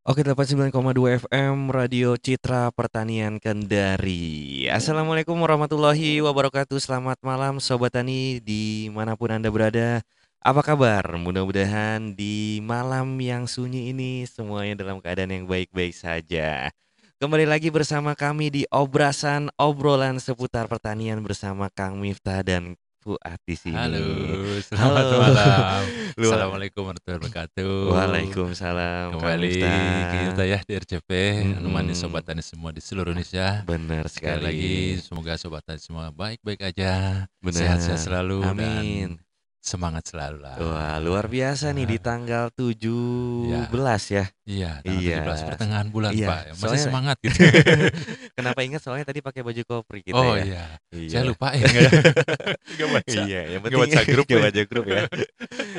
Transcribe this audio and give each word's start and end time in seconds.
Oke, 0.00 0.24
89,2 0.24 1.28
FM 1.28 1.68
Radio 1.68 2.16
Citra 2.16 2.72
Pertanian 2.72 3.36
Kendari. 3.36 4.64
Assalamualaikum 4.72 5.36
warahmatullahi 5.36 6.24
wabarakatuh. 6.24 6.80
Selamat 6.80 7.20
malam 7.20 7.60
Sobat 7.60 7.92
Tani 7.92 8.40
di 8.40 8.88
mana 8.88 9.12
pun 9.12 9.28
Anda 9.28 9.52
berada. 9.52 10.00
Apa 10.40 10.64
kabar? 10.64 11.04
Mudah-mudahan 11.20 12.16
di 12.16 12.64
malam 12.64 13.12
yang 13.20 13.44
sunyi 13.44 13.92
ini 13.92 14.24
semuanya 14.24 14.80
dalam 14.80 15.04
keadaan 15.04 15.36
yang 15.36 15.44
baik-baik 15.44 15.92
saja. 15.92 16.72
Kembali 17.20 17.44
lagi 17.44 17.68
bersama 17.68 18.16
kami 18.16 18.48
di 18.48 18.62
Obrasan 18.72 19.52
Obrolan 19.60 20.16
seputar 20.16 20.64
pertanian 20.64 21.20
bersama 21.20 21.68
Kang 21.68 22.00
Miftah 22.00 22.40
dan 22.40 22.80
Fuad 23.00 23.40
di 23.48 23.56
sini. 23.56 23.72
Halo, 23.72 24.04
selamat 24.60 25.04
Halo. 25.08 25.16
malam. 25.24 25.82
Assalamualaikum 26.20 26.84
warahmatullahi 26.84 27.20
wabarakatuh. 27.24 27.76
Waalaikumsalam 27.96 29.16
Kembali 29.16 29.50
kita 30.28 30.44
ya 30.44 30.60
di 30.60 30.72
RCP, 30.76 31.10
menemani 31.56 31.96
sobat 31.96 32.28
tani 32.28 32.44
semua 32.44 32.76
di 32.76 32.84
seluruh 32.84 33.16
Indonesia. 33.16 33.64
Benar 33.64 34.04
Sekali 34.04 34.36
sekali. 34.36 34.44
lagi, 34.44 34.76
semoga 35.00 35.32
sobat 35.40 35.64
tani 35.64 35.80
semua 35.80 36.12
baik-baik 36.12 36.60
aja, 36.60 37.24
sehat-sehat 37.40 38.04
selalu, 38.04 38.44
Amin. 38.44 39.16
dan 39.16 39.29
semangat 39.60 40.04
selalu 40.06 40.40
lah. 40.40 40.56
Wah, 40.56 40.96
luar 40.98 41.26
biasa 41.26 41.70
nih 41.70 41.84
di 41.86 41.98
tanggal 41.98 42.48
17 42.48 43.68
ya. 44.10 44.24
Iya, 44.42 44.80
tanggal 44.80 44.98
Iya. 44.98 45.16
17 45.22 45.40
pertengahan 45.46 45.88
bulan 45.88 46.10
Iya, 46.10 46.26
Pak, 46.26 46.40
masih 46.50 46.58
soalnya- 46.58 46.82
semangat 46.82 47.16
gitu. 47.24 47.38
Kenapa 48.32 48.60
ingat 48.60 48.80
soalnya 48.80 49.04
tadi 49.04 49.20
pakai 49.20 49.40
baju 49.40 49.62
kopri 49.62 50.00
kita 50.00 50.16
oh 50.16 50.32
ya. 50.32 50.42
iya, 50.42 50.64
Iya. 50.90 51.08
saya 51.10 51.22
lupa 51.24 51.52
ya. 51.52 51.68
Gak 52.74 52.88
baca. 52.96 53.20
Iya, 53.20 53.40
yang 53.48 53.60
penting 53.62 53.80
baca 53.80 54.00
grup 54.02 54.26
ya. 54.32 54.38
baca 54.40 54.62
grup 54.64 54.86
ya. 54.86 55.02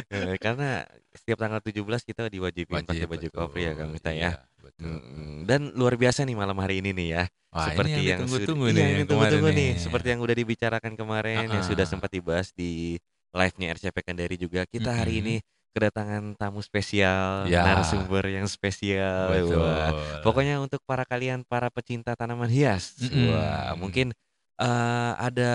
Eh, 0.08 0.36
Karena 0.38 0.70
setiap 1.12 1.38
tanggal 1.40 1.60
17 1.60 1.82
kita 2.06 2.22
diwajibin 2.28 2.86
pakai 2.86 3.04
Wajib, 3.04 3.10
baju 3.10 3.28
betul. 3.28 3.38
kopri 3.42 3.62
ya 3.66 3.74
Kang 3.74 3.90
Mita 3.90 4.12
ya. 4.12 4.16
Iya, 4.16 4.32
betul. 4.62 4.86
Mm-mm. 4.88 5.34
Dan 5.44 5.74
luar 5.74 5.98
biasa 5.98 6.22
nih 6.22 6.38
malam 6.38 6.56
hari 6.56 6.80
ini 6.80 6.94
nih 6.94 7.08
ya. 7.12 7.24
Wah, 7.52 7.68
seperti 7.68 7.90
ini 7.92 8.04
yang 8.08 8.24
sud- 8.24 8.46
ditunggu-tunggu 8.46 8.66
iya, 8.66 8.72
nih, 8.72 8.80
yang 8.80 8.88
yang 8.88 9.02
ditunggu-tunggu 9.04 9.50
kemarin 9.50 9.60
nih. 9.60 9.72
nih. 9.76 9.82
Seperti 9.82 10.08
yang 10.08 10.22
udah 10.22 10.36
dibicarakan 10.38 10.94
kemarin, 10.96 11.44
yang 11.50 11.64
sudah 11.66 11.84
sempat 11.84 12.08
dibahas 12.08 12.48
di 12.54 12.96
live-nya 13.32 13.68
RCP 13.76 13.98
Kendari 14.04 14.36
juga. 14.40 14.64
Kita 14.68 14.92
hari 14.92 15.20
Mm-mm. 15.20 15.24
ini 15.24 15.36
kedatangan 15.72 16.36
tamu 16.36 16.60
spesial, 16.60 17.48
Ya. 17.48 17.64
narasumber 17.64 18.28
yang 18.28 18.44
spesial. 18.48 19.32
Betul. 19.32 19.60
Wah, 19.64 20.20
Pokoknya 20.20 20.60
untuk 20.60 20.84
para 20.84 21.08
kalian 21.08 21.48
para 21.48 21.72
pecinta 21.72 22.12
tanaman 22.16 22.52
hias, 22.52 23.00
Mm-mm. 23.00 23.32
wah 23.32 23.72
mungkin 23.80 24.12
eh, 24.60 25.12
ada 25.16 25.52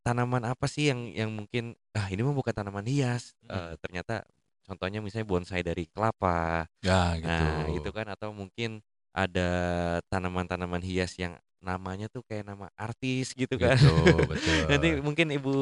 tanaman 0.00 0.42
apa 0.48 0.64
sih 0.66 0.88
yang 0.90 1.00
yang 1.12 1.30
mungkin 1.30 1.76
ah 1.92 2.08
ini 2.08 2.24
mah 2.24 2.32
bukan 2.32 2.54
tanaman 2.56 2.86
hias, 2.88 3.36
Eh, 3.46 3.74
ternyata 3.84 4.24
contohnya 4.64 5.02
misalnya 5.04 5.26
bonsai 5.28 5.60
dari 5.66 5.84
kelapa, 5.90 6.64
Ya, 6.80 7.18
gitu. 7.20 7.28
nah 7.28 7.68
itu 7.74 7.90
kan 7.92 8.06
atau 8.08 8.30
mungkin 8.32 8.80
ada 9.12 9.48
tanaman-tanaman 10.10 10.82
hias 10.82 11.18
yang 11.18 11.34
namanya 11.60 12.08
tuh 12.08 12.24
kayak 12.24 12.48
nama 12.48 12.72
artis 12.72 13.36
gitu 13.36 13.60
kan. 13.60 13.76
Betul, 13.76 14.16
betul. 14.32 14.60
Nanti 14.66 14.88
mungkin 15.04 15.26
ibu 15.28 15.54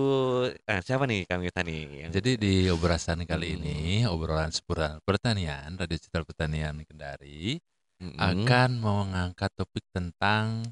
ah, 0.70 0.80
siapa 0.80 1.04
nih 1.10 1.26
kami 1.26 1.50
nih 1.50 1.80
yang 2.06 2.10
Jadi 2.14 2.30
di 2.38 2.54
obrasan 2.70 3.26
kali 3.26 3.58
Mm-mm. 3.58 3.58
ini, 3.66 3.80
obrolan 4.06 4.54
seputar 4.54 5.02
pertanian, 5.02 5.74
Radio 5.74 5.98
Citra 5.98 6.22
Pertanian 6.22 6.78
Kendari 6.86 7.58
Mm-mm. 7.98 8.14
akan 8.14 8.70
mengangkat 8.78 9.50
topik 9.58 9.82
tentang 9.90 10.70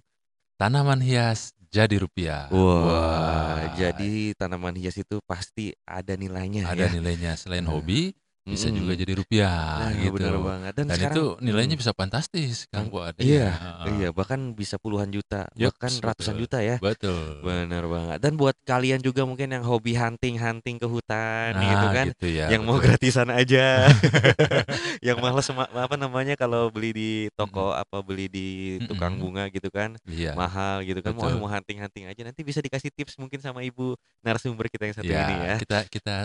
tanaman 0.54 1.02
hias 1.02 1.50
jadi 1.74 1.98
rupiah. 1.98 2.46
Wah, 2.54 3.74
jadi 3.74 4.32
tanaman 4.38 4.78
hias 4.78 4.96
itu 4.96 5.18
pasti 5.26 5.74
ada 5.82 6.14
nilainya 6.14 6.70
ada 6.70 6.86
ya. 6.86 6.88
nilainya 6.94 7.34
selain 7.34 7.66
Nah, 7.66 7.74
hobi 7.74 8.14
bisa 8.46 8.70
juga 8.70 8.94
jadi 8.94 9.12
rupiah 9.12 9.90
Nah, 9.90 9.90
gitu. 9.98 10.14
benar 10.14 10.38
banget. 10.38 10.72
Dan, 10.72 10.86
Dan 10.86 10.94
sekarang 10.96 11.16
itu 11.18 11.24
nilainya 11.42 11.74
mm, 11.74 11.82
bisa 11.82 11.92
fantastis 11.92 12.54
Kang 12.70 12.86
Kang- 12.86 12.94
buat 12.94 13.14
iya, 13.18 13.50
Heeh. 13.50 13.86
iya, 13.98 14.08
bahkan 14.14 14.38
bisa 14.54 14.78
puluhan 14.78 15.10
juta, 15.10 15.50
Yups, 15.52 15.66
bahkan 15.66 15.92
ratusan 16.00 16.34
betul. 16.34 16.42
juta 16.46 16.58
ya. 16.62 16.76
Betul. 16.78 17.42
Benar 17.42 17.84
banget. 17.90 18.18
Dan 18.22 18.32
buat 18.38 18.54
kalian 18.62 19.02
juga 19.02 19.26
mungkin 19.26 19.50
yang 19.50 19.66
hobi 19.66 19.98
hunting-hunting 19.98 20.78
ke 20.78 20.86
hutan 20.86 21.58
Nah, 21.58 21.62
gitu 21.66 21.86
kan, 21.90 22.06
gitu 22.14 22.26
ya. 22.30 22.46
yang 22.48 22.62
mau 22.62 22.78
betul. 22.78 22.86
gratisan 22.86 23.28
aja, 23.28 23.90
yang 25.06 25.18
malas 25.18 25.50
ma- 25.50 25.66
apa 25.68 25.98
namanya 25.98 26.34
kalau 26.34 26.70
beli 26.70 26.90
di 26.92 27.10
toko 27.34 27.74
apa 27.74 27.98
beli 28.00 28.30
di 28.30 28.48
tukang 28.86 29.18
bunga 29.18 29.50
gitu 29.50 29.68
kan, 29.68 29.98
Iya. 30.06 30.38
mahal 30.38 30.86
gitu 30.86 31.02
kan, 31.02 31.12
mau 31.12 31.26
Betul. 31.26 31.42
mau 31.42 31.50
hunting-hunting 31.50 32.06
aja 32.06 32.22
nanti 32.22 32.40
bisa 32.40 32.62
dikasih 32.62 32.94
tips 32.94 33.18
mungkin 33.18 33.42
sama 33.42 33.62
ibu 33.62 33.94
narasumber 34.22 34.70
kita 34.70 34.86
yang 34.86 34.94
satu 34.94 35.08
Ya, 35.08 35.26
ini 35.26 35.34
ya. 35.36 35.56
kita 35.58 35.78
kita 35.88 36.16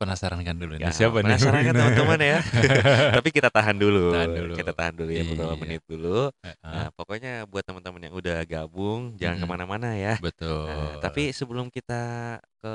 penasaran 0.00 0.40
kan 0.40 0.56
dulu 0.56 0.80
Ya, 0.80 0.88
nih 0.88 0.96
siapa 0.96 1.20
nih? 1.20 1.24
penasaran 1.28 1.60
kan 1.60 1.74
teman-teman 1.76 2.18
ya? 2.24 2.38
Tapi 3.20 3.28
kita 3.28 3.52
tahan 3.52 3.76
dulu. 3.76 4.16
Tahan 4.16 4.32
dulu. 4.32 4.52
Kita 4.56 4.72
tahan 4.72 4.94
dulu 4.96 5.10
ya 5.12 5.22
beberapa 5.28 5.52
Iya. 5.52 5.60
menit 5.60 5.82
dulu. 5.84 6.18
Heeh, 6.40 6.56
Nah, 6.64 6.88
pokoknya 6.96 7.32
buat 7.44 7.60
teman-teman 7.62 8.00
yang 8.08 8.14
udah 8.16 8.38
gabung 8.48 9.12
jangan 9.20 9.36
ke 9.36 9.46
mana-mana 9.46 9.92
ya. 9.92 10.16
Betul. 10.18 10.64
Nah, 10.64 10.96
tapi 10.98 11.30
sebelum 11.30 11.68
kita 11.68 12.00
ke 12.58 12.74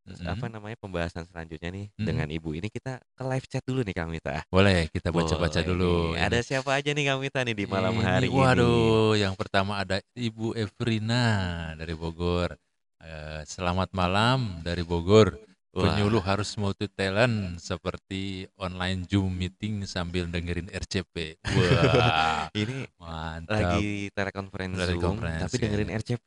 Mm-mm. 0.00 0.26
apa 0.26 0.46
namanya 0.48 0.74
pembahasan 0.74 1.22
selanjutnya 1.22 1.70
nih 1.70 1.86
Mm-mm. 1.92 2.02
dengan 2.02 2.26
ibu 2.26 2.50
ini 2.50 2.66
kita 2.66 2.98
ke 2.98 3.22
live 3.22 3.46
chat 3.46 3.62
dulu 3.62 3.86
nih 3.86 3.94
Kang 3.94 4.10
Mita. 4.10 4.42
Boleh 4.50 4.90
kita 4.90 5.14
baca-baca 5.14 5.60
dulu. 5.62 6.16
nih. 6.18 6.24
Ada 6.26 6.40
ini. 6.40 6.46
siapa 6.50 6.70
aja 6.74 6.90
nih 6.90 7.04
Kang 7.06 7.20
Mita 7.22 7.40
nih 7.40 7.54
di 7.54 7.66
malam 7.68 7.94
Ini, 7.94 8.02
hari 8.02 8.26
ini? 8.26 8.34
Waduh, 8.34 9.14
yang 9.14 9.38
pertama 9.38 9.78
ada 9.78 10.02
Ibu 10.12 10.58
Evrina 10.58 11.24
dari 11.78 11.94
Bogor. 11.94 12.58
Eh, 13.00 13.42
selamat 13.46 13.94
malam 13.94 14.60
dari 14.60 14.82
Bogor. 14.82 15.36
Wah. 15.70 15.94
Penyuluh 15.94 16.18
harus 16.26 16.50
multi 16.58 16.90
talent 16.90 17.62
seperti 17.62 18.50
online 18.58 19.06
Zoom 19.06 19.38
meeting 19.38 19.86
sambil 19.86 20.26
dengerin 20.26 20.66
RCP. 20.66 21.38
Wah, 21.46 22.50
Ini 22.66 22.90
mantap. 22.98 23.78
lagi 23.78 24.10
telekonferensi 24.10 24.98
Zoom 24.98 25.22
tapi 25.22 25.54
ya. 25.54 25.62
dengerin 25.62 25.90
RCP. 25.94 26.26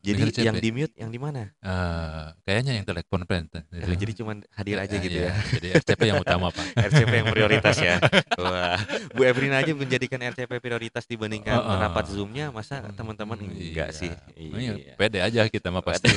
Jadi 0.00 0.32
Denger 0.32 0.44
yang 0.48 0.56
di 0.56 0.70
mute 0.72 0.94
yang 0.96 1.12
di 1.12 1.20
mana? 1.20 1.52
Eh, 1.60 2.24
kayaknya 2.42 2.72
yang 2.80 2.86
telekonferensi. 2.88 3.60
Nah, 3.68 3.92
jadi 3.92 4.12
cuman 4.24 4.40
hadir 4.50 4.80
aja 4.80 4.96
gitu 4.96 5.18
ya. 5.28 5.32
Jadi 5.52 5.66
RCP 5.76 6.00
yang 6.08 6.24
utama, 6.24 6.48
Pak. 6.48 6.66
RCP 6.88 7.12
yang 7.12 7.28
prioritas 7.28 7.76
ya. 7.76 8.00
Wah, 8.40 8.80
Bu 9.12 9.28
Evrina 9.28 9.60
aja 9.60 9.76
menjadikan 9.76 10.16
RCP 10.24 10.56
prioritas 10.56 11.04
dibandingkan 11.04 11.52
Heeh. 11.52 11.78
rapat 11.78 12.08
Zoom-nya, 12.08 12.48
masa 12.48 12.80
teman-teman 12.90 13.44
enggak 13.44 13.92
Iya. 13.92 14.00
sih? 14.00 14.12
Iya, 14.34 14.96
pede 14.96 15.20
aja 15.20 15.44
kita 15.46 15.68
mah 15.68 15.84
pasti. 15.84 16.08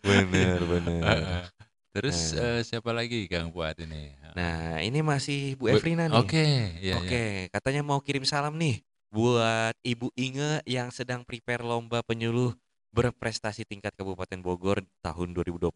bener, 0.00 0.60
bener. 0.64 1.02
Heeh. 1.02 1.42
Terus 1.90 2.18
Nah. 2.32 2.56
eh, 2.56 2.60
siapa 2.62 2.90
lagi 2.94 3.26
Kang 3.26 3.50
buat 3.50 3.74
ini? 3.76 4.14
Nah, 4.30 4.78
ini 4.78 5.02
masih 5.02 5.58
Bu 5.58 5.66
Bu- 5.66 5.74
Evrina 5.74 6.06
nih. 6.06 6.14
Oke, 6.16 6.46
iya, 6.78 6.94
Oke, 6.96 7.10
iya. 7.10 7.50
katanya 7.50 7.82
mau 7.82 7.98
kirim 7.98 8.22
salam 8.22 8.54
nih 8.54 8.78
buat 9.10 9.74
Ibu 9.82 10.14
Inge 10.14 10.62
yang 10.66 10.94
sedang 10.94 11.26
prepare 11.26 11.66
lomba 11.66 12.00
penyuluh 12.06 12.54
berprestasi 12.94 13.66
tingkat 13.66 13.94
Kabupaten 13.98 14.38
Bogor 14.42 14.82
tahun 15.02 15.34
2020. 15.34 15.70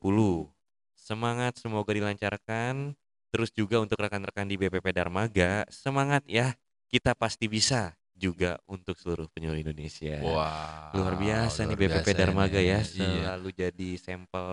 Semangat, 0.95 1.59
semoga 1.59 1.91
dilancarkan. 1.95 2.95
Terus 3.35 3.51
juga 3.51 3.83
untuk 3.83 3.99
rekan-rekan 3.99 4.47
di 4.47 4.55
BPP 4.55 4.95
Darmaga, 4.95 5.67
semangat 5.67 6.23
ya. 6.31 6.55
Kita 6.87 7.19
pasti 7.19 7.51
bisa 7.51 7.99
juga 8.15 8.63
untuk 8.65 8.95
seluruh 8.95 9.27
penyuluh 9.29 9.59
Indonesia. 9.59 10.23
Wah, 10.23 10.95
Luar 10.95 11.19
biasa 11.19 11.67
nih 11.67 11.75
luar 11.75 11.83
BPP 11.99 12.07
biasa 12.07 12.17
Darmaga 12.17 12.61
ini. 12.63 12.71
ya, 12.71 12.79
Iya. 12.79 12.87
selalu 12.87 13.49
jadi 13.53 13.91
sampel 13.99 14.47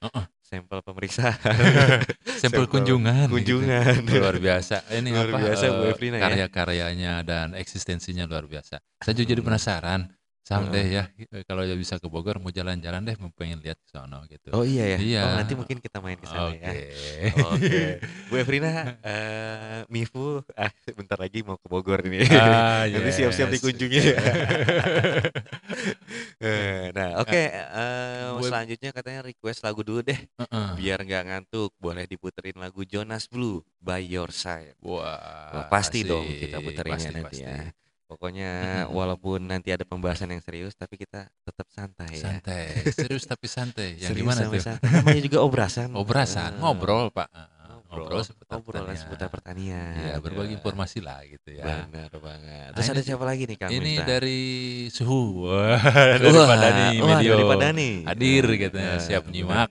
Heeh. 0.00 0.24
sampel 0.40 0.78
pemeriksaan, 0.80 1.38
Sampel 2.42 2.64
kunjungan. 2.68 3.26
gitu. 3.26 3.58
kunjungan. 3.64 4.06
Luar 4.06 4.36
biasa. 4.36 4.86
Ini 4.88 5.08
Luar 5.10 5.28
apa? 5.28 5.38
biasa, 5.42 5.64
Bu 5.68 5.82
eh, 5.82 5.94
ya. 5.98 6.20
Karya-karyanya 6.22 7.12
dan 7.24 7.46
eksistensinya 7.54 8.24
luar 8.24 8.46
biasa. 8.46 8.78
Saya 9.00 9.14
juga 9.18 9.28
jadi 9.34 9.40
Hmm. 9.42 9.48
penasaran. 9.50 10.00
Someday 10.42 10.90
ya, 10.90 11.06
eh, 11.30 11.46
kalau 11.46 11.62
ya 11.62 11.78
bisa 11.78 12.02
ke 12.02 12.10
Bogor 12.10 12.42
mau 12.42 12.50
jalan-jalan 12.50 12.98
deh, 13.06 13.14
mau 13.14 13.30
pengen 13.30 13.62
lihat 13.62 13.78
ke 13.78 13.86
sono 13.94 14.26
gitu. 14.26 14.50
Oh 14.50 14.66
iya 14.66 14.94
ya. 14.94 14.98
Iya. 14.98 15.20
Oh 15.22 15.32
nanti 15.38 15.54
mungkin 15.54 15.78
kita 15.78 16.02
main 16.02 16.18
ke 16.18 16.26
sana 16.26 16.50
Oke. 16.50 16.58
ya. 16.58 16.74
Oke. 17.46 17.80
Bu 18.26 18.34
Evrina, 18.42 18.98
eh 19.06 19.86
Mifu, 19.86 20.42
ah 20.58 20.66
bentar 20.98 21.14
lagi 21.22 21.46
mau 21.46 21.54
ke 21.54 21.66
Bogor 21.70 22.02
ini. 22.10 22.26
Ah, 22.34 22.82
Nanti 22.90 23.22
siap-siap 23.22 23.48
yes. 23.48 23.54
dikunjungi 23.54 24.00
ya. 24.02 24.16
Eh, 26.42 26.90
nah, 26.90 27.22
oke. 27.22 27.38
eh, 27.38 28.26
Buat- 28.34 28.50
selanjutnya 28.50 28.90
katanya 28.90 29.20
request 29.22 29.62
lagu 29.62 29.86
dulu 29.86 30.02
deh, 30.02 30.18
Heeh. 30.18 30.68
biar 30.74 30.98
nggak 31.06 31.22
ngantuk. 31.30 31.70
Boleh 31.78 32.02
diputerin 32.06 32.58
lagu 32.58 32.82
Jonas 32.82 33.30
Blue 33.30 33.62
by 33.78 34.02
Your 34.02 34.34
Side. 34.34 34.74
Wah, 34.82 35.06
Wah, 35.54 35.66
pasti 35.70 36.02
dong 36.02 36.26
kita 36.26 36.58
puterinnya 36.58 36.98
Pasti, 36.98 37.14
nanti 37.14 37.38
pasti. 37.38 37.46
ya. 37.46 37.70
Pokoknya 38.12 38.50
walaupun 38.88 39.40
nanti 39.42 39.68
ada 39.68 39.82
pembahasan 39.82 40.28
yang 40.28 40.38
serius, 40.38 40.74
tapi 40.74 40.94
kita 40.96 41.24
tetap 41.40 41.64
santai 41.66 42.12
ya. 42.12 42.28
Santai, 42.28 42.64
serius 42.86 43.24
tapi 43.24 43.46
santai. 43.46 43.96
Yang 43.96 44.10
Serius 44.10 44.20
gimana 44.20 44.40
tuh? 44.44 44.60
santai. 44.60 44.84
Namanya 44.92 45.22
juga 45.22 45.38
obrasan. 45.40 45.88
Obrasan, 45.92 46.50
Eh, 46.50 46.58
ngobrol 46.58 47.08
Pak. 47.08 47.24
Eh, 47.26 47.48
ngobrol, 47.64 48.04
Ngobrol 48.04 48.22
seputar 48.22 48.54
obrolan 48.54 48.68
pertanian. 48.84 49.00
seputar 49.00 49.28
pertanian. 49.28 49.92
Iya, 49.98 50.14
berbagi 50.18 50.52
Ya. 50.52 50.56
informasi 50.56 50.98
lah 51.00 51.18
gitu 51.24 51.48
ya. 51.50 51.64
Benar 51.84 52.12
banget. 52.14 52.66
Nah, 52.66 52.74
Terus 52.74 52.84
ini 52.84 52.90
ada 52.90 53.00
di- 53.00 53.06
siapa 53.06 53.24
lagi 53.24 53.42
nih 53.42 53.56
Kang 53.56 53.70
Ini 53.70 53.80
Miftah? 53.82 54.06
dari 54.06 54.40
suhu, 54.88 55.24
dari 56.20 56.28
wah, 56.28 57.08
Medio. 57.10 57.32
dari 57.32 57.44
Pak 57.46 57.58
Dani. 57.58 57.90
Hadir 58.04 58.44
Nah, 58.44 58.58
katanya, 58.58 58.92
eh, 58.92 59.00
siap 59.02 59.24
nyimak. 59.26 59.70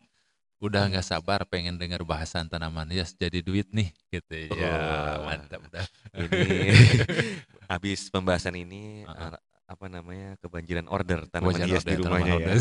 udah 0.60 0.84
nggak 0.88 1.02
sabar 1.04 1.42
pengen 1.44 1.74
dengar 1.74 2.02
bahasan 2.04 2.46
tanaman 2.46 2.86
hias 2.88 3.14
jadi 3.16 3.42
duit 3.42 3.66
nih 3.72 3.90
gitu 4.08 4.46
ya 4.54 4.70
Oh. 5.18 5.26
mantap 5.26 5.58
dah 5.68 5.82
Ini 6.14 6.70
habis 7.72 8.12
pembahasan 8.12 8.56
ini 8.58 9.08
Uh-uh. 9.08 9.32
eh, 9.32 9.40
apa 9.66 9.86
namanya 9.88 10.36
kebanjiran 10.44 10.84
order 10.92 11.24
tanaman 11.32 11.56
Wajar 11.56 11.68
hias 11.72 11.84
di 11.88 11.96
order 11.96 12.04
rumahnya 12.04 12.34
tanaman 12.36 12.44
ya. 12.44 12.56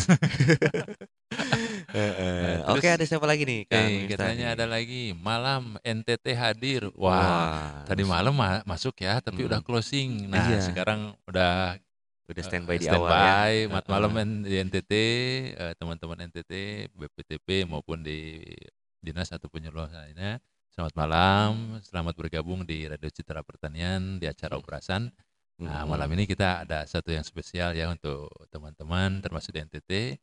Nah, 1.91 2.71
Oke 2.71 2.87
terus- 2.87 2.95
ada 2.95 3.05
siapa 3.05 3.27
lagi 3.27 3.43
nih 3.43 3.61
Kang 3.67 3.83
Eh, 3.83 4.07
katanya 4.07 4.47
ada 4.55 4.67
lagi 4.67 5.11
malam 5.13 5.75
NTT 5.83 6.27
hadir. 6.33 6.83
Wah, 6.95 7.19
Wah, 7.19 7.83
tadi 7.83 8.07
malam 8.07 8.31
ma- 8.31 8.63
masuk 8.63 8.95
ya, 9.03 9.19
tapi 9.19 9.43
udah 9.43 9.59
Mm-mm. 9.59 9.67
closing. 9.67 10.31
Nah, 10.31 10.47
Iya. 10.47 10.63
sekarang 10.63 11.19
udah 11.27 11.79
udah 12.31 12.43
standby 12.47 12.79
di 12.79 12.87
awal 12.87 13.11
ya. 13.11 13.67
mat 13.67 13.91
malam 13.91 14.15
di 14.47 14.55
NTT, 14.57 14.93
eh, 15.51 15.73
teman-teman 15.75 16.31
NTT, 16.31 16.53
BPTP 16.95 17.67
maupun 17.67 18.07
di 18.07 18.39
dinas 19.03 19.35
atau 19.35 19.51
penyuluh 19.51 19.91
lainnya. 19.91 20.39
Selamat 20.81 20.97
malam, 20.97 21.77
selamat 21.85 22.15
bergabung 22.17 22.65
di 22.65 22.89
Radio 22.89 23.13
Citra 23.13 23.45
Pertanian 23.45 24.17
di 24.17 24.25
acara 24.25 24.57
Urasan. 24.57 25.13
Nah, 25.61 25.85
Mm-mm. 25.85 25.93
malam 25.93 26.09
ini 26.17 26.25
kita 26.25 26.65
ada 26.65 26.89
satu 26.89 27.13
yang 27.13 27.21
spesial 27.21 27.77
ya 27.77 27.93
untuk 27.93 28.33
teman-teman 28.49 29.21
termasuk 29.21 29.53
di 29.53 29.61
NTT. 29.61 30.17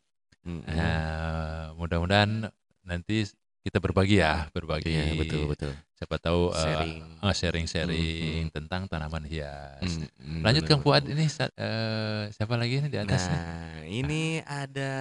Mm-mm. 0.50 0.66
Nah, 0.66 1.78
mudah-mudahan 1.78 2.50
nanti 2.90 3.30
kita 3.68 3.84
berbagi 3.84 4.24
ya, 4.24 4.48
berbagi. 4.56 4.88
Iya 4.96 5.12
betul 5.20 5.44
betul. 5.52 5.74
Siapa 6.00 6.16
tahu 6.22 6.56
eh, 6.56 6.62
Sharing. 6.64 7.04
eh, 7.20 7.36
sharing-sharing 7.36 8.46
tentang 8.56 8.88
tanaman 8.88 9.28
hias. 9.28 9.84
Mm-mm, 9.84 10.40
Lanjut 10.46 10.64
benar, 10.64 10.72
Kang 10.72 10.82
Fuad 10.86 11.04
ini 11.10 11.26
eh, 11.28 12.24
siapa 12.32 12.54
lagi 12.56 12.80
ini 12.80 12.88
di 12.88 13.00
atas 13.02 13.28
nih? 13.28 13.40
Nah, 13.42 13.76
ini 13.84 14.24
ada 14.46 14.92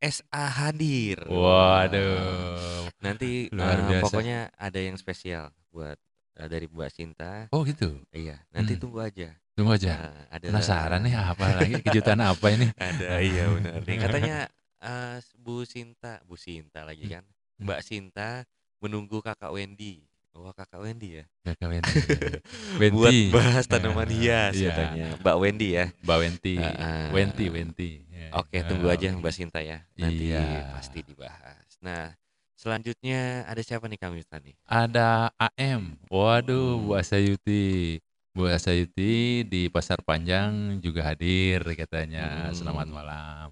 SA 0.00 0.44
hadir. 0.64 1.20
Waduh, 1.28 2.88
Nanti 3.04 3.52
luar 3.52 3.78
biasa. 3.84 4.04
pokoknya 4.08 4.38
ada 4.56 4.78
yang 4.80 4.96
spesial 4.96 5.52
buat 5.68 5.98
eh, 6.40 6.48
dari 6.48 6.64
Mbak 6.64 6.90
Sinta. 6.94 7.32
Oh 7.52 7.60
gitu. 7.66 8.00
Iya, 8.14 8.40
nanti 8.54 8.78
Hmm. 8.78 8.82
tunggu 8.88 9.04
aja. 9.04 9.34
Tunggu 9.58 9.74
aja. 9.76 9.90
Nah, 9.90 10.22
ada 10.32 10.44
Penasaran 10.48 11.00
nih 11.04 11.14
apa 11.14 11.46
lagi 11.60 11.74
kejutan 11.82 12.18
apa 12.24 12.46
ini? 12.50 12.66
Ada 12.80 13.22
iya 13.22 13.44
benar. 13.52 13.78
Nih 13.86 13.96
katanya 14.00 14.36
eh, 14.82 15.18
Bu 15.34 15.66
Sinta, 15.66 16.22
Bu 16.26 16.38
Sinta 16.38 16.82
lagi 16.86 17.06
kan. 17.10 17.26
Mbak 17.60 17.80
Sinta 17.80 18.42
menunggu 18.78 19.20
Kakak 19.20 19.50
Wendy. 19.50 20.02
Wah, 20.34 20.50
Kakak 20.50 20.82
Wendy 20.82 21.22
ya. 21.22 21.24
Kakak 21.46 21.68
Wendy. 21.70 21.94
Buat 22.90 22.90
Wendy. 23.06 23.30
bahas 23.30 23.64
tanaman 23.70 24.10
Eh, 24.10 24.18
hias 24.18 24.54
iya. 24.58 24.74
katanya. 24.74 25.06
Mbak 25.22 25.36
Wendy 25.38 25.68
ya. 25.72 25.86
Mbak 26.02 26.18
Wenti. 26.18 26.54
Heeh. 26.58 27.06
Wenti, 27.14 27.44
Wenti. 27.48 27.90
Ya. 28.10 28.26
Oke, 28.34 28.58
tunggu 28.66 28.90
Eh, 28.90 28.94
aja 28.98 29.06
Mbak 29.14 29.30
Sinta 29.32 29.62
ya. 29.62 29.86
Nanti 29.94 30.34
Iya. 30.34 30.74
pasti 30.74 31.06
dibahas. 31.06 31.70
Nah, 31.78 32.18
selanjutnya 32.58 33.46
ada 33.46 33.62
siapa 33.62 33.86
nih 33.86 33.94
Kang 33.94 34.10
Miftah 34.10 34.42
nih? 34.42 34.58
Ada 34.66 35.30
AM. 35.38 35.94
Waduh, 36.10 36.82
Bu 36.82 36.90
Hmm. 36.90 37.00
Asayuti. 37.00 38.02
Bu 38.34 38.50
Asayuti 38.50 39.46
di 39.46 39.70
Pasar 39.70 40.02
Panjang 40.02 40.82
juga 40.82 41.06
hadir 41.06 41.62
katanya. 41.78 42.50
Selamat 42.50 42.90
Hmm. 42.90 42.96
malam. 42.98 43.46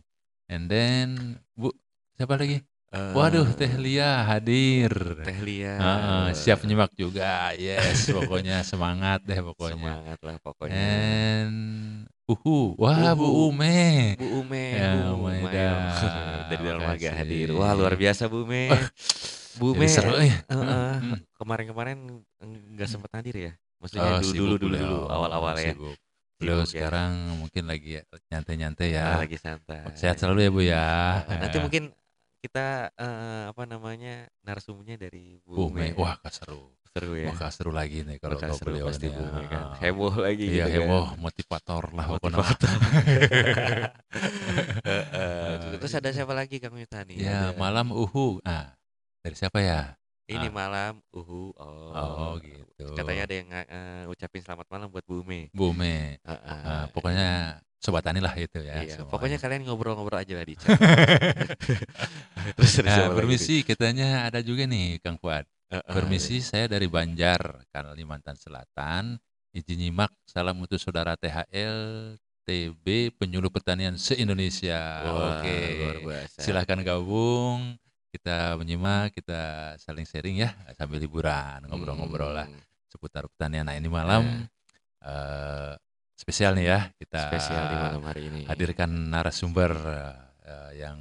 And 0.50 0.66
then 0.66 1.38
Bu 1.55 1.70
siapa 2.19 2.34
lagi? 2.34 2.58
Eh, 2.92 3.12
Waduh, 3.16 3.48
Teh 3.56 3.72
Lia 3.80 4.20
hadir. 4.28 4.92
Teh 5.24 5.38
Lia. 5.40 5.80
Heeh, 5.80 6.24
siap 6.36 6.60
nyimak 6.62 6.92
juga. 6.92 7.56
Yes, 7.56 8.12
pokoknya 8.12 8.60
semangat 8.60 9.24
deh 9.24 9.40
pokoknya. 9.40 9.80
Semangat 9.80 10.18
lah 10.20 10.36
pokoknya. 10.36 10.76
And 10.76 11.56
Uhu, 12.28 12.76
wah 12.76 13.16
Bu 13.16 13.24
Uhu. 13.24 13.48
Ume. 13.48 14.12
Bu 14.20 14.44
Ume, 14.44 14.64
Ya, 14.76 14.92
Bu 14.92 15.24
Ume 15.24 15.40
dari 16.52 16.62
dalam 16.62 16.84
laga 16.84 17.10
hadir. 17.16 17.48
Wah 17.56 17.72
luar 17.72 17.96
biasa 17.96 18.28
Bu 18.28 18.44
Ume. 18.44 18.68
Bu 19.56 19.72
Ume, 19.72 19.88
seru 19.88 20.12
ya. 20.20 20.44
heeh, 20.52 20.92
Hmm. 21.00 21.16
kemarin-kemarin 21.40 21.96
nggak 22.76 22.88
sempat 22.88 23.08
hadir 23.16 23.36
ya? 23.36 23.52
Maksudnya 23.80 24.04
Oh, 24.04 24.20
dulu 24.20 24.36
dulu 24.36 24.54
dulu 24.68 24.76
dulu 24.76 24.98
awal-awal 25.08 25.56
ya. 25.56 25.72
sibuk. 25.72 25.96
Beliau 26.36 26.60
ya. 26.60 26.68
sekarang 26.68 27.40
mungkin 27.40 27.64
lagi 27.64 28.04
nyantai-nyantai 28.28 28.88
ya. 28.92 29.16
Lagi 29.16 29.40
santai. 29.40 29.96
Sehat 29.96 30.20
selalu 30.20 30.38
ya 30.44 30.50
Bu 30.52 30.60
ya. 30.60 30.86
Nanti 31.40 31.56
mungkin 31.56 31.84
kita 32.42 32.90
eh, 32.92 33.42
apa 33.46 33.62
namanya 33.64 34.26
narasumbernya 34.42 34.98
dari 34.98 35.38
Bu, 35.46 35.54
Bu 35.54 35.62
Ume. 35.70 35.94
Ume. 35.94 36.02
Wah, 36.02 36.18
seru. 36.26 36.74
seru 36.92 37.14
ya. 37.16 37.30
Wah, 37.30 37.48
seru 37.48 37.70
lagi 37.70 38.02
nih 38.02 38.18
kalau 38.18 38.34
seru 38.36 38.58
beliau 38.66 38.90
pasti 38.90 39.06
ini. 39.06 39.14
Bu 39.14 39.22
Ume 39.22 39.42
kan. 39.46 39.64
Heboh 39.78 40.14
lagi 40.18 40.44
Iya, 40.50 40.66
gitu 40.66 40.82
kan. 40.82 40.86
heboh, 40.90 41.06
motivator 41.22 41.84
lah. 41.94 42.06
Motivator. 42.10 42.74
Heeh. 44.82 45.78
Terus 45.78 45.94
ada 45.94 46.10
siapa 46.10 46.34
lagi 46.34 46.58
Kang 46.58 46.74
nih? 46.74 46.86
Ya, 47.16 47.54
Ada- 47.54 47.56
malam 47.56 47.94
uhu. 47.94 48.42
Ah, 48.42 48.74
dari 49.22 49.38
siapa 49.38 49.62
ya? 49.62 49.94
Ini 50.26 50.48
Ah. 50.48 50.54
malam 50.54 50.92
uhu. 51.12 51.52
Oh. 51.54 51.92
Oh, 51.94 52.32
gitu. 52.42 52.94
Katanya 52.94 53.22
ada 53.26 53.34
yang 53.34 53.48
eh, 53.52 54.04
ucapin 54.08 54.42
selamat 54.42 54.66
malam 54.66 54.88
buat 54.90 55.04
Bu 55.06 55.22
Ume. 55.22 55.50
Bu 55.54 55.70
Ume. 55.70 56.18
Heeh. 56.18 56.60
Ah, 56.66 56.86
pokoknya 56.90 57.62
sobat 57.82 58.06
tani 58.06 58.23
lah 58.23 58.31
itu 58.38 58.62
ya. 58.62 58.79
iya, 58.79 58.94
semuanya. 58.94 59.11
pokoknya 59.11 59.38
kalian 59.43 59.62
ngobrol-ngobrol 59.67 60.23
aja 60.23 60.32
lah 60.38 60.46
di 60.46 60.55
chat. 60.55 60.70
Terus 62.56 62.73
Nah, 62.87 62.87
lagi 62.87 63.02
nih? 63.02 63.17
permisi 63.19 63.56
katanya 63.67 64.08
ada 64.31 64.38
juga 64.38 64.62
nih 64.70 65.02
Kang 65.02 65.19
Fuad. 65.19 65.44
Heeh, 65.73 65.82
Permisi 65.90 66.38
saya 66.44 66.69
dari 66.70 66.87
Banjar, 66.87 67.67
Kalimantan 67.75 68.38
Selatan. 68.38 69.19
Izin 69.52 69.82
nyimak 69.84 70.12
salam 70.25 70.56
untuk 70.62 70.81
saudara 70.81 71.12
THL 71.19 72.14
TB 72.49 73.12
penyuluh 73.20 73.50
pertanian 73.52 73.99
se-Indonesia. 74.00 74.81
Wah, 75.05 75.40
Oke. 75.43 75.56
biasa. 76.06 76.40
Silahkan 76.40 76.79
gabung. 76.81 77.76
Kita 78.12 78.61
menyimak, 78.61 79.17
kita 79.17 79.73
saling 79.81 80.05
sharing 80.05 80.44
ya 80.44 80.52
sambil 80.76 81.00
liburan, 81.00 81.64
ngobrol-ngobrol 81.64 82.37
lah 82.37 82.44
Hmm, 82.44 82.61
seputar 82.93 83.25
pertanian. 83.25 83.64
Nah, 83.64 83.73
ini 83.73 83.88
malam 83.88 84.44
eh, 85.00 85.73
spesial 86.14 86.52
nih 86.54 86.66
ya. 86.66 86.80
Kita 86.92 87.20
Spesial 87.26 87.62
di 87.62 87.76
malam 87.76 88.02
hari 88.04 88.22
ini. 88.26 88.40
hadirkan 88.44 88.90
narasumber 89.08 89.72
eh, 90.42 90.70
yang 90.78 90.98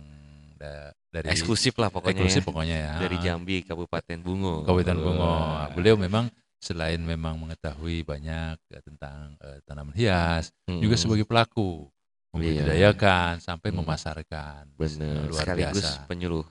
da- 0.55 0.91
dari 1.07 1.27
Eksklusif 1.29 1.75
lah 1.75 1.89
pokoknya 1.89 2.15
eksklusif 2.17 2.41
ya. 2.41 2.47
pokoknya 2.47 2.77
ya. 2.77 2.93
Dari 2.97 3.17
Jambi, 3.19 3.57
Kabupaten 3.61 4.17
Bungo. 4.19 4.63
Kabupaten 4.63 4.97
Bungo. 4.97 5.21
Wah. 5.21 5.67
Beliau 5.71 5.95
memang 5.95 6.31
selain 6.57 6.97
memang 6.97 7.35
mengetahui 7.35 8.01
banyak 8.01 8.55
eh, 8.69 8.81
tentang 8.81 9.35
eh, 9.37 9.59
tanaman 9.63 9.91
hias, 9.91 10.53
juga 10.65 10.93
Mm-mm. 10.93 10.95
sebagai 10.97 11.25
pelaku 11.25 11.89
Hmm. 12.31 12.39
Iya. 12.39 12.63
membudidayakan 12.63 13.33
sampai 13.39 13.69
Hmm. 13.69 13.83
memasarkan. 13.83 14.63
bener 14.71 15.27
luar 15.27 15.43
sekaligus 15.43 15.83
biasa. 15.83 16.07
penyuluh. 16.07 16.45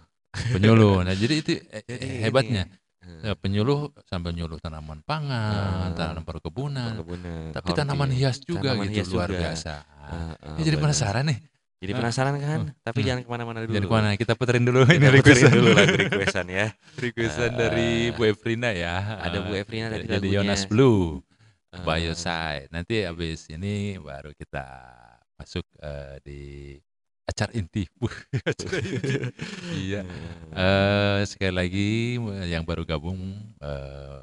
Penyuluh. 0.52 1.00
Nah, 1.02 1.14
jadi 1.16 1.34
itu 1.36 1.50
eh, 1.56 1.82
eh, 1.82 1.96
ini, 1.96 2.16
hebatnya. 2.20 2.64
Ya, 3.00 3.32
penyuluh 3.32 3.97
sampai 4.05 4.32
nyuluh 4.32 4.61
tanaman 4.61 5.00
pangan, 5.00 5.97
tanaman 5.97 6.20
perkebunan, 6.20 7.00
perkebunan, 7.00 7.49
tapi 7.50 7.69
tanaman 7.73 8.08
horti. 8.08 8.20
hias 8.20 8.37
juga 8.41 8.76
Tanaman 8.76 8.85
gitu 8.87 8.97
hias 8.97 9.08
luar 9.08 9.29
juga. 9.29 9.41
biasa. 9.41 9.74
Ah, 9.89 10.36
ah, 10.36 10.56
Ya, 10.56 10.63
jadi 10.63 10.77
bener. 10.77 10.84
penasaran 10.84 11.24
nih. 11.24 11.39
Jadi 11.81 11.93
penasaran 11.96 12.32
kan? 12.36 12.60
Tapi 12.79 12.98
Hmm. 13.01 13.06
jangan 13.08 13.20
ke 13.24 13.31
mana-mana 13.32 13.58
dulu. 13.65 13.72
Jadi 13.72 13.86
ke 13.86 13.94
mana? 13.94 14.08
Kita 14.15 14.32
puterin 14.36 14.65
dulu 14.65 14.84
Kita 14.84 14.94
ini 14.94 15.06
requestan 15.10 15.48
dulu 15.51 15.69
lagu 15.72 15.96
requestan 16.05 16.46
ya. 16.46 16.67
requestan 16.94 17.51
Ah. 17.51 17.56
dari 17.56 17.91
Bu 18.13 18.22
Efrina 18.29 18.69
ya. 18.70 18.94
Ada 19.17 19.39
Bu 19.41 19.53
Efrina 19.55 19.86
tadi 19.89 20.05
Jadi 20.05 20.13
lagunya. 20.20 20.36
Jonas 20.44 20.63
Blue. 20.69 21.24
Ah, 21.72 21.81
by 21.81 22.05
your 22.05 22.13
side. 22.13 22.69
Nanti 22.69 23.01
habis 23.01 23.48
ini 23.48 23.96
baru 23.96 24.36
kita 24.36 24.67
masuk 25.36 25.65
eh, 25.81 26.20
di 26.20 26.41
acara 27.29 27.53
inti. 27.55 27.86
Acara 28.50 28.79
inti. 28.81 29.12
iya. 29.77 30.03
Eh, 30.55 31.20
sekali 31.27 31.55
lagi 31.55 31.91
yang 32.48 32.67
baru 32.67 32.82
gabung 32.82 33.20
eh, 33.62 34.20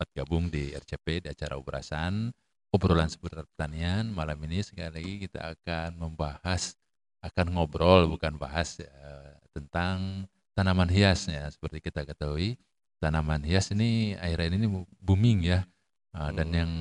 buat 0.00 0.10
gabung 0.16 0.48
di 0.48 0.72
RCP 0.72 1.22
di 1.22 1.28
acara 1.28 1.60
Urasan 1.60 2.32
obrolan 2.72 3.12
seputar 3.12 3.44
pertanian 3.44 4.08
malam 4.08 4.40
ini 4.48 4.64
sekali 4.64 4.88
lagi 4.88 5.14
kita 5.28 5.52
akan 5.52 6.00
membahas 6.00 6.72
akan 7.20 7.52
ngobrol 7.52 8.08
bukan 8.08 8.40
bahas 8.40 8.80
eh, 8.80 9.36
tentang 9.52 10.24
tanaman 10.56 10.88
hias 10.88 11.28
ya 11.28 11.44
seperti 11.52 11.84
kita 11.84 12.08
ketahui 12.08 12.56
tanaman 12.96 13.44
hias 13.44 13.76
ini 13.76 14.16
akhir-akhir 14.16 14.56
ini 14.56 14.66
booming 15.04 15.52
ya 15.52 15.68
Ah, 16.10 16.30
dan 16.30 16.46
Hmm. 16.46 16.56
yang 16.56 16.72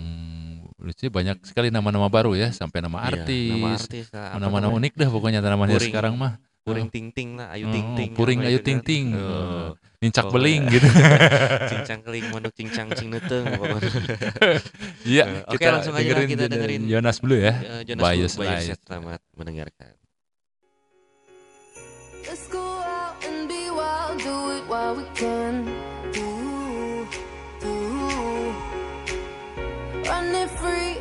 lucu 0.75 1.05
banyak 1.07 1.37
sekali 1.43 1.69
nama-nama 1.69 2.07
baru 2.07 2.33
ya 2.33 2.49
sampai 2.49 2.79
nama 2.79 2.97
Iya, 3.03 3.21
artis 3.21 3.51
nama 3.51 3.67
artis 3.75 4.05
apa 4.09 4.17
nama-nama 4.33 4.57
namanya? 4.63 4.77
unik 4.79 4.93
dah 4.95 5.09
pokoknya 5.09 5.39
tanaman 5.39 5.67
hias 5.67 5.75
Puring. 5.77 5.91
sekarang 5.91 6.13
mah 6.15 6.33
Puring 6.59 6.87
ting 6.87 7.09
ting 7.09 7.33
lah, 7.33 7.49
ayu 7.51 7.65
Oh, 7.65 7.71
ting 7.71 7.87
ting. 7.93 8.11
puring 8.13 8.39
apa 8.39 8.47
ayu 8.47 8.59
ting 8.59 8.79
ting. 8.79 9.05
Oh, 9.11 9.73
nincak 9.99 10.27
Pokoknya. 10.27 10.33
beling 10.35 10.61
gitu 10.69 10.87
cincang 11.71 11.99
keling 12.01 12.25
mondok 12.29 12.53
cincang 12.53 12.87
cing 12.91 13.09
iya 15.07 15.23
Eh, 15.25 15.43
oke, 15.47 15.63
langsung 15.63 15.93
aja 15.93 16.11
lah 16.11 16.25
kita 16.25 16.45
dengerin. 16.45 16.81
Jonas 16.85 17.17
Blue 17.19 17.37
ya 17.37 17.53
Eh, 17.53 17.81
Jonas 17.85 18.01
Side. 18.29 18.65
Side. 18.65 18.81
Selamat 18.81 19.19
mendengarkan. 19.33 19.93
Let's 22.23 22.45
go 22.47 22.61
out 22.79 23.17
and 23.21 23.45
be 23.45 23.67
wild, 23.69 24.17
do 24.19 24.35
it 24.53 24.65
while 24.65 24.93
we 24.93 25.05
can. 25.13 25.65
Running 30.09 30.47
free 30.47 30.97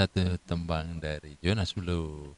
satu 0.00 0.24
tembang 0.48 0.96
dari 0.96 1.36
Jonas 1.38 1.76
Blue. 1.76 2.32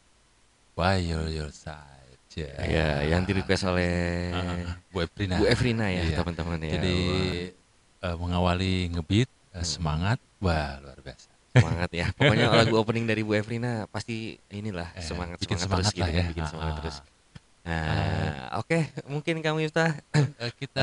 By 0.75 0.99
your, 1.05 1.29
your 1.29 1.51
side. 1.55 2.19
Ya, 2.33 2.49
Ya, 2.65 2.89
yang 3.05 3.29
di 3.29 3.37
request 3.37 3.69
oleh 3.69 3.93
Ah, 4.33 4.73
Bu 4.93 5.05
Evrina. 5.05 5.37
Bu 5.37 5.45
Evrina 5.45 5.87
ya, 5.93 6.03
Iya. 6.03 6.17
teman-teman 6.19 6.59
ya. 6.65 6.81
Jadi 6.81 6.97
eh, 8.03 8.17
mengawali 8.19 8.89
ngebeat, 8.91 9.31
eh, 9.53 9.61
Hmm. 9.61 9.69
semangat, 9.69 10.19
wah 10.41 10.81
luar 10.81 10.99
biasa. 10.99 11.29
semangat 11.53 11.91
ya. 11.93 12.09
Pokoknya 12.17 12.49
lagu 12.65 12.75
opening 12.81 13.05
dari 13.05 13.21
Bu 13.21 13.37
Evrina 13.37 13.85
pasti 13.87 14.41
inilah 14.49 14.91
Eh, 14.97 15.05
semangat 15.05 15.37
bikin 15.39 15.61
semangat, 15.61 15.85
semangat 15.87 15.93
terus 15.93 15.95
gitu 15.95 16.03
lah 16.03 16.09
kan, 16.11 16.25
ya. 16.25 16.31
bikin 16.33 16.47
semangat 16.49 16.73
Ah, 16.73 16.79
terus. 16.81 16.97
Ah. 17.63 17.71
Nah, 17.73 18.59
oke, 18.59 18.79
mungkin 19.07 19.39
kamu 19.39 19.67
Yuta 19.67 19.95
Eh, 20.13 20.51
kita 20.53 20.83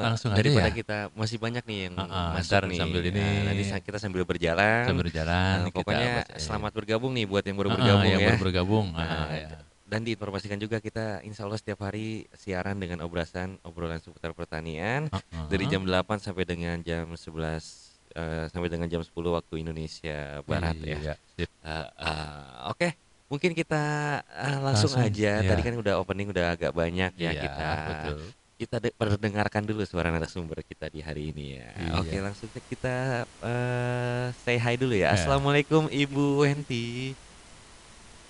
langsung 0.00 0.30
aja 0.30 0.38
daripada 0.38 0.68
ya. 0.68 0.74
kita 0.74 0.96
masih 1.12 1.36
banyak 1.36 1.64
nih 1.64 1.78
yang 1.84 1.94
Ah, 1.96 2.06
ah, 2.06 2.28
masuk 2.34 2.70
nih. 2.70 2.78
sambil 2.78 3.00
ini- 3.02 3.18
Nah, 3.18 3.42
nanti 3.50 3.62
kita 3.82 3.98
sambil 3.98 4.22
berjalan. 4.22 4.84
Sambil 4.84 5.04
berjalan, 5.04 5.56
Nah, 5.56 5.66
kita 5.66 5.76
pokoknya 5.76 6.10
baca- 6.20 6.38
selamat 6.38 6.72
bergabung 6.72 7.12
nih 7.12 7.24
buat 7.24 7.42
yang 7.42 7.56
baru 7.56 7.68
ah, 7.68 7.74
bergabung 7.74 8.06
yang 8.08 8.20
ya. 8.20 8.28
baru 8.28 8.38
bergabung. 8.40 8.86
Ah, 8.92 9.02
Nah, 9.02 9.28
ya. 9.32 9.48
Dan 9.84 10.00
diinformasikan 10.02 10.56
juga 10.56 10.80
kita 10.80 11.20
insya 11.20 11.44
Allah 11.44 11.60
setiap 11.60 11.82
hari 11.82 12.24
siaran 12.32 12.74
dengan 12.76 12.98
obrasan 13.00 13.60
obrolan 13.60 14.00
seputar 14.00 14.32
pertanian 14.32 15.06
Ah, 15.08 15.20
ah. 15.20 15.46
dari 15.46 15.66
jam 15.66 15.84
8 15.84 16.18
sampai 16.18 16.42
dengan 16.42 16.80
jam 16.80 17.10
11 17.12 17.92
eh, 18.10 18.46
sampai 18.48 18.70
dengan 18.70 18.86
jam 18.86 19.02
10 19.02 19.12
waktu 19.30 19.60
Indonesia 19.60 20.40
Barat 20.42 20.78
ya. 20.78 20.96
Iya, 20.96 21.14
sip. 21.28 21.50
Eh, 21.60 21.86
eh, 22.00 22.42
Oke, 22.64 22.88
mungkin 23.26 23.52
kita 23.56 23.82
eh, 24.22 24.58
langsung, 24.60 24.92
Langsung, 24.94 25.04
aja. 25.04 25.32
iya. 25.40 25.48
Tadi 25.48 25.62
kan 25.64 25.74
udah 25.80 25.94
opening 25.98 26.30
udah 26.30 26.54
agak 26.54 26.72
banyak 26.72 27.12
ya 27.18 27.30
Iya, 27.32 27.42
kita 27.42 27.68
betul. 27.88 28.20
kita 28.54 28.76
de- 28.78 28.94
perdengarkan 28.94 29.62
dulu 29.66 29.82
suara 29.82 30.14
narasumber 30.14 30.62
kita 30.62 30.86
di 30.92 31.00
hari 31.02 31.34
ini 31.34 31.58
ya. 31.58 31.68
Iya. 31.74 31.92
Oke, 32.00 32.16
langsung 32.22 32.48
kita 32.52 33.26
eh, 33.26 34.26
say 34.44 34.56
hi 34.60 34.74
dulu 34.78 34.94
ya. 34.94 35.10
Ya. 35.10 35.18
Assalamualaikum 35.18 35.90
Ibu 35.90 36.44
Wenti. 36.46 37.12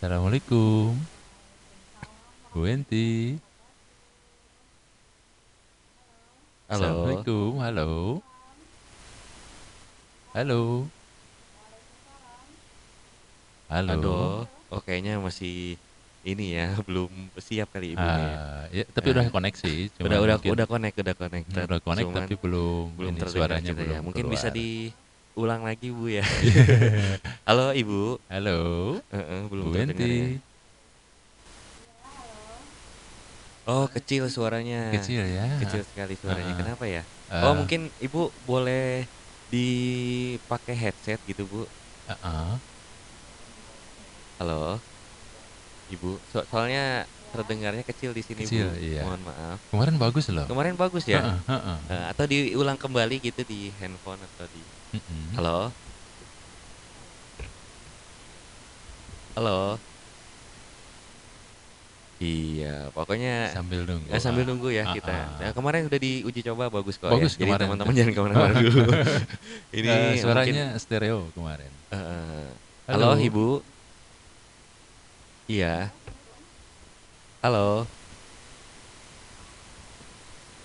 Assalamualaikum. 0.01 0.97
Bu 2.55 2.71
Enti. 2.71 3.35
Halo. 6.71 6.79
Assalamualaikum. 6.79 7.51
Halo. 7.59 7.91
Halo. 10.39 10.63
Halo. 13.67 13.91
Aduh, 13.91 14.54
oh 14.75 14.81
kayaknya 14.81 15.17
masih 15.17 15.79
ini 16.25 16.57
ya, 16.57 16.73
belum 16.89 17.09
siap 17.37 17.69
kali 17.71 17.95
ibunya. 17.95 18.27
Ah, 18.33 18.65
ya, 18.69 18.85
tapi 18.89 19.09
Ah. 19.09 19.15
udah 19.15 19.25
koneksi. 19.29 19.73
cuma 19.93 20.05
udah 20.09 20.19
udah 20.19 20.37
udah 20.41 20.67
connect, 20.67 20.97
udah 20.97 21.15
connect. 21.15 21.47
Hmm, 21.47 21.67
udah 21.69 21.81
connect 21.81 22.07
Cuman 22.07 22.23
tapi 22.25 22.35
belum, 22.35 22.85
belum 22.97 23.13
ini 23.13 23.21
suaranya 23.29 23.71
kita 23.71 23.79
belum 23.79 23.93
ya. 23.93 24.01
Mungkin 24.01 24.25
bisa 24.27 24.49
keluar. 24.49 24.57
diulang 24.57 25.63
lagi 25.63 25.89
Bu 25.89 26.05
ya. 26.09 26.25
Halo 27.49 27.71
Ibu. 27.73 28.03
Halo. 28.27 28.59
Heeh, 29.11 29.41
belum 29.47 29.65
Bu 29.65 29.73
terdengar 29.75 30.01
ya. 30.01 30.27
Enti. 30.27 30.53
Oh, 33.65 33.87
kecil 33.89 34.29
suaranya. 34.29 34.93
Kecil 34.93 35.25
ya. 35.25 35.47
Kecil 35.59 35.85
sekali 35.85 36.15
suaranya. 36.17 36.53
Ah. 36.53 36.59
Kenapa 36.59 36.85
ya? 36.85 37.03
Eh, 37.31 37.43
Oh, 37.43 37.53
mungkin 37.55 37.89
Ibu 37.99 38.29
boleh 38.45 39.09
dipakai 39.49 40.73
headset 40.75 41.21
gitu, 41.25 41.45
Bu. 41.45 41.63
ah, 42.05 42.17
ah. 42.21 42.53
Halo. 44.37 44.83
Ibu, 45.87 46.09
so- 46.25 46.47
soalnya 46.49 47.05
terdengarnya 47.29 47.83
kecil 47.85 48.11
di 48.11 48.23
sini, 48.23 48.43
Kecil, 48.43 48.67
Bu. 48.69 48.79
iya. 48.81 49.03
Mohon 49.05 49.23
maaf. 49.25 49.59
Kemarin 49.69 49.97
bagus 49.97 50.27
loh. 50.29 50.47
Kemarin 50.47 50.75
bagus 50.75 51.05
ya. 51.05 51.21
Ah, 51.21 51.39
ah, 51.47 51.63
ah. 51.69 51.79
Eh, 51.85 52.05
atau 52.09 52.25
diulang 52.25 52.79
kembali 52.79 53.19
gitu 53.21 53.43
di 53.43 53.75
handphone 53.75 54.23
atau 54.25 54.47
di 54.49 54.63
Mm-mm. 54.93 55.35
Halo. 55.35 55.75
Halo. 59.35 59.83
Iya, 62.17 62.95
pokoknya 62.95 63.51
Sambil 63.53 63.83
nunggu. 63.85 64.07
eh, 64.09 64.23
sambil 64.23 64.47
ah. 64.47 64.49
nunggu 64.49 64.69
ya 64.71 64.87
Ah, 64.87 64.95
kita. 64.95 65.11
ah. 65.13 65.29
Nah, 65.37 65.51
kemaren 65.53 65.85
udah 65.85 66.01
diuji 66.01 66.41
coba 66.45 66.71
bagus 66.71 66.97
kok 66.97 67.11
Bagus 67.11 67.35
ya. 67.35 67.43
Jadi 67.43 67.51
kemarin. 67.51 67.67
teman-teman 67.67 67.93
jangan 67.93 68.13
ke 68.15 68.21
mana-mana 68.23 68.59
dulu. 68.65 68.91
Ini 69.75 69.87
Eh, 69.87 69.99
mungkin, 70.01 70.23
suaranya 70.23 70.67
stereo 70.79 71.35
kemarin. 71.35 71.73
eh, 71.91 72.49
halo. 72.89 73.19
Ibu. 73.19 73.74
Iya. 75.49 75.93
Halo. 77.43 77.87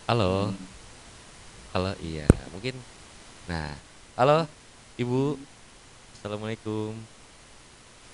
Halo. 0.08 0.60
Halo, 1.74 1.88
iya. 2.02 2.26
Mungkin 2.54 2.76
Nah, 3.50 3.82
halo 4.18 4.34
Ibu. 5.02 5.16
Assalamualaikum. 6.16 6.94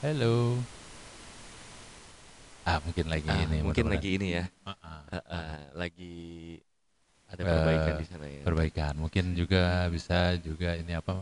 Halo. 0.02 0.68
Ah, 2.66 2.78
mungkin 2.86 3.06
lagi 3.14 3.30
Ah, 3.30 3.42
ini. 3.46 3.58
mungkin 3.64 3.86
lagi 3.92 4.08
ini 4.18 4.26
ya. 4.38 4.44
Ah, 4.66 4.78
ah. 4.84 5.02
eh, 5.14 5.24
eh, 5.36 5.58
lagi 5.80 6.04
ada 7.32 7.44
Eh, 7.44 7.48
perbaikan 7.52 7.94
di 8.02 8.06
sana 8.10 8.28
ya. 8.30 8.46
perbaikan. 8.46 8.94
Mungkin 9.04 9.26
juga 9.40 9.88
bisa 9.96 10.36
juga 10.48 10.70
ini 10.82 10.94
apa 11.02 11.14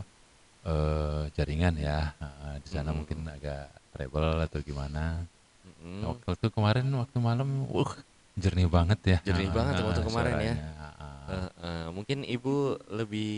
eh 0.68 1.22
jaringan 1.36 1.74
ya. 1.80 2.14
Ah, 2.22 2.56
di 2.64 2.68
sana 2.74 2.90
Mm-mm. 2.90 2.98
mungkin 2.98 3.20
agak 3.28 3.70
treble 3.94 4.42
atau 4.42 4.58
gimana. 4.60 5.22
Mm-mm. 5.62 6.02
Waktu 6.10 6.28
itu 6.34 6.46
kemarin 6.50 6.86
waktu 6.98 7.18
malam, 7.22 7.48
uh, 7.70 7.92
jernih 8.34 8.66
banget 8.66 8.98
ya. 9.06 9.18
Jernih 9.22 9.48
Ah, 9.48 9.54
banget 9.54 9.74
ah, 9.78 9.82
waktu 9.86 10.02
kemarin 10.02 10.34
ya. 10.34 10.34
suaranya. 10.34 10.54
Ah. 10.90 11.12
Eh, 11.24 11.50
eh, 11.62 11.86
mungkin 11.94 12.18
Ibu 12.26 12.54
lebih 12.90 13.32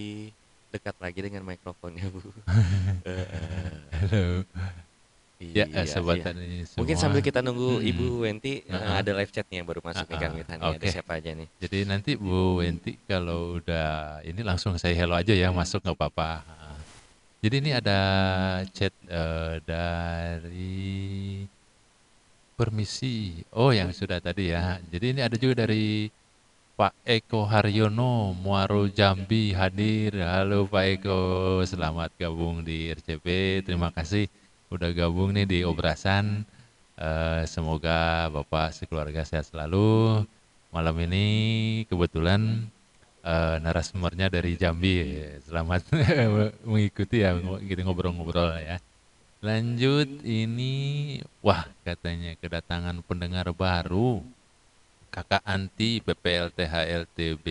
dekat 0.73 0.97
lagi 0.99 1.21
dengan 1.23 1.45
mikrofonnya, 1.45 2.09
Bu. 2.11 2.21
Eh, 3.07 3.13
eh, 3.13 3.73
Halo. 3.95 4.25
Ya, 5.37 5.69
iya, 5.69 5.85
eh, 5.85 5.87
sobat 5.87 6.17
iya. 6.17 6.33
tani 6.33 6.65
Mungkin 6.81 6.97
sambil 6.97 7.21
kita 7.21 7.45
nunggu 7.45 7.77
Mm-mm. 7.77 7.91
Ibu 7.93 8.07
Wenti, 8.25 8.65
eh, 8.65 8.73
Ah, 8.73 8.97
ah. 8.97 9.05
ada 9.05 9.13
live 9.13 9.29
chat 9.29 9.45
nih 9.53 9.61
yang 9.61 9.69
baru 9.69 9.85
masuk 9.85 10.09
nih 10.09 10.17
Ah, 10.17 10.23
kan 10.25 10.31
ah. 10.33 10.37
Witani. 10.41 10.63
Ada 10.65 10.77
Oke. 10.81 10.89
siapa 10.89 11.13
aja 11.21 11.31
nih? 11.37 11.49
Jadi 11.61 11.79
nanti 11.85 12.11
Bu 12.17 12.65
Wenti 12.65 12.97
kalau 13.05 13.61
udah 13.61 14.25
ini 14.25 14.41
langsung 14.41 14.81
saya 14.81 14.97
hello 14.97 15.13
aja 15.13 15.37
ya 15.37 15.53
masuk 15.53 15.85
nggak 15.85 15.93
apa-apa. 15.93 16.31
Jadi 17.45 17.55
ini 17.61 17.71
ada 17.77 18.01
chat 18.73 18.93
eh, 19.07 19.61
dari 19.65 21.45
permisi. 22.57 23.45
Oh 23.53 23.71
yang 23.71 23.93
sudah 23.93 24.19
tadi 24.25 24.51
ya. 24.57 24.81
Jadi 24.89 25.07
ini 25.13 25.21
ada 25.21 25.37
juga 25.37 25.69
dari 25.69 26.09
Pak 26.77 26.93
Eko 27.05 27.45
Haryono 27.45 28.33
Muaro 28.33 28.89
Jambi 28.89 29.53
hadir. 29.53 30.17
Halo 30.25 30.65
Pak 30.69 30.85
Eko, 31.01 31.21
selamat 31.65 32.17
gabung 32.17 32.65
di 32.65 32.89
RCP. 32.93 33.61
Terima 33.65 33.93
kasih 33.93 34.29
udah 34.73 34.91
gabung 34.97 35.37
nih 35.37 35.45
di 35.45 35.59
Obrasan. 35.65 36.45
Eh, 36.97 37.43
semoga 37.45 38.33
Bapak 38.33 38.73
sekeluarga 38.73 39.25
sehat 39.29 39.53
selalu. 39.53 40.25
Malam 40.73 40.97
ini 41.05 41.27
kebetulan 41.89 42.69
eh, 43.27 43.57
narasumbernya 43.59 44.31
dari 44.31 44.55
Jambi. 44.55 45.19
Selamat 45.43 45.83
mengikuti 46.69 47.27
ya 47.27 47.35
kita 47.67 47.83
ngobrol-ngobrol 47.83 48.55
ya. 48.63 48.79
Lanjut 49.43 50.09
ini 50.25 51.19
wah 51.43 51.67
katanya 51.83 52.39
kedatangan 52.39 53.03
pendengar 53.03 53.51
baru. 53.51 54.23
Kakak 55.11 55.43
Anti 55.49 56.05
PPLT 56.05 56.59
HLTB 56.69 57.47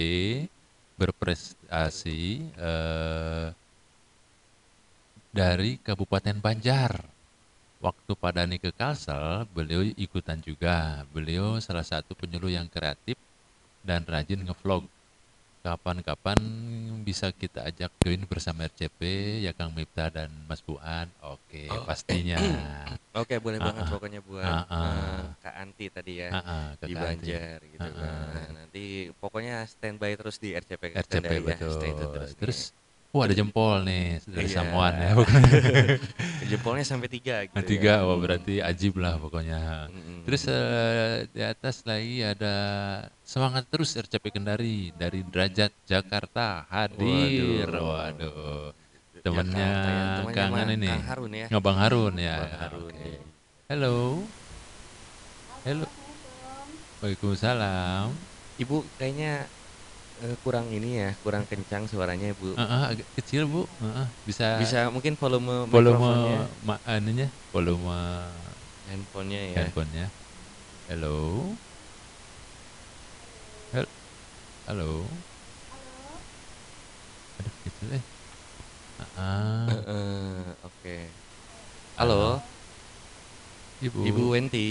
berprestasi 0.95 2.21
eh, 2.55 3.47
dari 5.35 5.75
Kabupaten 5.83 6.39
Banjar. 6.39 7.11
Waktu 7.83 8.11
Pak 8.17 8.31
Dani 8.33 8.57
ke 8.57 8.71
Kalsel, 8.71 9.45
beliau 9.51 9.83
ikutan 9.99 10.39
juga. 10.41 11.03
Beliau 11.11 11.59
salah 11.59 11.83
satu 11.85 12.15
penyuluh 12.15 12.55
yang 12.55 12.65
kreatif 12.71 13.19
dan 13.83 14.07
rajin 14.07 14.41
ngevlog. 14.41 14.87
Kapan-kapan 15.65 16.37
bisa 17.01 17.33
kita 17.33 17.65
ajak 17.65 17.89
join 17.97 18.21
bersama 18.29 18.69
RCP, 18.69 19.01
ya 19.41 19.49
Kang 19.49 19.73
Miftah 19.73 20.13
dan 20.13 20.29
Mas 20.45 20.61
Buan. 20.61 21.09
Oke, 21.25 21.65
Oh. 21.73 21.81
pastinya. 21.81 22.37
Oke, 23.17 23.41
boleh 23.41 23.57
Ah, 23.57 23.73
banget 23.73 23.83
ah. 23.83 23.89
pokoknya 23.89 24.21
buat 24.21 24.45
Ah, 24.45 24.61
ah. 24.69 24.85
eh, 24.85 25.25
Kak 25.41 25.55
Anti 25.57 25.85
tadi 25.89 26.13
ya. 26.21 26.29
Ah, 26.29 26.37
ah, 26.37 26.65
di 26.77 26.93
Kakak 26.93 27.09
Anti. 27.09 27.33
Banjar 27.33 27.59
gitu 27.65 27.81
Ah, 27.81 27.97
kan. 27.97 28.13
ah. 28.29 28.49
Nanti 28.53 28.85
pokoknya 29.17 29.55
standby 29.65 30.13
terus 30.13 30.37
di 30.37 30.53
RCP 30.53 30.83
RCP 31.01 31.25
ya. 31.33 31.41
betul. 31.41 31.73
Stay 31.73 31.91
tune 31.97 32.13
terus. 32.13 32.29
nih. 32.69 32.84
Wah 33.15 33.31
ada 33.31 33.31
jempol 33.31 33.87
nih 33.87 34.19
dari 34.27 34.43
Iya. 34.43 34.59
Samuan 34.59 34.91
ya. 34.91 35.15
jempolnya 36.51 36.83
sampai 36.83 37.07
tiga 37.07 37.47
gitu. 37.47 37.55
Tiga, 37.63 38.03
ya. 38.03 38.03
wah 38.03 38.19
berarti 38.19 38.59
ajib 38.59 38.99
lah 38.99 39.15
pokoknya. 39.15 39.87
Mm-mm. 39.87 40.27
Terus 40.27 40.43
eh, 40.51 41.23
di 41.31 41.39
atas 41.39 41.87
lagi 41.87 42.27
ada 42.27 42.55
semangat 43.23 43.71
terus 43.71 43.95
RCP 43.95 44.35
Kendari 44.35 44.91
dari 44.99 45.23
derajat 45.23 45.71
Jakarta 45.87 46.67
hadir. 46.67 47.71
Waduh. 47.71 47.87
Waduh. 47.87 48.75
Ya, 49.15 49.19
temannya 49.23 49.71
kangen 50.35 50.51
mah 50.51 50.75
ini. 50.75 50.89
Kang 50.91 51.07
Harun 51.07 51.31
ya. 51.31 51.47
Ngabang 51.47 51.77
Harun 51.79 52.15
ya. 52.19 52.35
Bang 52.35 52.59
Harun. 52.67 52.91
Oke. 52.91 52.99
ya. 52.99 53.19
Halo. 53.71 53.97
Halo. 55.63 55.87
Waalaikumsalam. 56.99 58.11
Ibu 58.59 58.83
kayaknya 58.99 59.47
eh, 60.23 60.35
kurang 60.43 60.71
ini 60.71 60.99
ya, 61.01 61.09
kurang 61.23 61.43
kencang 61.49 61.83
suaranya, 61.91 62.31
Bu. 62.35 62.55
Heeh, 62.55 62.83
agak 62.91 63.07
kecil 63.17 63.43
bu, 63.51 63.67
Heeh, 63.83 64.07
bisa 64.23 64.47
Bisa 64.61 64.87
mungkin 64.93 65.19
volume 65.19 65.67
volume 65.67 66.11
ma 66.63 66.75
anunya, 66.87 67.35
volume 67.51 67.91
handphonenya 68.87 69.41
ya. 69.41 69.57
handphonenya. 69.59 70.05
Halo, 70.87 71.57
hel, 73.71 73.85
halo, 74.67 75.23
aduh 77.39 77.55
kecil 77.63 77.89
eh. 77.99 78.03
Heeh, 78.99 79.67
Heeh, 79.69 80.55
oke. 80.67 80.95
Halo, 81.97 82.41
ibu. 83.81 83.99
Ibu 84.07 84.21
Wenti. 84.31 84.65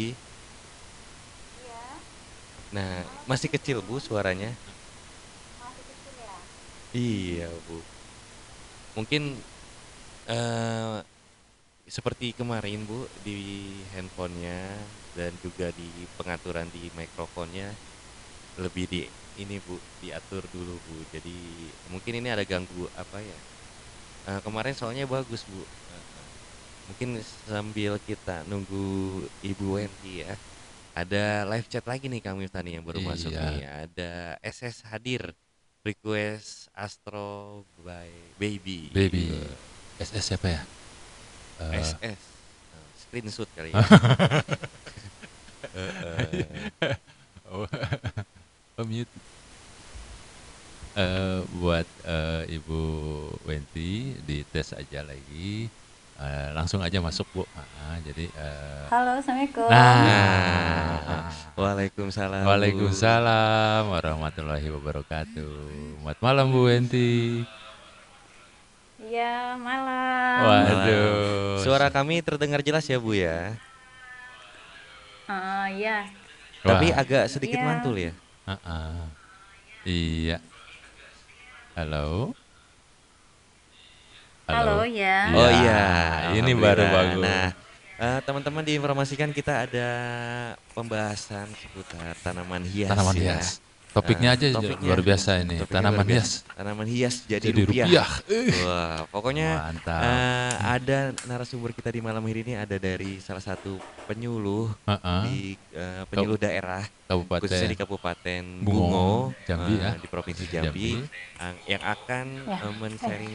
Nah, 2.74 3.06
masih 3.30 3.48
kecil 3.54 3.78
Bu 3.86 4.02
suaranya. 4.02 4.58
Iya, 6.94 7.50
Bu. 7.66 7.76
Mungkin 8.94 9.22
eh 10.30 10.96
seperti 11.90 12.32
kemarin 12.32 12.86
Bu 12.86 13.04
di 13.26 13.36
handphonenya 13.92 14.62
dan 15.18 15.34
juga 15.42 15.68
di 15.74 16.06
pengaturan 16.16 16.70
di 16.72 16.88
mikrofonnya 16.94 17.68
lebih 18.62 18.86
di 18.86 19.00
ini 19.42 19.58
Bu 19.58 19.74
diatur 19.98 20.46
dulu 20.54 20.78
Bu. 20.86 20.96
Jadi 21.10 21.34
mungkin 21.90 22.12
ini 22.22 22.28
ada 22.30 22.46
ganggu 22.46 22.86
apa 22.94 23.18
ya? 23.18 23.38
Eh, 24.30 24.40
kemarin 24.46 24.72
soalnya 24.78 25.04
bagus 25.10 25.42
Bu. 25.44 25.60
Eh, 25.60 26.02
Mungkin 26.84 27.16
sambil 27.48 27.96
kita 28.04 28.44
nunggu 28.44 29.24
Ibu 29.40 29.66
Wenti 29.80 30.20
ya. 30.22 30.36
Ada 30.94 31.42
live 31.48 31.66
chat 31.66 31.82
lagi 31.90 32.06
nih 32.06 32.22
kami 32.22 32.46
tadi 32.46 32.76
yang 32.78 32.84
baru 32.86 33.02
masuk 33.02 33.32
Iya. 33.34 33.42
nih. 33.50 33.62
Ada 33.88 34.12
SS 34.44 34.84
hadir 34.92 35.32
request 35.84 36.72
Astro 36.72 37.62
by 37.84 38.08
Baby. 38.40 38.88
Baby. 38.88 39.28
Gitu. 39.28 39.52
SS 40.00 40.24
siapa 40.32 40.48
ya? 40.48 40.62
Eh, 41.60 41.84
SS. 41.84 42.20
Eh, 42.72 42.88
screenshot 42.96 43.48
kali 43.52 43.70
ya. 43.70 43.84
Heeh. 45.76 46.96
oh, 47.52 47.68
oh 48.80 48.86
mute. 48.88 49.12
Eh, 50.96 51.40
buat 51.60 51.86
eh, 52.08 52.56
Ibu 52.56 52.80
Wenti 53.44 54.16
dites 54.24 54.72
aja 54.72 55.04
lagi. 55.04 55.68
Eh, 56.14 56.48
langsung 56.54 56.78
aja 56.78 57.02
masuk 57.02 57.26
Bu. 57.34 57.42
Ah, 57.58 57.98
jadi 58.06 58.30
eh, 58.30 58.86
Halo, 58.86 59.18
Assalamualaikum. 59.18 59.66
Nah, 59.66 61.26
Waalaikumsalam. 61.58 62.42
Bu. 62.46 62.48
Waalaikumsalam 62.54 63.82
warahmatullahi 63.90 64.66
wabarakatuh. 64.70 65.52
Selamat 65.98 66.18
malam 66.22 66.46
Bu 66.54 66.70
Wenti. 66.70 67.42
Iya, 69.04 69.58
malam. 69.58 70.38
Waduh. 70.46 71.58
Suara 71.66 71.90
kami 71.90 72.22
terdengar 72.22 72.62
jelas 72.62 72.86
ya 72.86 73.02
Bu 73.02 73.18
ya. 73.18 73.58
Eh, 75.26 75.66
iya. 75.82 76.06
Tapi 76.62 76.94
Wah, 76.94 77.00
agak 77.02 77.24
sedikit 77.26 77.58
Iya. 77.58 77.66
mantul 77.66 77.94
ya. 77.98 78.12
ah, 78.46 78.54
ah. 78.62 79.02
Iya. 79.82 80.38
Halo. 81.74 82.38
Halo, 84.44 84.84
ya. 84.84 85.32
Oh 85.32 85.48
iya, 85.48 85.80
ini 86.36 86.52
baru 86.52 86.84
alhamdulillah. 86.84 86.92
bagus. 86.92 87.24
Nah, 87.24 87.46
eh, 87.96 88.20
teman-teman 88.20 88.60
diinformasikan 88.62 89.32
kita 89.32 89.64
ada 89.64 89.88
pembahasan 90.70 91.48
seputar 91.56 92.12
tanaman 92.20 92.60
hias. 92.62 92.92
Tanaman 92.92 93.16
ya. 93.16 93.40
hias. 93.40 93.64
Topiknya 93.88 94.34
Nah, 94.34 94.36
aja 94.36 94.46
topiknya- 94.52 94.84
luar 94.84 95.00
biasa 95.00 95.30
ini. 95.38 95.54
topiknya 95.56 95.86
Tanaman 95.86 96.06
hias 96.10 96.30
Tanaman 96.50 96.88
hias 96.90 97.14
jadi, 97.24 97.46
jadi 97.46 97.62
rupiah. 97.62 97.86
rupiah. 97.86 98.10
Eh, 98.26 98.50
Wah, 98.58 98.98
pokoknya 99.08 99.48
Mantap. 99.62 100.02
eh, 100.02 100.54
ada 100.68 100.98
narasumber 101.22 101.70
kita 101.70 101.88
di 101.88 102.02
malam 102.02 102.20
hari 102.20 102.42
ini 102.42 102.58
ada 102.58 102.74
dari 102.74 103.22
salah 103.22 103.40
satu 103.40 103.78
penyuluh 104.02 104.74
Heeh. 104.84 105.20
di 105.24 105.36
eh, 105.70 106.02
penyuluh 106.04 106.36
daerah 106.36 106.82
khususnya 107.38 107.70
di 107.70 107.78
Kabupaten 107.78 108.42
Kabupaten 108.58 108.66
Bungo, 108.66 108.82
Bungo, 108.82 109.10
Jambi 109.46 109.72
eh, 109.72 109.80
ya. 109.80 109.90
di 109.94 110.08
Provinsi 110.10 110.44
Jambi, 110.44 110.90
Jambi. 110.90 110.90
ang- 111.38 111.62
yang 111.64 111.82
akan 111.86 112.26
Ya. 112.44 112.58
eh, 112.60 112.74
men-sharing 112.74 113.34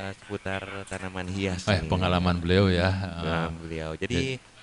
eh, 0.00 0.12
seputar 0.16 0.62
tanaman 0.86 1.28
hias. 1.28 1.62
Eh, 1.66 1.78
nih. 1.78 1.86
pengalaman 1.86 2.36
beliau 2.36 2.66
ya. 2.66 2.88
Pengalaman 2.88 3.36
Heeh. 3.46 3.60
beliau. 3.60 3.90
Jadi 3.94 4.20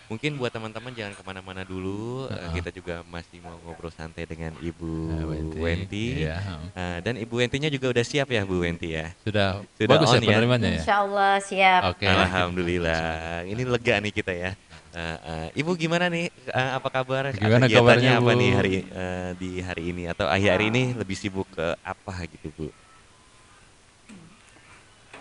mungkin 0.07 0.31
buat 0.35 0.49
teman-teman 0.49 0.91
jangan 0.91 1.13
ke 1.13 1.21
mana-mana 1.21 1.61
dulu. 1.63 2.25
eh, 2.25 2.33
Heeh. 2.33 2.53
kita 2.57 2.69
juga 2.71 2.95
masih 3.05 3.37
mau 3.39 3.55
ngobrol 3.61 3.91
santai 3.91 4.23
dengan 4.23 4.55
Ibu 4.57 4.91
Eh, 5.13 5.25
Wenti. 5.25 5.57
Wenti. 5.59 6.05
Iya. 6.23 6.37
Eh, 6.73 6.97
dan 7.01 7.13
Ibu 7.15 7.33
Wentinya 7.37 7.67
juga 7.67 7.91
udah 7.91 8.03
siap 8.03 8.27
ya 8.27 8.41
Bu 8.41 8.63
Wenti 8.63 8.91
ya. 8.91 9.13
Sudah, 9.21 9.61
Sudah 9.75 9.89
bagus 9.93 10.09
on 10.09 10.23
ya 10.23 10.33
ya? 10.33 10.47
ya. 10.47 10.71
Insya 10.75 10.95
Allah 10.97 11.33
siap. 11.39 11.81
Oke. 11.91 12.05
Alhamdulillah. 12.07 13.03
Ini 13.43 13.61
lega 13.63 13.95
nih 13.99 14.13
kita 14.13 14.33
ya. 14.33 14.51
Eh, 14.97 15.17
eh, 15.53 15.59
Ibu 15.61 15.77
gimana 15.77 16.09
nih? 16.09 16.31
Eh, 16.47 16.69
apa 16.73 16.89
kabar? 16.89 17.29
Gimana 17.29 17.67
Kegiatannya 17.67 17.75
kabarnya, 17.75 18.11
apa 18.17 18.31
Bu? 18.33 18.39
nih 18.39 18.51
hari 18.51 18.73
eh, 18.81 19.29
di 19.37 19.49
hari 19.61 19.83
ini 19.91 20.03
atau 20.07 20.25
akhir 20.25 20.57
hari 20.57 20.65
ini 20.71 20.83
lebih 20.95 21.13
sibuk 21.13 21.45
ke 21.53 21.75
apa 21.83 22.25
gitu 22.25 22.49
Bu? 22.49 22.67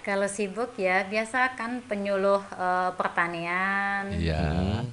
Kalau 0.07 0.31
sibuk 0.31 0.79
ya, 0.79 1.03
biasa 1.03 1.59
kan 1.59 1.83
penyuluh 1.83 2.39
eh, 2.55 2.91
pertanian, 2.95 4.07
Iya. 4.09 4.87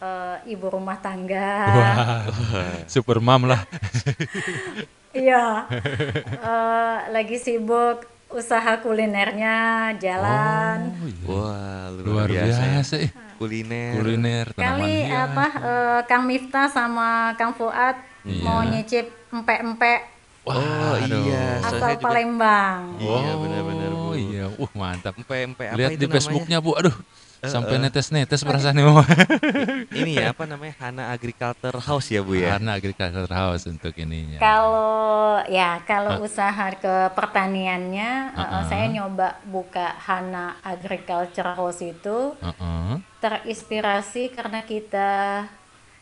Eh, 0.00 0.36
ibu 0.48 0.66
rumah 0.66 0.96
tangga. 0.98 1.68
Wah, 1.68 2.24
super 2.88 3.20
mom 3.20 3.44
lah. 3.44 3.60
Iya. 5.12 5.68
Eh, 6.42 6.98
lagi 7.12 7.36
sibuk 7.36 8.02
usaha 8.32 8.80
kulinernya, 8.80 9.92
jalan. 10.00 10.88
Oh, 10.90 11.04
iya. 11.04 11.28
Wah, 11.28 11.84
Luar 11.92 12.26
biasa, 12.26 12.96
ya. 12.96 13.04
eh. 13.04 13.10
Kuliner. 13.36 13.92
Kuliner, 13.94 14.46
Kali 14.56 15.04
hias. 15.04 15.12
apa 15.28 15.46
eh, 15.60 16.00
Kang 16.08 16.24
Miftah 16.24 16.66
sama 16.66 17.36
Kang 17.36 17.52
Fuad 17.52 18.00
Iya. 18.22 18.38
mau 18.40 18.62
nyicip 18.62 19.06
empek-empek 19.28 20.00
Oh 20.42 20.58
Waduh. 20.58 21.22
iya, 21.22 21.46
so- 21.56 21.66
asal 21.68 21.78
saya 21.80 21.94
juga- 21.94 22.02
Palembang. 22.04 22.80
Iya, 22.98 23.30
benar-benar, 23.36 23.90
Bu. 23.92 24.02
Oh 24.02 24.16
iya, 24.16 24.44
uh 24.50 24.70
mantap. 24.72 25.14
Empe-empe 25.14 25.64
apa 25.64 25.76
Lihat 25.76 25.90
itu 25.90 25.96
di 25.96 26.02
namanya? 26.02 26.14
Facebooknya 26.18 26.58
bu, 26.58 26.70
aduh, 26.74 26.96
Eh, 27.38 27.46
sampai 27.48 27.74
eh. 27.74 27.80
netes-netes 27.80 28.40
perasaan 28.40 28.70
nih 28.72 28.84
mau. 28.84 29.02
Ini 29.94 30.10
ya 30.12 30.26
apa 30.30 30.42
namanya? 30.44 30.74
Hana 30.78 31.04
Agriculture 31.10 31.78
House 31.80 32.06
ya 32.08 32.20
Bu 32.20 32.34
ya. 32.34 32.54
Karena 32.54 32.74
agriculture 32.74 33.26
house 33.28 33.66
untuk 33.66 33.94
ininya. 33.96 34.38
Kalau 34.38 35.02
ya 35.46 35.82
kalau 35.82 36.18
Ah. 36.18 36.22
usaha 36.22 36.66
ke 36.72 36.94
pertaniannya, 37.12 38.10
eh, 38.30 38.38
Ah-ah. 38.38 38.62
saya 38.64 38.86
nyoba 38.88 39.42
buka 39.44 39.94
Hana 40.00 40.58
Agriculture 40.60 41.50
House 41.52 41.82
itu 41.82 42.34
Heeh. 42.36 42.98
terinspirasi 43.18 44.30
karena 44.30 44.62
kita 44.62 45.10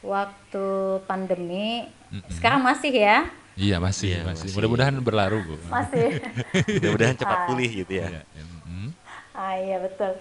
waktu 0.01 0.67
pandemi, 1.05 1.85
Mm-mm. 2.11 2.25
sekarang 2.31 2.61
masih 2.61 2.89
ya, 2.91 3.29
Iya 3.61 3.77
masih, 3.77 4.09
Iya, 4.17 4.21
masih. 4.25 4.49
masih. 4.49 4.57
Mudah-mudahan 4.57 4.97
berlalu 4.99 5.39
bu. 5.45 5.55
masih. 5.69 6.09
Mudah-mudahan 6.81 7.13
cepat 7.15 7.39
Ah. 7.39 7.47
pulih 7.47 7.71
gitu 7.71 7.93
ya. 7.93 8.09
Iya, 8.09 8.23
mm. 8.65 8.89
ah 9.37 9.55
iya 9.55 9.77
betul. 9.79 10.13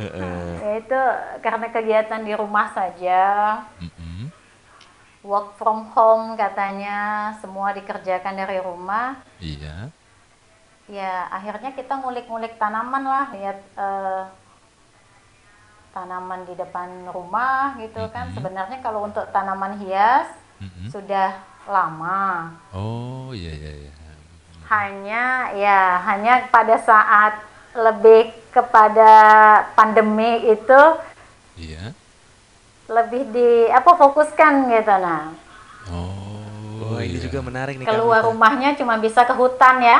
Heeh. 0.00 0.48
Ya, 0.64 0.72
itu 0.80 1.00
karena 1.38 1.66
kegiatan 1.68 2.22
di 2.22 2.32
rumah 2.32 2.72
saja, 2.72 3.22
Mm-mm. 3.76 4.32
work 5.22 5.54
from 5.54 5.92
home 5.92 6.34
katanya, 6.34 6.96
semua 7.36 7.76
dikerjakan 7.76 8.34
dari 8.34 8.58
rumah. 8.58 9.20
Iya. 9.38 9.92
Ya, 10.88 11.28
akhirnya 11.28 11.76
kita 11.76 12.00
ngulik-ngulik 12.00 12.56
tanaman 12.56 13.04
lah, 13.04 13.26
lihat 13.34 13.58
eh, 13.76 14.22
tanaman 15.90 16.46
di 16.46 16.54
depan 16.54 16.88
rumah 17.10 17.76
gitu 17.76 18.08
kan. 18.08 18.30
Mhm. 18.30 18.34
Sebenarnya 18.34 18.78
kalau 18.78 19.04
untuk 19.04 19.28
tanaman 19.28 19.76
hias 19.78 20.30
Mm-mm. 20.58 20.88
sudah 20.88 21.44
lama. 21.68 22.56
Oh 22.72 23.30
iya 23.30 23.52
iya 23.52 23.72
iya. 23.84 23.92
Hanya 24.68 25.24
ya, 25.56 25.80
hanya 26.04 26.48
pada 26.48 26.76
saat 26.80 27.40
lebih 27.76 28.32
kepada 28.50 29.12
pandemi 29.72 30.50
itu 30.50 30.80
Iya. 31.54 31.92
lebih 32.88 33.28
di 33.30 33.50
apa 33.68 33.92
fokuskan 33.94 34.72
gitu 34.72 34.94
nah. 34.98 35.30
Oh. 35.92 36.27
Wah, 36.78 37.02
ini 37.02 37.18
iya. 37.18 37.26
juga 37.26 37.38
menarik 37.42 37.74
nih 37.74 37.86
Keluar 37.86 38.22
Mita. 38.22 38.28
rumahnya 38.30 38.70
cuma 38.78 38.94
bisa 38.96 39.26
ke 39.26 39.34
hutan 39.34 39.82
ya. 39.82 39.98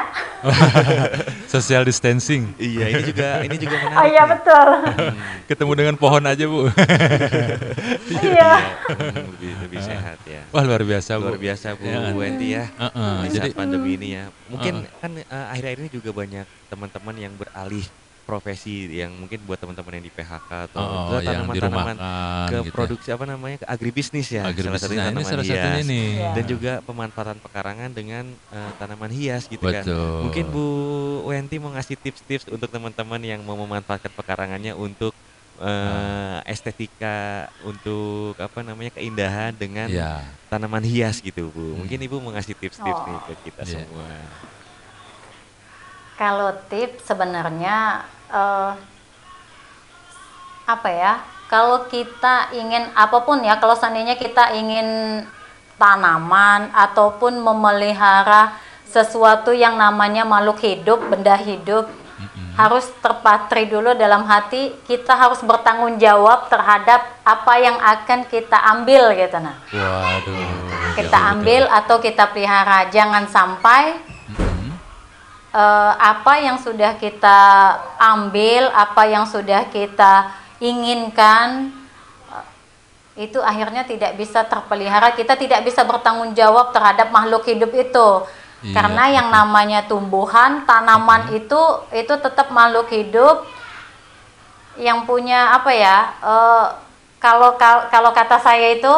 Social 1.53 1.83
distancing. 1.83 2.55
Iya, 2.55 2.87
ini 2.95 3.03
juga 3.03 3.29
ini 3.43 3.57
juga 3.59 3.77
menarik. 3.85 3.99
Oh 3.99 4.07
iya 4.07 4.23
nih. 4.23 4.31
betul. 4.31 4.69
Ketemu 5.51 5.73
dengan 5.75 5.95
pohon 5.99 6.23
aja 6.23 6.45
bu. 6.47 6.61
Iya. 8.09 8.53
Hmm, 8.89 9.31
lebih 9.37 9.53
lebih 9.69 9.81
sehat 9.81 10.19
ya. 10.25 10.43
Wah 10.51 10.63
luar 10.63 10.83
biasa 10.83 11.19
bu. 11.19 11.29
Luar 11.29 11.41
biasa 11.41 11.67
Bu 11.75 11.85
Ya 11.85 11.99
kan? 12.01 12.13
Wenti 12.15 12.47
ya. 12.53 12.65
Heeh, 12.69 13.15
Di 13.19 13.29
jadi 13.35 13.49
saat 13.51 13.59
pandemi 13.59 13.91
ini 13.97 14.09
ya. 14.15 14.25
Mungkin 14.49 14.75
Heeh. 14.85 15.01
kan 15.01 15.11
eh, 15.19 15.47
akhir-akhir 15.55 15.79
ini 15.83 15.91
juga 15.93 16.11
banyak 16.13 16.47
teman-teman 16.69 17.17
yang 17.17 17.33
beralih 17.35 17.85
profesi 18.29 18.93
yang 18.93 19.17
mungkin 19.17 19.41
buat 19.43 19.57
teman-teman 19.57 19.97
yang 19.97 20.05
di 20.05 20.13
PHK 20.13 20.51
atau 20.69 20.85
Oh, 20.85 21.09
ke 21.09 21.25
yang 21.25 21.41
tanaman-tanaman 21.41 21.57
dirumahkan 21.57 21.97
ke 22.45 22.59
gitu 22.59 22.69
ya. 22.69 22.73
produksi 22.77 23.09
apa 23.09 23.25
namanya 23.25 23.57
ke 23.57 23.67
agribisnis 23.67 24.29
ya 24.29 24.45
salah 24.45 24.53
Agribisnis. 24.53 24.83
satunya 24.85 25.01
Nah, 25.01 25.07
ini 25.07 25.17
tanaman 25.17 25.33
salah 25.33 25.47
satunya 25.47 25.73
hias 25.75 25.89
nih. 25.89 26.05
Iya. 26.13 26.31
dan 26.37 26.45
juga 26.45 26.73
pemanfaatan 26.85 27.39
pekarangan 27.41 27.91
dengan 27.91 28.25
eh, 28.47 28.71
tanaman 28.77 29.09
hias 29.11 29.43
gitu 29.47 29.65
kan 29.65 29.81
Betul. 29.81 30.21
mungkin 30.23 30.45
Bu 30.47 30.65
Wenti 31.25 31.57
mau 31.57 31.73
ngasih 31.73 31.97
tips-tips 31.97 32.45
untuk 32.47 32.69
teman-teman 32.69 33.21
yang 33.23 33.41
mau 33.41 33.57
memanfaatkan 33.57 34.13
pekarangannya 34.13 34.77
untuk 34.77 35.17
eh, 35.59 36.39
estetika 36.47 37.49
untuk 37.59 38.37
apa 38.37 38.61
namanya 38.63 38.93
keindahan 38.93 39.51
dengan 39.53 39.89
Ya. 39.89 40.21
tanaman 40.47 40.85
hias 40.85 41.19
gitu 41.19 41.49
Bu 41.49 41.65
Hmm. 41.73 41.83
mungkin 41.83 41.99
Ibu 41.99 42.17
mau 42.19 42.31
ngasih 42.31 42.55
tips-tips 42.55 43.01
nih 43.03 43.17
Oh. 43.17 43.25
ke 43.25 43.33
kita 43.43 43.63
Iya. 43.65 43.73
semua 43.83 44.07
Kalau 46.15 46.51
tips 46.67 47.07
sebenarnya 47.07 48.03
eh, 48.33 48.73
apa 50.69 50.89
ya? 50.93 51.13
Kalau 51.49 51.89
kita 51.89 52.53
ingin 52.53 52.93
apa 52.93 53.25
pun 53.25 53.41
ya, 53.41 53.57
kalau 53.57 53.73
seandainya 53.73 54.21
kita 54.21 54.53
ingin 54.53 55.21
tanaman 55.81 56.69
ataupun 56.77 57.41
memelihara 57.41 58.53
sesuatu 58.85 59.57
yang 59.57 59.81
namanya 59.81 60.29
makhluk 60.29 60.61
hidup, 60.61 61.01
benda 61.09 61.41
hidup, 61.41 61.89
harus 62.59 62.91
terpatri 62.99 63.71
dulu 63.71 63.95
dalam 63.95 64.27
hati 64.27 64.75
kita 64.83 65.15
harus 65.15 65.39
bertanggung 65.47 65.95
jawab 66.03 66.51
terhadap 66.51 67.07
apa 67.23 67.55
yang 67.55 67.79
akan 67.79 68.27
kita 68.27 68.59
ambil 68.75 69.15
gitu 69.15 69.39
nah. 69.39 69.55
Waduh. 69.71 70.43
Kita 70.99 71.19
ya, 71.23 71.31
ambil 71.39 71.63
atau 71.71 72.03
kita 72.03 72.35
pelihara, 72.35 72.91
jangan 72.91 73.31
sampai 73.31 73.95
Mm-mm. 74.35 74.58
Eh, 75.53 75.93
apa 75.97 76.33
yang 76.39 76.57
sudah 76.57 76.97
kita 76.97 77.41
ambil, 77.97 78.69
apa 78.73 79.03
yang 79.09 79.25
sudah 79.25 79.65
kita 79.69 80.29
inginkan 80.59 81.71
eh, 82.31 82.45
itu 83.29 83.39
akhirnya 83.41 83.83
tidak 83.85 84.15
bisa 84.15 84.45
terpelihara, 84.45 85.13
kita 85.13 85.35
tidak 85.35 85.65
bisa 85.65 85.83
bertanggung 85.83 86.35
jawab 86.35 86.71
terhadap 86.71 87.09
makhluk 87.11 87.45
hidup 87.45 87.73
itu. 87.75 88.09
Iya, 88.59 88.75
Karena 88.75 89.05
yang 89.07 89.31
namanya 89.31 89.87
tumbuhan, 89.87 90.67
tanaman 90.67 91.31
itu 91.31 91.61
itu 91.95 92.15
tetap 92.19 92.51
makhluk 92.51 92.91
hidup 92.91 93.47
yang 94.79 95.07
punya 95.07 95.55
apa 95.55 95.71
ya? 95.75 95.97
eh, 96.23 96.67
kalau 97.19 97.59
kal- 97.59 97.91
kalau 97.91 98.11
kata 98.15 98.39
saya 98.39 98.79
itu 98.79 98.95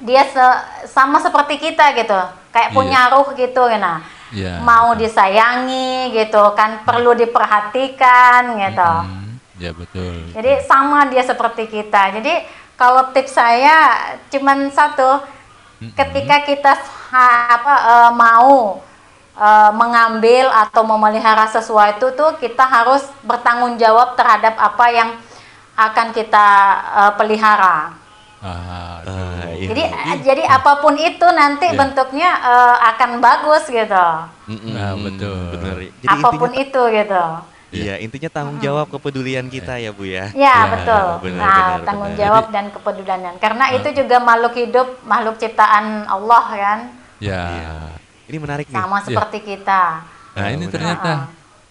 dia 0.00 0.24
se- 0.24 0.88
sama 0.88 1.20
seperti 1.20 1.60
kita 1.60 1.92
gitu, 1.92 2.16
kayak 2.52 2.70
Iya. 2.72 2.76
punya 2.76 3.00
ruh 3.12 3.28
gitu, 3.36 3.60
nah 3.76 4.00
Iya, 4.28 4.60
mau 4.60 4.92
disayangi 4.92 6.12
gitu 6.12 6.52
kan 6.52 6.84
perlu 6.84 7.16
diperhatikan 7.16 8.60
gitu 8.60 8.92
Mm-mm. 9.08 9.40
Ya 9.58 9.72
betul. 9.72 10.36
jadi 10.36 10.62
sama 10.68 11.08
dia 11.08 11.24
seperti 11.24 11.64
kita 11.66 12.12
jadi 12.20 12.44
kalau 12.76 13.08
tips 13.16 13.32
saya 13.34 13.96
cuman 14.28 14.68
satu 14.68 15.24
Mm-mm. 15.80 15.96
ketika 15.96 16.44
kita 16.44 16.72
apa 17.08 17.74
eh, 17.88 18.10
mau 18.12 18.84
eh, 19.32 19.72
mengambil 19.72 20.52
atau 20.52 20.84
memelihara 20.84 21.48
sesuatu 21.48 22.12
tuh 22.12 22.36
kita 22.36 22.68
harus 22.68 23.08
bertanggung 23.24 23.80
jawab 23.80 24.12
terhadap 24.12 24.60
apa 24.60 24.86
yang 24.92 25.10
akan 25.72 26.12
kita 26.12 26.46
eh, 27.00 27.12
pelihara 27.16 27.96
Ah, 28.38 29.02
aduh. 29.02 29.10
Ah, 29.10 29.50
iya. 29.52 29.66
jadi 29.66 29.82
jadi 30.22 30.42
apa 30.46 30.78
pun 30.78 30.94
itu 30.94 31.26
nanti 31.28 31.66
Iya. 31.66 31.74
bentuknya 31.74 32.30
eh, 32.38 32.76
akan 32.86 33.10
bagus 33.18 33.66
gitu 33.66 34.06
Mm-mm, 34.46 34.72
Nah, 34.72 34.94
betul. 34.94 35.38
bener 35.52 35.76
jadi 35.96 36.06
apa 36.14 36.28
pun 36.32 36.46
intinya 36.48 36.62
itu 36.62 36.82
gitu 36.94 37.24
iya 37.70 37.94
intinya 37.98 38.30
tanggung 38.30 38.58
jawab 38.58 38.86
kepedulian 38.88 39.46
kita 39.46 39.76
ya 39.76 39.90
Bu 39.90 40.06
ya 40.06 40.30
Ya, 40.32 40.54
Ya, 40.56 40.56
betul. 40.70 41.04
benar, 41.20 41.42
nah, 41.42 41.56
benar, 41.74 41.78
tanggung 41.84 42.12
benar. 42.12 42.22
jawab 42.22 42.44
dan 42.48 42.64
kepedulian. 42.70 43.20
Karena 43.36 43.64
itu 43.72 43.88
juga 43.92 44.16
makhluk 44.18 44.54
hidup, 44.54 44.88
makhluk 45.02 45.36
ciptaan 45.36 45.84
Allah 46.06 46.44
kan, 46.48 46.78
Ya. 47.18 47.42
Iya. 47.44 47.74
ini 48.24 48.36
menarik 48.38 48.66
nih 48.66 48.78
sama 48.78 49.02
seperti 49.02 49.38
kita. 49.42 49.82
Nah, 50.32 50.46
ini 50.48 50.62
benar. 50.62 50.72
ternyata 50.72 51.12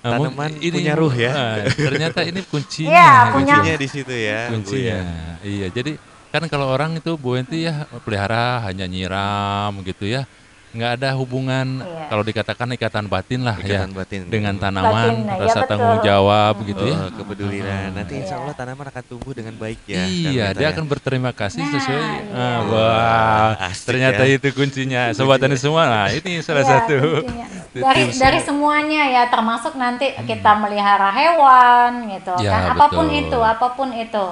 mung- 0.04 0.30
Tanaman 0.30 0.52
punya 0.76 0.94
ruh 0.94 1.12
ya. 1.12 1.32
ah, 1.32 1.56
ternyata 1.66 2.20
ini 2.22 2.40
kuncinya. 2.44 2.92
Iya, 2.92 3.08
gitu. 3.08 3.34
punya- 3.34 3.56
kuncinya 3.56 3.76
di 3.76 3.88
situ 3.88 4.14
ya 4.14 4.40
Bu 4.46 4.54
kuncinya. 4.54 4.94
ya 4.94 5.02
Iya, 5.42 5.68
jadi 5.72 5.92
kan 6.28 6.44
kalau 6.46 6.68
orang 6.68 6.96
itu 6.96 7.16
Bu 7.16 7.36
Enti 7.36 7.64
ya 7.64 7.74
pelihara 8.02 8.62
hanya 8.64 8.86
nyiram 8.86 9.72
gitu 9.82 10.06
ya. 10.06 10.24
nggak 10.68 11.00
ada 11.00 11.10
hubungan 11.16 11.80
Iya. 11.80 12.06
kalau 12.06 12.22
dikatakan 12.22 12.68
ikatan 12.70 13.06
batin 13.08 13.42
lah 13.42 13.56
Ikatan 13.56 13.88
ya 13.88 13.96
batin. 13.96 14.22
dengan 14.28 14.54
tanaman 14.54 15.10
Batin, 15.16 15.26
ya 15.26 15.40
rasa 15.40 15.60
betul. 15.60 15.70
tanggung 15.72 16.00
jawab 16.04 16.54
gitu 16.62 16.84
ya 16.86 16.98
Oh, 17.00 17.10
kepedulian. 17.16 17.88
Nanti 17.96 18.14
insya 18.20 18.36
Iya. 18.36 18.44
Allah 18.44 18.54
tanaman 18.54 18.86
akan 18.86 19.04
tumbuh 19.08 19.32
dengan 19.32 19.56
baik 19.56 19.80
ya. 19.88 20.06
iya, 20.06 20.46
dia 20.52 20.68
ya. 20.68 20.70
akan 20.70 20.86
berterima 20.86 21.32
kasih 21.32 21.64
Nah, 21.64 21.72
sesuai. 21.72 22.04
iya. 22.04 22.22
Ah, 22.30 22.60
wah, 22.68 23.50
Asik 23.64 23.86
ternyata 23.88 24.22
ya. 24.22 24.38
itu 24.38 24.48
kuncinya. 24.52 25.02
Sobat 25.12 25.40
Tani 25.40 25.56
semua, 25.56 25.88
nah 25.88 26.08
ini 26.12 26.44
salah 26.44 26.62
Iya, 26.62 26.70
satu 26.76 27.00
dari 27.82 28.04
dari 28.12 28.40
semuanya 28.40 29.04
ya 29.08 29.24
termasuk 29.26 29.74
nanti 29.74 30.14
kita 30.20 30.52
melihara 30.54 31.10
hewan 31.10 32.12
gitu 32.12 32.34
Ya, 32.38 32.54
kan 32.54 32.76
apa 32.76 32.86
pun 32.92 33.08
betul. 33.08 33.22
itu 33.24 33.40
apa 33.40 33.68
pun 33.72 33.90
itu 33.96 34.26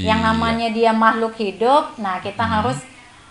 yang 0.00 0.20
Iya. 0.20 0.26
namanya 0.32 0.68
dia 0.72 0.90
makhluk 0.96 1.34
hidup 1.36 1.96
nah 2.00 2.18
kita 2.18 2.42
Hmm. 2.42 2.54
harus 2.60 2.78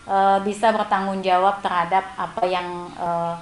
eh, 0.10 0.40
bisa 0.42 0.74
bertanggung 0.74 1.22
jawab 1.22 1.62
terhadap 1.62 2.02
apa 2.18 2.42
yang 2.46 2.68
eh, 2.98 3.36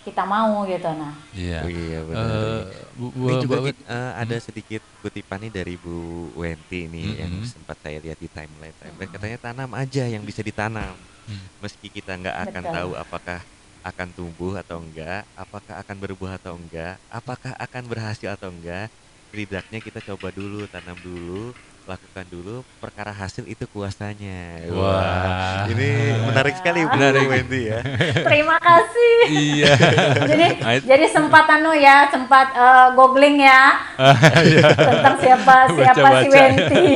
kita 0.00 0.24
mau 0.24 0.64
gitu 0.64 0.88
nah 0.96 1.12
Iya. 1.30 1.58
Oh, 1.62 1.70
iya 1.70 1.98
benar. 2.02 2.26
Eh, 2.26 2.62
Bu- 2.96 3.12
Bu- 3.12 3.28
Ini 3.28 3.34
juga 3.44 3.56
Bu- 3.60 3.68
eh, 3.70 4.12
ada 4.16 4.36
sedikit 4.40 4.82
kutipan 4.98 5.38
nih 5.44 5.52
dari 5.52 5.74
Bu 5.76 5.94
Wenti 6.34 6.88
nih 6.88 7.20
yang 7.20 7.32
Mhm. 7.38 7.46
sempat 7.46 7.76
saya 7.84 8.00
lihat 8.00 8.16
di 8.16 8.26
timeline. 8.26 8.74
timeline. 8.80 9.12
Katanya 9.12 9.38
tanam 9.38 9.70
aja 9.76 10.08
yang 10.08 10.24
bisa 10.24 10.40
ditanam. 10.40 10.96
Hmm. 11.28 11.46
Meski 11.60 11.92
kita 11.92 12.16
nggak 12.16 12.36
akan 12.48 12.62
Betul. 12.64 12.74
tahu 12.74 12.90
apakah 12.96 13.40
akan 13.80 14.08
tumbuh 14.12 14.54
atau 14.56 14.76
enggak, 14.80 15.24
apakah 15.32 15.74
akan 15.80 15.96
berbuah 16.00 16.36
atau 16.36 16.52
enggak, 16.56 17.00
apakah 17.08 17.52
akan 17.56 17.82
berhasil 17.88 18.28
atau 18.28 18.52
enggak, 18.52 18.88
setidaknya 19.30 19.78
kita 19.80 20.00
coba 20.04 20.28
dulu, 20.32 20.68
tanam 20.68 20.96
dulu, 21.00 21.52
lakukan 21.82 22.26
dulu, 22.26 22.56
perkara 22.76 23.10
hasil 23.10 23.44
itu 23.44 23.64
kuasanya. 23.66 24.62
Wah. 24.70 25.66
Ini 25.66 25.88
menarik 26.22 26.54
sekali 26.54 26.82
Bu. 26.82 26.96
Wenti 27.26 27.60
ya. 27.66 27.80
terima 28.28 28.56
kasih 28.56 29.16
Iya. 29.26 29.74
jadi 30.30 30.46
Nah, 30.56 30.72
itu- 30.74 30.86
jadi 30.86 31.06
sempat 31.06 31.44
anu 31.46 31.72
ya 31.72 32.06
sempat 32.08 32.50
eh, 32.50 32.88
googling 32.92 33.36
ya 33.38 33.74
Iya. 34.48 34.70
tentang 34.70 35.16
siapa 35.18 35.54
siapa 35.68 36.08
si 36.16 36.28
Baca-baca. 36.28 36.28
Wenti 36.30 36.86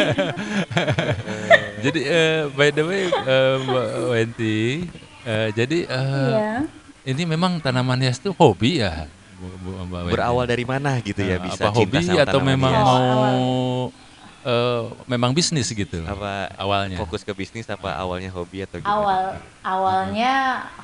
Jadi 1.81 2.01
eh, 2.03 2.49
by 2.51 2.69
the 2.71 2.83
way 2.83 3.03
eh, 3.07 3.55
Mbak 3.61 3.89
Wenti, 4.11 4.59
eh, 5.23 5.49
jadi 5.53 5.79
eh, 5.85 6.31
Iya. 6.31 6.53
ini 7.07 7.23
memang 7.27 7.61
tanaman 7.61 8.01
hias 8.01 8.17
itu 8.17 8.33
hobi 8.33 8.81
ya, 8.81 9.05
Bu- 9.37 9.59
Bu- 9.61 9.77
Mbak 9.85 10.01
Wenti? 10.03 10.15
Berawal 10.15 10.45
dari 10.47 10.65
mana 10.65 10.97
gitu 10.99 11.21
ya 11.21 11.37
bisa 11.37 11.61
apa 11.63 11.77
cinta 11.77 11.93
hobi 11.93 11.99
sama 12.03 12.23
atau 12.23 12.41
memang 12.41 12.73
hias? 12.73 12.85
mau 12.85 13.45
Eh, 14.45 14.83
memang 15.07 15.33
bisnis 15.33 15.73
gitu? 15.73 16.05
apa 16.05 16.53
awalnya? 16.55 17.01
fokus 17.01 17.25
ke 17.25 17.33
bisnis 17.33 17.65
apa 17.65 17.97
awalnya 17.97 18.29
hobi 18.29 18.61
atau 18.61 18.77
gimana? 18.77 18.93
awal 18.93 19.23
awalnya 19.65 20.33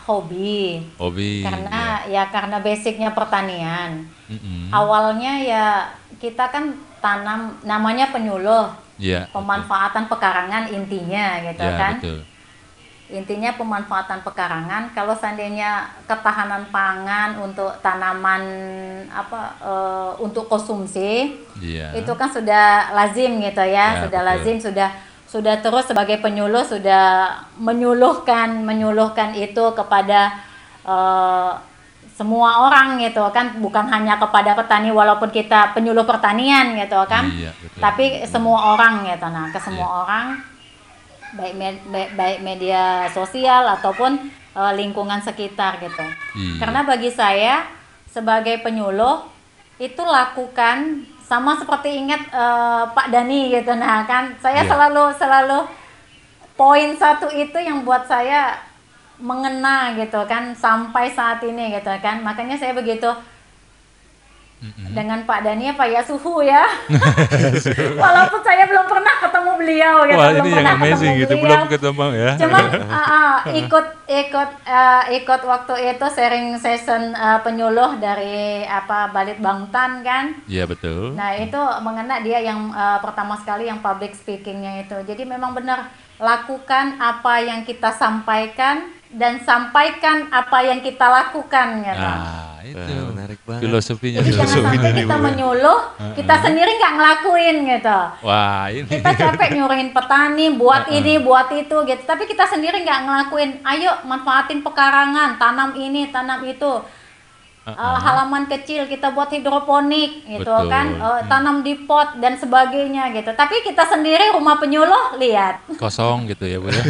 hobi 0.00 0.80
Hobi. 0.96 1.44
karena 1.44 2.00
ya 2.08 2.24
karena 2.26 2.56
basicnya 2.58 3.12
pertanian. 3.12 4.08
Mm-mm. 4.32 4.72
awalnya 4.72 5.32
ya 5.38 5.66
kita 6.16 6.48
kan 6.48 6.72
tanam 6.98 7.60
namanya 7.60 8.08
penyuluh 8.08 8.72
Iya. 8.96 9.28
pemanfaatan 9.28 10.08
pekarangan 10.08 10.68
intinya 10.70 11.40
gitu 11.42 11.60
Ya, 11.60 11.76
kan 11.76 11.94
betul. 12.00 12.20
Intinya 13.10 13.50
pemanfaatan 13.52 14.22
pekarangan 14.22 14.90
kalau 14.90 15.12
seandainya 15.12 15.70
ketahanan 16.04 16.62
pangan 16.68 17.34
untuk 17.36 17.74
tanaman 17.78 18.42
apa 19.06 19.40
eh, 19.58 20.10
untuk 20.18 20.46
konsumsi 20.46 21.34
Iya. 21.58 21.92
itu 21.92 22.12
kan 22.14 22.26
sudah 22.26 22.90
lazim 22.90 23.36
gitu 23.38 23.60
ya, 23.60 23.98
Ya, 23.98 24.00
sudah 24.00 24.20
betul. 24.22 24.28
lazim 24.32 24.56
sudah 24.56 24.88
sudah 25.26 25.54
terus 25.58 25.86
sebagai 25.86 26.18
penyuluh 26.18 26.62
sudah 26.62 27.30
menyuluhkan 27.54 28.62
menyuluhkan 28.62 29.30
itu 29.32 29.64
kepada 29.72 30.34
eh, 30.82 31.52
semua 32.10 32.68
orang 32.68 33.00
gitu 33.00 33.24
kan 33.32 33.56
bukan 33.58 33.88
hanya 33.88 34.20
kepada 34.20 34.52
petani 34.52 34.92
walaupun 34.92 35.28
kita 35.28 35.72
penyuluh 35.72 36.04
pertanian 36.04 36.76
gitu 36.76 37.00
kan 37.08 37.24
Iya, 37.26 37.48
betul. 37.56 37.80
tapi 37.80 38.04
semua 38.24 38.76
orang 38.76 39.02
gitu 39.04 39.26
nah 39.26 39.48
ke 39.48 39.56
semua 39.56 39.88
Iya. 39.88 39.96
orang 40.04 40.26
baik, 41.32 41.54
med- 41.54 41.84
baik 41.86 42.10
baik 42.12 42.38
media 42.40 42.82
sosial 43.08 43.66
ataupun 43.70 44.16
eh, 44.50 44.72
lingkungan 44.74 45.18
sekitar 45.18 45.78
gitu 45.78 46.02
Iya. 46.32 46.58
karena 46.58 46.80
bagi 46.82 47.10
saya 47.10 47.66
sebagai 48.06 48.58
penyuluh 48.58 49.22
itu 49.76 50.00
lakukan 50.00 51.00
sama 51.20 51.54
seperti 51.54 51.94
ingat 51.96 52.22
eh, 52.26 52.82
Pak 52.88 53.06
Dani 53.08 53.50
gitu 53.50 53.72
nah 53.74 54.02
kan 54.04 54.34
saya 54.38 54.62
Iya. 54.62 54.68
selalu 54.68 55.04
selalu 55.14 55.58
poin 56.54 56.92
satu 56.94 57.28
itu 57.28 57.56
yang 57.56 57.82
buat 57.82 58.04
saya 58.04 58.58
mengena 59.16 59.92
gitu 59.94 60.16
kan 60.24 60.52
sampai 60.54 61.08
saat 61.08 61.40
ini 61.42 61.72
gitu 61.72 61.92
kan 62.00 62.20
makanya 62.20 62.56
saya 62.56 62.72
begitu 62.72 63.08
Dengan 64.92 65.24
Pak 65.24 65.40
Dani 65.40 65.72
Pak 65.72 65.88
ya 65.88 66.02
suhu 66.04 66.44
ya. 66.44 66.68
Walaupun 68.04 68.40
saya 68.44 68.68
belum 68.68 68.84
pernah 68.84 69.14
ketemu 69.16 69.50
beliau 69.56 69.94
gitu, 70.04 70.18
Wah 70.20 70.28
belum 70.28 70.44
ini 70.44 70.50
yang 70.52 70.56
pernah 70.60 70.76
amazing 70.76 71.12
ketemu 71.16 71.20
gitu, 71.24 71.34
beliau. 71.40 71.48
belum 71.48 71.62
ketemu 71.72 72.06
ya. 72.12 72.30
Cuman 72.36 72.64
ah, 72.92 73.00
ah, 73.00 73.34
ikut 73.56 73.86
ikut 74.04 74.50
eh, 74.68 75.02
ikut 75.16 75.40
waktu 75.48 75.74
itu 75.96 76.06
sharing 76.12 76.46
session 76.60 77.02
eh, 77.16 77.38
penyuluh 77.40 77.96
dari 77.96 78.68
apa 78.68 79.08
Balit 79.08 79.40
Bangtan 79.40 80.04
kan. 80.04 80.36
Iya 80.44 80.68
betul. 80.68 81.16
Nah 81.16 81.32
itu 81.40 81.60
mengena 81.80 82.20
dia 82.20 82.44
yang 82.44 82.68
eh, 82.68 82.98
pertama 83.00 83.40
sekali 83.40 83.64
yang 83.64 83.80
public 83.80 84.12
speakingnya 84.12 84.84
itu. 84.84 84.96
Jadi 85.08 85.24
memang 85.24 85.56
benar 85.56 85.88
lakukan 86.20 87.00
apa 87.00 87.40
yang 87.40 87.64
kita 87.64 87.96
sampaikan 87.96 88.99
dan 89.10 89.42
sampaikan 89.42 90.30
apa 90.30 90.58
yang 90.62 90.78
kita 90.78 91.02
lakukan 91.02 91.82
gitu. 91.82 91.98
Nah 91.98 92.62
itu 92.62 92.78
Wah, 92.78 93.08
menarik 93.10 93.38
banget. 93.42 93.60
filosofinya. 93.66 94.18
Jadi 94.22 94.30
jangan 94.30 94.46
filosofi 94.46 94.62
sampai 94.62 94.78
dari 94.78 95.02
kita 95.02 95.16
menyuluh, 95.18 95.78
kita 96.14 96.34
sendiri 96.46 96.70
nggak 96.78 96.94
ngelakuin 96.94 97.56
gitu. 97.66 97.98
Wah 98.22 98.64
ini. 98.70 98.86
Kita 98.86 99.10
capek 99.18 99.48
nyuruhin 99.58 99.90
petani 99.90 100.46
buat 100.54 100.84
ini, 100.92 101.12
buat 101.18 101.48
itu 101.50 101.76
gitu. 101.88 102.02
Tapi 102.06 102.22
kita 102.30 102.44
sendiri 102.46 102.86
nggak 102.86 103.00
ngelakuin. 103.08 103.50
Ayo 103.66 103.90
manfaatin 104.06 104.62
pekarangan, 104.62 105.40
tanam 105.42 105.74
ini, 105.74 106.06
tanam 106.14 106.46
itu. 106.46 106.99
Eh, 107.62 107.74
halaman 107.76 108.46
kecil 108.46 108.84
kita 108.84 109.10
buat 109.10 109.28
hidroponik 109.28 110.24
gitu 110.24 110.42
Betul. 110.42 110.66
kan, 110.66 110.86
Hmm. 110.90 111.22
tanam 111.28 111.60
di 111.60 111.76
pot 111.78 112.16
dan 112.16 112.34
sebagainya 112.34 113.12
gitu. 113.12 113.30
Tapi 113.30 113.60
kita 113.60 113.84
sendiri 113.84 114.32
rumah 114.32 114.56
penyuluh 114.56 115.14
lihat 115.16 115.60
kosong 115.76 116.26
gitu 116.26 116.42
ya 116.42 116.56
bu 116.56 116.66
ya. 116.66 116.76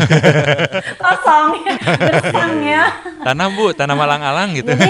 kosong, 1.03 1.61
gersang 1.75 2.55
ya. 2.63 2.87
Tanam 3.21 3.53
bu, 3.53 3.73
tanam 3.73 3.99
alang-alang 3.99 4.55
gitu. 4.55 4.71
Jadi, 4.71 4.89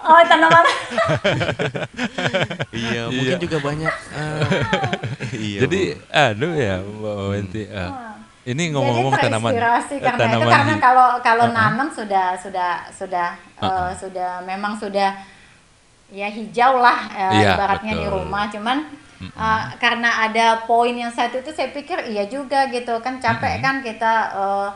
oh 0.00 0.20
tanaman 0.24 0.64
Iya, 2.74 3.02
mungkin 3.08 3.36
juga 3.38 3.56
banyak. 3.60 3.92
eh, 4.10 4.40
iya. 5.44 5.58
Jadi 5.60 5.80
Bu. 5.92 5.98
aduh 6.10 6.52
ya 6.52 6.74
Mbak 6.80 7.14
Wenti. 7.30 7.62
ah, 7.68 7.90
ini 8.44 8.62
ngomong-ngomong 8.70 9.14
Jadi 9.14 9.22
tanaman 9.24 9.50
terinspirasi 9.50 9.94
karena 10.00 10.16
itu 10.16 10.22
tanaman 10.26 10.50
karena 10.50 10.74
kalau 10.78 11.08
kalau 11.20 11.44
Uh-uh. 11.46 11.56
nanam 11.56 11.88
sudah 11.88 12.26
sudah 12.36 12.70
sudah 12.90 13.28
Uh-uh. 13.66 13.90
sudah 13.96 14.30
memang 14.42 14.76
sudah 14.76 15.10
ya 16.10 16.28
hijau 16.28 16.78
lah 16.78 17.08
eh, 17.10 17.42
Iya, 17.42 17.56
ibaratnya 17.56 17.92
di 17.96 18.06
betul. 18.06 18.14
rumah 18.20 18.44
cuman 18.46 18.78
eh, 19.24 19.62
karena 19.78 20.10
ada 20.24 20.46
poin 20.62 20.92
yang 20.92 21.10
satu 21.10 21.40
itu 21.40 21.50
saya 21.50 21.72
pikir 21.72 21.98
iya 22.06 22.28
juga 22.28 22.68
gitu 22.68 23.00
kan 23.00 23.18
capek 23.18 23.58
kan 23.58 23.80
kita 23.80 24.12
eh, 24.32 24.70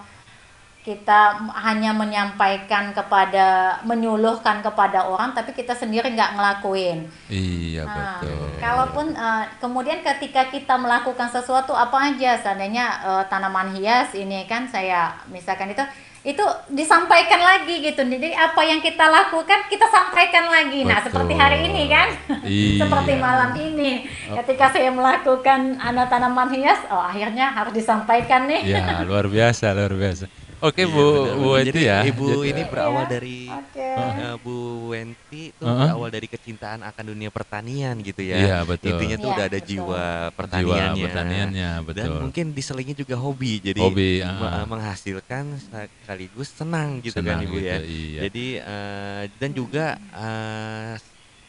kita 0.79 1.37
hanya 1.53 1.92
menyampaikan 1.92 2.96
kepada 2.96 3.77
menyuluhkan 3.85 4.64
kepada 4.64 5.05
orang 5.05 5.37
tapi 5.37 5.53
kita 5.53 5.77
sendiri 5.77 6.16
nggak 6.16 6.33
ngelakuin 6.33 7.05
Iya 7.29 7.85
Nah, 7.85 8.16
betul. 8.24 8.48
kalaupun 8.57 9.07
eh, 9.12 9.44
kemudian 9.61 10.01
ketika 10.01 10.48
kita 10.48 10.74
melakukan 10.74 11.29
sesuatu 11.29 11.77
apa 11.77 12.09
aja, 12.09 12.40
seandainya 12.40 12.87
eh, 13.05 13.24
tanaman 13.29 13.77
hias 13.77 14.16
ini 14.16 14.48
kan 14.48 14.64
saya 14.64 15.12
misalkan 15.29 15.68
itu 15.70 15.85
itu 16.26 16.44
disampaikan 16.74 17.38
lagi 17.38 17.78
gitu. 17.78 18.02
Jadi 18.02 18.35
apa 18.35 18.61
yang 18.66 18.83
kita 18.83 19.07
lakukan 19.07 19.70
kita 19.70 19.87
sampaikan 19.87 20.50
lagi. 20.50 20.83
Nah, 20.83 20.98
Betul. 20.98 21.07
seperti 21.14 21.33
hari 21.38 21.59
ini 21.70 21.83
kan. 21.87 22.09
Iya. 22.42 22.78
seperti 22.83 23.12
malam 23.18 23.50
ini 23.54 24.07
ketika 24.42 24.74
saya 24.74 24.90
melakukan 24.90 25.78
anak 25.78 26.11
tanaman 26.11 26.50
hias, 26.50 26.83
oh 26.90 26.98
akhirnya 26.98 27.54
harus 27.54 27.72
disampaikan 27.74 28.50
nih. 28.50 28.66
Ya 28.66 29.02
luar 29.07 29.31
biasa 29.31 29.70
luar 29.76 29.94
biasa. 29.94 30.47
Oke 30.58 30.82
Iya, 30.82 30.90
Bu 30.90 31.04
benar, 31.06 31.36
Bu. 31.36 31.46
Wenti 31.48 31.68
Jadi 31.70 31.80
ya. 31.80 31.98
Ibu 32.02 32.26
Jadi- 32.28 32.48
ini 32.50 32.62
berawal 32.66 32.98
Iya, 33.00 33.10
dari 33.10 33.38
Oke. 33.46 33.86
eh, 33.94 34.34
Bu 34.36 34.56
Wenti 34.90 35.42
itu 35.54 35.62
Uh-uh. 35.62 35.78
berawal 35.86 36.10
dari 36.10 36.26
kecintaan 36.26 36.80
akan 36.82 37.04
dunia 37.06 37.30
pertanian 37.30 37.94
gitu 38.00 38.22
ya. 38.22 38.36
Iya, 38.36 38.58
betul. 38.66 38.90
Intinya 38.90 39.16
tuh 39.16 39.22
Iya, 39.24 39.36
udah 39.36 39.46
ada 39.46 39.54
betul. 39.54 39.68
jiwa 39.68 39.86
jiwa 39.86 40.30
pertaniannya. 40.34 41.04
pertaniannya 41.06 41.70
Dan 41.78 41.86
betul. 41.86 42.18
mungkin 42.20 42.46
diselingi 42.50 42.92
juga 42.92 43.14
hobi. 43.14 43.52
Jadi 43.60 43.78
Hobi, 43.78 44.10
ah. 44.20 44.66
menghasilkan 44.66 45.44
sekaligus 45.62 46.48
senang 46.50 46.98
gitu 47.00 47.18
kan 47.18 47.38
Senang 47.38 47.46
Ibu 47.46 47.54
gitu, 47.54 47.62
ya. 47.64 47.78
iya. 47.80 48.20
Jadi 48.26 48.46
eh, 48.58 49.22
dan 49.38 49.50
juga 49.52 49.86
eh, 49.94 50.94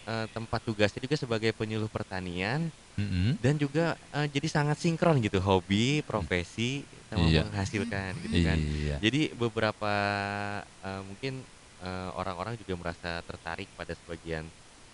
eh, 0.05 0.25
tempat 0.29 0.59
tugasnya 0.61 1.01
juga 1.01 1.17
sebagai 1.17 1.49
penyuluh 1.51 1.89
pertanian 1.89 2.69
Mm-mm. 2.93 3.41
dan 3.41 3.57
juga 3.57 3.97
eh, 4.11 4.27
jadi 4.27 4.45
sangat 4.45 4.77
sinkron 4.77 5.17
gitu 5.17 5.39
hobi, 5.39 6.03
profesi 6.03 6.85
sama 7.09 7.25
Iya. 7.25 7.41
menghasilkan 7.43 8.11
gitu 8.21 8.37
kan. 8.45 8.57
Iya. 8.57 8.95
Jadi 9.01 9.21
beberapa 9.33 9.93
eh, 10.79 11.01
mungkin 11.01 11.33
eh, 11.79 12.09
orang-orang 12.13 12.53
juga 12.55 12.73
merasa 12.75 13.19
tertarik 13.23 13.67
pada 13.73 13.91
sebagian 13.91 14.45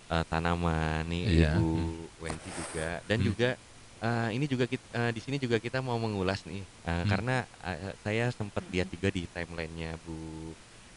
eh, 0.06 0.23
tanaman 0.25 1.04
nih 1.06 1.23
Iya, 1.28 1.49
Ibu 1.54 1.67
hmm. 1.67 2.21
Wenti 2.21 2.49
juga 2.54 2.89
dan 3.04 3.17
Hmm. 3.19 3.28
juga 3.28 3.49
eh, 3.97 4.30
ini 4.32 4.45
juga 4.45 4.65
kita, 4.65 4.86
eh, 4.93 5.12
di 5.12 5.19
sini 5.19 5.38
juga 5.38 5.58
kita 5.58 5.82
mau 5.82 5.97
mengulas 5.97 6.45
nih 6.45 6.62
eh, 6.62 6.91
Hmm. 6.93 7.10
karena 7.10 7.36
eh, 7.60 7.93
saya 7.97 8.30
sempat 8.30 8.63
lihat 8.65 8.88
juga 8.88 9.10
di 9.10 9.25
timelinenya 9.25 9.97
Bu 9.99 10.54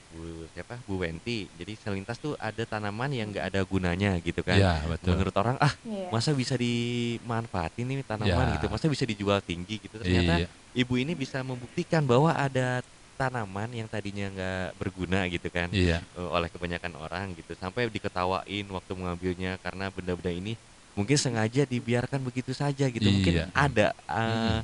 Bu 0.09 0.24
siapa 0.48 0.81
Bu 0.85 1.04
Wenti. 1.04 1.52
Jadi 1.52 1.76
selintas 1.76 2.16
tuh 2.16 2.33
ada 2.37 2.64
tanaman 2.64 3.12
yang 3.12 3.28
nggak 3.28 3.44
ada 3.44 3.61
gunanya 3.61 4.16
gitu 4.18 4.40
kan. 4.40 4.57
Iya 4.57 4.81
betul. 4.88 5.12
Menurut 5.12 5.37
orang 5.37 5.57
ah 5.59 5.68
Iya. 5.85 6.09
masa 6.09 6.33
bisa 6.33 6.57
dimanfaatin 6.57 7.85
nih 7.87 8.04
tanaman 8.04 8.46
Ya. 8.48 8.54
gitu 8.57 8.66
masa 8.68 8.88
bisa 8.88 9.04
dijual 9.04 9.40
tinggi 9.40 9.76
gitu 9.78 10.00
ternyata 10.00 10.40
Iya. 10.40 10.48
Ibu 10.79 10.95
ini 10.95 11.12
bisa 11.12 11.43
membuktikan 11.43 12.07
bahwa 12.07 12.31
ada 12.31 12.79
tanaman 13.19 13.67
yang 13.75 13.91
tadinya 13.91 14.31
nggak 14.31 14.67
berguna 14.79 15.27
gitu 15.27 15.51
kan 15.51 15.67
Iya. 15.75 15.99
eh, 16.07 16.29
oleh 16.31 16.47
kebanyakan 16.47 16.95
orang 16.95 17.35
gitu 17.35 17.51
sampai 17.59 17.91
diketawain 17.91 18.62
waktu 18.71 18.93
mengambilnya 18.95 19.59
karena 19.59 19.91
benda-benda 19.91 20.31
ini 20.31 20.55
mungkin 20.95 21.19
sengaja 21.19 21.67
dibiarkan 21.67 22.23
begitu 22.23 22.55
saja 22.55 22.87
gitu 22.87 23.11
mungkin 23.11 23.35
Iya. 23.43 23.45
ada 23.51 23.87
eh, 24.07 24.23
Mm-mm. 24.23 24.59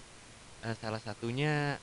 eh, 0.70 0.74
salah 0.78 1.02
satunya 1.02 1.82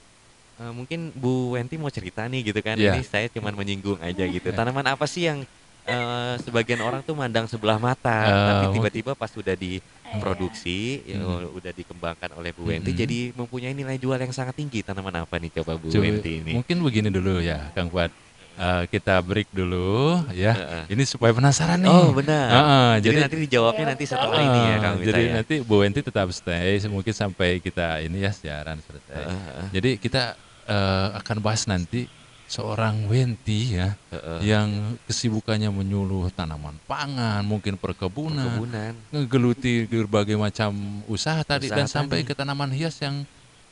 eh, 0.56 0.72
mungkin 0.72 1.12
Bu 1.12 1.52
Wenti 1.52 1.76
mau 1.76 1.91
cerita 1.91 2.24
nih 2.24 2.56
gitu 2.56 2.63
kan 2.63 2.80
Iya. 2.80 2.96
ini 2.96 3.04
saya 3.04 3.28
cuman 3.28 3.52
menyinggung 3.52 4.00
aja 4.00 4.24
gitu 4.24 4.48
tanaman 4.56 4.88
apa 4.88 5.04
sih 5.04 5.28
yang 5.28 5.44
eh, 5.91 6.36
sebagian 6.41 6.80
orang 6.80 7.01
tuh 7.01 7.13
mandang 7.13 7.45
sebelah 7.45 7.75
mata 7.77 8.17
Eh, 8.21 8.32
tapi 8.32 8.63
mungkin- 8.65 8.75
tiba-tiba 8.77 9.12
pas 9.13 9.27
sudah 9.27 9.54
diproduksi 9.54 10.80
ya, 11.06 11.17
Mm. 11.17 11.51
udah 11.54 11.71
dikembangkan 11.71 12.32
oleh 12.34 12.51
Bu 12.51 12.65
Wenti 12.65 12.89
Mm-mm. 12.89 12.99
jadi 12.99 13.19
mempunyai 13.34 13.73
nilai 13.73 13.95
jual 13.95 14.15
yang 14.15 14.32
sangat 14.32 14.56
tinggi 14.56 14.82
tanaman 14.82 15.13
apa 15.17 15.36
nih 15.36 15.51
coba 15.54 15.75
Bu 15.75 15.88
Coba- 15.88 16.04
Wenti 16.04 16.32
ini 16.39 16.51
Mungkin 16.54 16.77
begini 16.80 17.10
dulu 17.10 17.39
ya, 17.39 17.71
Kang 17.71 17.88
Fuad. 17.88 18.12
Eh, 18.54 18.84
kita 18.89 19.17
break 19.19 19.47
dulu 19.49 20.19
ya. 20.30 20.54
Heeh. 20.54 20.84
Ini 20.91 21.04
supaya 21.04 21.32
penasaran 21.32 21.80
nih. 21.80 21.89
Oh 21.89 22.12
benar. 22.12 22.51
Heeh, 22.51 22.91
jadi, 22.99 23.08
jadi 23.08 23.17
nanti 23.23 23.38
dijawabnya 23.41 23.86
nanti 23.89 24.04
setelah 24.06 24.36
Ah, 24.36 24.43
ini 24.43 24.60
ya 24.62 24.75
Kang 24.77 24.95
Wita 24.97 25.08
jadi 25.08 25.21
ya. 25.23 25.34
nanti 25.34 25.56
Bu 25.62 25.75
Wenti 25.80 25.99
tetap 25.99 26.27
stay 26.30 26.77
mungkin 26.86 27.10
sampai 27.12 27.58
kita 27.58 27.99
ini 28.01 28.21
ya 28.21 28.30
siaran 28.30 28.77
selesai. 28.77 29.17
Heeh, 29.17 29.39
heeh, 29.47 29.67
Jadi 29.71 29.89
kita 29.97 30.36
eh, 30.63 31.08
akan 31.15 31.38
bahas 31.39 31.63
nanti 31.65 32.06
seorang 32.52 33.08
Wenti 33.08 33.80
ya 33.80 33.96
heeh. 34.10 34.40
yang 34.44 34.68
kesibukannya 35.02 35.72
menyuluh 35.72 36.28
tanaman 36.30 36.76
pangan, 36.84 37.40
mungkin 37.42 37.80
perkebunan, 37.80 38.60
Perkebunan. 38.60 38.94
ngegeluti 39.10 39.88
berbagai 39.88 40.36
macam 40.36 40.76
usaha 41.08 41.40
tadi 41.42 41.66
Usaha 41.66 41.80
dan 41.80 41.88
sampai 41.88 42.22
tadi. 42.22 42.28
ke 42.28 42.34
tanaman 42.36 42.68
hias 42.70 43.00
yang 43.00 43.24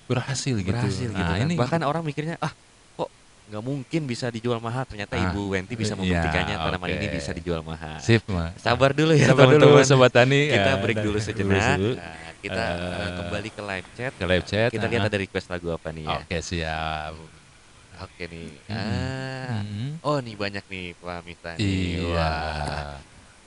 berhasil, 0.05 0.55
berhasil 0.55 0.95
gitu. 1.05 1.11
gitu 1.11 1.19
Nah, 1.21 1.35
kan. 1.35 1.43
ini 1.43 1.53
Bahkan 1.53 1.81
orang 1.83 2.01
mikirnya 2.01 2.39
ah 2.39 2.55
kok 2.95 3.11
nggak 3.45 3.61
mungkin 3.61 4.01
bisa 4.05 4.31
dijual 4.31 4.57
mahal 4.57 4.81
ternyata 4.83 5.13
Ah, 5.13 5.27
Ibu 5.27 5.51
Wenti 5.51 5.75
bisa 5.75 5.93
iya, 5.93 5.99
membuktikannya 5.99 6.55
tanaman 6.57 6.89
ini 6.89 7.05
oke. 7.05 7.15
bisa 7.19 7.31
dijual 7.31 7.61
mahal. 7.61 7.99
sip, 7.99 8.23
Mas. 8.25 8.55
Sabar 8.57 8.95
dulu 8.95 9.11
ya 9.11 9.27
Sabar 9.27 9.51
dulu 9.51 9.59
teman-teman. 9.59 9.85
sobat 9.85 10.09
tani. 10.09 10.47
Kita 10.47 10.71
Ya, 10.71 10.79
break 10.79 10.97
dulu 10.99 11.17
sejenak. 11.19 11.75
dulu. 11.75 11.91
Nah, 11.93 12.15
kita 12.39 12.63
eh, 12.79 13.09
kembali 13.19 13.49
ke 13.51 13.61
live 13.61 13.87
chat. 13.93 14.11
Ke 14.15 14.25
live 14.25 14.45
chat. 14.47 14.69
Kita 14.71 14.85
lihat 14.87 15.03
ah. 15.03 15.09
ada 15.09 15.17
request 15.19 15.47
lagu 15.47 15.67
apa 15.69 15.91
nih 15.91 16.07
ya. 16.07 16.17
Oke, 16.17 16.37
siap. 16.39 17.38
Oke 17.99 18.23
nih. 18.25 18.49
Mm-mm. 18.65 18.71
Ah. 18.71 19.59
Mm. 19.59 19.91
Oh 19.99 20.17
nih 20.19 20.35
banyak 20.35 20.63
nih 20.65 20.85
Pak. 20.95 21.19
Iya. 21.57 22.07
Wah. 22.15 22.95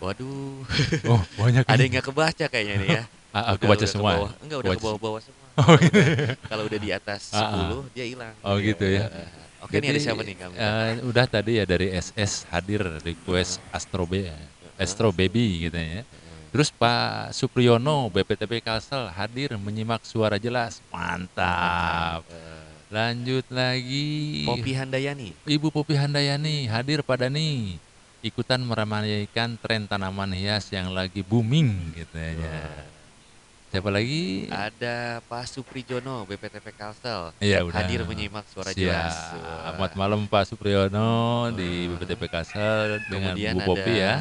Waduh. 0.02 0.60
Oh, 1.06 1.22
banyak 1.36 1.62
ada 1.70 1.78
yang 1.78 1.92
nggak 1.94 2.06
kebaca 2.06 2.44
kayaknya 2.46 2.74
nih 2.78 2.90
ya. 3.00 3.04
Ah, 3.32 3.56
aku 3.56 3.64
Udah- 3.64 3.70
baca 3.72 3.80
udah 3.80 3.88
semua. 3.88 4.12
bawah. 4.12 4.30
Enggak 4.44 4.58
udah 4.60 4.70
ke 4.70 4.82
bawah-bawah 4.84 5.20
semua. 5.24 5.46
Oh, 5.64 5.72
gitu. 5.74 6.00
Kalau 6.44 6.64
udah 6.68 6.78
di 6.78 6.90
atas 6.92 7.32
Ah, 7.32 7.48
ah. 7.48 7.80
10 7.80 7.96
dia 7.96 8.04
hilang. 8.04 8.34
Oh, 8.44 8.56
gitu 8.56 8.84
ya. 8.84 9.08
Eh, 9.08 9.28
Oke, 9.64 9.74
ini 9.74 9.86
ada 9.86 9.90
Jadi, 9.90 10.04
siapa 10.04 10.20
nih 10.20 10.36
kamu? 10.36 10.52
eh, 10.52 10.90
udah 11.00 11.24
tadi 11.24 11.52
ya 11.56 11.64
dari 11.64 11.88
SS 11.88 12.44
hadir 12.50 12.84
request 13.00 13.56
Astro 13.70 14.04
B, 14.04 14.28
Astro 14.76 15.08
Baby 15.10 15.64
gitu 15.64 15.78
ya. 15.78 16.04
Terus 16.52 16.68
Pak 16.68 17.32
Supriyono 17.32 18.12
BPTP 18.12 18.60
Kalsel 18.60 19.08
hadir 19.08 19.56
menyimak 19.56 20.04
suara 20.04 20.36
jelas. 20.36 20.84
Mantap. 20.92 22.28
Lanjut 22.92 23.48
lagi. 23.48 24.44
Popi 24.44 24.76
Handayani. 24.76 25.32
Ibu 25.48 25.72
Popi 25.72 25.96
Handayani 25.96 26.68
hadir 26.68 27.00
pada 27.00 27.32
nih 27.32 27.80
ikutan 28.20 28.60
meramaikan 28.60 29.56
tren 29.56 29.88
tanaman 29.88 30.28
hias 30.36 30.68
yang 30.68 30.92
lagi 30.92 31.24
booming 31.24 31.72
gitu 31.96 32.20
ya. 32.20 32.68
Siapa 33.72 33.88
lagi? 33.88 34.44
Ada 34.52 35.24
Pak 35.24 35.48
Suprijono 35.48 36.28
BPTP 36.28 36.76
Kalsel. 36.76 37.32
Iya 37.40 37.64
udah. 37.64 37.80
Hadir 37.80 38.04
menyimak 38.04 38.44
suara 38.52 38.76
Siap. 38.76 38.76
jelas. 38.76 39.16
Selamat 39.40 39.92
malam 39.96 40.28
Pak 40.28 40.52
Supriyono 40.52 41.48
di 41.56 41.88
BPTP 41.96 42.28
Kalsel 42.28 43.00
dengan 43.08 43.32
Kemudian 43.32 43.56
Bu 43.56 43.72
Popi 43.72 43.92
ya. 44.04 44.20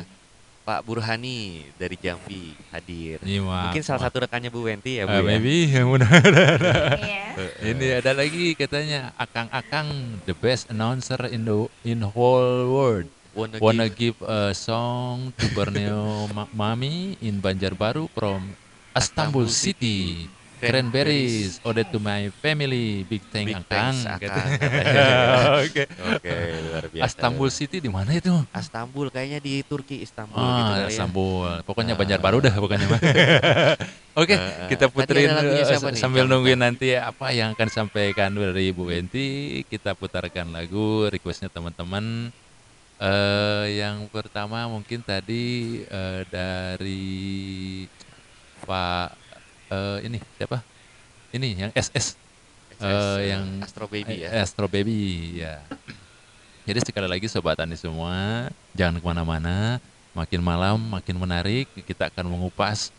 Pak 0.61 0.81
Burhani 0.81 1.65
dari 1.75 1.95
Jambi 1.95 2.53
hadir. 2.69 3.17
Nyimak. 3.21 3.73
Mungkin 3.73 3.81
salah 3.81 4.01
satu 4.03 4.21
rekannya 4.21 4.47
Bu 4.47 4.61
Wenti 4.61 4.97
ya 4.97 5.05
Bu 5.05 5.11
Eh, 5.11 5.17
ya. 5.17 5.23
maybe 5.25 5.53
yang 5.73 5.87
mudah-mudahan. 5.87 6.97
Iya. 6.97 7.23
Ini 7.67 7.85
ada 7.97 8.11
lagi 8.13 8.53
katanya 8.53 9.09
Akang-akang 9.15 9.89
the 10.23 10.33
best 10.33 10.69
announcer 10.69 11.17
in 11.27 11.43
the 11.43 11.57
in 11.81 12.01
whole 12.03 12.67
world. 12.67 13.09
Wanna 13.31 13.57
Wanna 13.57 13.87
give- 13.87 14.19
give 14.19 14.27
a 14.27 14.51
song 14.51 15.31
to 15.35 15.47
Borneo 15.51 16.03
Ma- 16.35 16.51
Mami 16.51 17.15
in 17.17 17.39
Banjarbaru 17.39 18.11
from 18.11 18.53
Istanbul 18.91 19.47
City. 19.47 20.27
Cranberries, 20.61 21.57
ode 21.63 21.81
to 21.89 21.97
my 21.97 22.29
family, 22.37 23.01
big 23.01 23.25
thank 23.33 23.49
Big 23.49 23.57
Akang. 23.57 23.97
thanks, 23.97 24.05
Akang. 24.05 24.45
Oke. 25.61 25.83
Oke, 25.87 26.31
luar 26.65 26.85
biasa. 26.89 27.05
Istanbul 27.07 27.49
City 27.49 27.77
di 27.77 27.89
mana 27.89 28.11
itu? 28.11 28.33
Istanbul 28.51 29.07
kayaknya 29.09 29.39
di 29.39 29.61
Turki 29.61 30.01
Istanbul 30.01 30.37
Ah, 30.37 30.47
gitu 30.47 30.71
kali 30.71 30.81
ya. 30.81 30.87
Istanbul. 30.89 31.49
Pokoknya 31.63 31.93
Ah. 31.93 31.99
Banjarbaru 31.99 32.37
dah 32.41 32.53
pokoknya. 32.57 32.87
Oke, 34.21 34.35
Ah, 34.35 34.43
ah. 34.43 34.67
kita 34.67 34.85
puterin 34.91 35.31
eh, 35.31 35.63
nih? 35.63 35.63
sambil 35.95 36.27
Jangan 36.27 36.27
nungguin 36.27 36.59
nanti 36.59 36.97
apa 36.97 37.31
yang 37.31 37.55
akan 37.55 37.65
disampaikan 37.69 38.29
dari 38.35 38.75
Bu 38.75 38.91
Wenti, 38.91 39.61
kita 39.69 39.95
putarkan 39.95 40.51
lagu 40.51 41.07
requestnya 41.07 41.47
teman-teman. 41.47 42.33
Eh, 43.01 43.81
yang 43.81 44.05
pertama 44.13 44.69
mungkin 44.69 45.01
tadi 45.01 45.79
eh, 45.81 46.21
dari 46.29 47.09
Pak 48.61 49.07
eh, 49.73 49.97
ini 50.05 50.17
siapa? 50.37 50.61
Ini 51.31 51.47
yang 51.55 51.71
SS 51.73 52.19
Eh, 52.81 53.19
yang 53.29 53.45
Astro 53.61 53.85
Baby 53.85 54.15
ya. 54.25 54.29
eh, 54.33 54.41
Astro 54.41 54.65
Baby 54.65 54.99
ya. 55.39 55.61
Jadi 56.61 56.79
sekali 56.81 57.07
lagi 57.09 57.25
sobat 57.25 57.57
Tani 57.57 57.73
semua, 57.73 58.47
jangan 58.73 59.01
ke 59.01 59.05
mana-mana. 59.05 59.81
Makin 60.11 60.41
malam 60.43 60.77
makin 60.91 61.15
menarik, 61.15 61.71
kita 61.87 62.11
akan 62.11 62.27
mengupas 62.27 62.91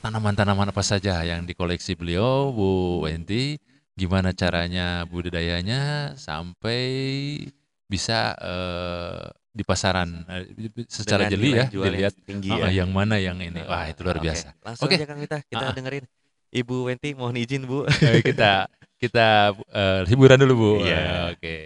tanaman-tanaman 0.00 0.70
apa 0.70 0.80
saja 0.80 1.18
yang 1.20 1.42
dikoleksi 1.42 1.98
beliau, 1.98 2.54
Bu 2.54 3.02
Wenti. 3.04 3.58
Gimana 3.98 4.32
caranya 4.32 5.04
budidayanya 5.04 6.14
sampai 6.16 6.80
bisa 7.84 8.32
eh, 8.38 9.24
di 9.50 9.66
pasaran 9.66 10.22
secara 10.86 11.26
Dengan 11.26 11.32
jeli 11.34 11.50
ya, 11.58 11.64
dilihat 11.66 12.14
tinggi 12.22 12.54
ah, 12.54 12.70
ya. 12.70 12.80
yang 12.80 12.90
mana 12.94 13.18
yang 13.18 13.36
ini. 13.42 13.60
Wah 13.66 13.90
itu 13.90 14.00
luar 14.06 14.22
Oke, 14.22 14.30
biasa. 14.30 14.54
Langsung 14.62 14.86
Oke. 14.88 14.94
aja 14.96 15.04
Kang 15.10 15.18
Wita, 15.20 15.38
kita 15.44 15.64
Ah, 15.66 15.68
ah. 15.68 15.74
dengerin. 15.74 16.04
Ibu 16.50 16.86
Wenti 16.86 17.14
mohon 17.18 17.34
izin 17.36 17.66
Bu. 17.66 17.82
Kita 18.26 18.70
kita 19.00 19.56
eh, 19.72 20.00
hiburan 20.12 20.44
dulu 20.44 20.54
Bu. 20.54 20.70
Iya. 20.84 21.00
Eh, 21.00 21.32
Oke. 21.32 21.56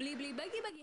Beli-beli 0.00 0.32
bagi-bagi 0.32 0.80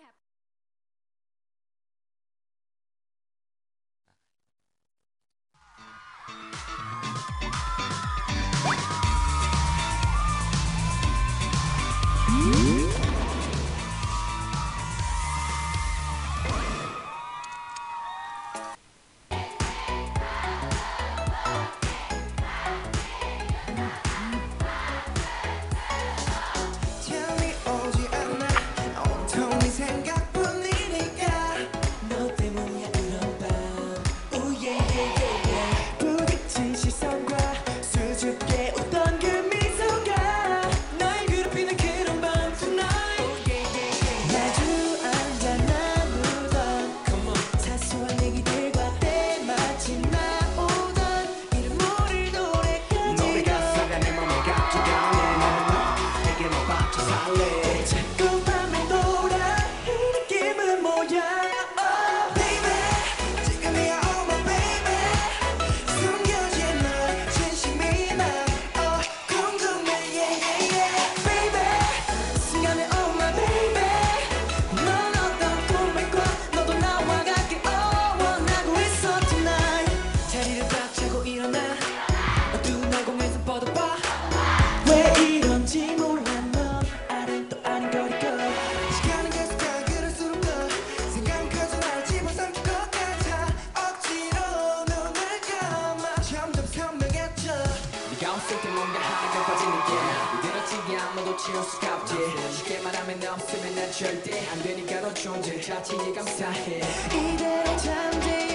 절대 103.97 104.47
안 104.49 104.61
되니까 104.61 105.01
너 105.01 105.11
존재 105.11 105.59
자체에 105.59 106.13
감사해. 106.13 106.81
이대로 107.15 107.77
잠재 107.77 108.46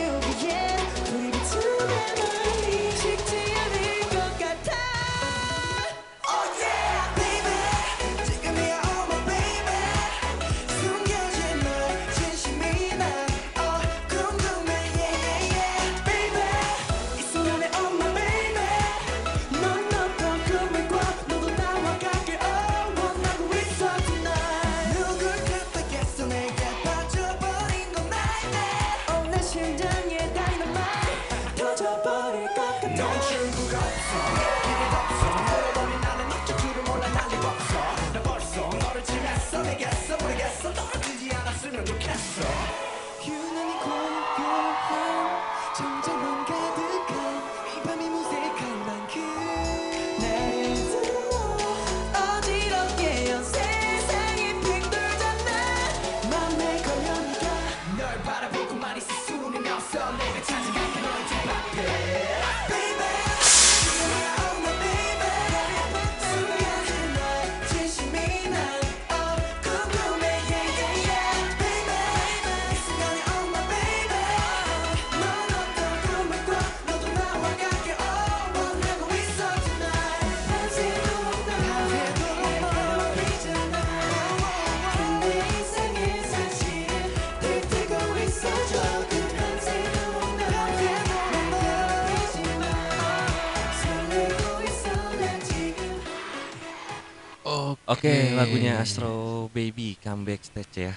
Oke, 97.82 98.30
lagunya 98.32 98.78
Astro 98.78 99.50
Baby 99.50 99.98
comeback 99.98 100.46
stage 100.46 100.86
ya. 100.86 100.92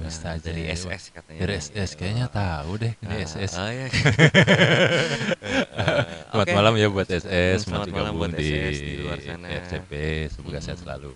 Bisa 0.00 0.24
Nah, 0.24 0.32
aja 0.34 0.40
dari 0.40 0.64
ya, 0.64 0.72
SS 0.72 1.12
katanya. 1.12 1.40
Dari 1.44 1.52
SS 1.54 1.90
kayaknya 1.94 2.26
tahu 2.26 2.80
deh 2.80 2.92
ini 2.96 3.12
Ah, 3.12 3.20
SS. 3.20 3.52
Oh 3.54 3.68
ya. 3.68 3.86
Selamat 6.24 6.46
Oke. 6.48 6.54
malam 6.56 6.74
ya 6.74 6.88
buat 6.88 7.04
SS, 7.06 7.68
Selamat 7.68 7.92
malam 7.92 8.16
buat 8.16 8.32
di, 8.32 8.48
SS 8.48 8.78
di 8.78 8.92
luar 8.98 9.18
sana. 9.20 9.46
RCP, 9.52 9.92
semoga 10.32 10.58
sehat 10.58 10.80
Mm-mm. 10.80 10.84
selalu. 10.88 11.10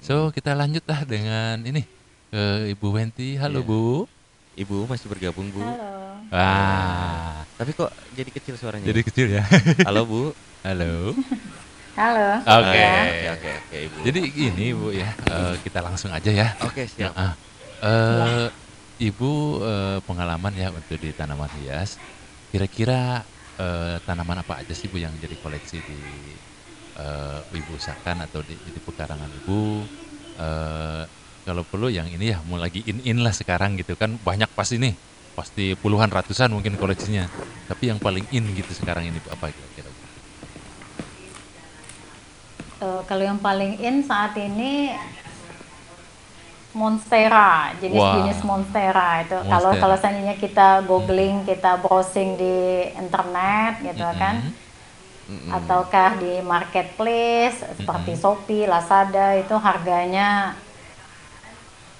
So 0.00 0.32
kita 0.32 0.56
lanjut 0.56 0.88
lah 0.88 1.04
dengan 1.04 1.60
ini 1.62 1.84
ke 2.32 2.42
Ibu 2.72 2.88
Wenti. 2.90 3.36
Halo 3.36 3.60
Iya. 3.60 3.68
Bu. 3.68 3.82
Ibu 4.54 4.76
masih 4.84 5.08
bergabung 5.08 5.52
Bu. 5.52 5.60
Halo. 5.60 6.24
Wah, 6.32 7.44
Tapi 7.54 7.70
kok 7.72 7.92
jadi 8.12 8.30
kecil 8.30 8.56
suaranya? 8.56 8.88
jadi 8.88 9.00
kecil 9.04 9.26
ya. 9.28 9.44
Halo 9.84 10.08
Bu. 10.08 10.22
Halo. 10.66 11.12
Halo. 11.92 12.40
Oke. 12.40 12.78
Ya. 12.80 12.96
Oke 13.04 13.28
oke 13.36 13.50
oke 13.60 13.76
Ibu. 13.84 13.96
Jadi 14.08 14.20
gini 14.32 14.66
Bu 14.72 14.88
ya, 14.96 15.12
eh, 15.12 15.54
kita 15.60 15.84
langsung 15.84 16.08
aja 16.08 16.30
ya. 16.32 16.48
Oke 16.64 16.88
siap. 16.88 17.12
Ah, 17.12 17.36
eh, 17.84 18.48
Ibu 18.96 19.32
eh, 19.60 19.98
pengalaman 20.00 20.52
ya 20.56 20.72
untuk 20.72 20.96
di 20.96 21.12
tanaman 21.12 21.52
hias. 21.60 22.00
Kira-kira 22.48 23.28
eh, 23.60 23.96
tanaman 24.08 24.40
apa 24.40 24.64
aja 24.64 24.72
sih 24.72 24.88
Bu 24.88 24.96
yang 24.96 25.12
jadi 25.20 25.36
koleksi 25.36 25.84
di 25.84 25.98
eh, 26.96 27.40
Ibu 27.60 27.76
usahakan 27.76 28.24
atau 28.24 28.40
di, 28.40 28.56
di 28.56 28.80
pekarangan 28.80 29.28
Ibu? 29.44 29.60
Eh, 30.40 31.02
kalau 31.44 31.62
perlu 31.66 31.90
yang 31.90 32.06
ini 32.08 32.32
ya 32.32 32.38
mau 32.46 32.56
lagi 32.56 32.80
in-in 32.86 33.20
lah 33.20 33.34
sekarang 33.34 33.74
gitu 33.76 33.98
kan 33.98 34.14
banyak 34.16 34.48
pasti 34.54 34.78
nih 34.78 34.94
pasti 35.34 35.74
puluhan 35.74 36.12
ratusan 36.12 36.52
mungkin 36.52 36.76
koleksinya 36.76 37.26
tapi 37.66 37.88
yang 37.90 37.98
paling 37.98 38.28
in 38.30 38.52
gitu 38.54 38.70
sekarang 38.76 39.08
ini 39.10 39.18
apa 39.26 39.50
kira-kira 39.50 39.71
Eh, 42.82 43.00
kalau 43.06 43.22
yang 43.22 43.38
paling 43.38 43.78
in 43.78 44.02
saat 44.02 44.34
ini 44.34 44.90
Monstera, 46.72 47.76
jenis-jenis 47.78 48.38
Wah. 48.40 48.48
Monstera 48.48 49.08
itu. 49.22 49.36
Kalau 49.44 49.70
Monstera. 49.70 49.82
kalau 49.84 49.96
seandainya 50.00 50.34
kita 50.34 50.68
googling, 50.88 51.44
kita 51.44 51.76
browsing 51.78 52.34
di 52.34 52.56
internet 52.96 53.72
gitu 53.84 54.08
kan, 54.16 54.40
Mm-mm. 55.28 55.52
ataukah 55.52 56.16
di 56.16 56.40
marketplace 56.42 57.60
seperti 57.76 58.16
Mm-mm. 58.16 58.22
Shopee, 58.24 58.64
Lazada 58.64 59.36
itu 59.36 59.52
harganya 59.60 60.56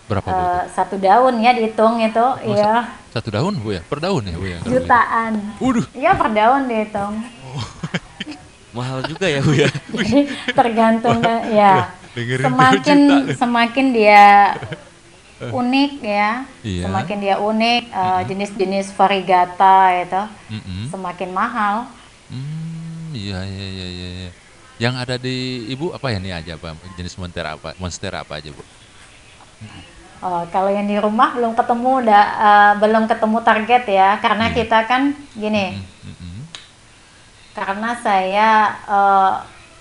berapa 0.09 0.25
Bu? 0.27 0.41
eh, 0.41 0.63
satu 0.73 0.97
daun 0.97 1.37
ya 1.39 1.53
dihitung 1.53 2.01
itu, 2.01 2.27
Oh, 2.43 2.57
ya 2.57 2.97
Satu 3.13 3.29
daun 3.29 3.55
Bu 3.61 3.77
ya? 3.77 3.85
Per 3.85 4.01
daun 4.01 4.25
ya 4.25 4.35
Bu 4.35 4.47
ya? 4.49 4.59
jutaan. 4.65 5.33
Waduh. 5.61 5.85
Iya 5.93 6.17
per 6.17 6.33
daun 6.33 6.65
dihitung. 6.65 7.15
Mahal 8.73 9.05
juga 9.05 9.29
ya 9.29 9.41
Bu 9.41 9.53
ya. 9.53 9.69
Jadi 9.69 10.21
tergantung 10.59 11.21
ya. 11.49 11.93
dengerin 12.13 12.45
Semakin 12.45 12.99
semakin 13.33 13.87
dia 13.93 14.27
unik 15.43 15.93
ya, 16.01 16.47
Iya. 16.63 16.83
semakin 16.87 17.17
dia 17.19 17.37
unik 17.37 17.83
eh, 17.91 18.21
jenis-jenis 18.27 18.95
variegata 18.95 19.91
itu 19.99 20.23
Mm-mm. 20.51 20.87
semakin 20.89 21.31
mahal. 21.31 21.91
Hmm, 22.31 23.11
iya 23.13 23.43
iya 23.43 23.67
iya 23.69 23.87
iya. 23.89 24.09
iya. 24.23 24.31
Yang 24.79 24.95
ada 24.99 25.15
di 25.17 25.37
ibu 25.69 25.91
apa 25.91 26.09
ya 26.09 26.19
nih 26.19 26.33
aja 26.33 26.53
pak? 26.55 26.73
Jenis 26.95 27.19
monster 27.19 27.45
apa? 27.45 27.75
Monster 27.77 28.13
apa 28.15 28.39
aja 28.39 28.49
bu? 28.49 28.63
Oh, 30.23 30.47
kalau 30.55 30.71
yang 30.71 30.87
di 30.87 30.95
rumah 30.97 31.35
belum 31.35 31.59
ketemu 31.59 32.07
udah 32.07 32.25
eh, 32.39 32.73
belum 32.79 33.05
ketemu 33.11 33.39
target 33.43 33.83
ya, 33.85 34.09
karena 34.23 34.47
Iya. 34.47 34.55
kita 34.55 34.79
kan 34.87 35.03
gini, 35.35 35.83
Mm-mm. 36.07 36.22
Karena 37.53 37.91
saya 37.97 38.51
eh, 38.87 39.33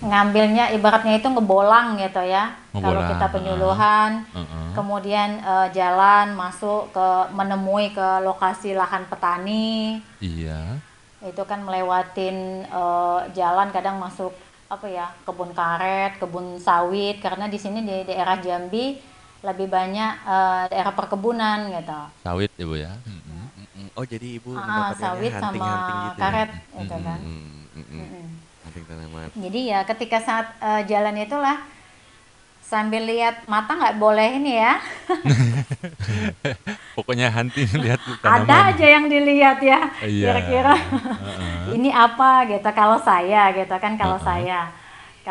ngambilnya 0.02 0.74
ibaratnya 0.74 1.14
itu 1.16 1.30
ngebolang 1.30 1.94
gitu 1.96 2.26
ya. 2.26 2.58
Kalau 2.72 3.04
kita 3.04 3.28
penyuluhan, 3.30 4.24
Uh-uh. 4.32 4.74
kemudian 4.74 5.38
eh, 5.38 5.68
jalan 5.72 6.34
masuk 6.34 6.90
ke 6.90 7.08
menemui 7.32 7.92
ke 7.92 8.08
lokasi 8.22 8.74
lahan 8.74 9.06
petani. 9.08 10.00
Iya. 10.20 10.80
itu 11.22 11.44
kan 11.46 11.62
melewatin 11.62 12.66
eh, 12.66 13.20
jalan 13.32 13.70
kadang 13.70 14.02
masuk 14.02 14.34
apa 14.66 14.88
ya 14.90 15.06
kebun 15.22 15.54
karet, 15.54 16.18
kebun 16.18 16.58
sawit 16.58 17.22
karena 17.22 17.46
di 17.46 17.60
sini 17.60 17.84
di 17.84 18.02
daerah 18.02 18.42
Jambi 18.42 18.98
lebih 19.42 19.68
banyak 19.70 20.14
eh, 20.26 20.64
daerah 20.74 20.94
perkebunan 20.98 21.70
gitu. 21.70 22.02
Sawit 22.26 22.50
ya 22.58 22.66
bu 22.66 22.74
ya. 22.74 22.90
Mm-mm. 23.06 23.42
Mm-mm. 23.54 23.86
Oh 23.94 24.02
jadi 24.02 24.42
Ibu 24.42 24.50
Ah, 24.54 24.66
mendapatkannya 24.66 24.98
sawit 24.98 25.32
sama 25.32 25.46
hunting-hunting 25.46 25.98
gitu 26.02 26.10
ya? 26.10 26.22
karet 26.26 26.50
Mm-mm. 26.50 26.80
gitu 26.82 26.96
kan. 27.06 27.20
Mm, 27.22 27.61
Hunting 27.74 28.86
tanaman. 28.86 29.28
Jadi 29.34 29.60
ya 29.72 29.82
ketika 29.88 30.18
saat 30.22 30.48
eh, 30.60 30.82
jalan 30.86 31.18
itulah 31.18 31.58
sambil 32.62 33.04
lihat 33.04 33.44
mata 33.52 33.76
nggak 33.76 34.00
boleh 34.00 34.40
ini 34.40 34.56
ya. 34.56 34.80
Pokoknya 36.96 37.28
hunting 37.32 37.68
lihat 37.80 38.00
Ada 38.00 38.44
tanaman. 38.46 38.70
aja 38.76 38.86
yang 38.88 39.06
dilihat 39.12 39.60
ya. 39.60 39.80
Iya. 40.04 40.26
Kira-kira 40.30 40.74
Uh-uh. 40.78 41.74
ini 41.76 41.90
apa 41.92 42.48
gitu 42.48 42.70
kalau 42.72 43.00
saya 43.02 43.52
gitu 43.52 43.76
kan 43.80 43.96
kalau 44.00 44.16
Uh-uh. 44.20 44.28
saya 44.28 44.72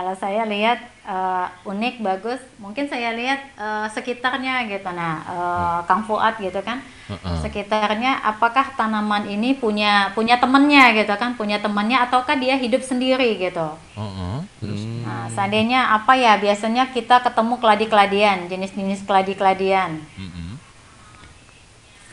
kalau 0.01 0.17
saya 0.17 0.49
lihat 0.49 0.81
eh, 1.05 1.47
unik 1.69 2.01
bagus 2.01 2.41
mungkin 2.57 2.89
saya 2.89 3.13
lihat 3.13 3.53
eh, 3.53 3.87
sekitarnya 3.93 4.65
gitu 4.65 4.89
nah 4.97 5.21
eh, 5.29 5.79
Kang 5.85 6.09
Fuad 6.09 6.41
gitu 6.41 6.57
kan 6.65 6.81
Uh-uh. 7.11 7.37
sekitarnya 7.45 8.25
apakah 8.25 8.73
tanaman 8.81 9.29
ini 9.29 9.53
punya 9.53 10.09
punya 10.17 10.41
temannya 10.41 11.05
gitu 11.05 11.13
kan 11.21 11.37
punya 11.37 11.61
temannya 11.61 12.01
ataukah 12.01 12.41
dia 12.41 12.57
hidup 12.57 12.81
sendiri 12.81 13.37
gitu 13.37 13.77
Uh-uh. 13.93 14.41
Hmm. 14.41 15.05
nah 15.05 15.29
seandainya 15.29 15.93
apa 15.93 16.17
ya 16.17 16.41
biasanya 16.41 16.89
kita 16.97 17.21
ketemu 17.21 17.61
keladi-keladian 17.61 18.49
jenis-jenis 18.49 19.05
keladi-keladian 19.05 20.01
Mm-mm. 20.17 20.49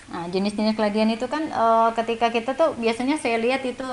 Nah, 0.07 0.23
jenis-jenis 0.31 0.79
keladian 0.79 1.11
itu 1.11 1.27
kan 1.27 1.51
eh, 1.51 1.89
ketika 1.99 2.31
kita 2.31 2.55
tuh 2.55 2.75
biasanya 2.79 3.19
saya 3.19 3.43
lihat 3.43 3.59
itu 3.67 3.83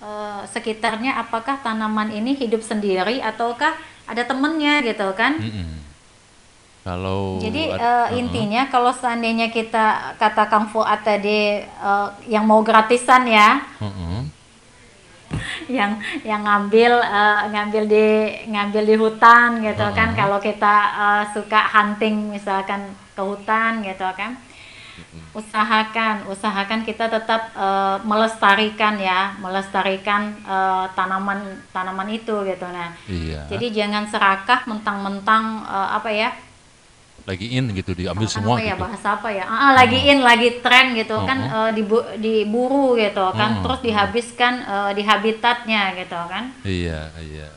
eh, 0.00 0.40
sekitarnya 0.48 1.20
apakah 1.20 1.60
tanaman 1.60 2.10
ini 2.10 2.32
hidup 2.34 2.64
sendiri 2.64 3.20
ataukah 3.20 3.76
ada 4.08 4.22
temennya 4.26 4.82
gitu 4.82 5.06
kan. 5.14 5.38
Mm-mm. 5.38 5.78
Kalau 6.80 7.36
Jadi 7.44 7.68
ad- 7.68 7.76
eh, 7.76 7.84
uh-uh. 7.84 8.20
intinya 8.20 8.64
kalau 8.72 8.88
seandainya 8.88 9.52
kita 9.52 10.16
kata 10.16 10.48
Kang 10.48 10.72
Fuad 10.72 11.04
tadi 11.04 11.60
eh, 11.60 12.08
yang 12.26 12.48
mau 12.48 12.64
gratisan 12.64 13.28
ya, 13.28 13.60
Uh-uh. 13.76 14.24
yang 15.68 16.00
yang 16.24 16.42
ngambil 16.42 17.04
eh, 17.04 17.40
ngambil 17.52 17.84
di 17.84 18.06
ngambil 18.48 18.82
di 18.82 18.96
hutan 18.96 19.60
gitu 19.60 19.84
Uh-uh. 19.84 19.94
kan 19.94 20.16
kalau 20.16 20.40
kita 20.40 20.74
eh, 20.96 21.24
suka 21.36 21.60
hunting 21.68 22.32
misalkan 22.32 22.96
ke 23.12 23.22
hutan 23.22 23.84
gitu 23.84 24.08
kan 24.16 24.40
usahakan 25.30 26.26
usahakan 26.26 26.80
kita 26.82 27.06
tetap 27.06 27.52
eh, 27.52 27.96
melestarikan 28.02 28.94
ya 28.96 29.34
melestarikan 29.38 30.22
eh, 30.42 30.84
tanaman 30.92 31.40
tanaman 31.70 32.08
itu 32.08 32.34
gitu 32.44 32.66
nah 32.66 32.90
Iya. 33.06 33.46
jadi 33.48 33.66
jangan 33.70 34.04
serakah 34.06 34.66
mentang-mentang 34.66 35.44
eh, 35.64 35.88
apa 35.92 36.10
ya 36.10 36.30
lagi 37.20 37.52
in 37.52 37.68
gitu 37.70 37.92
diambil 37.92 38.24
apa 38.24 38.32
semua 38.32 38.56
ya 38.58 38.74
gitu. 38.74 38.80
bahasa 38.80 39.08
apa 39.12 39.28
ya 39.28 39.44
ah, 39.44 39.54
ah, 39.60 39.72
lagi 39.76 40.08
in 40.08 40.18
lagi 40.20 40.58
tren 40.58 40.96
gitu 40.96 41.20
kan 41.20 41.38
Uh-uh. 41.38 41.68
eh, 41.68 41.70
dibu- 41.76 42.08
diburu 42.16 42.96
gitu 42.96 43.22
kan 43.30 43.50
Uh-uh. 43.54 43.62
terus 43.62 43.80
dihabiskan 43.82 44.54
eh, 44.58 44.90
di 44.96 45.02
habitatnya 45.04 45.94
gitu 45.94 46.16
kan 46.26 46.48
Iya 46.64 47.12
iya. 47.20 47.48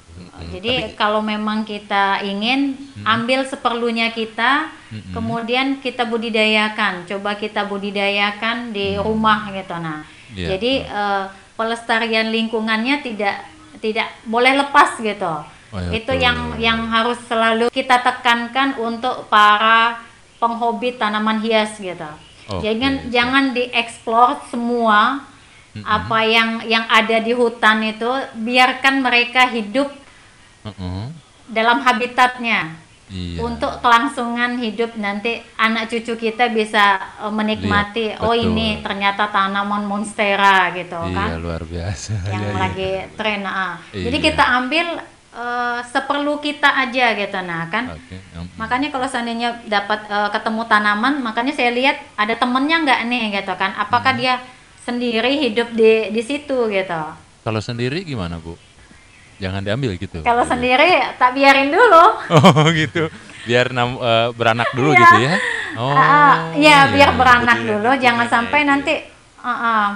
Jadi 0.53 0.93
kalau 0.93 1.19
memang 1.21 1.65
kita 1.65 2.21
ingin 2.21 2.78
ambil 3.01 3.43
seperlunya 3.45 4.13
kita, 4.13 4.69
Mm-mm. 4.93 5.13
kemudian 5.13 5.82
kita 5.82 6.05
budidayakan, 6.05 7.09
coba 7.09 7.36
kita 7.36 7.65
budidayakan 7.65 8.71
di 8.71 8.95
rumah 8.97 9.49
gitu. 9.51 9.76
Nah, 9.78 10.05
Iya. 10.34 10.57
jadi 10.57 10.74
eh, 10.86 11.24
pelestarian 11.53 12.34
lingkungannya 12.34 13.05
tidak 13.05 13.45
tidak 13.82 14.09
boleh 14.26 14.57
lepas 14.57 14.97
gitu. 14.97 15.34
Oh, 15.74 15.80
iya, 15.82 15.89
Itu 15.97 16.13
betul. 16.13 16.21
yang 16.21 16.38
yang 16.61 16.80
harus 16.89 17.17
selalu 17.26 17.69
kita 17.69 18.01
tekankan 18.01 18.78
untuk 18.78 19.26
para 19.30 20.01
penghobi 20.38 20.97
tanaman 20.97 21.41
hias 21.41 21.78
gitu. 21.82 22.09
Oke, 22.49 22.65
jangan 22.65 23.07
jangan 23.09 23.43
dieksplor 23.55 24.43
semua 24.51 25.24
apa 25.82 26.21
yang 26.21 26.61
yang 26.69 26.86
ada 26.86 27.17
di 27.17 27.34
hutan 27.34 27.82
itu 27.82 28.05
biarkan 28.38 29.01
mereka 29.01 29.49
hidup 29.49 29.89
Uh-uh. 30.64 31.11
dalam 31.45 31.80
habitatnya 31.80 32.80
Iya. 33.05 33.45
untuk 33.45 33.78
kelangsungan 33.78 34.57
hidup 34.57 34.95
nanti 34.95 35.38
anak 35.53 35.86
cucu 35.86 36.18
kita 36.18 36.49
bisa 36.49 36.97
eh, 37.20 37.30
menikmati 37.30 38.09
Lihat, 38.09 38.24
oh 38.24 38.32
betul. 38.32 38.47
ini 38.49 38.80
ternyata 38.80 39.28
tanaman 39.28 39.84
monstera 39.84 40.72
gitu 40.72 40.97
Iya 40.97 41.14
kan 41.14 41.28
luar 41.38 41.61
biasa. 41.61 42.16
yang 42.26 42.41
Iya, 42.41 42.49
iya. 42.49 42.57
lagi 42.57 42.91
tren 43.14 43.41
ah. 43.43 43.76
jadi 43.91 44.18
Iya. 44.18 44.26
kita 44.26 44.43
ambil 44.57 44.88
eh, 45.32 45.80
seperlu 45.86 46.34
kita 46.39 46.70
aja 46.80 47.05
gitu 47.14 47.38
nah 47.39 47.68
kan 47.68 47.91
Oke. 47.91 48.18
mm, 48.18 48.55
makanya 48.55 48.89
kalau 48.89 49.05
seandainya 49.05 49.61
dapat 49.64 49.99
eh, 50.07 50.30
ketemu 50.32 50.61
tanaman 50.64 51.14
makanya 51.20 51.53
saya 51.53 51.70
lihat 51.70 51.97
ada 52.16 52.34
temennya 52.34 52.82
nggak 52.82 53.01
nih 53.05 53.24
gitu 53.36 53.53
kan 53.53 53.72
Hmm. 53.74 53.84
apakah 53.84 54.14
dia 54.14 54.41
sendiri 54.80 55.38
hidup 55.39 55.70
di 55.72 56.09
di 56.09 56.22
situ 56.22 56.66
gitu 56.68 57.01
Kalau 57.41 57.59
sendiri 57.59 58.01
gimana 58.01 58.39
bu? 58.39 58.55
Jangan 59.43 59.61
diambil 59.61 59.91
gitu. 59.95 60.23
kalau 60.23 60.43
sendiri 60.43 60.87
tak 61.17 61.35
biarin 61.35 61.67
dulu 61.67 62.05
Oh 62.39 62.63
gitu. 62.71 63.11
biar 63.43 63.69
nam- 63.69 63.99
eh, 63.99 64.27
beranak 64.31 64.71
dulu 64.71 64.89
Iya. 64.89 65.01
gitu 65.03 65.15
ya. 65.19 65.33
Oh. 65.73 65.89
Ah, 65.89 65.99
ah, 65.99 66.35
ya 66.55 66.87
biar 66.87 67.11
iya. 67.11 67.17
beranak 67.17 67.57
betul 67.57 67.65
ya, 67.65 67.71
dulu, 67.75 67.89
jangan 67.97 67.99
hubungannya 67.99 68.31
sampai 68.31 68.55
itu 68.55 68.63
ya. 68.63 68.71
nanti 68.71 68.93
ah, 69.41 69.49
ah, 69.51 69.87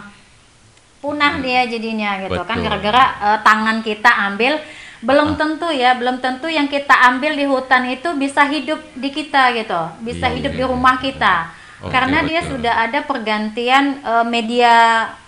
punah 0.98 1.34
dia 1.40 1.62
jadinya 1.64 2.10
gitu 2.20 2.42
kan 2.42 2.58
Betul. 2.58 2.66
gara-gara 2.68 3.04
eh, 3.24 3.40
tangan 3.42 3.78
kita 3.80 4.12
ambil 4.28 4.54
belum 4.98 5.30
Ah. 5.32 5.38
tentu 5.38 5.70
ya, 5.70 5.94
belum 5.94 6.18
tentu 6.18 6.50
yang 6.50 6.66
kita 6.66 6.90
ambil 7.08 7.32
di 7.32 7.46
hutan 7.46 7.86
itu 7.86 8.10
bisa 8.16 8.42
hidup 8.46 8.82
di 8.92 9.10
kita 9.10 9.54
gitu, 9.54 9.78
bisa 10.02 10.26
Iya, 10.26 10.36
hidup 10.36 10.52
iya, 10.52 10.60
di 10.60 10.64
rumah 10.66 10.98
iya. 10.98 11.04
kita. 11.06 11.36
Oke, 11.78 11.94
Karena 11.94 12.26
dia 12.26 12.42
betul. 12.42 12.58
sudah 12.58 12.74
ada 12.82 13.00
pergantian 13.02 13.84
eh, 14.02 14.26
media 14.26 14.74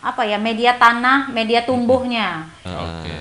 apa 0.01 0.25
ya, 0.25 0.41
media 0.41 0.73
tanah, 0.73 1.29
media 1.29 1.61
tumbuhnya. 1.61 2.49
Oke. 2.65 3.13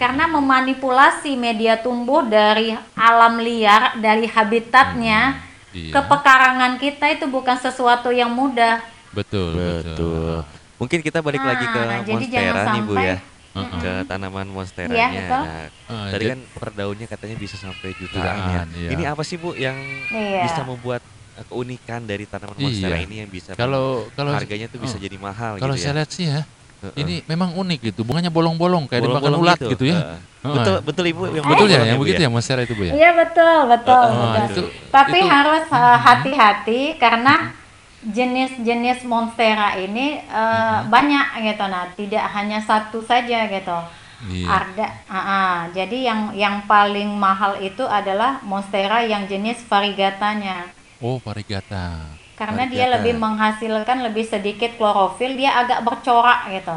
Karena 0.00 0.24
memanipulasi 0.24 1.36
media 1.36 1.76
tumbuh 1.76 2.24
dari 2.24 2.72
alam 2.96 3.36
liar, 3.36 4.00
dari 4.00 4.24
habitatnya 4.24 5.36
Iya. 5.70 5.92
ke 5.92 6.00
pekarangan 6.02 6.80
kita 6.80 7.06
itu 7.12 7.28
bukan 7.28 7.54
sesuatu 7.54 8.08
yang 8.08 8.32
mudah. 8.32 8.80
Betul, 9.12 9.54
betul. 9.54 9.92
Betul. 9.92 10.36
Mungkin 10.80 10.98
kita 11.04 11.20
balik 11.20 11.44
lagi 11.44 11.62
ke 11.62 11.78
Nah, 11.78 12.00
monstera 12.00 12.62
nih 12.72 12.82
Bu 12.82 12.94
ya. 12.96 13.16
Heeh. 13.50 13.78
Ke 13.78 13.92
tanaman 14.08 14.46
monsteranya. 14.48 15.06
Betul. 15.12 15.42
Nah, 15.44 15.64
Ah, 15.84 16.06
tadi 16.08 16.14
jadi- 16.16 16.30
kan 16.32 16.40
per 16.56 16.70
daunnya 16.72 17.06
katanya 17.06 17.36
bisa 17.36 17.54
sampai 17.54 17.92
jutaan, 17.92 18.24
Jutaan, 18.40 18.66
ya. 18.72 18.80
iya. 18.80 18.90
Ini 18.96 19.02
apa 19.04 19.20
sih 19.20 19.36
Bu 19.36 19.52
yang 19.52 19.76
Iya. 20.08 20.48
bisa 20.48 20.64
membuat 20.64 21.02
keunikan 21.46 22.00
dari 22.02 22.24
tanaman 22.24 22.56
monstera 22.56 22.96
Iya. 22.96 23.04
ini 23.04 23.14
yang 23.20 23.28
bisa 23.28 23.52
Kalau 23.52 24.08
kalau 24.12 24.32
harganya 24.32 24.64
tuh 24.66 24.80
bisa 24.80 24.96
oh, 24.96 25.02
jadi 25.02 25.16
mahal 25.16 25.56
kalau 25.56 25.72
gitu 25.74 25.82
saya 25.82 25.92
ya. 25.92 25.96
lihat 26.00 26.10
sih 26.10 26.24
ya, 26.26 26.40
Heeh. 26.80 26.96
ini 26.96 27.14
memang 27.28 27.52
unik 27.52 27.92
gitu. 27.92 28.00
Bunganya 28.02 28.32
bolong-bolong 28.32 28.88
kayak 28.88 29.04
dimakan 29.04 29.20
Bolong-bolong 29.36 29.42
ulat 29.44 29.58
gitu. 29.60 29.70
gitu, 29.76 29.84
ya. 29.92 29.98
Heeh. 30.00 30.54
Betul 30.56 30.76
betul 30.80 31.04
Ibu 31.12 31.22
yang 31.36 31.44
Betul 31.44 31.68
ya, 31.68 31.80
yang 31.84 31.98
Bu 32.00 32.02
begitu 32.08 32.20
ya 32.24 32.30
monstera 32.32 32.60
itu 32.64 32.72
Bu 32.72 32.88
ya? 32.88 32.92
Iya 32.96 33.10
betul, 33.12 33.58
betul. 33.68 34.04
Ah, 34.08 34.48
betul. 34.48 34.64
itu- 34.64 34.72
Tapi 34.88 35.18
itu- 35.20 35.28
harus 35.28 35.64
uh, 35.68 35.98
hati-hati 36.00 36.80
karena 36.96 37.52
jenis-jenis 38.00 39.04
monstera 39.04 39.76
ini 39.76 40.24
uh, 40.32 40.88
banyak 40.88 41.44
gitu 41.44 41.64
nah, 41.68 41.84
tidak 41.92 42.24
hanya 42.32 42.58
satu 42.64 43.04
saja 43.04 43.44
gitu. 43.44 43.78
Iya. 44.20 44.48
Ada, 44.48 44.86
ah, 45.08 45.16
ah. 45.16 45.54
jadi 45.72 46.12
yang 46.12 46.20
yang 46.36 46.56
paling 46.64 47.08
mahal 47.08 47.56
itu 47.56 47.84
adalah 47.84 48.40
monstera 48.44 49.00
yang 49.00 49.24
jenis 49.24 49.60
variegatanya. 49.64 50.68
Oh, 51.00 51.16
varigata. 51.16 52.19
Karena 52.40 52.64
dia 52.64 52.88
lebih 52.88 53.14
menghasilkan 53.14 54.00
lebih 54.00 54.24
sedikit 54.24 54.72
klorofil, 54.74 55.36
dia 55.36 55.60
agak 55.60 55.84
bercorak 55.84 56.48
gitu. 56.48 56.72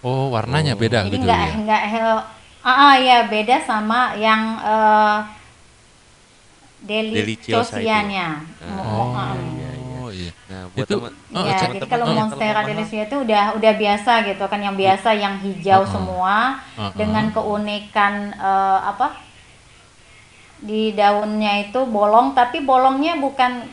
Oh, 0.00 0.30
warnanya 0.30 0.72
Oh. 0.72 0.78
beda 0.78 1.02
Jadi 1.02 1.10
gitu 1.12 1.26
enggak 1.26 1.42
ya. 1.42 1.50
enggak 1.52 1.82
hel- 1.90 2.26
ah, 2.62 2.70
ah, 2.70 2.94
ya 2.96 3.26
beda 3.26 3.56
sama 3.60 4.14
yang 4.14 4.40
eh 4.58 5.18
Deliciosa 6.80 7.78
itu. 7.78 7.86
deliciosianya. 7.86 8.28
Oh, 8.74 9.10
Ah, 9.10 9.30
ah. 9.30 9.34
iya. 10.10 10.30
Nah, 10.44 10.62
buat 10.68 10.84
Itu- 10.84 10.98
teman 11.00 11.12
Oh, 11.32 11.42
ya, 11.42 11.56
jadi 11.56 11.78
kalau 11.88 12.04
yang 12.04 12.28
monstera 12.28 12.52
mahal- 12.52 12.68
deliciosa 12.68 13.06
itu 13.08 13.16
udah 13.18 13.44
udah 13.56 13.72
biasa 13.74 14.12
gitu 14.22 14.44
kan 14.44 14.60
yang 14.60 14.76
biasa 14.76 15.08
yang 15.14 15.34
hijau 15.40 15.80
Uh-uh. 15.80 15.88
semua 15.88 16.36
Uh-uh. 16.76 16.92
dengan 16.92 17.24
keunikan 17.30 18.12
eh, 18.30 18.78
apa 18.84 19.16
di 20.60 20.92
daunnya 20.92 21.64
itu 21.64 21.80
bolong 21.86 22.34
tapi 22.34 22.60
bolongnya 22.60 23.16
bukan 23.16 23.66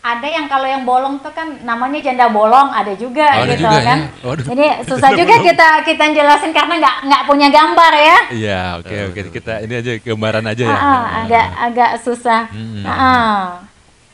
ada 0.00 0.24
yang 0.24 0.46
kalau 0.46 0.64
yang 0.64 0.82
bolong 0.82 1.18
tuh 1.18 1.30
kan 1.30 1.58
namanya 1.60 1.98
janda 2.00 2.26
bolong 2.26 2.70
ada 2.70 2.94
juga 2.94 3.26
Oh, 3.34 3.42
ada 3.42 3.52
gitu 3.52 3.62
juga 3.62 3.76
ya? 3.76 3.84
kan 3.84 3.98
Waduh. 4.22 4.44
jadi 4.46 4.66
susah 4.86 5.10
juga 5.12 5.34
kita 5.38 5.68
kita 5.82 6.04
jelasin 6.12 6.50
karena 6.50 6.74
nggak 6.78 6.96
nggak 7.04 7.22
punya 7.24 7.48
gambar 7.48 7.92
ya 7.92 8.18
Iya, 8.30 8.60
oke 8.78 8.94
oke 9.08 9.20
kita 9.32 9.52
ini 9.60 9.74
aja 9.74 9.92
gambaran 9.98 10.44
aja 10.46 10.64
ya. 10.64 10.72
Ah, 10.72 10.80
ah, 10.80 11.04
agak 11.20 11.46
agak 11.62 11.90
susah 12.00 12.40
Hmm. 12.48 12.82
Ah, 12.82 12.94
ah. 12.94 13.38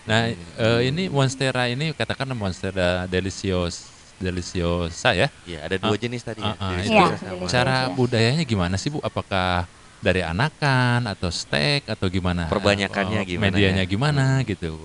Nah, 0.05 0.21
eh, 0.35 0.81
ini 0.85 1.09
monstera 1.09 1.65
ini 1.67 1.93
katakan 1.93 2.29
monstera 2.33 3.05
delicios 3.07 3.89
deliciosa 4.17 5.13
ya. 5.13 5.29
Iya, 5.45 5.65
ada 5.65 5.77
dua 5.77 5.93
Ah, 5.93 5.99
jenis 5.99 6.23
tadi 6.23 6.41
ah, 6.41 6.49
ya. 6.51 6.55
ah, 6.57 6.71
Deliciosa 6.71 6.93
Iya, 6.93 7.05
sama- 7.15 7.29
deliciosa. 7.35 7.51
Cara 7.51 7.77
budayanya 7.91 8.43
gimana 8.43 8.75
sih 8.77 8.89
Bu? 8.89 9.01
Apakah 9.01 9.65
dari 9.99 10.21
anakan 10.21 11.09
atau 11.09 11.29
steak 11.29 11.89
atau 11.89 12.07
gimana? 12.07 12.47
Perbanyakannya 12.47 13.21
Oh, 13.21 13.27
gimana 13.27 13.45
Medianya 13.51 13.85
ya? 13.85 13.91
gimana 13.91 14.25
gitu. 14.43 14.77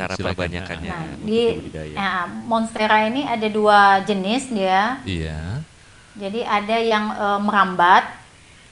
Cara 0.00 0.12
Silakan. 0.16 0.32
perbanyakannya 0.32 0.90
Nah, 0.90 1.04
di 1.20 1.40
budidaya. 1.60 1.92
ya, 1.92 2.12
monstera 2.48 2.96
ini 3.04 3.22
ada 3.24 3.48
dua 3.52 3.80
jenis 4.00 4.48
dia. 4.48 4.96
Iya. 5.04 5.60
Jadi 6.16 6.40
ada 6.42 6.76
yang 6.80 7.04
eh, 7.12 7.40
merambat 7.40 8.04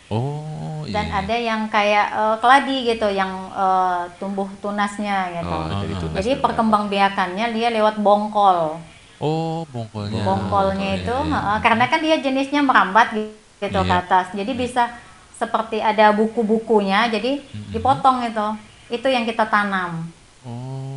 Oh, 0.09 0.89
dan 0.89 1.05
iya. 1.05 1.21
ada 1.21 1.37
yang 1.37 1.61
kayak 1.69 2.07
eh, 2.17 2.37
keladi 2.41 2.77
gitu, 2.89 3.09
yang 3.13 3.29
eh, 3.53 4.09
tumbuh 4.17 4.49
tunasnya 4.65 5.37
gitu. 5.37 5.53
Oh, 5.53 5.69
Ah. 5.69 5.85
tunas 6.01 6.17
Jadi 6.17 6.41
perkembangbiakannya 6.41 7.47
dia 7.53 7.69
lewat 7.69 8.01
bongkol. 8.01 8.81
Oh, 9.21 9.67
bongkolnya. 9.69 10.23
Bongkolnya 10.25 10.89
Oh, 10.95 10.99
itu 11.05 11.17
iya, 11.27 11.39
iya. 11.45 11.55
karena 11.61 11.85
kan 11.91 12.01
dia 12.01 12.17
jenisnya 12.17 12.63
merambat 12.63 13.13
gitu 13.13 13.35
ke 13.61 13.69
Iya. 13.85 14.01
atas. 14.01 14.27
Jadi 14.33 14.53
bisa 14.55 14.95
seperti 15.35 15.79
ada 15.79 16.11
buku-bukunya, 16.11 17.11
jadi 17.13 17.43
Mm-mm. 17.45 17.71
dipotong 17.71 18.25
itu. 18.25 18.47
Itu 18.89 19.07
yang 19.11 19.29
kita 19.29 19.45
tanam. 19.45 20.09
Oh, 20.41 20.88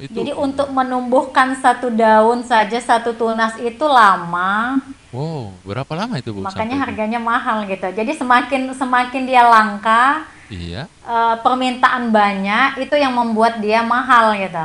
itu. 0.00 0.16
Jadi 0.16 0.32
untuk 0.32 0.68
menumbuhkan 0.68 1.52
satu 1.54 1.88
daun 1.88 2.40
saja 2.42 2.76
satu 2.76 3.12
tunas 3.12 3.54
itu 3.56 3.84
lama. 3.84 4.80
Wow, 5.10 5.52
berapa 5.60 5.92
lama 5.92 6.16
itu 6.16 6.30
Bu? 6.30 6.40
makanya 6.40 6.54
sampai 6.54 6.74
itu? 6.74 6.84
harganya 6.86 7.20
mahal 7.20 7.66
gitu. 7.66 7.86
Jadi 7.86 8.12
semakin 8.14 8.70
semakin 8.72 9.22
dia 9.26 9.42
langka, 9.42 10.24
Iya. 10.46 10.86
eh, 10.86 11.34
permintaan 11.38 12.08
banyak 12.10 12.80
itu 12.80 12.94
yang 12.94 13.12
membuat 13.12 13.58
dia 13.58 13.82
mahal 13.82 14.32
gitu. 14.34 14.64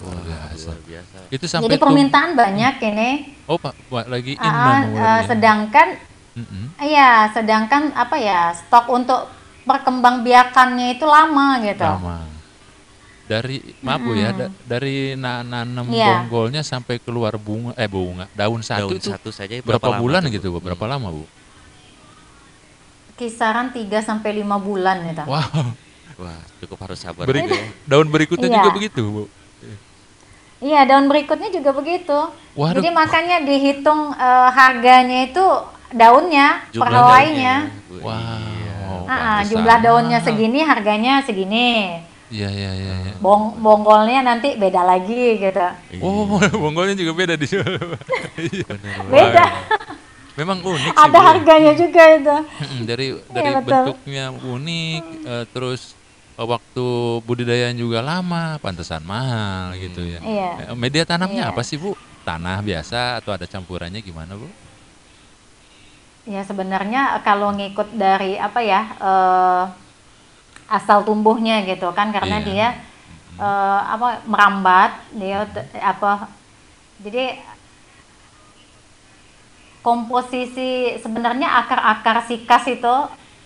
Luar 0.00 0.16
biasa. 0.22 0.66
Luar 0.66 0.80
biasa. 0.86 1.16
Itu 1.28 1.44
sampai 1.44 1.64
Jadi 1.66 1.76
tum- 1.76 1.84
permintaan 1.88 2.30
banyak 2.32 2.74
ini. 2.82 3.10
Oh, 3.44 3.56
Pak, 3.56 3.74
lagi 4.06 4.32
in 4.34 4.40
luar 4.40 4.84
biasa. 4.86 5.28
sedangkan 5.28 5.88
iya, 6.80 7.28
sedangkan 7.32 7.92
apa 7.92 8.16
ya 8.16 8.52
stok 8.54 8.86
untuk 8.88 9.28
perkembangbiakannya 9.64 10.94
itu 10.94 11.04
lama 11.04 11.60
gitu. 11.60 11.84
Lama. 11.84 12.39
Dari 13.30 13.62
maaf 13.78 14.02
Bu 14.02 14.12
ya, 14.12 14.34
da- 14.34 14.50
dari 14.66 15.14
na 15.14 15.46
nanam 15.46 15.86
Iya. 15.86 16.26
bonggolnya 16.26 16.62
sampai 16.62 16.98
keluar 16.98 17.38
bunga 17.38 17.78
eh 17.78 17.86
bunga, 17.86 18.26
daun 18.34 18.58
satu 18.58 18.90
Daun 18.90 18.98
itu 18.98 19.06
satu 19.06 19.30
saja 19.30 19.54
berapa, 19.62 19.86
lama 19.86 20.02
bulan 20.02 20.22
Bu? 20.26 20.34
gitu, 20.34 20.46
Bu? 20.50 20.58
Berapa 20.58 20.82
lama, 20.84 21.14
Bu? 21.14 21.22
Kisaran 23.14 23.70
3 23.70 24.00
sampai 24.00 24.34
5 24.34 24.58
bulan 24.58 25.06
gitu. 25.06 25.22
Wow. 25.24 25.76
Wah, 26.18 26.40
cukup 26.58 26.78
harus 26.82 26.98
sabar 26.98 27.22
Berik- 27.22 27.46
ya. 27.46 27.64
daun 27.86 28.08
berikutnya 28.08 28.50
Iya. 28.50 28.56
juga 28.58 28.70
begitu, 28.74 29.00
Bu. 29.06 29.24
Iya, 30.60 30.80
daun 30.84 31.06
berikutnya 31.06 31.48
juga 31.48 31.70
begitu. 31.70 32.18
Waduh. 32.52 32.76
Jadi 32.76 32.90
makanya 32.90 33.40
dihitung 33.40 34.10
eh, 34.10 34.48
harganya 34.50 35.18
itu 35.24 35.44
daunnya 35.90 36.66
per 36.66 36.74
Jumlah 36.76 36.90
helainya. 36.90 37.56
daunnya, 37.62 37.86
Bu. 37.86 37.96
Wow. 38.02 38.10
Iya. 38.10 38.74
Ah, 39.06 39.14
ah, 39.14 39.40
jumlah 39.42 39.78
daunnya 39.80 40.18
segini, 40.18 40.60
harganya 40.60 41.22
segini. 41.22 42.02
Iya, 42.30 42.46
iya, 42.46 42.70
iya, 42.72 42.94
iya. 43.02 43.14
Bong 43.18 43.58
bonggolnya 43.58 44.22
nanti 44.22 44.54
beda 44.54 44.82
lagi 44.82 45.34
gitu. 45.36 45.66
Iya, 45.90 45.98
Oh, 46.00 46.30
bonggolnya 46.62 46.94
juga 46.94 47.12
beda 47.12 47.34
di 47.34 47.44
sana. 47.44 47.74
Iya. 48.38 48.70
Beda. 49.04 49.44
Memang 50.38 50.62
unik 50.62 50.94
sih, 50.94 50.94
Ada 50.96 51.10
Bu. 51.10 51.18
ya. 51.18 51.26
harganya 51.26 51.72
juga 51.74 52.02
itu. 52.08 52.36
Dari 52.86 53.06
dari 53.28 53.50
Iya, 53.50 53.60
betul. 53.60 53.74
bentuknya 53.84 54.24
unik, 54.30 55.02
eh, 55.20 55.44
terus 55.50 55.98
eh, 56.32 56.46
waktu 56.46 56.86
budidayaan 57.20 57.74
juga 57.74 57.98
lama, 58.00 58.56
pantesan 58.56 59.02
mahal 59.02 59.74
gitu 59.74 60.00
ya. 60.00 60.22
Iya. 60.22 60.50
Eh, 60.70 60.76
Media 60.78 61.02
tanamnya 61.02 61.44
Iya. 61.44 61.52
apa 61.52 61.60
sih 61.60 61.76
Bu? 61.76 61.98
Tanah 62.22 62.62
biasa 62.62 63.18
atau 63.18 63.34
ada 63.34 63.44
campurannya 63.44 63.98
gimana 63.98 64.32
Bu? 64.32 64.46
Ya 66.24 66.46
sebenarnya 66.46 67.18
kalau 67.20 67.50
ngikut 67.50 67.90
dari 67.92 68.38
apa 68.38 68.60
ya 68.60 68.80
eh, 68.94 69.62
asal 70.70 71.02
tumbuhnya 71.02 71.66
gitu 71.66 71.90
kan 71.90 72.08
karena 72.08 72.38
Iya. 72.38 72.46
dia 72.46 72.68
eh, 73.36 73.80
apa 73.90 74.22
merambat 74.24 74.90
dia 75.12 75.42
apa 75.76 76.30
jadi 76.98 77.42
komposisi 79.80 80.70
sebenarnya 80.96 81.48
akar-akar 81.58 82.22
sikas 82.24 82.64
itu 82.70 82.96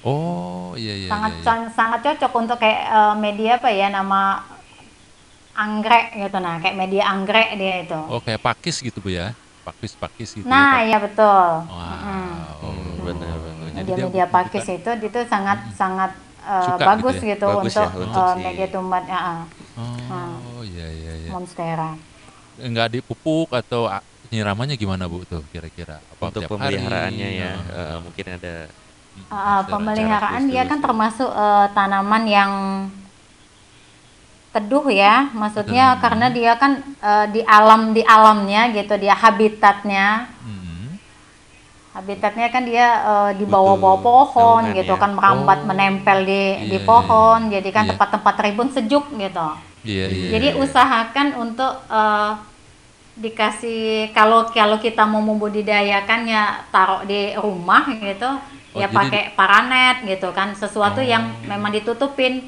Oh 0.05 0.77
iya 0.77 0.93
iya. 0.95 1.09
sangat 1.09 1.33
iya, 1.33 1.41
iya. 1.41 1.69
sangat 1.73 2.01
cocok 2.05 2.33
untuk 2.37 2.57
kayak 2.61 2.81
eh, 2.85 3.15
media 3.17 3.57
apa 3.57 3.73
ya 3.73 3.89
nama 3.89 4.45
anggrek 5.55 6.13
gitu 6.19 6.37
nah 6.37 6.61
kayak 6.61 6.77
media 6.77 7.09
anggrek 7.09 7.57
dia 7.57 7.75
itu. 7.81 7.97
Oh 8.11 8.21
kayak 8.21 8.43
pakis 8.43 8.83
gitu 8.83 9.01
Bu 9.01 9.09
ya? 9.09 9.33
Pakis 9.65 9.97
pakis 9.97 10.37
gitu. 10.37 10.45
Nah 10.45 10.85
ya, 10.85 10.93
ya 10.93 10.99
betul. 11.01 11.49
Wow. 11.65 11.89
Hmm, 12.61 13.01
benar, 13.01 13.37
benar. 13.39 13.65
Jadi 13.65 13.81
dia 13.81 13.97
media-media 13.97 14.27
bukan- 14.27 14.35
pakis 14.45 14.67
itu 14.69 14.91
itu 15.01 15.19
sangat 15.25 15.59
sangat 15.73 16.11
uh, 16.45 16.77
Suka 16.77 16.85
bagus 16.85 17.17
gitu 17.17 17.25
ya? 17.27 17.31
gitu, 17.35 17.47
Bagus 17.49 17.73
untuk, 17.75 17.89
ya, 17.89 17.99
untuk 17.99 18.23
uh, 18.23 18.33
si- 18.37 18.43
media 18.45 18.67
tumbuhan 18.71 19.05
ya, 19.09 19.19
uh, 19.19 19.41
Oh 20.55 20.63
iya 20.63 20.87
iya 20.93 21.13
iya. 21.25 21.31
monstera. 21.33 21.91
Enggak 22.61 22.87
dipupuk 22.95 23.51
atau 23.51 23.91
penyiramannya 24.29 24.77
gimana 24.79 25.11
Bu 25.11 25.27
tuh 25.27 25.43
kira-kira? 25.51 25.99
Apa 25.99 26.31
Untuk 26.31 26.47
tiap 26.47 26.55
hari? 26.55 26.79
pemeliharaannya 26.79 27.29
ya, 27.35 27.51
Nah, 27.51 27.67
eh, 27.75 27.99
mungkin 28.03 28.27
ada 28.39 28.55
Uh, 29.31 29.63
pemeliharaan 29.67 30.47
dia 30.51 30.63
kan 30.67 30.79
khusus. 30.79 30.87
termasuk 30.91 31.31
uh, 31.31 31.67
tanaman 31.71 32.23
yang 32.27 32.51
teduh 34.55 34.87
ya, 34.87 35.31
maksudnya 35.35 35.99
Teduh. 35.99 36.03
karena 36.03 36.27
dia 36.31 36.53
kan 36.55 36.73
uh, 37.03 37.27
di 37.27 37.43
alam 37.43 37.91
di 37.91 38.03
alamnya 38.07 38.71
gitu, 38.71 38.95
dia 38.95 39.15
habitatnya, 39.15 40.31
Mm-mm. 40.47 40.64
Habitatnya 41.95 42.51
kan 42.51 42.67
dia 42.67 42.87
uh, 43.07 43.31
di 43.31 43.47
bawah-bawah 43.47 44.03
pohon 44.03 44.63
naungan 44.67 44.77
gitu 44.77 44.95
ya. 44.95 45.01
kan 45.01 45.11
merambat 45.15 45.59
Oh, 45.63 45.67
menempel 45.71 46.19
di 46.27 46.43
di 46.67 46.79
iya, 46.79 46.83
pohon, 46.83 47.47
jadi 47.49 47.69
kan 47.71 47.87
Iya. 47.87 47.91
tempat-tempat 47.95 48.35
tribun 48.35 48.69
sejuk 48.69 49.05
gitu. 49.15 49.47
Iya, 49.87 50.07
iya. 50.11 50.29
Jadi 50.35 50.49
iya. 50.51 50.59
usahakan 50.59 51.29
untuk 51.39 51.73
uh, 51.87 52.35
dikasih 53.15 54.11
kalau 54.11 54.51
kalau 54.51 54.83
kita 54.83 55.07
mau 55.07 55.23
membudidayakan 55.23 56.27
ya 56.27 56.67
taruh 56.69 57.07
di 57.07 57.31
rumah 57.39 57.87
gitu, 57.95 58.27
Oh, 58.75 58.83
ya 58.83 58.91
jadi- 58.91 58.97
pakai 58.99 59.23
paranet 59.39 60.03
gitu 60.03 60.35
kan, 60.35 60.51
sesuatu 60.53 60.99
Oh. 60.99 61.07
yang 61.07 61.31
memang 61.47 61.71
ditutupin. 61.71 62.43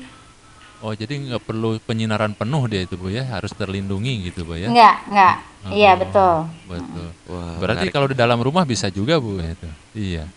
Oh, 0.87 0.95
jadi 0.95 1.19
nggak 1.19 1.43
perlu 1.43 1.83
penyinaran 1.83 2.31
penuh 2.39 2.63
dia 2.71 2.87
itu, 2.87 2.95
Bu 2.95 3.11
ya. 3.11 3.27
Harus 3.27 3.51
terlindungi 3.51 4.31
gitu, 4.31 4.47
Bu 4.47 4.55
ya. 4.55 4.71
Enggak, 4.71 4.97
enggak. 5.11 5.35
Iya, 5.75 5.93
Oh, 5.93 5.97
betul. 5.99 6.35
Betul. 6.71 7.09
Wah, 7.27 7.59
Berarti 7.59 7.91
menarik. 7.91 7.95
kalau 7.99 8.07
di 8.07 8.15
dalam 8.15 8.39
rumah 8.39 8.63
bisa 8.63 8.87
juga, 8.87 9.19
Bu 9.19 9.43
itu. 9.43 9.67
Iya. 9.99 10.31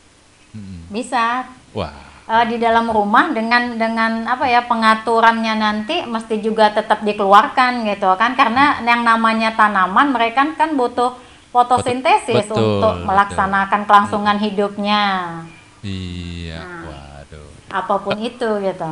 Mm-mm. 0.58 0.90
Bisa 0.90 1.46
Wah, 1.78 2.10
Eh, 2.30 2.46
di 2.46 2.62
dalam 2.62 2.86
rumah 2.94 3.34
dengan 3.34 3.74
dengan 3.74 4.22
apa 4.30 4.46
ya 4.46 4.62
pengaturannya 4.70 5.50
nanti 5.58 6.06
mesti 6.06 6.38
juga 6.38 6.70
tetap 6.70 7.02
dikeluarkan 7.02 7.90
gitu 7.90 8.06
kan 8.22 8.38
karena 8.38 8.78
yang 8.86 9.02
namanya 9.02 9.58
tanaman 9.58 10.14
mereka 10.14 10.46
kan 10.54 10.78
butuh 10.78 11.18
fotosintesis 11.50 12.46
Betul, 12.46 12.78
untuk 12.78 13.02
betul. 13.02 13.08
melaksanakan 13.10 13.82
kelangsungan 13.90 14.38
hidupnya 14.46 15.02
iya. 15.82 16.62
Nah. 16.62 16.86
Waduh. 16.86 17.50
apa 17.74 17.96
pun 17.98 18.18
itu 18.22 18.50
gitu. 18.62 18.92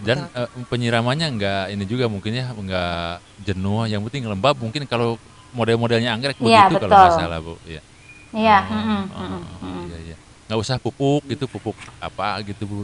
Dan 0.00 0.18
eh, 0.32 0.48
penyiramannya 0.68 1.26
nggak 1.36 1.64
ini 1.76 1.84
juga 1.84 2.04
mungkin 2.08 2.32
ya 2.34 2.46
nggak 2.52 3.12
jenuh. 3.44 3.84
Yang 3.88 4.00
penting 4.08 4.22
lembab. 4.28 4.56
Mungkin 4.58 4.84
kalau 4.88 5.20
model-modelnya 5.52 6.14
anggrek 6.14 6.38
Iya, 6.40 6.70
begitu 6.70 6.86
kalau 6.86 6.94
nggak 6.94 7.12
betul. 7.12 7.20
salah, 7.20 7.38
Bu. 7.42 7.54
Iya. 7.66 7.82
Iya, 8.30 8.56
Oh, 8.62 8.74
mm-mm, 8.74 9.02
oh, 9.10 9.18
mm-mm, 9.18 9.42
oh, 9.42 9.58
mm-mm. 9.66 9.84
iya, 9.90 9.98
iya. 10.06 10.16
Nggak 10.46 10.58
usah 10.62 10.76
pupuk 10.78 11.22
gitu, 11.26 11.44
pupuk 11.50 11.74
apa 11.98 12.38
gitu, 12.46 12.62
Bu. 12.66 12.78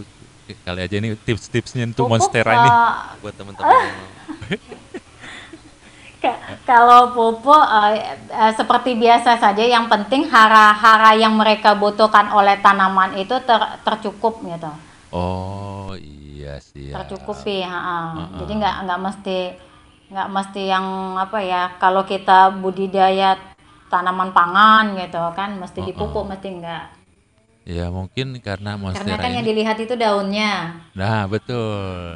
Kali 0.67 0.81
aja 0.87 0.97
ini 0.99 1.19
tips-tipsnya 1.27 1.91
untuk 1.91 2.07
Pupuk, 2.07 2.23
monstera 2.23 2.53
ini. 2.55 2.71
eh, 2.71 3.19
buat 3.23 3.35
teman-teman 3.35 3.75
Kalau 6.67 7.15
pupuk 7.15 7.63
eh, 7.63 8.19
eh, 8.31 8.53
seperti 8.59 8.99
biasa 8.99 9.39
saja, 9.39 9.63
yang 9.63 9.87
penting 9.87 10.27
hara-hara 10.27 11.15
yang 11.15 11.39
mereka 11.39 11.79
butuhkan 11.79 12.27
oleh 12.35 12.59
tanaman 12.59 13.15
itu 13.15 13.39
ter- 13.47 13.79
tercukup 13.87 14.43
gitu, 14.43 14.71
Oh, 15.15 15.95
iya 15.95 16.26
sih. 16.59 16.91
ya. 16.91 16.95
tercukupi. 16.97 17.61
Ha-ha. 17.61 18.31
Jadi 18.37 18.53
nggak 18.55 18.75
nggak 18.83 19.01
mesti 19.01 19.39
nggak 20.07 20.29
mesti 20.29 20.63
yang 20.65 20.87
apa 21.17 21.39
ya, 21.41 21.63
kalau 21.77 22.03
kita 22.03 22.55
budidaya 22.55 23.35
tanaman 23.87 24.31
pangan 24.31 24.95
gitu 24.95 25.19
kan, 25.33 25.55
mesti 25.55 25.79
Ha-ha. 25.79 25.89
dipupuk, 25.89 26.25
mesti 26.25 26.49
enggak. 26.49 26.85
Ya 27.65 27.87
mungkin 27.89 28.39
karena 28.39 28.75
Karena 28.75 28.81
monstera 28.81 29.19
kan 29.19 29.31
yang 29.33 29.43
ini. 29.43 29.51
dilihat 29.51 29.75
itu 29.77 29.95
daunnya. 29.95 30.79
Nah, 30.93 31.27
betul. 31.27 32.15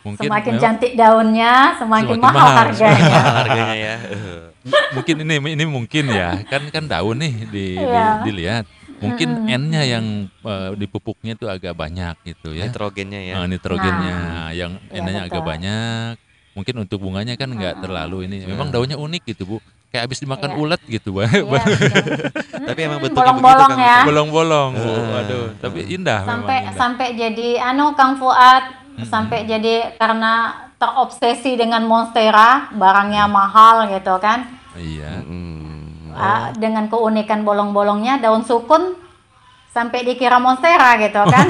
Mungkin 0.00 0.28
Semakin 0.28 0.52
memang- 0.52 0.62
cantik 0.62 0.92
daunnya, 0.94 1.54
semakin, 1.74 2.14
Semakin 2.14 2.20
mahal, 2.22 2.38
mahal. 2.38 2.56
harganya. 2.60 3.08
Mahal 3.16 3.34
harganya 3.40 3.74
ya. 3.74 3.96
mungkin 4.92 5.16
ini 5.18 5.34
ini 5.50 5.64
mungkin 5.66 6.04
ya 6.08 6.40
kan 6.46 6.62
kan 6.68 6.84
daun 6.84 7.18
nih 7.18 7.34
di, 7.44 7.66
di- 7.74 7.76
Iya. 7.76 8.22
dilihat 8.22 8.64
mungkin 9.04 9.28
N-nya 9.44 9.82
yang 9.84 10.04
eh, 10.40 10.68
di 10.74 10.86
pupuknya 10.88 11.36
tuh 11.36 11.52
agak 11.52 11.76
banyak 11.76 12.16
gitu 12.24 12.56
ya. 12.56 12.64
Nitrogennya 12.64 13.20
ya. 13.20 13.34
Eh, 13.38 13.46
nitrogennya. 13.46 14.16
Yang 14.50 14.72
Iya, 14.88 15.00
N-nya 15.00 15.20
agak 15.28 15.42
banyak. 15.44 16.14
Mungkin 16.54 16.74
untuk 16.80 17.02
bunganya 17.02 17.34
kan 17.34 17.50
nggak 17.50 17.82
terlalu 17.82 18.30
ini. 18.30 18.46
Memang 18.46 18.70
daunnya 18.70 18.94
unik 18.94 19.22
gitu 19.26 19.42
bu. 19.44 19.56
Kayak 19.90 20.10
habis 20.10 20.18
dimakan 20.18 20.50
Iya. 20.54 20.58
ulat 20.58 20.80
gitu 20.86 21.08
bu. 21.12 21.18
Iya, 21.22 21.42
iya. 21.42 21.62
Tapi 22.70 22.80
emang 22.82 22.98
bentuknya 23.02 23.34
begitu 23.34 23.44
Bolong-bolong 23.44 23.70
Kang 23.70 23.78
ya. 23.78 23.94
Ucap. 23.94 24.06
bolong-bolong 24.08 24.70
bu. 24.74 24.90
Eh, 24.90 25.02
waduh 25.12 25.46
tapi 25.58 25.80
indah 25.90 26.20
sampai 26.22 26.56
memang 26.56 26.64
indah. 26.64 26.78
sampai 26.78 27.08
jadi 27.14 27.48
anu 27.60 27.84
Kang 27.92 28.14
Fuad. 28.16 28.64
Sampai 28.94 29.42
jadi 29.42 29.98
karena 29.98 30.54
terobsesi 30.78 31.58
dengan 31.58 31.82
monstera 31.82 32.70
barangnya 32.70 33.26
mahal 33.26 33.90
gitu 33.90 34.14
kan. 34.22 34.46
Iya. 34.74 35.22
Mm. 35.26 35.53
Ah, 36.14 36.54
dengan 36.54 36.86
keunikan 36.86 37.42
bolong-bolongnya 37.42 38.18
daun 38.18 38.42
sukun 38.42 38.94
sampai 39.68 40.06
dikira 40.06 40.38
monstera 40.38 40.94
gitu 40.96 41.18
kan 41.26 41.46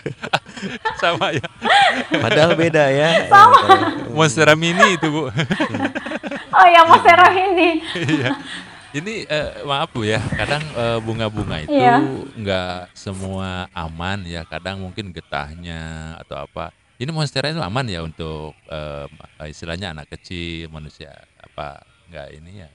sama 1.00 1.30
ya 1.30 1.46
Padahal 2.10 2.52
beda 2.54 2.90
ya. 2.90 3.30
monstera 4.10 4.58
mini 4.58 4.98
itu 4.98 5.06
bu 5.08 5.30
oh 6.58 6.66
ya 6.66 6.82
monstera 6.84 7.30
ini 7.30 7.80
Iya. 7.94 8.30
Ini 8.90 9.22
eh, 9.22 9.62
maaf 9.62 9.94
Bu 9.94 10.02
ya, 10.02 10.18
kadang 10.34 10.58
eh, 10.74 10.98
bunga-bunga 10.98 11.62
itu 11.62 11.70
Iya. 11.70 12.02
nggak 12.34 12.90
semua 12.90 13.70
aman 13.70 14.26
ya. 14.26 14.42
Kadang 14.42 14.82
mungkin 14.82 15.14
getahnya 15.14 15.78
atau 16.18 16.42
apa. 16.42 16.74
Ini 16.98 17.14
monstera 17.14 17.54
itu 17.54 17.62
aman 17.62 17.86
ya 17.86 18.02
untuk 18.02 18.50
eh, 18.66 19.06
istilahnya 19.46 19.94
anak 19.94 20.10
kecil, 20.10 20.66
manusia 20.74 21.14
apa 21.38 21.78
nggak 22.10 22.28
ini 22.34 22.66
ya? 22.66 22.68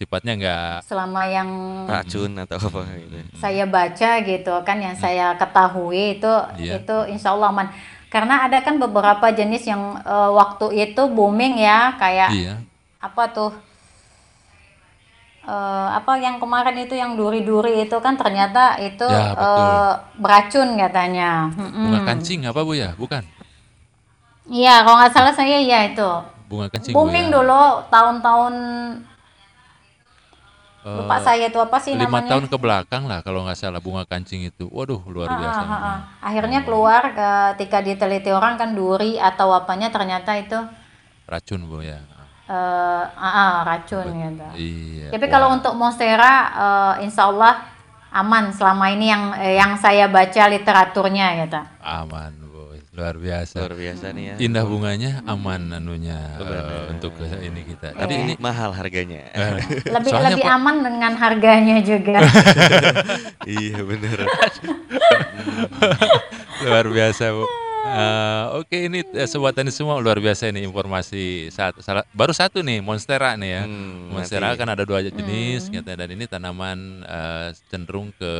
Sifatnya 0.00 0.32
nggak 0.32 0.74
selama 0.80 1.28
yang 1.28 1.48
Racun 1.84 2.32
atau 2.34 2.56
apa 2.58 2.88
gitu. 2.90 3.20
saya 3.36 3.68
baca 3.68 4.10
gitu 4.22 4.54
kan 4.64 4.80
yang 4.80 4.96
saya 4.96 5.36
ketahui 5.36 6.16
itu 6.16 6.32
Iya. 6.56 6.80
itu 6.80 6.96
insya 7.06 7.30
Allah 7.30 7.52
aman 7.52 7.68
karena 8.08 8.42
ada 8.42 8.58
kan 8.58 8.74
beberapa 8.74 9.28
jenis 9.28 9.60
yang 9.62 10.00
eh, 10.00 10.30
waktu 10.32 10.72
itu 10.80 11.04
booming 11.06 11.60
ya 11.60 11.92
kayak 11.94 12.32
iya. 12.32 12.56
apa 12.96 13.28
tuh 13.28 13.52
eh, 15.42 15.88
apa 15.92 16.16
yang 16.16 16.36
kemarin 16.38 16.80
itu 16.80 16.94
yang 16.94 17.12
duri-duri 17.12 17.84
itu 17.84 17.96
kan 17.96 18.16
ternyata 18.16 18.76
itu 18.78 19.04
Ya, 19.04 19.36
betul. 19.36 19.60
eh, 19.60 19.92
beracun 20.16 20.68
katanya. 20.76 21.30
Bunga 21.52 22.00
kancing 22.06 22.40
apa 22.44 22.60
Bu 22.60 22.72
ya? 22.72 22.96
Bukan. 22.96 23.20
Iya, 24.46 24.80
kalau 24.80 24.96
nggak 24.96 25.12
salah 25.12 25.30
saya 25.30 25.60
ya 25.60 25.86
itu 25.86 26.10
Bunga 26.48 26.66
kancing. 26.68 26.96
Bu, 26.96 27.04
booming 27.04 27.28
ya. 27.28 27.32
dulu 27.36 27.62
tahun-tahun 27.86 28.54
Eh, 30.80 30.96
lupa 30.96 31.20
saya 31.20 31.44
itu 31.44 31.60
apa 31.60 31.76
sih 31.76 31.92
lima 31.92 32.08
namanya? 32.08 32.30
tahun 32.32 32.44
ke 32.48 32.56
belakang 32.56 33.04
lah 33.04 33.20
kalau 33.20 33.44
nggak 33.44 33.52
salah 33.54 33.78
bunga 33.78 34.08
kancing 34.08 34.42
itu. 34.42 34.64
Waduh 34.66 35.04
luar 35.04 35.28
Ah, 35.28 35.36
biasa. 35.36 35.60
ah, 35.60 35.68
ah, 35.68 35.82
ah. 35.84 35.98
Akhirnya 36.24 36.64
keluar 36.64 37.12
ketika 37.12 37.78
diteliti 37.80 38.32
orang 38.32 38.56
kan 38.56 38.72
duri 38.72 39.14
atau 39.14 39.52
apanya 39.52 39.88
ternyata 39.88 40.32
itu 40.34 40.56
Racun 41.28 41.68
Bu 41.68 41.84
ya. 41.84 42.00
eh, 42.48 43.04
ah, 43.06 43.28
ah, 43.28 43.52
racun 43.62 44.08
gitu. 44.08 44.46
Iya. 44.56 45.12
Tapi 45.12 45.26
kalau 45.28 45.52
untuk 45.52 45.76
monstera, 45.76 46.32
eh, 46.50 47.04
insya 47.04 47.28
Allah 47.28 47.62
aman 48.10 48.50
selama 48.50 48.88
ini 48.88 49.06
yang 49.06 49.24
eh, 49.36 49.54
yang 49.54 49.76
saya 49.76 50.08
baca 50.08 50.42
literaturnya 50.48 51.46
gitu. 51.46 51.60
aman 51.78 52.32
luar 53.00 53.16
biasa. 53.16 53.56
Luar 53.58 53.74
biasa 53.74 54.06
nih 54.12 54.24
ya. 54.26 54.34
indah 54.38 54.64
bunganya 54.64 55.10
aman 55.24 55.72
anunya 55.72 56.20
benar. 56.36 56.64
eh, 56.68 56.92
untuk 56.92 57.16
ke- 57.16 57.40
ini 57.40 57.60
kita. 57.64 57.96
Tapi 57.96 57.98
Tadi 57.98 58.14
ini 58.14 58.24
ini 58.28 58.34
mahal 58.36 58.70
harganya. 58.70 59.20
eh, 59.32 59.56
Lebih 59.96 60.10
soalnya 60.12 60.36
lebih 60.36 60.44
aman 60.46 60.76
dengan 60.80 61.12
harganya 61.16 61.76
juga. 61.80 62.18
iya 63.58 63.78
bener. 63.80 64.18
luar 66.60 66.86
biasa 66.86 67.24
bu. 67.32 67.44
Eh, 67.80 68.44
Oke 68.60 68.76
ini 68.86 69.00
eh, 69.02 69.24
sobat 69.24 69.56
tani 69.56 69.72
semua 69.72 69.96
luar 69.98 70.20
biasa 70.20 70.52
ini 70.52 70.60
informasi 70.62 71.48
saat 71.48 71.80
salah, 71.80 72.04
baru 72.12 72.30
satu 72.30 72.60
nih 72.60 72.84
monstera 72.84 73.34
nih 73.34 73.50
ya. 73.50 73.62
Hmm, 73.64 74.12
monstera 74.12 74.52
nanti. 74.52 74.60
kan 74.60 74.68
ada 74.68 74.84
dua 74.84 75.00
jenis 75.00 75.72
katanya 75.72 76.04
dan 76.04 76.10
ini 76.12 76.24
tanaman 76.28 76.78
eh, 77.02 77.48
cenderung 77.72 78.12
ke 78.14 78.32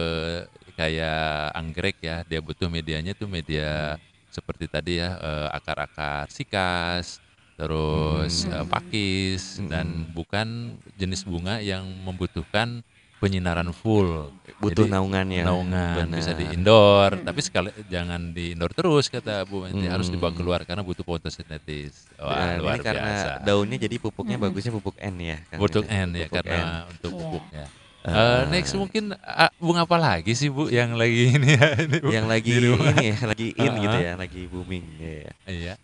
kayak 0.77 1.57
anggrek 1.57 1.97
ya. 2.05 2.21
Dia 2.29 2.45
butuh 2.45 2.69
medianya 2.69 3.17
tuh 3.17 3.27
media 3.27 3.97
seperti 4.31 4.65
tadi 4.67 4.97
ya 4.97 5.11
eh, 5.13 5.49
akar-akar 5.51 6.27
sikas 6.27 7.19
terus 7.55 8.47
eh, 8.47 8.65
pakis 8.65 9.61
dan 9.63 9.87
bukan 10.09 10.49
jenis 10.95 11.23
bunga 11.23 11.61
yang 11.61 11.85
membutuhkan 12.01 12.81
penyinaran 13.21 13.69
full. 13.71 14.33
Butuh 14.57 14.89
Jadi, 14.89 14.97
naungan 14.97 15.27
ya. 15.29 15.45
naungan 15.45 16.09
bisa 16.09 16.33
di 16.33 16.49
indoor 16.51 17.21
tapi 17.21 17.41
sekali 17.41 17.69
jangan 17.85 18.33
di 18.33 18.57
indoor 18.57 18.73
terus 18.73 19.09
kata 19.09 19.45
Bu 19.45 19.61
Menti 19.63 19.85
harus 19.85 20.09
Hmm. 20.09 20.17
dibawa 20.17 20.33
keluar 20.33 20.61
karena 20.65 20.81
butuh 20.81 21.05
fotosintesis 21.05 22.09
wah 22.17 22.57
Dan 22.57 22.65
luar 22.65 22.77
ini 22.77 22.85
karena 22.85 23.05
biasa 23.05 23.29
daunnya 23.45 23.77
jadi 23.77 23.97
pupuknya 23.99 24.37
bagusnya 24.37 24.73
pupuk 24.73 24.97
N 24.97 25.17
ya. 25.21 25.37
Kang, 25.47 25.61
pupuk 25.61 25.85
ya? 25.85 26.01
N 26.01 26.09
ya 26.11 26.27
Pupuk 26.27 26.37
karena 26.41 26.57
N. 26.57 26.89
untuk 26.89 27.11
Iya. 27.11 27.21
pupuknya 27.21 27.65
Ah. 27.67 27.80
Eh, 28.01 28.43
next 28.49 28.73
mungkin 28.73 29.13
ah, 29.15 29.53
bunga 29.57 29.85
apa 29.85 30.01
lagi 30.01 30.33
sih 30.33 30.49
Bu 30.49 30.73
yang 30.73 30.97
lagi 30.97 31.29
ini 31.37 31.53
ya 31.53 31.69
ini, 31.77 31.97
Bu? 32.01 32.09
yang 32.09 32.27
lagi 32.27 32.51
ini 32.57 33.05
ya, 33.13 33.19
lagi 33.29 33.47
in 33.53 33.73
gitu 33.77 33.93
Ah. 33.93 34.01
ya, 34.01 34.13
lagi 34.17 34.43
booming 34.49 34.85
ya. 34.97 35.33
iya 35.47 35.75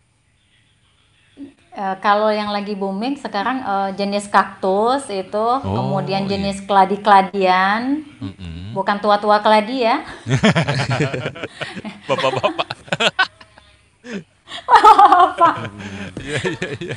Eh, 1.77 1.97
kalau 2.01 2.33
yang 2.33 2.49
lagi 2.49 2.73
booming 2.73 3.21
sekarang 3.21 3.61
eh, 3.61 3.91
jenis 3.93 4.33
kaktus 4.33 5.13
itu, 5.13 5.37
Oh, 5.37 5.61
kemudian 5.61 6.25
iya. 6.25 6.31
jenis 6.33 6.65
keladi-keladian, 6.65 8.01
Mm-mm. 8.17 8.73
bukan 8.73 8.97
tua-tua 8.97 9.45
keladi 9.45 9.85
ya. 9.85 10.01
Bapak-bapak. 12.09 12.69
Apa? 15.37 15.69
Iya 16.17 16.39
iya 16.49 16.69
iya. 16.81 16.97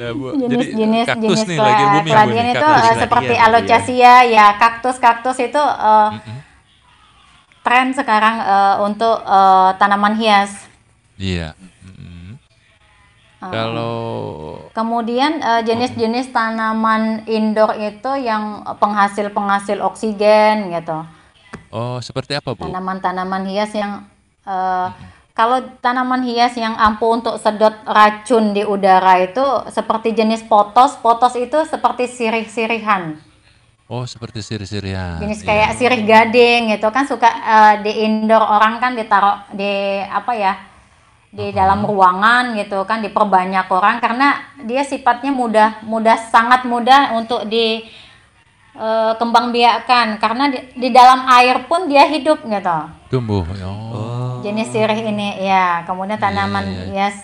Ya, 0.00 0.16
Bu. 0.16 0.32
Jadi 0.32 0.40
Jenis-jenis 0.48 1.04
kaktus 1.04 1.28
jenis 1.44 1.48
nih 1.52 1.58
lagi 1.60 1.84
booming 1.84 2.08
Bu 2.08 2.16
keladian 2.16 2.44
nih, 2.48 2.54
itu 2.56 2.64
kaktus. 2.64 2.80
eh, 2.88 2.96
seperti 2.96 3.24
Keladian, 3.28 3.44
alocasia 3.52 4.14
ya, 4.24 4.46
kaktus-kaktus 4.56 5.36
itu 5.38 5.60
eh, 5.60 6.08
Mm-mm. 6.16 6.38
tren 7.60 7.86
sekarang 7.92 8.36
eh, 8.40 8.76
untuk 8.80 9.16
eh, 9.20 9.70
tanaman 9.76 10.16
hias. 10.16 10.50
Iya. 11.20 11.52
Eh, 11.52 13.48
Kalau 13.52 13.96
Kemudian 14.72 15.40
eh, 15.40 15.62
jenis-jenis 15.64 16.32
tanaman 16.32 17.28
indoor 17.28 17.76
itu 17.76 18.12
yang 18.16 18.64
penghasil-penghasil 18.80 19.84
oksigen 19.84 20.72
gitu. 20.72 20.96
oh 21.68 22.00
seperti 22.00 22.34
apa 22.34 22.56
Bu? 22.56 22.64
Tanaman-tanaman 22.64 23.44
hias 23.44 23.76
yang 23.76 24.08
eh, 24.48 24.88
kalau 25.40 25.64
tanaman 25.80 26.20
hias 26.20 26.52
yang 26.52 26.76
ampuh 26.76 27.16
untuk 27.16 27.40
sedot 27.40 27.72
racun 27.88 28.52
di 28.52 28.60
udara 28.60 29.24
itu 29.24 29.40
seperti 29.72 30.12
jenis 30.12 30.44
potos. 30.44 31.00
Potos 31.00 31.32
itu 31.40 31.64
seperti 31.64 32.12
sirih-sirihan. 32.12 33.16
Oh 33.88 34.04
seperti 34.04 34.44
sirih-sirihan. 34.44 35.16
Jenis 35.16 35.40
kayak 35.40 35.80
sirih 35.80 36.04
gading 36.04 36.76
gitu 36.76 36.92
kan 36.92 37.08
suka 37.08 37.24
eh, 37.32 37.74
di 37.80 37.92
indoor 38.04 38.44
orang 38.44 38.84
kan 38.84 38.92
ditaruh 38.92 39.48
di 39.56 40.04
apa 40.04 40.34
ya? 40.36 40.54
di 41.30 41.54
dalam 41.54 41.86
ruangan 41.86 42.58
gitu 42.58 42.82
kan 42.90 42.98
diperbanyak 43.06 43.70
orang 43.70 44.02
karena 44.02 44.50
dia 44.66 44.82
sifatnya 44.82 45.30
mudah 45.30 45.78
mudah 45.86 46.18
sangat 46.26 46.66
mudah 46.66 47.14
untuk 47.14 47.46
di 47.46 47.86
eh, 48.74 49.12
kembang 49.14 49.54
biakan 49.54 50.18
karena 50.18 50.50
di, 50.50 50.58
di 50.74 50.88
dalam 50.90 51.30
air 51.30 51.70
pun 51.70 51.86
dia 51.86 52.02
hidup 52.10 52.42
gitu 52.42 52.78
Tumbuh. 53.10 53.42
Oh. 53.66 54.19
Jenis 54.40 54.68
sirih 54.68 55.00
ini 55.02 55.28
ya 55.40 55.84
kemudian 55.84 56.16
Iya, 56.16 56.24
tanaman 56.24 56.64
iya, 56.64 56.74
iya. 56.74 56.84
hias 57.08 57.16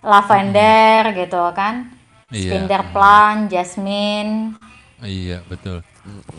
lavender 0.00 1.02
gitu 1.14 1.42
kan 1.52 1.90
Iya. 2.28 2.50
spinder 2.50 2.82
plant 2.90 3.46
jasmine 3.48 4.54
Iya 4.98 5.44
betul. 5.44 5.84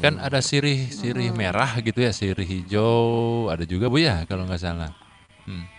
Kan 0.02 0.18
ada 0.18 0.42
sirih 0.42 0.90
sirih 0.90 1.30
merah 1.30 1.78
gitu 1.78 2.02
ya, 2.02 2.10
sirih 2.10 2.46
hijau, 2.46 3.46
ada 3.46 3.62
juga 3.62 3.86
bu 3.88 4.02
ya 4.02 4.26
kalau 4.26 4.42
nggak 4.44 4.58
salah. 4.58 4.90
Hmm. 5.46 5.70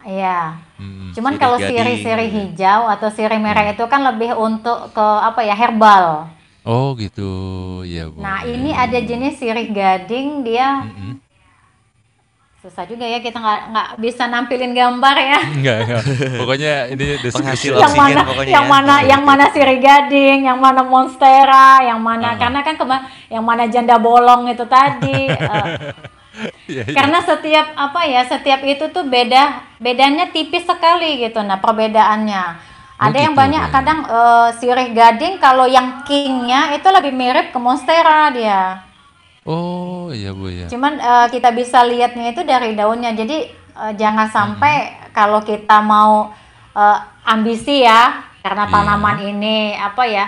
ya 0.00 0.56
Hmm. 0.78 1.12
cuman 1.12 1.34
Sirih 1.34 1.42
kalau 1.42 1.58
sirih-sirih 1.58 2.28
iya. 2.30 2.36
hijau 2.46 2.82
atau 2.88 3.08
sirih 3.10 3.36
merah 3.36 3.68
itu 3.68 3.84
kan 3.84 4.00
lebih 4.00 4.32
untuk 4.32 4.94
ke 4.94 5.02
apa 5.02 5.42
ya 5.42 5.52
herbal 5.52 6.30
Oh 6.62 6.92
gitu, 6.94 7.28
ya 7.82 8.06
bu. 8.06 8.20
nah 8.20 8.44
ini 8.44 8.70
ada 8.70 8.96
jenis 8.96 9.36
sirih 9.36 9.68
gading 9.68 10.40
dia 10.40 10.84
Mm-mm. 10.86 11.20
Susah 12.60 12.84
juga 12.84 13.02
ya 13.02 13.18
kita 13.18 13.34
nggak 13.34 13.60
nggak 13.68 13.88
bisa 13.96 14.22
nampilin 14.26 14.70
gambar 14.70 15.16
ya 15.16 15.38
Enggak, 15.56 15.76
enggak. 15.80 16.02
Pokoknya 16.36 16.72
ini 16.88 17.04
Penghasil 17.24 17.72
deskripsi. 17.72 17.72
yang 17.72 17.80
oksigen 17.82 17.96
mana 17.96 18.20
pokoknya 18.22 18.50
yang 18.50 18.62
ya. 18.62 18.70
mana 18.70 18.94
yang 19.02 19.22
mana 19.24 19.44
sirih 19.48 19.78
gading 19.78 20.38
yang 20.44 20.58
mana 20.58 20.82
monstera 20.82 21.80
yang 21.80 21.96
mana 21.98 22.26
Ah. 22.26 22.36
karena 22.36 22.60
kan 22.60 22.74
kema- 22.76 23.02
yang 23.26 23.40
mana 23.40 23.64
janda 23.64 23.96
bolong 23.96 24.44
itu 24.46 24.64
tadi 24.66 25.24
eh, 25.32 25.66
Iya, 26.66 26.84
iya. 26.84 26.94
karena 26.94 27.18
setiap 27.20 27.74
apa 27.74 28.00
ya 28.02 28.22
setiap 28.22 28.60
itu 28.62 28.88
tuh 28.88 29.04
beda 29.04 29.42
bedanya 29.78 30.28
tipis 30.28 30.62
sekali 30.62 31.18
gitu 31.18 31.40
nah 31.40 31.58
perbedaannya 31.58 32.44
ada 32.96 33.18
yang 33.18 33.32
gitu, 33.32 33.40
banyak 33.40 33.62
Bu. 33.62 33.72
kadang 33.72 33.98
eh, 34.04 34.48
sirih 34.54 34.88
gading 34.90 35.36
kalau 35.36 35.64
yang 35.66 36.04
kingnya 36.04 36.72
itu 36.72 36.86
lebih 36.86 37.10
mirip 37.10 37.50
ke 37.50 37.58
monstera 37.58 38.28
dia 38.30 38.84
Oh 39.44 40.12
iya 40.12 40.30
bu 40.32 40.52
ya. 40.52 40.66
Cuman 40.68 41.00
eh, 41.00 41.26
kita 41.32 41.50
bisa 41.50 41.80
lihatnya 41.82 42.30
itu 42.30 42.44
dari 42.44 42.76
daunnya. 42.76 43.12
Jadi 43.12 43.48
eh, 43.52 43.92
jangan 43.96 44.28
sampai 44.28 44.74
kalau 45.10 45.40
kita 45.40 45.80
mau 45.80 46.28
eh, 46.76 46.98
ambisi 47.24 47.82
ya, 47.82 48.20
karena 48.40 48.68
Iya. 48.68 48.72
tanaman 48.72 49.16
ini 49.22 49.74
apa 49.74 50.04
ya 50.04 50.26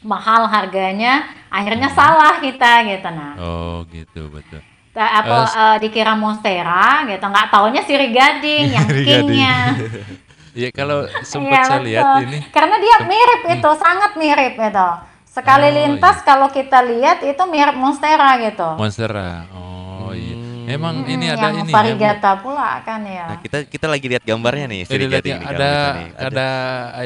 mahal 0.00 0.46
harganya, 0.46 1.26
akhirnya 1.50 1.90
salah 1.90 2.38
kita 2.38 2.86
gitu. 2.86 3.08
Nah, 3.10 3.34
Oh 3.36 3.82
gitu 3.90 4.30
betul. 4.30 4.62
Apa 4.98 5.46
Eh, 5.46 5.46
eh, 5.46 5.76
dikira 5.78 6.18
monstera 6.18 7.06
gitu, 7.06 7.22
nggak 7.22 7.48
taunya 7.54 7.82
sirih 7.86 8.10
gading 8.10 8.66
yang 8.74 8.86
Sirih 8.88 9.04
kingnya. 9.04 9.56
Iya 10.58 10.74
kalau 10.74 11.06
sempat 11.30 11.54
Iya, 11.54 11.62
saya 11.70 11.82
lihat 11.86 12.06
ini. 12.26 12.38
Karena 12.50 12.82
dia 12.82 12.96
mirip 13.06 13.42
itu, 13.46 13.70
sangat 13.78 14.18
mirip 14.18 14.58
itu. 14.58 14.88
Sekali 15.28 15.68
Oh, 15.70 15.74
lintas 15.76 16.18
kalau 16.24 16.48
kita 16.50 16.82
lihat 16.82 17.22
itu 17.22 17.42
mirip 17.46 17.76
monstera 17.78 18.34
gitu. 18.42 18.68
Monstera. 18.74 19.46
Oh 19.54 20.10
iya. 20.16 20.34
Hmm. 20.34 20.68
Emang 20.68 20.94
ini 21.08 21.26
Hmm, 21.32 21.34
ada 21.36 21.46
yang 21.48 21.64
ini 21.64 21.72
ya, 21.72 21.76
varigata 21.80 22.30
pula 22.44 22.70
kan 22.84 23.00
ya. 23.08 23.24
Nah, 23.24 23.36
kita 23.40 23.58
kita 23.64 23.86
lagi 23.88 24.06
lihat 24.08 24.20
gambarnya 24.24 24.66
nih, 24.68 24.80
Ini 24.84 25.04
lihat 25.08 25.24
ya, 25.24 25.32
nih 25.32 25.34
kalau 25.40 25.48
ada, 25.48 25.70
kita 25.72 25.90
nih. 25.96 26.08
ada 26.28 26.48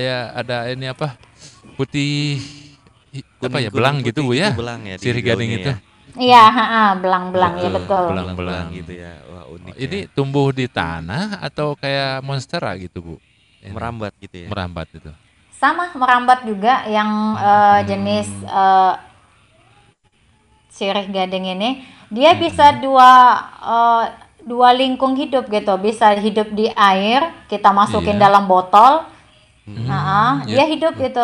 ya 0.02 0.16
ada 0.34 0.56
ini 0.74 0.86
apa 0.90 1.06
putih 1.78 2.42
i- 3.14 3.26
apa 3.38 3.58
ya 3.62 3.70
belang 3.70 4.02
gitu 4.02 4.20
bu 4.26 4.32
ya 4.34 4.50
belang 4.50 4.82
ya 4.82 4.96
sirih 4.98 5.22
gading 5.22 5.50
itu 5.62 5.70
ya. 5.70 5.78
Iya, 6.12 6.44
belang-belang 7.00 7.54
ya 7.56 7.70
Betul, 7.72 7.72
betul. 7.78 8.02
belang. 8.12 8.36
belang-belang 8.36 8.66
gitu 8.76 8.92
ya. 8.92 9.12
Wah, 9.30 9.44
unik. 9.48 9.74
ini 9.78 9.98
ya. 10.04 10.08
tumbuh 10.12 10.48
di 10.52 10.66
tanah 10.68 11.24
atau 11.40 11.72
kayak 11.78 12.20
monstera 12.20 12.74
gitu 12.76 12.98
bu 13.00 13.14
Ini, 13.62 13.72
merambat 13.72 14.12
gitu 14.18 14.36
ya. 14.42 14.48
merambat 14.50 14.90
itu 14.92 15.10
Sama 15.62 15.94
merambat 15.94 16.42
juga 16.42 16.82
yang 16.90 17.38
eh, 17.38 17.80
jenis 17.86 18.26
eh, 18.50 18.94
sirih 20.66 21.06
gading 21.06 21.54
ini, 21.54 21.86
dia 22.10 22.34
bisa 22.34 22.82
dua 22.82 23.10
eh, 23.62 24.04
dua 24.42 24.74
lingkung 24.74 25.14
hidup 25.14 25.46
gitu, 25.46 25.70
bisa 25.78 26.18
hidup 26.18 26.50
di 26.50 26.66
air, 26.74 27.30
kita 27.46 27.70
masukin 27.70 28.18
Iya. 28.18 28.26
dalam 28.26 28.50
botol, 28.50 29.06
Hmm, 29.62 29.86
Nah, 29.86 30.42
ya. 30.50 30.58
dia 30.58 30.66
hidup 30.66 30.98
gitu. 30.98 31.22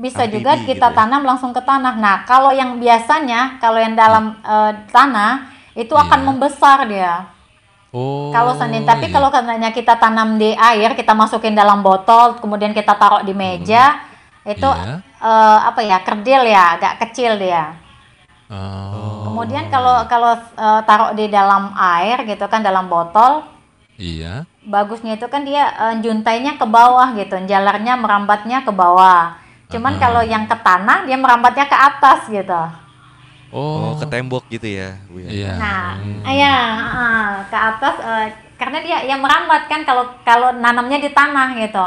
Bisa 0.00 0.24
juga 0.24 0.56
gitu 0.56 0.72
kita 0.72 0.88
ya. 0.88 0.96
tanam 0.96 1.22
langsung 1.22 1.52
ke 1.52 1.60
tanah. 1.60 1.94
Nah, 2.00 2.24
kalau 2.24 2.50
yang 2.56 2.80
biasanya, 2.80 3.60
kalau 3.60 3.76
yang 3.76 3.92
dalam 3.92 4.32
eh, 4.40 4.72
tanah 4.88 5.52
itu 5.76 5.92
akan 5.92 6.20
Iya. 6.24 6.26
membesar 6.32 6.78
dia. 6.88 7.28
Oh 7.94 8.34
Kalau 8.34 8.58
senin, 8.58 8.82
tapi 8.82 9.06
iya. 9.06 9.14
kalau 9.14 9.30
katanya 9.30 9.70
kita 9.70 9.94
tanam 9.94 10.34
di 10.34 10.50
air, 10.52 10.92
kita 10.92 11.14
masukin 11.14 11.54
dalam 11.54 11.78
botol, 11.80 12.34
kemudian 12.42 12.74
kita 12.74 12.98
taruh 12.98 13.22
di 13.22 13.30
meja, 13.30 14.02
itu 14.42 14.66
Iya. 14.66 14.98
eh, 15.22 15.58
apa 15.62 15.80
ya, 15.80 16.02
kerdil 16.02 16.42
ya, 16.44 16.74
agak 16.74 16.98
kecil 17.06 17.38
dia. 17.38 17.78
oh 18.50 19.30
Kemudian 19.30 19.70
kalau 19.70 20.04
kalau 20.06 20.34
eh, 20.36 20.80
taruh 20.84 21.14
di 21.14 21.30
dalam 21.30 21.70
air 21.74 22.22
gitu 22.24 22.44
kan 22.46 22.60
dalam 22.60 22.86
botol, 22.86 23.46
iya 23.96 24.42
bagusnya 24.64 25.14
itu 25.14 25.26
kan 25.28 25.42
dia 25.46 25.64
eh, 25.70 25.94
juntainya 26.02 26.58
ke 26.58 26.66
bawah 26.66 27.14
gitu, 27.14 27.38
jalarnya 27.46 27.94
merambatnya 27.94 28.66
ke 28.66 28.72
bawah. 28.74 29.38
Cuman 29.70 29.96
Ah. 29.96 30.00
kalau 30.00 30.22
yang 30.22 30.44
ke 30.44 30.56
tanah 30.60 31.08
dia 31.08 31.16
merambatnya 31.16 31.66
ke 31.66 31.74
atas 31.74 32.28
gitu. 32.28 32.62
Oh, 33.54 33.94
oh, 33.94 33.94
ke 34.00 34.04
tembok 34.10 34.42
gitu 34.50 34.66
ya, 34.66 34.88
Bu 35.06 35.22
ya. 35.22 35.30
iya 35.30 35.52
Nah, 35.62 35.82
Hmm. 36.02 36.20
iya 36.26 36.54
ah, 36.82 37.28
ke 37.50 37.56
atas 37.70 37.94
eh, 38.02 38.26
karena 38.60 38.78
dia 38.86 38.98
yang 39.10 39.20
merambat 39.24 39.62
kan 39.70 39.80
kalau 39.88 40.04
kalau 40.26 40.48
nanamnya 40.64 40.98
di 41.04 41.10
tanah 41.14 41.48
gitu. 41.62 41.84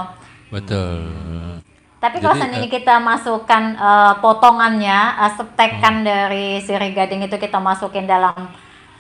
betul 0.52 1.60
Tapi 1.98 2.22
kalau 2.22 2.38
seandainya 2.38 2.70
kita 2.70 3.02
masukkan 3.02 3.64
eh, 3.74 4.14
potongannya, 4.22 5.00
eh, 5.18 5.32
setekan 5.34 6.06
Hmm. 6.06 6.06
dari 6.06 6.48
sirih 6.62 6.94
gading 6.94 7.26
itu 7.26 7.36
kita 7.42 7.58
masukin 7.58 8.06
dalam 8.06 8.38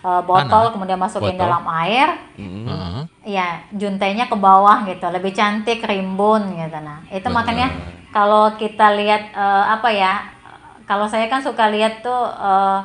eh, 0.02 0.22
botol, 0.26 0.66
Tanah. 0.66 0.74
kemudian 0.74 0.98
masukin 0.98 1.38
Botol. 1.38 1.46
dalam 1.46 1.64
air, 1.86 2.10
Mm-mm. 2.38 2.66
Heeh. 2.66 3.04
ya 3.38 3.62
juntainya 3.76 4.26
ke 4.32 4.38
bawah 4.38 4.82
gitu, 4.90 5.06
lebih 5.14 5.30
cantik, 5.38 5.86
rimbun 5.86 6.42
gitu. 6.58 6.78
Nah, 6.82 7.06
itu 7.14 7.22
Betul. 7.22 7.38
makanya 7.38 7.68
kalau 8.10 8.44
kita 8.58 8.88
lihat 8.98 9.22
eh, 9.36 9.64
apa 9.78 9.90
ya, 9.94 10.14
kalau 10.88 11.06
saya 11.06 11.28
kan 11.28 11.40
suka 11.40 11.68
lihat 11.68 12.00
tuh 12.00 12.24
eh, 12.32 12.80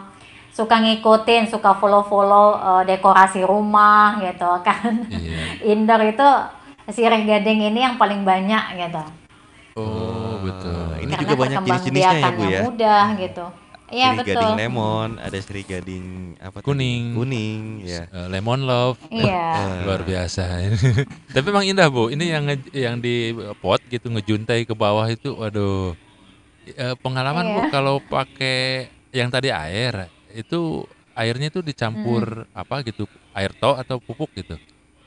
suka 0.53 0.77
ngikutin, 0.79 1.49
suka 1.49 1.73
follow-follow 1.73 2.47
eh, 2.59 2.83
dekorasi 2.91 3.41
rumah 3.43 4.21
gitu 4.21 4.51
kan. 4.67 5.07
iya 5.09 5.65
Indoor 5.65 6.03
itu 6.05 6.29
sirih 6.89 7.23
gading 7.23 7.63
ini 7.65 7.81
yang 7.81 7.97
paling 7.97 8.21
banyak 8.23 8.65
gitu. 8.77 9.03
oh 9.75 10.37
betul 10.39 10.99
Ini 10.99 11.09
Karena 11.09 11.23
juga 11.25 11.35
banyak 11.37 11.59
jenis-jenisnya 11.65 12.19
ya, 12.21 12.31
Bu 12.31 12.45
ya. 12.45 12.61
mudah 12.63 13.07
gitu. 13.17 13.47
Iya 13.89 14.09
sirih 14.09 14.19
betul. 14.19 14.33
gading 14.35 14.55
lemon, 14.59 15.11
ada 15.19 15.39
sirih 15.39 15.65
gading 15.65 16.07
apa 16.39 16.59
tadi? 16.59 16.67
Kuning. 16.67 17.03
Kuning, 17.13 17.61
ya. 17.83 18.03
Eh, 18.09 18.27
lemon 18.29 18.61
love 18.63 18.99
Iya. 19.09 19.47
luar 19.87 20.03
biasa 20.03 20.43
tapi 21.35 21.47
emang 21.49 21.65
indah 21.65 21.89
bu 21.89 22.09
ini 22.09 22.25
yang 22.29 22.45
yang 22.73 22.97
di 22.99 23.31
pot 23.59 23.81
gitu 23.87 24.09
ngejuntai 24.09 24.65
ke 24.65 24.75
bawah 24.75 25.05
itu 25.07 25.33
waduh 25.33 25.93
Eh, 26.65 26.95
pengalaman 26.97 27.43
bu 27.49 27.61
Iya. 27.61 27.71
kalau 27.71 27.99
pakai 27.99 28.87
yang 29.11 29.29
tadi 29.29 29.51
air 29.51 30.07
itu 30.31 30.87
airnya 31.13 31.51
itu 31.51 31.59
dicampur 31.61 32.47
Hmm. 32.47 32.55
apa 32.55 32.81
gitu 32.83 33.05
air 33.35 33.51
to 33.53 33.75
atau 33.75 33.99
pupuk 33.99 34.31
gitu 34.33 34.55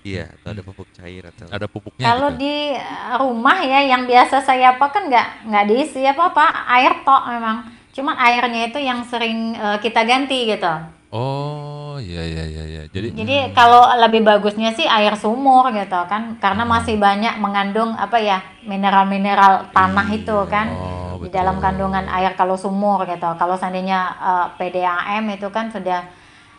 Iya, 0.03 0.29
atau 0.37 0.53
ada 0.53 0.61
pupuk 0.61 0.85
cair 0.93 1.23
atau 1.25 1.49
ada 1.49 1.65
pupuknya 1.65 2.05
Kalau 2.05 2.29
gitu. 2.29 2.45
di 2.45 2.55
uh, 2.75 3.17
rumah 3.17 3.57
ya 3.57 3.81
yang 3.81 4.05
biasa 4.05 4.37
saya 4.39 4.75
apa 4.75 4.93
kan 4.93 5.09
nggak 5.09 5.49
nggak 5.49 5.65
diisi 5.65 6.05
apa 6.05 6.29
apa 6.29 6.45
air 6.69 7.01
tok 7.01 7.23
memang. 7.25 7.57
Cuman 7.89 8.13
airnya 8.13 8.67
itu 8.67 8.77
yang 8.77 9.01
sering 9.01 9.55
eh, 9.55 9.77
kita 9.79 10.03
ganti 10.03 10.45
gitu. 10.45 10.67
Oh, 11.09 11.95
iya 11.97 12.21
iya 12.21 12.43
iya 12.43 12.63
iya. 12.67 12.83
Jadi 12.85 13.15
Jadi 13.15 13.37
kalau 13.55 13.87
lebih 13.95 14.19
bagusnya 14.21 14.75
sih 14.75 14.83
air 14.83 15.15
sumur 15.15 15.71
gitu 15.71 15.95
kan, 16.05 16.35
karena 16.37 16.67
masih 16.67 16.99
banyak 16.99 17.39
mengandung 17.39 17.95
apa 17.95 18.19
ya 18.19 18.43
mineral-mineral 18.61 19.71
tanah 19.71 20.07
itu 20.11 20.35
kan 20.45 20.67
Oh, 20.69 21.14
di 21.25 21.29
dalam 21.33 21.55
kandungan 21.63 22.05
air 22.07 22.31
kalau 22.37 22.55
sumur 22.55 23.03
gitu. 23.09 23.25
Kalau 23.41 23.55
seandainya 23.57 23.99
eh, 24.21 24.45
PDAM 24.57 25.25
itu 25.33 25.47
kan 25.49 25.65
sudah 25.73 25.99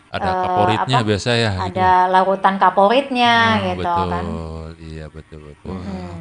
ada 0.07 0.29
eh, 0.31 0.39
kaporitnya 0.43 0.97
apa, 0.99 1.07
biasa 1.09 1.29
ya 1.35 1.51
gitu. 1.51 1.63
ada 1.67 1.89
larutan 2.13 2.55
kaporitnya 2.59 3.33
Oh, 3.59 3.65
gitu 3.71 3.81
betul. 3.81 4.09
kan. 4.11 4.25
Iya, 4.77 5.05
betul 5.09 5.39
betul. 5.51 5.73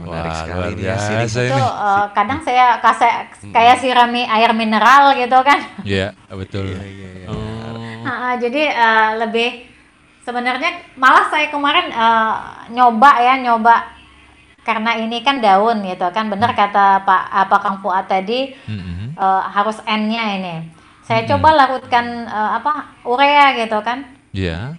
menarik 0.02 0.32
Wah, 0.32 0.40
sekali 0.42 0.70
nih 0.74 0.84
ya, 0.86 0.96
biasa 0.96 1.40
Itu 1.44 1.54
ini. 1.54 1.62
eh, 1.66 2.04
kadang 2.16 2.40
saya 2.46 2.66
kasih 2.80 3.12
kayak 3.52 3.76
sirami 3.82 4.22
air 4.26 4.50
mineral 4.56 5.04
gitu 5.14 5.38
kan. 5.44 5.58
Iya, 5.84 6.06
betul. 6.30 6.66
Iya, 6.72 6.82
iya, 6.88 7.10
iya. 7.20 7.28
Oh, 7.30 8.04
ah, 8.06 8.34
jadi 8.38 8.62
eh, 8.70 9.10
lebih 9.22 9.50
sebenarnya 10.24 10.70
malah 10.98 11.30
saya 11.30 11.46
kemarin 11.50 11.86
eh, 11.90 12.34
nyoba 12.74 13.10
ya 13.22 13.34
nyoba 13.38 13.95
karena 14.66 14.98
ini 14.98 15.22
kan 15.22 15.38
daun 15.38 15.78
gitu 15.80 16.10
kan 16.10 16.26
bener 16.26 16.50
kata 16.50 17.00
Pak 17.00 17.22
apa 17.30 17.56
Kang 17.56 17.78
Fuad 17.78 18.04
tadi 18.04 18.50
mm-mm. 18.58 19.14
eh, 19.14 19.42
harus 19.48 19.78
N-nya 19.80 20.24
ini. 20.34 20.56
Saya 21.00 21.22
coba 21.24 21.54
larutkan 21.54 22.02
eh, 22.26 22.50
apa 22.52 22.98
urea 23.02 23.54
gitu 23.56 23.78
kan 23.80 24.02
Iya. 24.30 24.74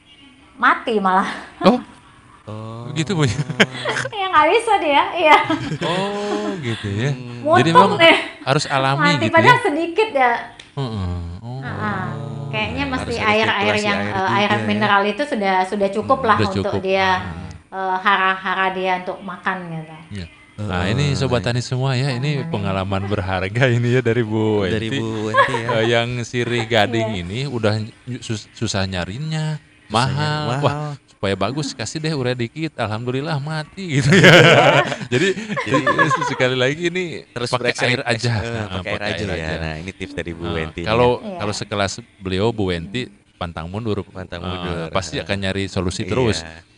mati 0.54 1.00
malah. 1.00 1.32
Oh, 1.64 1.80
Oh. 2.46 2.88
gitu 2.92 3.12
Bu. 3.12 3.24
ya 4.20 4.26
nggak 4.28 4.48
bisa 4.50 4.74
dia, 4.78 5.04
iya 5.14 5.38
Oh, 5.82 6.52
gitu 6.58 6.88
ya. 6.90 7.12
Hmm. 7.12 7.44
Jadi 7.56 7.72
mutung 7.72 7.96
memang 7.96 8.00
deh 8.00 8.18
harus 8.42 8.64
alami 8.66 9.00
mati 9.02 9.16
gitu 9.18 9.26
ya. 9.26 9.36
padahal 9.36 9.60
sedikit 9.62 10.10
ya. 10.12 10.32
Heeh. 10.74 11.16
Oh. 11.40 11.60
Ah, 11.60 11.72
ah. 11.72 12.06
Kayaknya 12.48 12.84
Harus 12.86 12.94
mesti 13.04 13.16
air-air 13.20 13.76
yang 13.78 14.00
air 14.00 14.16
eh, 14.16 14.38
air 14.40 14.52
ya. 14.54 14.64
mineral 14.64 15.04
itu 15.04 15.24
sudah 15.24 15.64
sudah 15.64 15.90
cukup 15.90 16.20
lah 16.24 16.38
Udah 16.38 16.48
untuk 16.50 16.64
cukup. 16.72 16.82
dia 16.82 17.10
Ah. 17.20 17.47
Eh, 17.70 17.98
hara-hara 17.98 18.68
dia 18.72 19.00
untuk 19.00 19.20
makan 19.20 19.58
gitu. 19.70 19.96
Iya. 20.14 20.28
Nah, 20.58 20.90
ini 20.90 21.14
sobat 21.14 21.46
tani 21.46 21.62
semua 21.62 21.94
ya, 21.94 22.10
ini 22.12 22.42
pengalaman 22.44 23.06
berharga 23.06 23.70
ini 23.70 23.94
ya 23.94 24.02
dari 24.02 24.26
Bu 24.26 24.66
Wenti. 24.66 24.74
Dari 24.74 24.88
Bu 24.92 25.08
Wenti 25.30 25.54
ya. 25.54 25.68
Eh, 25.72 25.84
yang 25.88 26.10
sirih 26.24 26.66
gading 26.66 27.14
ini 27.16 27.46
udah 27.46 27.78
sus- 28.20 28.50
susah 28.52 28.82
nyarinya, 28.84 29.62
mahal. 29.86 30.42
mahal. 30.50 30.64
Wah, 30.66 30.76
supaya 31.08 31.38
bagus 31.38 31.78
kasih 31.78 31.98
deh 32.00 32.10
urea 32.10 32.34
dikit. 32.34 32.74
Alhamdulillah 32.74 33.38
mati 33.38 34.02
gitu 34.02 34.10
ya. 34.18 34.34
jadi 35.08 35.30
jadi 35.62 35.82
sekali 36.26 36.58
lagi 36.58 36.90
ini 36.90 37.22
Terus 37.30 37.50
pakai 37.50 37.74
air 37.78 38.02
aja. 38.02 38.34
eh, 38.36 38.50
Nah, 38.50 38.66
pakai 38.82 38.92
air 38.98 39.04
aja 39.14 39.26
ya. 39.30 39.50
Nah, 39.62 39.74
ini 39.78 39.92
tips 39.94 40.14
dari 40.16 40.34
Bu 40.34 40.42
Nah, 40.44 40.58
Wenti. 40.58 40.82
nih 40.82 40.90
kalau 40.90 41.22
Iya. 41.22 41.38
kalau 41.38 41.54
sekelas 41.54 41.94
beliau 42.18 42.50
Bu 42.50 42.74
Wenti 42.74 43.06
pantang 43.38 43.70
mundur, 43.70 44.02
Pantang 44.04 44.42
mundur. 44.42 44.90
pasti 44.90 45.22
akan 45.22 45.38
nyari 45.38 45.70
solusi 45.70 46.02
Iya. 46.02 46.10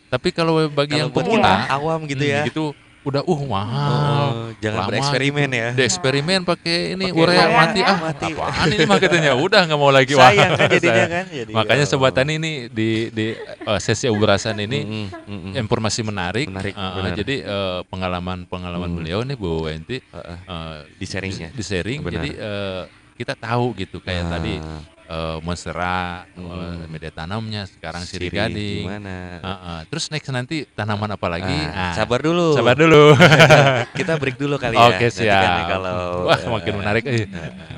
Tapi 0.09 0.27
kalau 0.29 0.65
bagi 0.67 0.91
Kalau 0.91 0.99
yang 0.99 1.09
pemula, 1.09 1.69
awam 1.69 1.99
gitu 2.03 2.19
hmm, 2.19 2.33
ya. 2.33 2.43
gitu 2.43 2.73
udah 2.99 3.23
uh 3.23 3.41
mahal. 3.47 4.27
Oh, 4.27 4.47
jangan 4.59 4.79
lama 4.83 4.89
bereksperimen 4.91 5.47
gitu. 5.47 5.55
ya. 5.55 5.69
Bereksperimen 5.71 6.39
pakai 6.43 6.77
ini 6.93 7.05
Pakai 7.07 7.21
urea 7.21 7.45
mati 7.47 7.79
ah 7.79 7.97
mati. 7.97 8.25
apaan 8.29 8.67
ini 8.67 8.83
mah 8.83 8.99
katanya 8.99 9.31
udah 9.35 9.61
nggak 9.63 9.79
mau 9.79 9.87
lagi 9.89 10.13
Wah, 10.19 10.27
Sayang 10.27 10.51
kan 10.51 10.67
jadinya 10.67 10.93
sayang. 10.99 11.09
kan. 11.09 11.25
Jadi, 11.31 11.51
Makanya 11.55 11.85
oh. 11.85 11.89
sobat 11.89 12.11
tani 12.11 12.33
ini 12.35 12.51
di 12.67 12.89
di 13.07 13.27
eh, 13.39 13.79
sesi 13.79 14.05
obrolan 14.05 14.57
ini 14.59 14.79
informasi 15.55 16.01
menarik. 16.01 16.51
Menarik, 16.51 16.73
eh, 16.73 16.91
benar. 16.91 17.13
jadi 17.15 17.35
eh, 17.39 17.79
pengalaman-pengalaman 17.87 18.89
beliau 18.91 19.23
nih 19.23 19.37
Bu 19.37 19.63
Wenti 19.63 20.03
Heeh. 20.03 20.37
eh, 20.43 20.77
Di 20.91 21.05
sharingnya. 21.05 21.49
di 21.49 21.63
sharing 21.63 21.99
Benar. 22.01 22.13
jadi 22.19 22.29
eh, 22.35 22.81
kita 23.15 23.33
tahu 23.33 23.75
gitu 23.75 23.99
kayak 23.99 24.25
Ah. 24.25 24.31
tadi 24.33 24.53
Monstera, 25.39 26.29
eh, 26.29 26.39
Hmm. 26.39 26.85
media 26.85 27.09
tanamnya 27.09 27.65
sekarang 27.65 28.03
sirih 28.03 28.29
gading. 28.29 28.85
Gimana? 28.85 29.15
Eh, 29.37 29.49
eh. 29.49 29.81
Terus 29.89 30.05
next 30.09 30.29
nanti 30.29 30.69
tanaman 30.69 31.09
apa 31.09 31.27
lagi? 31.27 31.57
Ah, 31.67 31.93
sabar 31.93 32.21
dulu. 32.21 32.53
Sabar 32.53 32.75
dulu. 32.75 33.17
Kita 33.99 34.15
break 34.15 34.37
dulu 34.37 34.55
kali 34.55 34.77
ya. 34.77 34.85
Oke 34.87 35.07
kan 35.07 35.11
siap. 35.11 35.65
kalau 35.67 35.97
Wah 36.25 36.39
makin 36.51 36.73
menarik. 36.77 37.03
eh, 37.09 37.25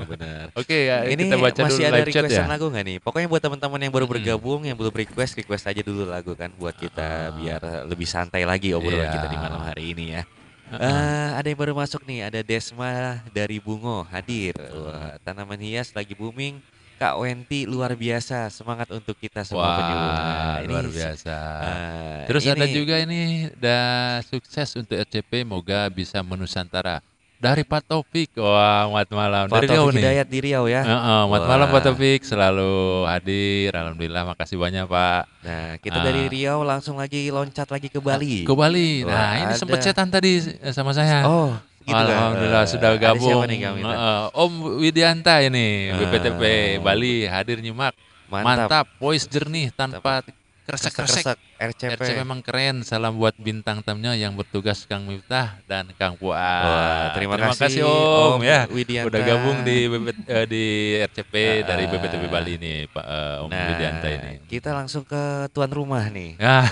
benar. 0.04 0.52
Oke 0.54 0.78
ya 0.86 1.08
Ini 1.08 1.24
kita 1.24 1.36
baca 1.38 1.60
masih 1.64 1.82
dulu 1.82 1.90
ada 1.90 2.00
requestan 2.04 2.44
ya. 2.44 2.52
lagu 2.52 2.66
nggak 2.68 2.84
nih? 2.84 2.98
Pokoknya 3.00 3.28
buat 3.28 3.42
teman-teman 3.42 3.80
yang 3.80 3.94
baru 3.94 4.04
Mm-mm. 4.04 4.16
bergabung, 4.20 4.62
yang 4.68 4.76
belum 4.76 4.92
request, 4.92 5.40
request 5.40 5.64
aja 5.66 5.80
dulu 5.80 6.04
lagu 6.04 6.36
kan, 6.36 6.52
buat 6.56 6.76
kita 6.76 7.00
Ah. 7.02 7.32
biar 7.32 7.62
lebih 7.88 8.06
santai 8.06 8.44
lagi 8.44 8.76
obrolan 8.76 9.08
Iya. 9.08 9.16
kita 9.16 9.28
di 9.28 9.38
malam 9.38 9.62
hari 9.62 9.84
ini 9.90 10.06
ya. 10.12 10.24
Heeh. 10.68 10.84
Eh, 10.84 11.30
ada 11.36 11.48
yang 11.48 11.60
baru 11.60 11.74
masuk 11.74 12.04
nih, 12.04 12.28
ada 12.28 12.40
Desma 12.42 13.20
dari 13.30 13.60
Bungo 13.60 14.04
hadir. 14.08 14.56
Wah, 14.56 15.16
tanaman 15.20 15.60
hias 15.60 15.92
lagi 15.92 16.12
booming. 16.12 16.60
Kak 17.02 17.18
Wenti 17.18 17.66
luar 17.66 17.98
biasa, 17.98 18.46
semangat 18.48 18.94
untuk 18.94 19.18
kita 19.18 19.42
semua 19.42 19.66
Wah 19.66 20.62
ini 20.62 20.70
luar 20.70 20.86
biasa. 20.86 21.38
eh, 21.60 22.22
Terus 22.30 22.46
ada 22.46 22.62
ini- 22.62 22.76
juga 22.76 22.96
ini 22.96 23.22
dah 23.58 24.22
sukses 24.22 24.70
untuk 24.78 24.94
RCP 24.94 25.42
moga 25.42 25.90
bisa 25.90 26.22
menusantara. 26.22 27.02
Dari 27.36 27.66
Pak 27.66 27.90
Taufik. 27.90 28.38
Wah, 28.38 28.86
mat 28.88 29.10
malam. 29.10 29.50
Pak 29.50 29.58
Dari 29.58 29.68
Riau 29.68 29.90
Taufik 29.90 29.98
nih. 29.98 30.02
Hidayat 30.06 30.28
di 30.30 30.40
Riau 30.40 30.64
ya. 30.70 30.82
Heeh, 30.86 31.22
mat 31.26 31.42
malam 31.42 31.68
Pak. 31.68 31.82
Taufik 31.82 32.22
selalu 32.22 32.70
hadir. 33.10 33.74
Alhamdulillah 33.74 34.24
makasih 34.30 34.62
banyak 34.62 34.86
Pak. 34.86 35.22
Nah, 35.42 35.70
kita 35.82 35.98
Ah. 35.98 36.06
dari 36.06 36.30
Riau 36.30 36.62
langsung 36.62 37.02
lagi 37.02 37.34
loncat 37.34 37.66
lagi 37.66 37.90
ke 37.90 37.98
Bali. 37.98 38.46
Ke 38.46 38.54
Bali. 38.54 39.02
Wah, 39.02 39.10
Nah, 39.10 39.32
ini 39.42 39.54
sempat 39.58 39.82
ada. 39.82 39.86
cetan 39.90 40.14
tadi 40.14 40.38
sama 40.70 40.94
saya. 40.94 41.26
Oh, 41.26 41.58
gitu 41.94 42.04
kan. 42.08 42.18
Alhamdulillah 42.18 42.64
Eh, 42.64 42.70
sudah 42.70 42.88
ada 42.90 43.00
gabung. 43.00 43.28
siapa 43.28 43.46
nih? 43.46 43.60
Heeh, 43.62 44.22
Om 44.34 44.52
Widianta 44.78 45.36
ini 45.40 45.68
Ah. 45.88 45.98
BPTP 46.00 46.42
Bali 46.80 47.14
hadir 47.26 47.60
nyimak. 47.60 47.94
Mantap. 48.26 48.48
Mantap, 48.48 48.86
voice 48.98 49.28
jernih 49.28 49.70
tanpa 49.70 50.24
kresek-kresek. 50.62 51.26
Kresek 51.26 51.38
RCP. 51.60 52.00
RC 52.00 52.10
memang 52.18 52.40
keren. 52.40 52.80
Salam 52.82 53.14
buat 53.14 53.36
bintang 53.36 53.84
tamunya 53.84 54.16
yang 54.16 54.32
bertugas 54.32 54.88
Kang 54.88 55.04
Miftah 55.04 55.60
dan 55.66 55.92
Kang 55.94 56.16
Fuad. 56.16 56.40
Wah, 56.40 57.12
terima 57.12 57.36
kasih, 57.36 57.84
Om 57.84 58.40
Om, 58.40 58.42
ya. 58.42 58.66
Widianta. 58.66 59.12
Udah 59.12 59.22
gabung 59.22 59.62
di 59.62 59.84
BB- 59.86 60.26
eh, 60.26 60.46
di 60.48 60.64
RCP 61.02 61.34
Ah. 61.60 61.68
dari 61.68 61.84
BPTB 61.86 62.24
Bali 62.26 62.56
nih, 62.56 62.88
Pak 62.88 63.04
eh, 63.04 63.44
Om 63.44 63.50
Nah, 63.52 63.68
Widianta 63.68 64.08
ini. 64.08 64.32
kita 64.48 64.70
langsung 64.72 65.04
ke 65.04 65.22
tuan 65.52 65.70
rumah 65.70 66.08
nih. 66.08 66.40
Ah, 66.40 66.64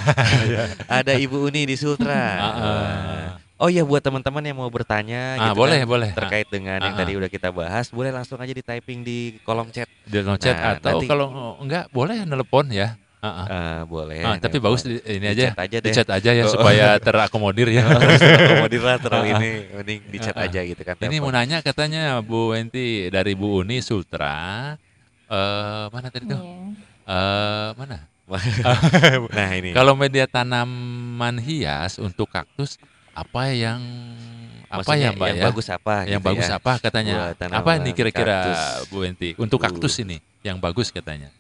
Ada 1.04 1.14
Ibu 1.14 1.44
Uni 1.44 1.66
di 1.66 1.76
Sultra. 1.76 2.24
Ah, 2.32 2.48
ah. 2.48 3.28
Oh 3.60 3.68
iya 3.68 3.84
buat 3.84 4.00
teman-teman 4.00 4.40
yang 4.40 4.56
mau 4.56 4.72
bertanya 4.72 5.36
ah, 5.36 5.52
gitu 5.52 5.60
boleh, 5.60 5.84
kan, 5.84 5.92
boleh. 5.92 6.10
terkait 6.16 6.48
dengan 6.48 6.80
yang 6.80 6.96
Ah, 6.96 6.96
ah. 6.96 7.00
tadi 7.04 7.12
udah 7.14 7.28
kita 7.28 7.52
bahas, 7.52 7.92
boleh 7.92 8.08
langsung 8.08 8.40
aja 8.40 8.56
di 8.56 8.64
typing 8.64 9.04
di 9.04 9.36
kolom 9.44 9.68
chat. 9.68 9.84
di 10.08 10.24
chat 10.40 10.56
Nah, 10.56 10.80
atau 10.80 10.96
nanti- 10.96 11.10
kalau 11.12 11.28
enggak 11.60 11.92
boleh 11.92 12.24
nelepon 12.24 12.72
ya. 12.72 12.96
Ah, 13.20 13.28
ah. 13.28 13.46
Ah, 13.46 13.80
boleh. 13.84 14.24
Ah, 14.24 14.40
tapi 14.40 14.64
Nelpon. 14.64 14.72
bagus 14.72 14.88
di- 14.88 15.04
ini 15.04 15.28
Di 15.28 15.32
aja, 15.36 15.44
chat 15.52 15.60
aja 15.60 15.78
di 15.84 15.90
chat 15.92 16.08
aja 16.08 16.32
ya 16.32 16.44
Oh. 16.48 16.56
supaya 16.56 16.96
terakomodir 16.98 17.68
ya. 17.68 17.84
Akomodir 18.48 18.80
lah 18.80 18.96
terlalu 18.96 19.28
ini, 19.36 19.52
mending 19.76 20.00
di 20.08 20.18
chat 20.18 20.32
Ah, 20.34 20.40
ah. 20.40 20.48
aja 20.48 20.60
gitu 20.64 20.80
kan. 20.80 20.96
Ini 20.96 21.20
mau 21.20 21.28
nanya 21.28 21.60
katanya 21.60 22.24
Bu 22.24 22.56
Wenti 22.56 23.12
dari 23.12 23.36
Bu 23.36 23.60
Uni 23.60 23.84
Sultra. 23.84 24.72
Eh 25.28 25.86
mana 25.92 26.08
tadi 26.08 26.32
tuh? 26.32 26.40
Iya. 26.40 26.64
Eh 27.12 27.70
mana? 27.76 27.98
nah 29.36 29.50
ini. 29.52 29.76
Kalau 29.76 30.00
media 30.00 30.24
tanaman 30.24 31.44
hias 31.44 32.00
untuk 32.00 32.32
kaktus 32.32 32.80
apa 33.20 33.44
yang 33.52 33.80
apa 34.70 34.86
Maksudnya 34.86 35.10
ya 35.10 35.18
Mbak 35.18 35.28
yang 35.28 35.40
ya? 35.42 35.46
bagus 35.50 35.68
apa? 35.68 35.96
yang 36.06 36.22
gitu 36.22 36.30
bagus 36.30 36.48
ya? 36.48 36.56
apa 36.62 36.72
katanya? 36.78 37.16
Apa 37.52 37.72
nih 37.82 37.94
kira-kira 37.98 38.38
kaktus. 38.40 38.62
Bu 38.88 38.98
Wenti 39.02 39.30
untuk 39.36 39.60
Uh. 39.60 39.66
kaktus 39.66 39.94
ini 40.00 40.18
yang 40.46 40.62
bagus 40.62 40.94
katanya? 40.94 41.34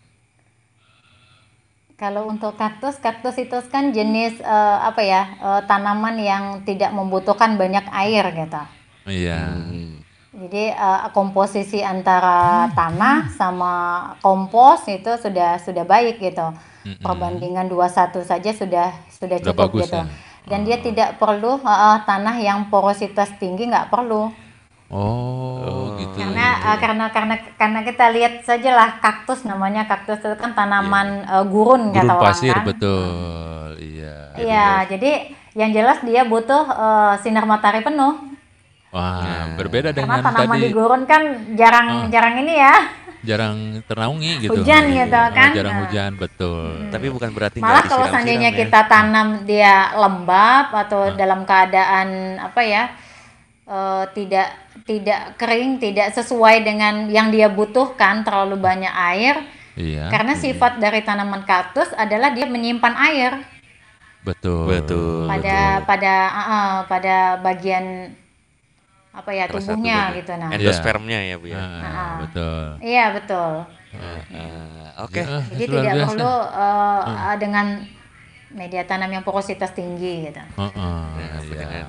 Kalau 1.93 2.31
untuk 2.31 2.55
kaktus, 2.55 2.95
kaktus 2.95 3.35
itu 3.37 3.59
kan 3.67 3.91
jenis 3.91 4.39
eh, 4.39 4.77
apa 4.81 5.01
ya 5.03 5.21
eh, 5.37 5.61
tanaman 5.67 6.15
yang 6.15 6.43
tidak 6.63 6.95
membutuhkan 6.95 7.59
banyak 7.59 7.83
air 7.91 8.23
gitu. 8.33 8.61
Iya. 9.05 9.39
Hmm. 9.51 9.99
Jadi 10.31 10.71
eh, 10.71 10.99
komposisi 11.11 11.83
antara 11.83 12.71
tanah 12.71 13.29
sama 13.35 13.73
kompos 14.23 14.87
itu 14.87 15.11
sudah 15.19 15.59
sudah 15.59 15.83
baik 15.83 16.23
gitu. 16.23 16.47
Mm-mm. 16.79 17.03
Perbandingan 17.03 17.67
21 17.67 18.23
saja 18.23 18.51
sudah 18.55 18.87
sudah 19.11 19.37
Udah 19.37 19.51
cukup 19.51 19.59
bagus 19.67 19.83
gitu. 19.91 19.99
ya? 19.99 20.05
Dan 20.49 20.65
dia 20.65 20.75
Oh. 20.75 20.83
tidak 20.83 21.09
perlu 21.15 21.61
eh, 21.61 21.97
tanah 22.03 22.35
yang 22.37 22.67
porositas 22.67 23.29
tinggi 23.37 23.63
nggak 23.65 23.87
perlu. 23.87 24.33
Oh, 24.89 25.61
Oh. 25.61 25.85
gitu. 25.95 26.17
Karena 26.17 26.47
eh, 26.65 26.77
karena 26.77 27.05
karena 27.07 27.35
karena 27.53 27.79
kita 27.83 28.09
lihat 28.09 28.33
saja 28.41 28.73
lah 28.73 28.89
kaktus 28.97 29.45
namanya 29.45 29.85
kaktus 29.85 30.17
itu 30.17 30.33
kan 30.33 30.51
tanaman 30.51 31.21
eh, 31.23 31.45
gurun 31.45 31.93
kata 31.93 32.01
Gurun 32.01 32.17
orang 32.17 32.25
pasir 32.25 32.55
kan. 32.55 32.65
betul. 32.65 33.69
Iya. 33.77 34.15
Iya, 34.35 34.69
jadi 34.89 35.11
yang 35.53 35.69
jelas 35.69 36.01
dia 36.01 36.25
butuh 36.25 36.65
eh, 36.65 37.13
sinar 37.21 37.45
matahari 37.45 37.79
penuh. 37.79 38.17
Wah, 38.89 39.21
Nah. 39.21 39.53
berbeda 39.53 39.93
Karena 39.93 40.17
dengan 40.17 40.19
tanaman 40.25 40.57
tadi 40.57 40.65
di 40.65 40.73
gurun 40.73 41.03
kan 41.05 41.21
jarang 41.53 41.87
Ah. 41.87 42.09
jarang 42.09 42.41
ini 42.41 42.57
ya. 42.57 42.75
Jarang 43.19 43.83
ternaungi 43.83 44.47
gitu. 44.47 44.63
Hujan 44.63 44.83
gitu 44.89 45.11
Ah, 45.15 45.29
kan. 45.29 45.51
jarang 45.51 45.75
Nah. 45.75 45.81
hujan 45.85 46.11
betul. 46.15 46.87
Tapi 46.87 47.07
bukan 47.09 47.29
berarti 47.29 47.57
Malah 47.59 47.83
kalau 47.83 48.07
disiram-siram 48.07 48.13
seandainya 48.15 48.49
ya. 48.51 48.57
kita 48.57 48.79
tanam 48.87 49.27
dia 49.43 49.73
lembab 49.93 50.65
atau 50.71 51.11
Ah. 51.11 51.15
dalam 51.15 51.43
keadaan 51.43 52.07
apa 52.37 52.61
ya? 52.63 52.83
eh, 53.69 54.03
tidak 54.17 54.49
tidak 54.81 55.37
kering, 55.37 55.77
tidak 55.77 56.09
sesuai 56.09 56.65
dengan 56.65 57.05
yang 57.05 57.29
dia 57.29 57.45
butuhkan, 57.45 58.25
terlalu 58.25 58.57
banyak 58.57 58.89
air. 58.89 59.45
Iya. 59.77 60.09
Karena 60.09 60.33
sifat 60.33 60.81
dari 60.81 61.05
tanaman 61.05 61.45
kaktus 61.45 61.93
adalah 61.93 62.33
dia 62.33 62.49
menyimpan 62.49 62.97
air 62.99 63.37
Betul. 64.19 64.67
Betul. 64.67 65.23
pada 65.23 65.85
pada 65.85 66.13
ah, 66.27 66.41
ah, 66.41 66.73
pada 66.83 67.39
bagian 67.39 68.09
apa 69.09 69.29
ya 69.31 69.45
Salah 69.45 69.53
tubuhnya 69.57 69.97
gitu 70.13 70.31
nah. 70.33 70.49
Endospermnya 70.49 71.19
ya, 71.23 71.35
Bu 71.35 71.47
ya. 71.47 71.57
Ah, 71.57 71.65
Ah. 71.81 72.15
betul. 72.21 72.63
Iya 72.79 73.05
betul. 73.11 73.53
Ah, 73.91 75.01
Oke. 75.01 75.17
Ya, 75.17 75.41
Jadi 75.49 75.63
tidak 75.65 75.93
biasa. 75.95 76.07
perlu 76.11 76.33
eh, 76.45 77.01
ah, 77.07 77.35
dengan 77.35 77.65
media 78.51 78.83
tanam 78.83 79.09
yang 79.09 79.23
porositas 79.23 79.71
tinggi 79.71 80.27
gitu. 80.27 80.41
Heeh, 80.41 81.03
Nah, 81.09 81.41
iya. 81.41 81.49
dengan 81.55 81.85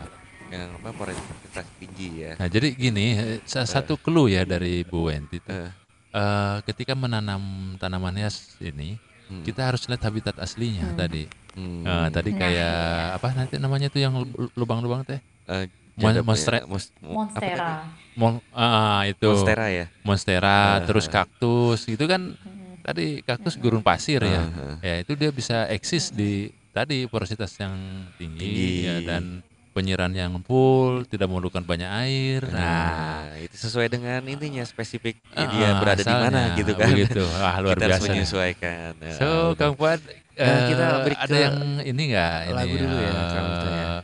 yang 0.51 0.68
apa 0.77 0.91
porositas 0.93 1.66
tinggi 1.77 2.09
ya. 2.21 2.33
Nah, 2.37 2.47
jadi 2.47 2.68
gini, 2.71 3.07
eh, 3.12 3.39
sa- 3.45 3.64
satu 3.64 3.95
clue 3.97 4.31
ya 4.31 4.43
dari 4.45 4.83
Bu 4.83 5.07
Wenti 5.07 5.39
itu. 5.39 5.49
Eh. 5.49 5.71
eh, 6.11 6.57
ketika 6.64 6.93
menanam 6.93 7.39
tanaman 7.77 8.16
hias 8.16 8.59
ini, 8.59 8.99
Hmm. 9.27 9.43
kita 9.43 9.62
harus 9.64 9.87
lihat 9.87 10.03
habitat 10.03 10.35
aslinya 10.37 10.91
tadi. 10.97 11.31
Hmm. 11.53 11.83
Eh, 11.83 12.09
tadi 12.11 12.31
Nah. 12.31 12.39
kayak 12.39 12.79
apa 13.14 13.29
nanti 13.33 13.55
namanya 13.57 13.87
tuh 13.87 14.01
yang 14.01 14.14
lu- 14.16 14.51
lubang-lubang 14.53 15.03
teh? 15.05 15.18
Eh, 15.47 15.71
Mon- 15.95 16.11
jadap 16.11 16.16
ya, 16.16 16.26
monstre- 16.26 16.66
mos- 16.66 16.93
mo- 16.99 17.26
apa 17.26 17.41
tadi? 17.41 17.51
Monstera. 17.51 17.72
Mon, 18.12 18.32
ah, 18.53 19.03
itu 19.07 19.26
Monstera 19.26 19.66
ya. 19.68 19.86
monstera, 20.03 20.59
Eh, 20.76 20.86
terus 20.86 21.07
eh. 21.07 21.12
kaktus, 21.12 21.80
itu 21.86 22.05
kan 22.05 22.34
tadi 22.80 23.20
kaktus 23.20 23.55
gurun 23.57 23.80
pasir 23.80 24.20
ya. 24.20 24.45
Eh, 24.45 24.61
eh. 24.61 24.76
Ya 24.80 24.95
itu 25.01 25.12
dia 25.14 25.30
bisa 25.30 25.66
eksis 25.68 26.11
di 26.11 26.32
tadi 26.70 27.07
porositas 27.07 27.55
yang 27.57 27.74
tinggi, 28.16 28.45
Tinggi. 28.45 28.86
ya, 28.86 28.97
dan 29.01 29.43
penyiraman 29.70 30.11
yang 30.12 30.32
full, 30.43 31.07
tidak 31.07 31.30
memerlukan 31.30 31.62
banyak 31.62 31.86
air. 32.03 32.43
Nah, 32.51 33.30
Nah, 33.30 33.38
itu 33.38 33.55
sesuai 33.55 33.86
dengan 33.86 34.18
intinya 34.26 34.66
spesifik 34.66 35.22
Ah, 35.30 35.47
dia 35.47 35.68
berada 35.78 36.03
di 36.03 36.11
mana 36.11 36.59
gitu 36.59 36.74
kan. 36.74 36.91
begitu. 36.91 37.22
Wah, 37.22 37.55
luar 37.62 37.78
kita 37.78 37.84
harus 37.86 37.95
biasa 37.95 38.03
nih. 38.03 38.12
menyesuaikan. 38.18 38.93
Ya, 38.99 39.14
So. 39.14 39.55
Kang 39.55 39.78
Fuad, 39.78 40.03
Nah, 40.03 40.57
eh, 40.57 40.62
kita 40.66 40.86
break 41.05 41.18
ada 41.20 41.36
yang 41.36 41.57
ini 41.84 42.03
enggak 42.11 42.36
ini 42.43 42.55
lagu 42.57 42.74
dulu 42.74 42.97
ya, 42.97 43.12
ya. 43.12 43.22
eh, 43.22 43.99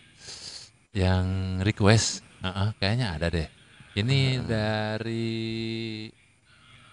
yang 0.96 1.24
request, 1.60 2.24
Heeh, 2.40 2.68
kayaknya 2.78 3.12
ada 3.12 3.28
deh. 3.28 3.48
Ini 3.92 4.40
Ah. 4.40 4.44
dari 4.48 5.28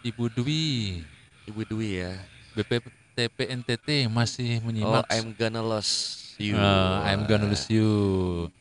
Ibu 0.04 0.28
Dwi, 0.30 0.99
Ibu 1.47 1.62
Dwi 1.66 1.89
ya. 1.97 2.12
BPTP 2.54 3.38
NTT 3.49 3.88
masih 4.08 4.60
Oh, 4.60 4.68
menyimak. 4.68 5.08
I'm 5.08 5.32
gonna 5.32 5.64
lose 5.64 6.20
you. 6.36 6.54
Eh, 6.54 6.97
I'm 7.06 7.24
gonna 7.24 7.47
lose 7.47 7.66
you. 7.68 7.88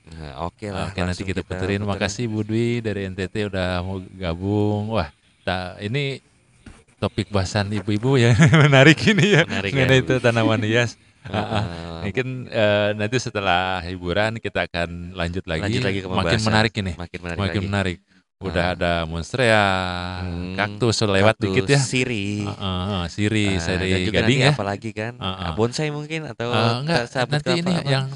Nah, 0.09 0.47
oke 0.47 0.67
lah. 0.69 0.89
Oke 0.89 1.03
nanti 1.03 1.23
kita 1.23 1.43
puterin. 1.43 1.83
Makasih 1.83 2.25
Bu 2.25 2.41
Dwi 2.41 2.79
dari 2.79 3.11
NTT 3.11 3.51
udah 3.51 3.83
mau 3.83 3.99
gabung. 4.15 4.95
Wah, 4.95 5.11
ta- 5.43 5.75
ini 5.77 6.23
topik 6.97 7.35
bahasan 7.35 7.67
ibu-ibu 7.69 8.15
ya 8.15 8.31
menarik 8.63 8.99
ini 9.03 9.35
ya. 9.35 9.43
Menarik 9.43 9.75
ya. 9.75 9.91
itu 9.99 10.15
tanaman 10.19 10.63
hias. 10.63 10.95
Ah. 11.29 12.03
Mungkin 12.03 12.51
eh, 12.51 12.91
nanti 12.95 13.17
setelah 13.17 13.79
hiburan 13.81 14.43
kita 14.43 14.67
akan 14.67 15.15
lanjut 15.15 15.47
lagi. 15.47 15.63
Lanjut 15.71 15.83
lagi 15.83 15.99
ke 16.03 16.09
Makin 16.09 16.41
menarik 16.43 16.73
ini. 16.75 16.93
Makin 16.99 17.19
menarik 17.23 17.39
Makin 17.39 17.61
lagi. 17.63 17.69
menarik. 17.69 17.99
Ah. 18.03 18.11
Udah 18.43 18.65
ada 18.75 18.93
monstrea, 19.07 19.65
Hmm, 20.19 20.59
kaktus 20.59 20.99
lewat 20.99 21.39
kaktus, 21.39 21.47
dikit 21.47 21.65
ya. 21.71 21.79
Siri. 21.79 22.43
Ah, 22.43 22.59
ah, 22.59 23.05
siri, 23.07 23.55
Ah, 23.55 23.63
siri 23.63 24.11
gading 24.11 24.41
ya. 24.43 24.51
apalagi 24.51 24.91
kan 24.91 25.15
ah. 25.23 25.31
ah, 25.31 25.51
bonsai 25.55 25.95
mungkin 25.95 26.27
atau 26.27 26.51
Ah, 26.51 26.83
enggak, 26.83 27.07
nanti 27.31 27.51
ini 27.55 27.71
apa? 27.71 27.87
yang 27.87 28.11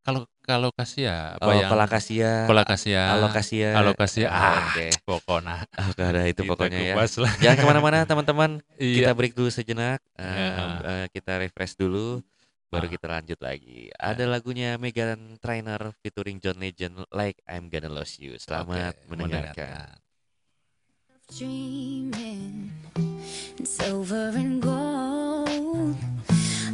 kalau 0.00 0.30
kalau 0.42 0.74
kasia 0.74 1.38
apa 1.38 1.46
oh, 1.46 1.54
yang 1.54 1.70
kolakasia 1.70 2.50
kolakasia, 2.50 3.02
alokasia 3.14 3.78
alokasia, 3.78 4.26
Ah, 4.26 4.42
ah, 4.42 4.54
oke. 4.74 4.86
pokoknya. 5.06 5.56
Oke, 5.88 6.02
ada 6.02 6.22
itu 6.26 6.42
kita 6.42 6.50
pokoknya 6.50 6.78
ya. 6.82 6.94
lah. 6.98 7.32
jangan 7.38 7.56
ke 7.56 7.66
mana-mana 7.66 7.98
teman-teman. 8.02 8.50
Kita 8.74 9.10
Iya. 9.10 9.14
break 9.14 9.32
dulu 9.32 9.48
sejenak. 9.48 10.02
Eh, 10.18 10.26
Ya. 10.26 10.50
eh, 10.82 11.06
kita 11.14 11.38
refresh 11.38 11.78
dulu 11.78 12.18
baru 12.68 12.86
Ah. 12.86 12.90
kita 12.90 13.06
lanjut 13.06 13.38
lagi. 13.38 13.92
Ada 13.94 14.26
lagunya 14.26 14.74
Megan 14.76 15.38
Trainer 15.38 15.94
featuring 16.02 16.42
John 16.42 16.58
Legend 16.58 17.06
like 17.14 17.38
I'm 17.46 17.70
Gonna 17.70 17.86
Lose 17.86 18.18
You. 18.18 18.34
Selamat 18.36 18.98
Oke, 18.98 19.06
mendengarkan. 19.08 20.02
dreaming 21.32 22.68
in 23.56 23.64
silver 23.64 24.34
and 24.34 24.60
gold, 24.60 25.96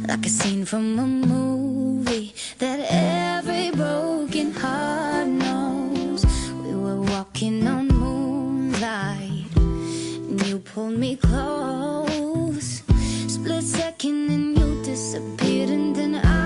like 0.09 0.25
a 0.25 0.29
scene 0.29 0.65
from 0.65 0.97
a 0.97 1.05
movie 1.05 2.33
that 2.57 2.79
every 2.89 3.69
broken 3.69 4.51
heart 4.53 5.27
knows. 5.27 6.25
We 6.63 6.73
were 6.73 6.99
walking 6.99 7.67
on 7.67 7.89
moonlight, 7.89 9.45
and 9.55 10.47
you 10.47 10.57
pulled 10.57 10.97
me 10.97 11.15
close. 11.15 12.81
Split 13.27 13.63
second, 13.63 14.31
and 14.31 14.57
you 14.57 14.81
disappeared, 14.83 15.69
and 15.69 15.95
then 15.95 16.15
I 16.15 16.38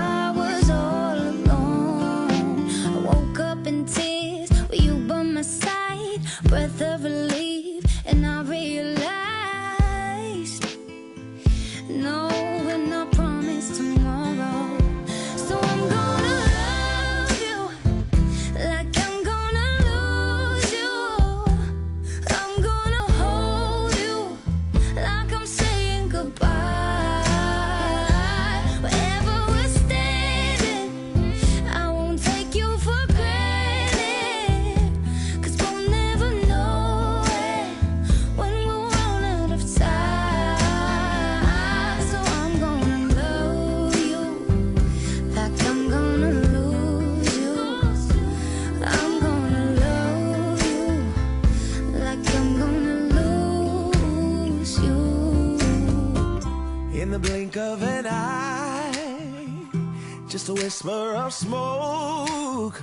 of 61.24 61.32
smoke. 61.32 62.82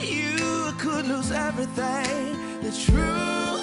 You 0.00 0.72
could 0.78 1.06
lose 1.06 1.30
everything. 1.32 2.62
The 2.62 2.70
truth 2.70 3.57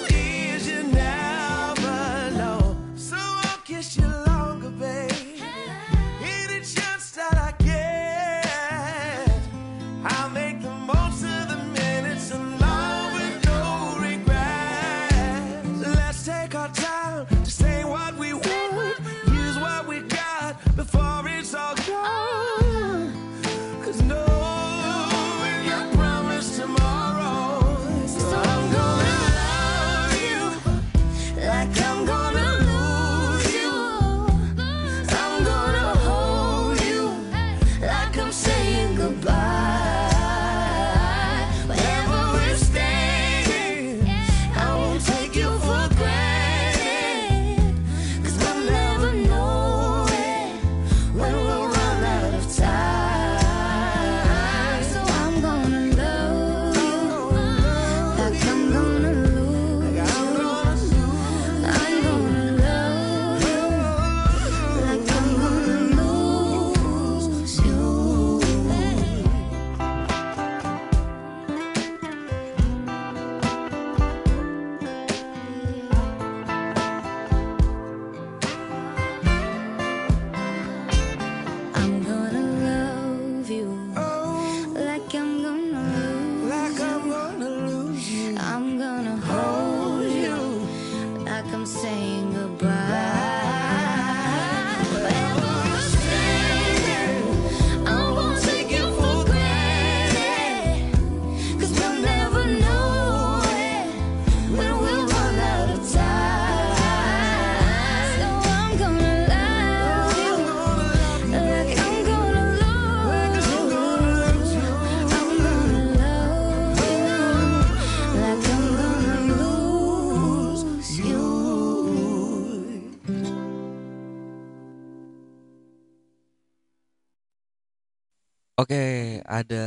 ada 129.36 129.64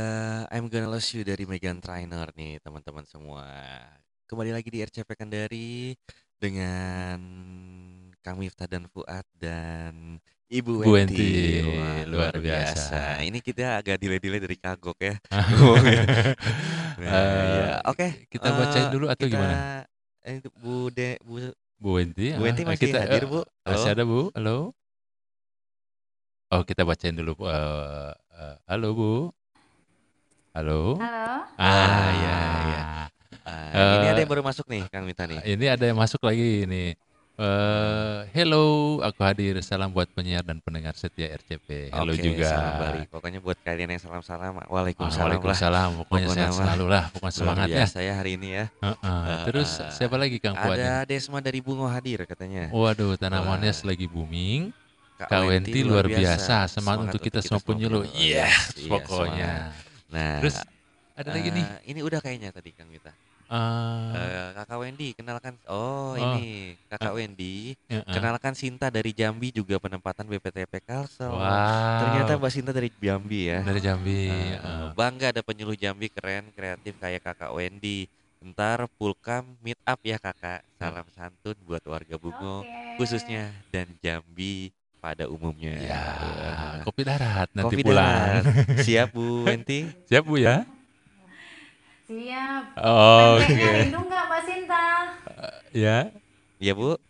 I'm 0.50 0.66
Gonna 0.66 0.90
Lose 0.90 1.14
You 1.14 1.22
dari 1.22 1.46
Megan 1.46 1.78
Trainor 1.78 2.34
nih 2.34 2.58
teman-teman 2.58 3.06
semua. 3.06 3.46
Kembali 4.26 4.50
lagi 4.50 4.66
di 4.66 4.82
RCP 4.82 5.14
Kendari 5.14 5.94
dengan 6.34 7.18
Kang 8.18 8.42
Miftah 8.42 8.66
dan 8.66 8.90
Fuad 8.90 9.22
dan 9.38 10.18
Ibu 10.50 10.82
Bu 10.82 10.90
Wenti. 10.90 11.22
Wenti, 11.22 11.78
Wah, 11.78 12.02
luar 12.02 12.34
biasa. 12.34 13.22
Ini 13.22 13.38
kita 13.38 13.78
agak 13.78 14.02
delay-delay 14.02 14.42
dari 14.42 14.58
kagok 14.58 14.98
ya. 14.98 15.14
Nah, 17.00 17.06
Eh, 17.06 17.56
ya. 17.56 17.80
Oke, 17.88 18.28
kita 18.28 18.48
bacain 18.52 18.84
eh, 18.84 18.92
dulu 18.92 19.06
atau 19.08 19.24
kita- 19.24 19.32
gimana? 19.32 19.56
eh, 20.20 20.36
Bu 20.60 20.92
De 20.92 21.16
Bu 21.24 21.40
Bu 21.80 21.96
Wenti, 21.96 22.34
Bu 22.36 22.42
ah, 22.42 22.44
Wenti 22.44 22.60
eh, 22.60 22.66
masih 22.68 22.86
kita, 22.92 22.98
hadir, 23.06 23.24
eh, 23.24 23.28
Bu? 23.30 23.40
Masih 23.64 23.88
Halo? 23.88 23.94
ada 23.96 24.02
Bu? 24.04 24.20
Halo? 24.36 24.56
Oh 26.50 26.62
kita 26.66 26.82
bacain 26.84 27.14
dulu. 27.16 27.38
Bu. 27.38 27.46
Eh, 27.48 28.12
eh, 28.36 28.56
halo 28.68 28.92
Bu? 28.92 29.12
Halo? 30.50 30.98
Halo. 30.98 31.46
Ah, 31.54 32.10
iya, 32.10 32.36
iya. 32.66 32.82
Ah, 33.46 33.94
ini 33.94 34.06
Eh, 34.06 34.10
ada 34.10 34.20
yang 34.20 34.30
baru 34.30 34.42
masuk 34.42 34.66
nih, 34.66 34.82
Kang 34.90 35.06
Mita 35.06 35.22
nih. 35.22 35.38
Ini 35.46 35.66
ada 35.70 35.84
yang 35.86 35.94
masuk 35.94 36.18
lagi 36.26 36.66
ini. 36.66 36.98
Eh, 37.40 38.18
hello, 38.34 38.98
aku 39.00 39.22
hadir. 39.22 39.62
Salam 39.62 39.94
buat 39.94 40.10
penyiar 40.10 40.42
dan 40.42 40.58
pendengar 40.58 40.92
setia 40.92 41.30
RCP. 41.30 41.94
Hello 41.94 42.12
Oke, 42.12 42.20
juga. 42.20 42.50
salam 42.50 42.74
balik. 42.76 43.06
Pokoknya 43.08 43.38
buat 43.38 43.56
kalian 43.62 43.94
yang 43.94 44.02
salam-salam, 44.02 44.58
waalaikumsalam 44.66 45.22
lah. 45.22 45.38
Waalaikumsalam. 45.38 45.88
Pokoknya 46.02 46.26
Pokoknya 46.26 46.46
sehat 46.50 46.58
selalu 46.58 46.86
lah. 46.90 47.04
Pokoknya 47.08 47.30
Luar 47.30 47.38
semangat 47.38 47.66
ya. 47.70 47.76
biasa 47.78 47.98
ya 48.02 48.12
hari 48.18 48.30
ini 48.34 48.48
ya. 48.50 48.64
Heeh. 48.82 49.22
Eh, 49.24 49.44
Terus 49.48 49.70
eh, 49.80 49.90
siapa 49.94 50.16
lagi 50.18 50.36
Kang 50.42 50.58
ini? 50.58 50.66
Ada 50.66 50.90
Desma 51.06 51.38
dari 51.38 51.62
Bungo 51.62 51.86
hadir 51.86 52.26
katanya. 52.26 52.68
Waduh, 52.74 53.14
tanamannya 53.16 53.70
Wah. 53.72 53.86
lagi 53.86 54.04
booming. 54.04 54.74
Kak 55.16 55.30
Kak 55.30 55.42
Wenti 55.46 55.80
luar 55.86 56.10
biasa. 56.10 56.66
Semangat 56.66 57.14
untuk 57.14 57.22
kita 57.22 57.38
semua 57.38 57.62
penyuluh. 57.62 58.02
Yes, 58.12 58.74
Iya, 58.76 58.90
pokoknya. 58.90 59.52
semangat. 59.70 59.88
Nah, 60.10 60.38
Terus 60.42 60.56
ada 61.14 61.30
lagi 61.30 61.48
nih. 61.50 61.64
eh, 61.64 61.80
Ini 61.90 62.00
udah 62.02 62.18
kayaknya 62.18 62.50
tadi 62.50 62.70
Kang 62.74 62.90
Mita. 62.90 63.10
Eh, 63.50 64.14
Eh, 64.14 64.48
Kakak 64.54 64.78
Wendy, 64.78 65.10
kenalkan. 65.10 65.58
Oh, 65.66 66.14
Oh. 66.14 66.14
ini 66.14 66.78
Kakak 66.86 67.14
Wendy. 67.14 67.74
eh, 67.90 67.98
eh. 67.98 68.02
Kenalkan 68.06 68.54
Sinta 68.54 68.86
dari 68.88 69.10
Jambi 69.10 69.50
juga 69.50 69.78
penempatan 69.78 70.26
BPTP 70.26 70.78
Kalsel. 70.80 71.30
Wow. 71.30 71.98
Ternyata 71.98 72.38
Mbak 72.38 72.52
Sinta 72.52 72.70
dari 72.70 72.90
Jambi 72.92 73.50
ya. 73.50 73.58
dari 73.60 73.80
Jambi. 73.82 74.30
Eh, 74.30 74.54
eh. 74.54 74.86
bangga 74.94 75.34
ada 75.34 75.42
penyuluh 75.42 75.74
Jambi 75.74 76.06
keren, 76.08 76.50
kreatif 76.54 76.94
kayak 76.96 77.22
Kakak 77.22 77.50
Wendy. 77.50 78.06
Ntar 78.40 78.88
Pulkam 78.96 79.58
meet 79.60 79.76
up 79.84 80.00
ya 80.00 80.16
kakak. 80.16 80.64
Salam 80.80 81.04
santun 81.12 81.52
buat 81.60 81.84
warga 81.84 82.16
Bungo, 82.16 82.64
Oke. 82.64 82.96
khususnya 82.96 83.52
dan 83.68 83.84
Jambi 84.00 84.72
pada 85.00 85.24
umumnya. 85.26 85.74
Ya, 85.80 86.04
kopi 86.84 87.02
darat 87.02 87.48
nanti 87.52 87.74
Kopi 87.74 87.82
pulang. 87.82 88.04
darat. 88.04 88.44
Siap 88.84 89.08
Bu 89.10 89.42
Wenti? 89.42 89.88
Siap 90.06 90.22
Bu 90.22 90.36
ya? 90.36 90.68
Siap. 92.04 92.62
Oh, 92.76 93.38
Oke. 93.38 93.54
Rindu 93.80 93.98
nggak 93.98 94.24
Mbak 94.26 94.42
Sinta? 94.44 94.84
Ya. 95.72 95.98
Iya 96.58 96.72
Bu. 96.74 97.00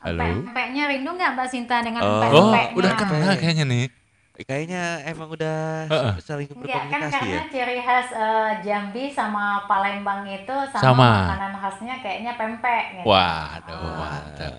Halo. 0.00 0.18
Pempeknya 0.18 0.82
rindu 0.88 1.10
nggak 1.12 1.30
Mbak 1.36 1.48
Sinta 1.48 1.76
dengan 1.78 2.00
Oh. 2.00 2.08
Oh, 2.08 2.20
pempeknya? 2.50 2.74
udah 2.74 2.92
kenal 2.96 3.32
kayaknya 3.36 3.64
nih. 3.64 3.86
Kayaknya 4.32 5.04
emang 5.04 5.28
udah 5.28 5.86
Heeh. 5.92 6.14
saling 6.24 6.48
Enggak 6.48 6.72
kan 6.88 6.88
berkomunikasi 6.88 7.20
karena 7.20 7.36
ya. 7.36 7.42
ciri 7.52 7.76
khas 7.84 8.08
eh, 8.16 8.50
Jambi 8.64 9.04
sama 9.12 9.68
Palembang 9.68 10.24
itu 10.24 10.56
sama, 10.72 10.80
Sama. 10.80 11.08
makanan 11.28 11.52
khasnya 11.60 11.94
kayaknya 12.00 12.32
pempek 12.40 12.84
gitu. 12.96 13.06
Waduh, 13.12 13.76
Oh. 13.76 13.92
mantap. 14.00 14.52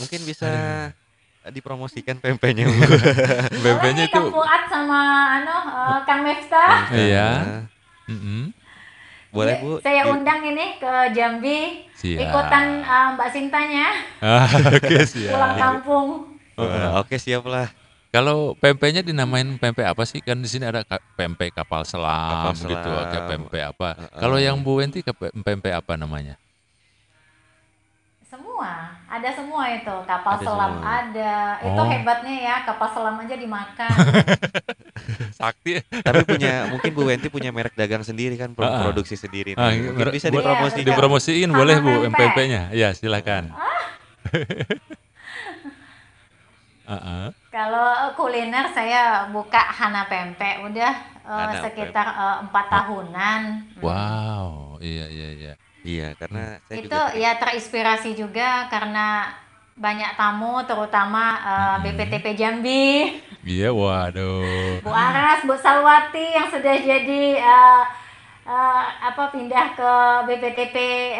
Mungkin 0.00 0.20
bisa 0.24 0.50
dipromosikan 1.52 2.16
pempeknya 2.20 2.68
Kang 2.72 3.96
itu 4.00 4.20
Fuad 4.32 4.62
sama 4.72 5.00
anu 5.38 5.56
eh, 5.76 5.98
Kang 6.08 6.20
Miftah. 6.24 6.88
Iya. 6.88 7.28
Nah, 7.28 7.62
Mm-mm. 8.08 8.42
Boleh 9.28 9.54
Ya, 9.54 9.60
Bu. 9.60 9.72
Saya 9.84 10.02
undang 10.08 10.40
ini 10.40 10.80
ke 10.80 10.92
Jambi 11.12 11.84
Siap. 12.00 12.32
ikutan 12.32 12.64
eh, 12.80 13.06
Mbak 13.12 13.28
Sintanya 13.28 13.86
Ah, 14.24 14.48
Oke, 14.72 15.04
siap. 15.04 15.36
pulang 15.36 15.54
kampung. 15.60 16.08
Wah, 16.56 17.04
Oke 17.04 17.20
siap 17.20 17.44
lah. 17.44 17.68
Kalau 18.08 18.54
pempeknya 18.54 19.00
dinamain 19.00 19.54
pempek 19.54 19.84
apa 19.84 20.02
sih? 20.02 20.18
Kan 20.18 20.38
di 20.38 20.48
sini 20.48 20.64
ada 20.64 20.80
pempek 21.12 21.52
kapal 21.52 21.84
selam, 21.84 22.48
Kapal 22.48 22.52
gitu, 22.64 22.88
selam. 22.88 23.06
kayak 23.06 23.24
pempek 23.28 23.62
apa. 23.68 23.88
Heeh. 23.94 24.18
Kalau 24.18 24.36
yang 24.38 24.56
Bu 24.58 24.76
Wenti 24.76 24.98
pempek 25.36 25.72
apa 25.74 25.94
namanya? 25.94 26.34
Semua, 28.24 28.70
ada 29.04 29.28
semua 29.30 29.62
itu. 29.70 29.94
Kapal 30.04 30.32
Ada 30.34 30.42
selam 30.42 30.70
semua. 30.74 30.94
ada. 30.98 31.32
Itu 31.62 31.74
Oh. 31.74 31.86
hebatnya 31.86 32.34
ya, 32.34 32.54
kapal 32.62 32.86
selam 32.90 33.14
aja 33.18 33.34
dimakan. 33.34 33.90
Sakti. 35.38 35.78
Tapi 35.94 36.20
punya 36.24 36.66
mungkin 36.66 36.90
Bu 36.90 37.02
Wenti 37.04 37.26
punya 37.28 37.48
merek 37.50 37.72
dagang 37.72 38.02
sendiri 38.02 38.34
kan, 38.34 38.52
pro- 38.52 38.66
Ah. 38.66 38.82
produksi 38.82 39.14
sendiri. 39.14 39.52
Nih. 39.52 39.58
Mungkin 39.84 39.94
mer- 39.94 40.12
bisa 40.12 40.26
buat- 40.26 40.42
dipromosi. 40.42 40.76
Iya, 40.76 40.84
Dipromosiin 40.86 41.48
boleh 41.50 41.74
Bu 41.78 41.92
pempeknya? 42.10 42.62
Ya, 42.70 42.90
silakan. 42.90 43.52
Heeh. 46.88 47.26
Kalau 47.58 48.14
kuliner 48.14 48.70
saya 48.70 49.26
buka 49.34 49.58
Hana 49.58 50.06
Pempek 50.06 50.62
udah 50.62 50.94
eh, 51.26 51.42
Hana 51.42 51.58
sekitar 51.58 52.06
eh, 52.06 52.36
empat 52.46 52.66
tahunan. 52.70 53.40
Hmm. 53.74 53.82
Wow, 53.82 54.78
iya 54.78 55.10
iya 55.10 55.28
iya. 55.34 55.52
Iya, 55.82 56.08
karena 56.14 56.62
saya 56.70 56.78
Itu 56.78 56.86
juga 56.86 57.18
ya 57.18 57.34
terinspirasi 57.34 58.14
juga 58.14 58.70
karena 58.70 59.34
banyak 59.74 60.14
tamu 60.14 60.62
terutama 60.70 61.34
eh, 61.42 61.76
BPTP 61.82 62.38
Jambi, 62.38 63.18
Iya, 63.42 63.74
waduh. 63.74 64.78
Bu 64.78 64.94
Aras, 64.94 65.42
Bu 65.42 65.58
Salwati 65.58 66.38
yang 66.38 66.46
sudah 66.46 66.78
jadi 66.78 67.42
eh, 67.42 67.82
eh, 68.46 68.84
apa 69.02 69.34
pindah 69.34 69.74
ke 69.74 69.92
BPTP 70.30 70.76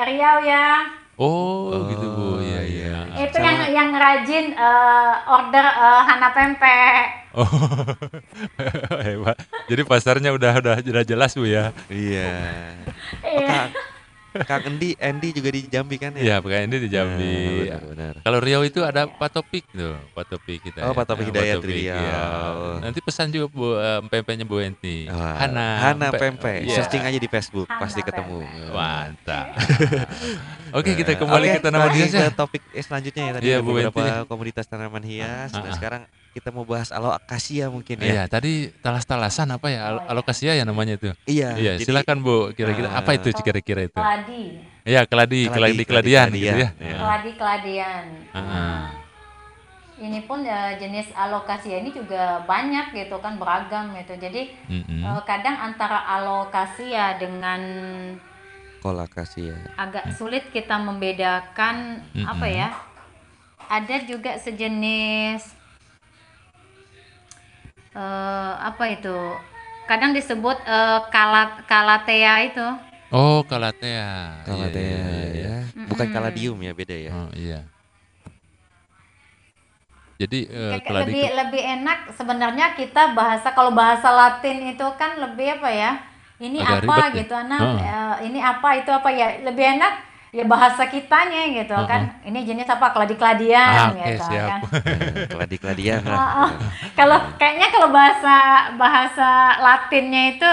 Riau 0.06 0.38
ya. 0.46 0.86
Oh, 1.18 1.74
gitu 1.90 2.06
Bu. 2.14 2.22
Oh, 2.22 2.36
Iya 2.38 2.62
iya. 2.62 2.98
iya. 3.10 3.26
Itu 3.26 3.42
yang 3.42 3.58
yang 3.74 3.88
rajin 3.90 4.54
eh, 4.54 5.12
order 5.26 5.66
eh, 5.66 6.00
Hana 6.06 6.30
Pempek. 6.30 6.94
Oh, 7.34 7.44
hebat. 9.06 9.36
Jadi 9.66 9.82
pasarnya 9.82 10.30
udah 10.30 10.52
udah 10.62 10.74
udah 10.78 11.04
jelas 11.04 11.34
Bu 11.34 11.42
ya. 11.44 11.74
Iya. 11.90 12.30
Oh, 13.26 13.34
Iya. 13.34 13.60
Kang, 14.38 14.46
Kang 14.46 14.62
Endi, 14.68 14.94
Endi 14.94 15.28
juga 15.30 15.48
di 15.50 15.60
Jambi 15.64 15.96
kan 15.96 16.10
ya? 16.12 16.22
Iya, 16.22 16.36
pakai 16.38 16.64
ini 16.64 16.76
di 16.78 16.88
Jambi. 16.88 17.32
Nah, 17.32 17.58
benar, 17.58 17.82
benar. 17.88 18.14
Kalau 18.20 18.38
Riau 18.38 18.62
itu 18.62 18.80
ada 18.80 19.06
Pak 19.06 19.30
Topik 19.30 19.64
tuh, 19.68 19.98
Pak 20.12 20.24
Topik 20.28 20.58
kita. 20.60 20.78
Oh, 20.82 20.90
ya. 20.90 20.94
Pak 20.94 21.04
Topik 21.06 21.24
Nah, 21.24 21.30
Hidayat 21.30 21.56
Topik, 21.56 21.70
Riau. 21.70 21.96
iya. 21.96 22.22
Nanti 22.78 23.00
pesan 23.00 23.26
juga 23.28 23.46
Bu 23.48 23.74
eh, 23.74 24.00
pempeknya 24.04 24.44
Bu 24.44 24.58
Enti. 24.58 25.06
Wah, 25.06 25.34
Hana. 25.38 25.68
Hana 25.82 26.06
Pe- 26.08 26.20
Pempek. 26.20 26.58
Iya. 26.62 26.76
Searching 26.76 27.02
aja 27.02 27.18
di 27.18 27.26
Facebook, 27.26 27.66
Hana 27.66 27.80
pasti 27.80 28.00
ketemu. 28.00 28.38
Pempek. 28.40 28.70
Mantap. 28.70 29.46
Oke, 30.78 30.92
kita 30.94 31.10
Nah, 31.10 31.18
kembali 31.18 31.46
oke, 31.46 31.54
ke 31.54 31.60
tanaman 31.60 31.90
hias 31.90 32.12
ke 32.12 32.20
ya. 32.20 32.30
topik 32.30 32.62
eh, 32.70 32.84
selanjutnya 32.84 33.22
ya 33.22 33.32
tadi 33.32 33.44
Iya, 33.46 33.56
ada 33.56 33.64
Bu 33.64 33.70
beberapa 33.72 33.98
Wenti. 33.98 34.28
komoditas 34.28 34.64
tanaman 34.64 35.00
hias. 35.00 35.50
Nah, 35.50 35.58
Ah, 35.58 35.64
ah. 35.64 35.74
sekarang 35.74 36.02
kita 36.38 36.48
mau 36.48 36.62
bahas 36.62 36.88
aloe 36.88 37.10
akasia 37.10 37.66
mungkin 37.66 37.98
Iya, 37.98 38.14
ya. 38.14 38.22
tadi 38.24 38.70
talas-talasan 38.78 39.50
apa 39.50 39.66
ya? 39.66 39.80
Al- 39.84 39.98
Oh, 39.98 40.00
iya. 40.00 40.10
Alokasia 40.14 40.52
ya 40.54 40.62
namanya 40.62 40.94
itu. 40.94 41.10
Iya. 41.26 41.58
Iya, 41.58 41.72
jadi- 41.74 41.84
silakan 41.84 42.22
Bu. 42.22 42.54
Kira-kira 42.54 42.94
apa 42.94 43.10
itu 43.12 43.28
Ah. 43.28 43.42
kira-kira 43.42 43.80
itu? 43.84 43.98
Keladi, 43.98 44.44
Iya, 44.86 45.02
keladi, 45.04 45.40
keladi, 45.48 45.82
keladian 45.82 46.28
gitu 46.30 46.46
ya. 46.56 46.70
Iya. 46.72 46.96
keladi 46.96 47.30
keladian. 47.34 48.04
Heeh. 48.30 48.80
Ini 49.98 50.22
pun 50.24 50.40
eh, 50.40 50.78
jenis 50.78 51.10
alokasia 51.12 51.74
ini 51.76 51.90
juga 51.90 52.46
banyak 52.46 52.94
gitu 52.94 53.18
kan 53.18 53.34
beragam 53.34 53.90
gitu. 53.92 54.14
Jadi 54.14 54.54
Mm-mm. 54.70 55.02
eh, 55.02 55.22
kadang 55.24 55.58
antara 55.58 56.06
alokasia 56.08 57.18
dengan 57.18 57.58
Kolakasia. 58.78 59.58
agak 59.74 60.14
sulit 60.14 60.46
kita 60.48 60.78
membedakan 60.78 61.98
apa 62.16 62.46
Mm-mm. 62.46 62.54
ya? 62.56 62.70
Ada 63.68 64.06
juga 64.06 64.38
sejenis 64.38 65.57
eh, 67.98 68.52
apa 68.62 68.84
itu? 68.94 69.18
Kadang 69.90 70.14
disebut 70.14 70.56
eh, 70.62 71.00
kalat 71.10 71.50
kalatea 71.66 72.34
itu. 72.46 72.66
Oh, 73.08 73.40
kalatea. 73.48 74.44
Kalatea 74.44 74.84
Iya, 74.84 75.00
iya, 75.00 75.26
iya. 75.32 75.52
ya. 75.64 75.84
Bukan 75.88 76.06
kaladium 76.12 76.58
ya, 76.60 76.72
beda 76.76 76.96
ya. 76.96 77.10
Oh, 77.10 77.28
iya. 77.32 77.60
Jadi 80.18 80.50
eh, 80.50 80.70
Kayak 80.74 80.84
keladi 80.84 81.10
lebih 81.14 81.26
lebih 81.30 81.62
enak 81.78 81.98
sebenarnya 82.18 82.66
kita 82.74 83.14
bahasa 83.14 83.54
kalau 83.54 83.70
bahasa 83.70 84.10
Latin 84.10 84.74
itu 84.74 84.86
kan 84.98 85.14
lebih 85.22 85.62
apa 85.62 85.70
ya? 85.70 85.90
Ini 86.38 86.58
Agak 86.62 86.82
apa 86.82 86.94
ribet 87.00 87.06
ya? 87.06 87.18
gitu 87.22 87.34
anak? 87.38 87.60
Heeh. 87.62 87.80
eh, 87.86 88.16
ini 88.26 88.38
apa 88.42 88.68
itu 88.76 88.90
apa 88.90 89.08
ya? 89.14 89.28
Lebih 89.46 89.64
enak 89.78 89.92
ya 90.30 90.44
bahasa 90.44 90.84
kitanya 90.84 91.48
gitu 91.48 91.72
Heeh. 91.72 91.86
kan. 91.86 92.02
Ini 92.22 92.38
jenis 92.44 92.68
apa? 92.68 92.90
Keladi-keladian 92.90 93.72
Ah, 93.74 93.88
oke, 93.90 94.00
gitu 94.04 94.22
siap. 94.24 94.48
kan. 94.48 94.60
Keladi-keladian 95.26 96.00
lah. 96.02 96.16
Oh, 96.16 96.30
oh. 96.44 96.50
Kalau 96.92 97.18
kayaknya 97.34 97.68
kalau 97.68 97.88
bahasa 97.88 98.34
bahasa 98.74 99.28
Latinnya 99.58 100.22
itu 100.32 100.52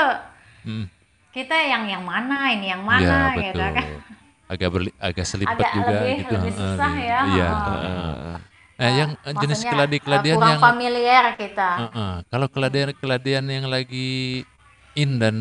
Hmm, 0.64 0.86
kita 1.30 1.54
yang 1.54 1.86
yang 1.86 2.02
mana 2.02 2.50
ini 2.50 2.68
yang 2.68 2.82
mana 2.82 3.32
betul. 3.32 3.44
gitu 3.44 3.62
kan. 3.62 3.86
Agak 4.46 4.70
berli, 4.70 4.92
agak 4.98 5.26
selipet 5.26 5.58
Agak 5.58 5.72
juga 5.74 5.90
lebih- 5.92 6.18
gitu. 6.22 6.34
lebih 6.36 6.54
susah 6.54 6.92
gitu. 6.92 7.02
ya, 7.04 7.20
Iya. 7.28 7.50
Heeh. 7.50 8.38
Eh, 8.76 8.92
yang 8.94 9.10
jenis 9.40 9.62
keladi-keladian 9.64 10.36
eh, 10.36 10.38
kurang 10.38 10.52
yang 10.52 10.62
familiar 10.62 11.24
kita. 11.34 11.70
Heeh, 11.82 12.14
kalau 12.28 12.48
keladian-keladian 12.48 13.46
yang 13.48 13.66
lagi 13.66 14.44
in 14.94 15.16
dan 15.16 15.36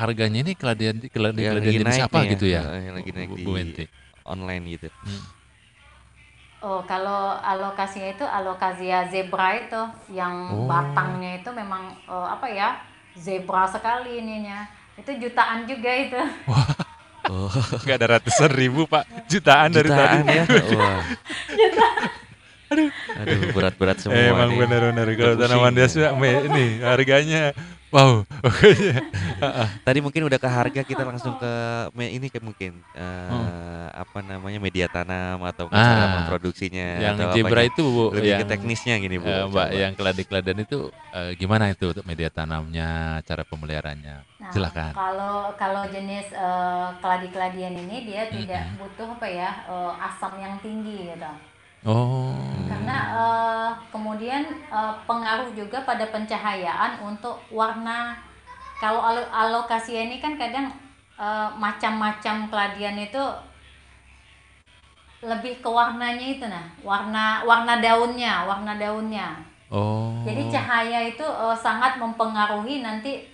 harganya 0.00 0.38
ini 0.40 0.52
keladian 0.56 0.96
Yang 0.98 1.12
keladian 1.12 1.52
lagi 1.60 1.70
jenis 1.76 1.94
naik 1.94 2.06
apa 2.08 2.18
ya, 2.18 2.30
gitu 2.32 2.46
ya? 2.48 2.62
yang 2.80 2.94
lagi 2.96 3.10
naik 3.12 3.28
Bu, 3.28 3.36
di 3.36 3.44
Bu 3.44 3.52
online 4.24 4.64
gitu. 4.72 4.88
Hmm. 5.04 5.22
Oh, 6.60 6.80
kalau 6.84 7.40
alokasinya 7.40 8.12
itu 8.12 8.24
alokasia 8.24 9.08
zebra 9.08 9.56
itu 9.56 9.80
yang 10.12 10.34
Oh. 10.52 10.68
batangnya 10.68 11.40
itu 11.40 11.48
memang 11.52 11.96
eh, 12.04 12.28
apa 12.28 12.46
ya? 12.52 12.80
Zebra 13.16 13.64
sekali 13.68 14.20
ininya. 14.20 14.68
Itu 14.96 15.12
jutaan 15.16 15.64
juga 15.68 15.92
itu. 15.92 16.20
Oh, 17.30 17.46
Enggak 17.86 17.96
ada 18.02 18.18
ratusan 18.18 18.50
ribu, 18.50 18.90
Pak. 18.90 19.06
Jutaan, 19.30 19.70
dari 19.70 19.86
jutaan 19.86 20.26
tadi. 20.26 20.34
ya. 20.34 20.44
Wah. 20.80 21.02
Aduh, 22.70 22.90
berat-berat 23.54 24.02
semua 24.02 24.18
Emang 24.18 24.50
benar-benar 24.58 25.06
kalau 25.14 25.34
tanaman 25.38 25.74
hias 25.78 25.94
ini 25.94 26.82
harganya 26.82 27.54
wow. 27.92 28.24
Tadi 29.86 29.98
mungkin 30.04 30.22
udah 30.28 30.38
ke 30.40 30.48
harga 30.50 30.82
kita 30.86 31.02
langsung 31.06 31.34
ke 31.36 31.50
ini 31.96 32.28
ke 32.32 32.38
mungkin 32.42 32.84
eh, 32.94 33.04
Hmm. 33.28 33.50
apa 33.94 34.18
namanya 34.24 34.58
media 34.62 34.86
tanam 34.90 35.42
atau 35.46 35.66
ke 35.72 35.78
cara 35.82 36.04
Ah, 36.04 36.10
memproduksinya 36.10 36.82
yang 37.04 37.14
atau 37.14 37.28
zebra 37.32 37.62
apanya. 37.62 37.68
itu 37.68 37.82
Bu, 37.86 38.04
lebih 38.16 38.34
yang 38.34 38.40
ke 38.40 38.44
teknisnya 38.48 38.94
gini 39.02 39.16
Bu. 39.20 39.30
eh, 39.30 39.44
Mbak 39.50 39.68
coba. 39.70 39.80
yang 39.82 39.92
keladi-keladian 39.98 40.58
itu 40.66 40.76
eh, 41.14 41.32
gimana 41.40 41.64
itu 41.72 41.84
untuk 41.92 42.04
media 42.06 42.28
tanamnya, 42.32 43.20
cara 43.28 43.42
pemeliharaannya? 43.46 44.16
Nah, 44.40 44.52
Silakan. 44.52 44.94
Kalau 44.96 45.52
kalau 45.60 45.84
jenis 45.94 46.26
eh, 46.32 46.88
keladi-keladian 47.02 47.74
ini 47.84 47.96
dia 48.08 48.22
tidak 48.36 48.64
Mm-mm. 48.64 48.78
butuh 48.80 49.08
apa 49.16 49.28
ya 49.28 49.50
eh, 49.68 49.92
asam 50.08 50.32
yang 50.44 50.56
tinggi 50.64 50.96
gitu. 51.12 51.30
Oh. 51.80 52.36
Karena 52.68 52.96
eh, 53.16 53.70
kemudian 53.88 54.44
eh, 54.68 54.94
pengaruh 55.08 55.48
juga 55.56 55.80
pada 55.88 56.04
pencahayaan 56.12 57.00
untuk 57.00 57.40
warna. 57.48 58.20
Kalau 58.80 59.00
alo- 59.00 59.28
alokasi 59.32 59.96
ini 59.96 60.20
kan 60.20 60.36
kadang 60.36 60.68
eh, 61.16 61.48
macam-macam 61.56 62.48
keladian 62.52 63.00
itu 63.00 63.24
lebih 65.20 65.60
ke 65.60 65.68
warnanya 65.68 66.26
itu 66.32 66.44
nah, 66.48 66.64
warna 66.80 67.44
warna 67.44 67.76
daunnya, 67.80 68.44
warna 68.48 68.72
daunnya. 68.76 69.36
Oh. 69.68 70.20
Jadi 70.24 70.48
cahaya 70.52 71.00
itu 71.08 71.24
eh, 71.24 71.56
sangat 71.56 71.96
mempengaruhi 71.96 72.80
nanti 72.84 73.24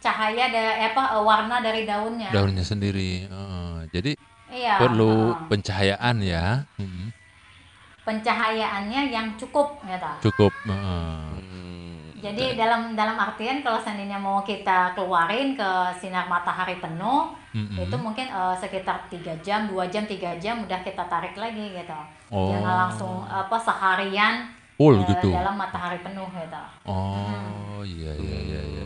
cahaya 0.00 0.52
da, 0.52 0.62
apa 0.88 1.02
eh, 1.16 1.24
warna 1.24 1.60
dari 1.64 1.84
daunnya. 1.88 2.28
daunnya 2.32 2.64
sendiri. 2.64 3.28
Oh, 3.28 3.80
jadi 3.92 4.16
Iya. 4.46 4.78
perlu 4.78 5.32
eh, 5.34 5.48
pencahayaan 5.50 6.16
ya. 6.22 6.62
Hmm, 6.78 7.10
pencahayaannya 8.06 9.10
yang 9.10 9.26
cukup 9.34 9.82
gitu. 9.82 10.30
Cukup. 10.30 10.54
Hmm, 10.64 11.34
Jadi 12.22 12.54
dalam 12.56 12.94
dalam 12.96 13.18
artian 13.18 13.60
kalau 13.60 13.82
seandainya 13.82 14.16
mau 14.16 14.40
kita 14.46 14.94
keluarin 14.96 15.58
ke 15.58 15.70
sinar 16.00 16.26
matahari 16.30 16.78
penuh, 16.80 17.34
mm-mm. 17.52 17.82
itu 17.82 17.96
mungkin 17.98 18.30
eh, 18.30 18.54
sekitar 18.56 19.10
tiga 19.10 19.34
jam, 19.42 19.66
dua 19.68 19.86
jam, 19.90 20.06
tiga 20.06 20.38
jam 20.38 20.62
udah 20.64 20.80
kita 20.86 21.04
tarik 21.10 21.36
lagi 21.36 21.76
gitu. 21.76 21.98
Oh. 22.30 22.50
Jangan 22.50 22.88
langsung 22.88 23.14
apa 23.26 23.56
seharian 23.58 24.48
Full 24.78 24.96
eh, 25.02 25.06
gitu. 25.12 25.28
dalam 25.34 25.54
matahari 25.58 26.00
penuh 26.00 26.26
gitu. 26.30 26.62
Oh, 26.88 27.82
iya 27.84 28.12
iya 28.16 28.38
iya 28.42 28.60
iya. 28.64 28.84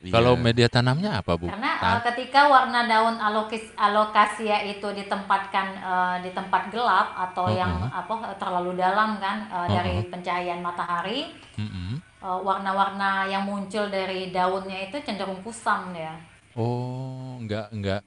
Hmm, 0.00 0.06
iya. 0.08 0.12
Kalau 0.12 0.32
media 0.34 0.66
tanamnya 0.66 1.20
apa, 1.20 1.36
Bu? 1.36 1.46
Karena 1.46 1.76
Tan- 1.76 2.00
eh, 2.00 2.02
ketika 2.08 2.48
warna 2.48 2.88
daun 2.88 3.16
alokis 3.16 3.68
alokasia 3.76 4.64
itu 4.64 4.88
ditempatkan 4.90 5.66
eh, 5.76 6.16
di 6.24 6.30
tempat 6.32 6.72
gelap 6.72 7.12
atau 7.14 7.48
Uh-uh. 7.48 7.60
yang 7.60 7.72
apa 7.92 8.14
eh, 8.32 8.36
terlalu 8.40 8.76
dalam 8.76 9.20
kan 9.20 9.44
eh, 9.46 9.66
dari 9.68 9.92
Uh-uh. 10.00 10.10
pencahayaan 10.10 10.60
matahari, 10.60 11.20
Mm-mm. 11.56 12.00
eh, 12.00 12.38
warna-warna 12.40 13.28
yang 13.28 13.44
muncul 13.44 13.88
dari 13.88 14.32
daunnya 14.32 14.88
itu 14.88 14.96
cenderung 15.00 15.40
kusam 15.40 15.92
ya. 15.92 16.16
Oh, 16.56 17.38
enggak 17.38 17.70
enggak 17.70 18.02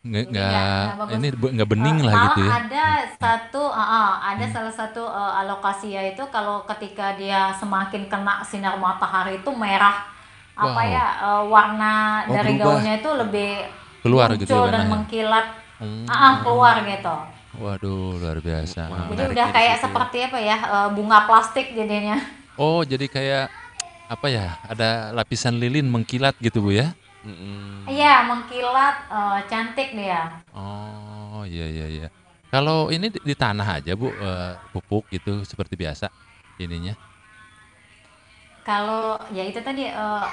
enggak, 0.00 0.24
nggak- 0.30 0.32
enggak 0.32 0.94
nggak 0.96 1.18
ini 1.20 1.28
enggak 1.52 1.68
bening 1.68 1.98
Eh, 2.00 2.04
lah 2.06 2.14
gitu 2.24 2.40
ya. 2.40 2.48
Hmm. 2.48 2.60
ada 2.62 2.84
satu, 3.20 3.62
ah, 3.68 3.84
ah, 3.84 4.10
ada 4.32 4.44
salah 4.48 4.72
satu 4.72 5.02
eh, 5.04 5.32
alokasia 5.44 6.00
itu 6.14 6.22
kalau 6.32 6.64
ketika 6.64 7.16
dia 7.20 7.52
semakin 7.52 8.08
kena 8.08 8.40
sinar 8.40 8.80
matahari 8.80 9.40
itu 9.40 9.50
merah 9.52 10.08
apa 10.60 10.80
Wow. 10.84 10.92
ya 10.92 11.06
eh, 11.24 11.42
warna 11.48 11.92
Oh, 12.28 12.34
dari 12.36 12.52
berubah. 12.54 12.64
daunnya 12.76 12.94
itu 13.00 13.10
lebih 13.16 13.50
Keluar 14.00 14.28
gitu 14.36 14.52
ya 14.52 14.68
dan 14.68 14.86
mengkilat 14.88 15.46
Hmm. 15.80 16.04
ah, 16.04 16.12
ah, 16.12 16.32
keluar 16.44 16.76
gitu. 16.84 17.16
Waduh, 17.56 18.20
luar 18.20 18.36
biasa. 18.38 18.92
Wah, 18.92 19.08
Jadi 19.08 19.10
Menarik 19.16 19.32
udah 19.32 19.46
kayak 19.48 19.74
situ 19.74 19.80
ya. 19.80 19.84
seperti 19.88 20.18
apa 20.28 20.38
ya 20.38 20.56
eh, 20.60 20.88
bunga 20.92 21.18
plastik 21.24 21.66
jadinya. 21.72 22.16
Oh, 22.60 22.84
jadi 22.84 23.06
kayak 23.08 23.46
apa 24.12 24.26
ya? 24.28 24.46
Ada 24.68 25.16
lapisan 25.16 25.56
lilin 25.56 25.88
mengkilat 25.88 26.36
gitu, 26.36 26.60
Bu 26.60 26.76
ya? 26.76 26.92
Iya 27.88 28.28
mengkilat 28.28 28.96
eh, 29.08 29.38
cantik 29.48 29.96
dia. 29.96 30.44
Oh, 30.52 31.40
iya 31.48 31.64
iya 31.64 31.86
iya. 31.88 32.08
Kalau 32.52 32.90
ini 32.90 33.08
di, 33.08 33.18
di 33.22 33.32
tanah 33.32 33.80
aja, 33.80 33.96
Bu, 33.96 34.12
eh, 34.12 34.52
pupuk 34.70 35.08
gitu 35.08 35.40
seperti 35.48 35.80
biasa 35.80 36.12
ininya. 36.56 36.92
Kalau 38.60 39.16
ya 39.32 39.42
itu 39.42 39.58
tadi 39.60 39.88
eh, 39.88 40.24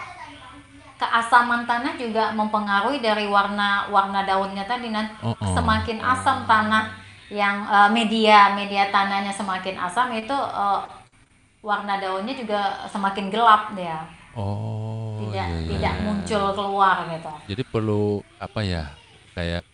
keasaman 0.98 1.70
tanah 1.70 1.94
juga 1.96 2.34
mempengaruhi 2.34 2.98
dari 3.00 3.30
warna 3.30 3.86
warna 3.94 4.26
daunnya 4.26 4.66
tadi 4.66 4.90
nanti 4.90 5.14
Oh, 5.22 5.38
oh. 5.38 5.54
semakin 5.54 6.02
asam 6.02 6.44
tanah 6.50 6.90
yang 7.30 7.64
eh, 7.70 7.90
media 7.94 8.58
media 8.58 8.90
tanahnya 8.90 9.30
semakin 9.30 9.78
asam 9.78 10.10
itu 10.12 10.34
eh, 10.34 10.82
warna 11.62 12.02
daunnya 12.02 12.34
juga 12.34 12.86
semakin 12.90 13.30
gelap 13.30 13.74
dia 13.78 14.10
Oh, 14.38 15.18
tidak 15.18 15.50
iya, 15.50 15.58
iya, 15.66 15.70
tidak 15.74 15.94
muncul 16.06 16.44
keluar 16.54 17.10
gitu. 17.10 17.32
Jadi 17.50 17.62
perlu 17.66 18.22
apa 18.38 18.62
ya? 18.62 18.86
Kayak 19.34 19.66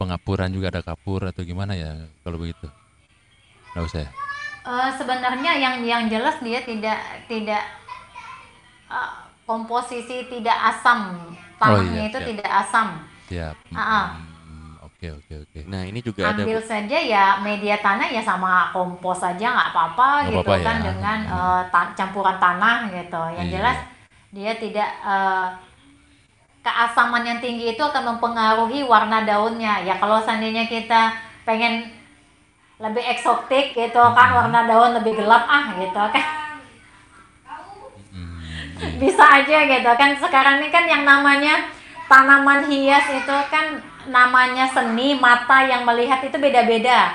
pengapuran 0.00 0.48
juga 0.48 0.72
ada 0.72 0.80
kapur 0.80 1.28
atau 1.28 1.44
gimana 1.44 1.76
ya 1.76 2.08
kalau 2.24 2.40
begitu? 2.40 2.64
Nggak 3.76 3.84
usah 3.84 4.00
ya? 4.08 4.10
Eh, 4.64 4.90
sebenarnya 4.96 5.52
yang 5.52 5.84
yang 5.84 6.08
jelas 6.08 6.40
dia 6.40 6.64
tidak 6.64 6.96
tidak 7.28 7.60
eh, 8.88 9.12
komposisi 9.50 10.30
tidak 10.30 10.54
asam 10.54 11.18
tanahnya 11.58 11.90
iya, 11.96 12.08
itu 12.08 12.18
siap. 12.18 12.28
tidak 12.30 12.50
asam. 12.56 12.86
Siap. 13.26 13.54
Ah. 13.74 14.06
Hmm, 14.46 14.78
Oke 14.80 15.10
oke 15.10 15.34
oke. 15.42 15.58
Nah, 15.64 15.82
ini 15.82 15.98
juga 15.98 16.28
ada 16.28 16.40
ambil 16.40 16.60
saja 16.60 16.94
ya 16.94 17.40
media 17.40 17.76
tanah 17.76 18.06
ya 18.06 18.20
sama 18.20 18.68
kompos 18.70 19.18
saja 19.18 19.50
nggak 19.50 19.68
apa-apa 19.70 20.08
gitu 20.28 20.38
apa-apa 20.38 20.60
kan 20.60 20.76
ya. 20.76 20.84
dengan 20.86 21.18
Hmm. 21.24 21.34
eh, 21.34 21.62
ta- 21.68 21.92
campuran 21.94 22.36
tanah 22.36 22.76
gitu 22.90 23.22
yang 23.34 23.46
Iya. 23.48 23.54
jelas 23.54 23.78
dia 24.30 24.52
tidak 24.54 24.90
eh, 25.02 25.46
keasaman 26.60 27.24
yang 27.24 27.40
tinggi 27.40 27.72
itu 27.72 27.80
akan 27.80 28.14
mempengaruhi 28.14 28.84
warna 28.84 29.24
daunnya 29.24 29.80
ya 29.80 29.96
kalau 29.96 30.20
seandainya 30.20 30.68
kita 30.68 31.10
pengen 31.42 31.88
lebih 32.76 33.00
eksotik 33.02 33.72
gitu 33.72 34.02
kan 34.12 34.28
Hmm. 34.30 34.38
warna 34.38 34.60
daun 34.64 34.92
lebih 34.94 35.12
gelap 35.14 35.48
ah 35.48 35.72
gitu 35.74 35.96
kan 35.96 36.20
iya. 36.20 36.39
Bisa 38.96 39.20
aja 39.22 39.58
gitu 39.62 39.90
kan 39.92 40.16
sekarang 40.16 40.58
ini 40.58 40.68
kan 40.68 40.84
yang 40.84 41.04
namanya 41.04 41.68
tanaman 42.06 42.64
hias 42.64 43.06
itu 43.06 43.36
kan 43.48 43.78
namanya 44.06 44.64
seni 44.66 45.14
mata 45.14 45.62
yang 45.62 45.84
melihat 45.84 46.18
itu 46.20 46.34
beda-beda 46.34 47.12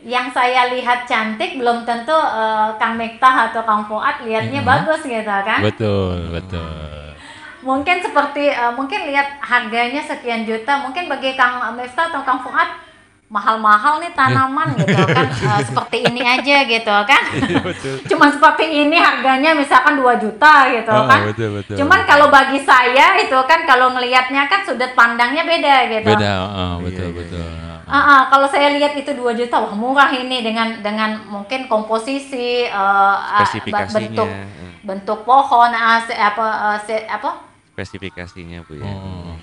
yang 0.00 0.30
saya 0.30 0.70
lihat 0.70 1.04
cantik 1.04 1.58
belum 1.58 1.82
tentu 1.82 2.14
eh, 2.14 2.68
Kang 2.76 2.94
Mektah 2.94 3.50
atau 3.50 3.62
Kang 3.62 3.84
Fuad 3.84 4.22
lihatnya 4.22 4.62
Mhm. 4.62 4.68
bagus 4.68 5.02
gitu 5.02 5.26
kan 5.26 5.60
Betul 5.60 6.30
betul. 6.30 7.12
mungkin 7.60 7.98
seperti 7.98 8.48
eh, 8.48 8.72
mungkin 8.72 9.06
lihat 9.06 9.38
harganya 9.38 10.00
sekian 10.00 10.42
juta 10.42 10.80
mungkin 10.80 11.06
bagi 11.06 11.34
Kang 11.34 11.60
Miftah 11.74 12.08
atau 12.08 12.22
Kang 12.22 12.40
Fuad 12.40 12.87
mahal-mahal 13.28 14.00
nih 14.00 14.12
tanaman 14.12 14.72
gitu 14.74 14.88
kan 15.16 15.28
Eh, 15.28 15.60
seperti 15.62 16.00
ini 16.02 16.20
aja 16.20 16.56
gitu 16.64 16.96
kan 17.04 17.22
Iya 17.28 17.60
betul. 17.60 17.94
cuma 18.10 18.26
seperti 18.28 18.64
ini 18.64 18.96
harganya 18.96 19.52
misalkan 19.52 19.96
2 19.96 20.16
juta 20.18 20.54
gitu 20.66 20.88
Oh, 20.90 21.04
kan 21.04 21.28
betul 21.28 21.48
betul. 21.54 21.76
cuman 21.76 22.00
kalau 22.04 22.28
bagi 22.28 22.60
saya 22.60 23.16
itu 23.16 23.36
kan 23.44 23.62
kalau 23.62 23.92
ngelihatnya 23.92 24.48
kan 24.48 24.64
sudut 24.64 24.92
pandangnya 24.92 25.44
beda 25.44 25.76
gitu 25.88 26.08
beda, 26.10 26.32
oh, 26.42 26.74
betul 26.80 27.06
Iya, 27.06 27.12
iya, 27.12 27.18
betul. 27.20 27.48
Ah, 27.84 27.96
ah, 27.96 28.20
kalau 28.28 28.44
saya 28.44 28.68
lihat 28.70 28.92
itu 28.92 29.08
2 29.10 29.32
juta 29.34 29.56
wah 29.58 29.72
murah 29.72 30.08
ini 30.10 30.40
dengan 30.40 30.76
dengan 30.78 31.24
mungkin 31.24 31.64
komposisi 31.64 32.68
spesifikasinya, 32.68 33.96
bentuk 34.12 34.28
eh, 34.28 34.44
bentuk 34.82 35.18
pohon 35.22 35.72
se- 36.02 36.12
apa 36.12 36.46
se- 36.80 37.06
apa 37.06 37.48
spesifikasinya 37.72 38.60
Bu 38.62 38.76
ya. 38.76 38.84
Oh. 38.84 39.37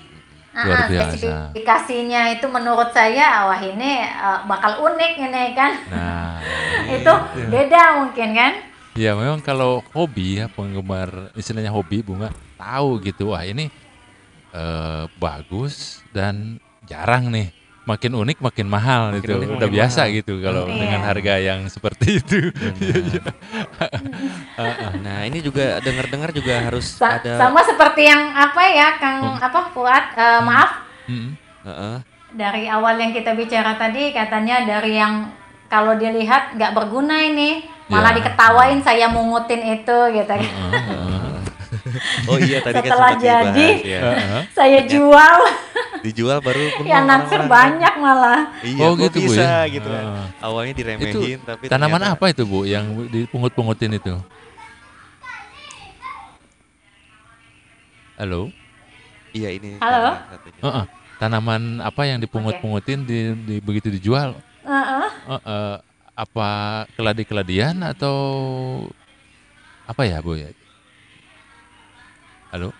Ah, 0.56 0.64
Luar 0.64 0.78
ah, 0.80 0.88
biasa. 0.88 1.12
spesifikasinya 1.20 2.32
itu 2.32 2.48
menurut 2.48 2.88
saya 2.96 3.44
wah 3.44 3.60
ini 3.60 4.08
eh, 4.08 4.38
bakal 4.48 4.88
unik 4.88 5.12
ini 5.20 5.44
kan? 5.52 5.72
Nah, 5.92 6.40
itu 6.96 7.12
beda 7.52 8.00
mungkin 8.00 8.32
kan? 8.32 8.52
Ya 8.96 9.12
memang 9.12 9.44
kalau 9.44 9.84
hobi 9.92 10.40
ya 10.40 10.48
penggemar 10.48 11.28
istilahnya 11.36 11.68
hobi 11.68 12.00
bunga 12.00 12.32
tahu 12.56 13.04
gitu 13.04 13.36
wah 13.36 13.44
ini 13.44 13.68
eh, 14.56 15.04
bagus 15.20 16.00
dan 16.16 16.56
jarang 16.88 17.28
nih 17.28 17.52
makin 17.86 18.12
unik 18.12 18.38
makin 18.40 18.66
mahal 18.66 19.02
Makin 19.08 19.20
itu 19.20 19.32
unik, 19.32 19.48
udah 19.48 19.60
makin 19.62 19.76
biasa 19.78 20.00
mahal. 20.02 20.16
gitu 20.16 20.32
kalau 20.40 20.62
Iya. 20.64 20.74
dengan 20.76 21.00
harga 21.02 21.34
yang 21.38 21.60
seperti 21.66 22.08
itu 22.18 22.38
Nah, 24.98 25.18
ini 25.22 25.38
juga 25.38 25.78
dengar-dengar 25.78 26.30
juga 26.30 26.54
harus 26.60 26.86
Sa- 26.92 27.16
ada 27.16 27.38
sama 27.38 27.62
seperti 27.62 28.02
yang 28.04 28.32
apa 28.32 28.62
ya 28.66 28.88
Kang 28.96 29.18
Hmm. 29.22 29.38
apa 29.38 29.60
Fuad 29.70 30.04
Eh, 30.12 30.40
maaf 30.42 30.70
Mm-mm. 31.06 31.30
Heeh. 31.62 31.96
dari 32.32 32.66
awal 32.66 32.96
yang 32.96 33.10
kita 33.10 33.32
bicara 33.32 33.74
tadi 33.74 34.10
katanya 34.10 34.66
dari 34.66 34.96
yang 34.96 35.30
kalau 35.66 35.94
dilihat 35.94 36.52
nggak 36.52 36.72
berguna 36.72 37.20
ini 37.20 37.62
malah 37.86 38.10
Ya. 38.10 38.18
diketawain 38.18 38.80
saya 38.80 39.06
mungutin 39.06 39.62
itu 39.64 39.98
gitu 40.12 40.26
kan 40.26 40.42
Oh 42.30 42.36
iya 42.36 42.58
tadi 42.60 42.74
kan 42.76 42.84
Setelah 42.84 43.10
sempat 43.10 43.18
dibahas, 43.18 43.44
jadi. 43.48 43.68
ya. 43.82 44.00
Saya 44.50 44.80
jual 44.84 45.36
Dijual 46.00 46.38
baru 46.38 46.62
yang 46.86 47.04
naksir 47.04 47.40
banyak 47.44 47.94
malah 47.96 48.52
Iya, 48.60 48.82
Oh, 48.82 48.94
gitu, 48.94 49.18
Bu, 49.18 49.26
bisa 49.28 49.42
ya? 49.66 49.68
gitu 49.68 49.86
kan. 49.86 50.04
Awalnya 50.38 50.70
itu 50.70 50.80
diremehin 50.80 51.38
tapi 51.42 51.64
tanaman 51.66 51.98
ternyata- 51.98 52.14
apa 52.14 52.24
itu 52.30 52.42
bu 52.42 52.60
yang 52.62 52.84
dipungut-pungutin 53.06 53.92
itu 53.92 54.14
halo 58.16 58.48
Iya 59.30 59.52
ini. 59.52 59.76
Halo? 59.76 60.16
satunya. 60.26 60.60
Heeh. 60.62 60.84
tanaman 61.16 61.62
apa 61.80 62.02
yang 62.04 62.16
dipungut-pungutin 62.18 63.00
di, 63.02 63.18
di- 63.38 63.60
begitu 63.60 63.88
dijual 63.90 64.36
Heeh. 64.62 65.06
Heeh. 65.26 65.74
apa 66.14 66.48
keladi-keladian 66.92 67.76
atau 67.82 68.16
apa 69.84 70.02
ya 70.02 70.18
bu 70.18 70.34
ya 70.34 70.48
halo 72.50 72.70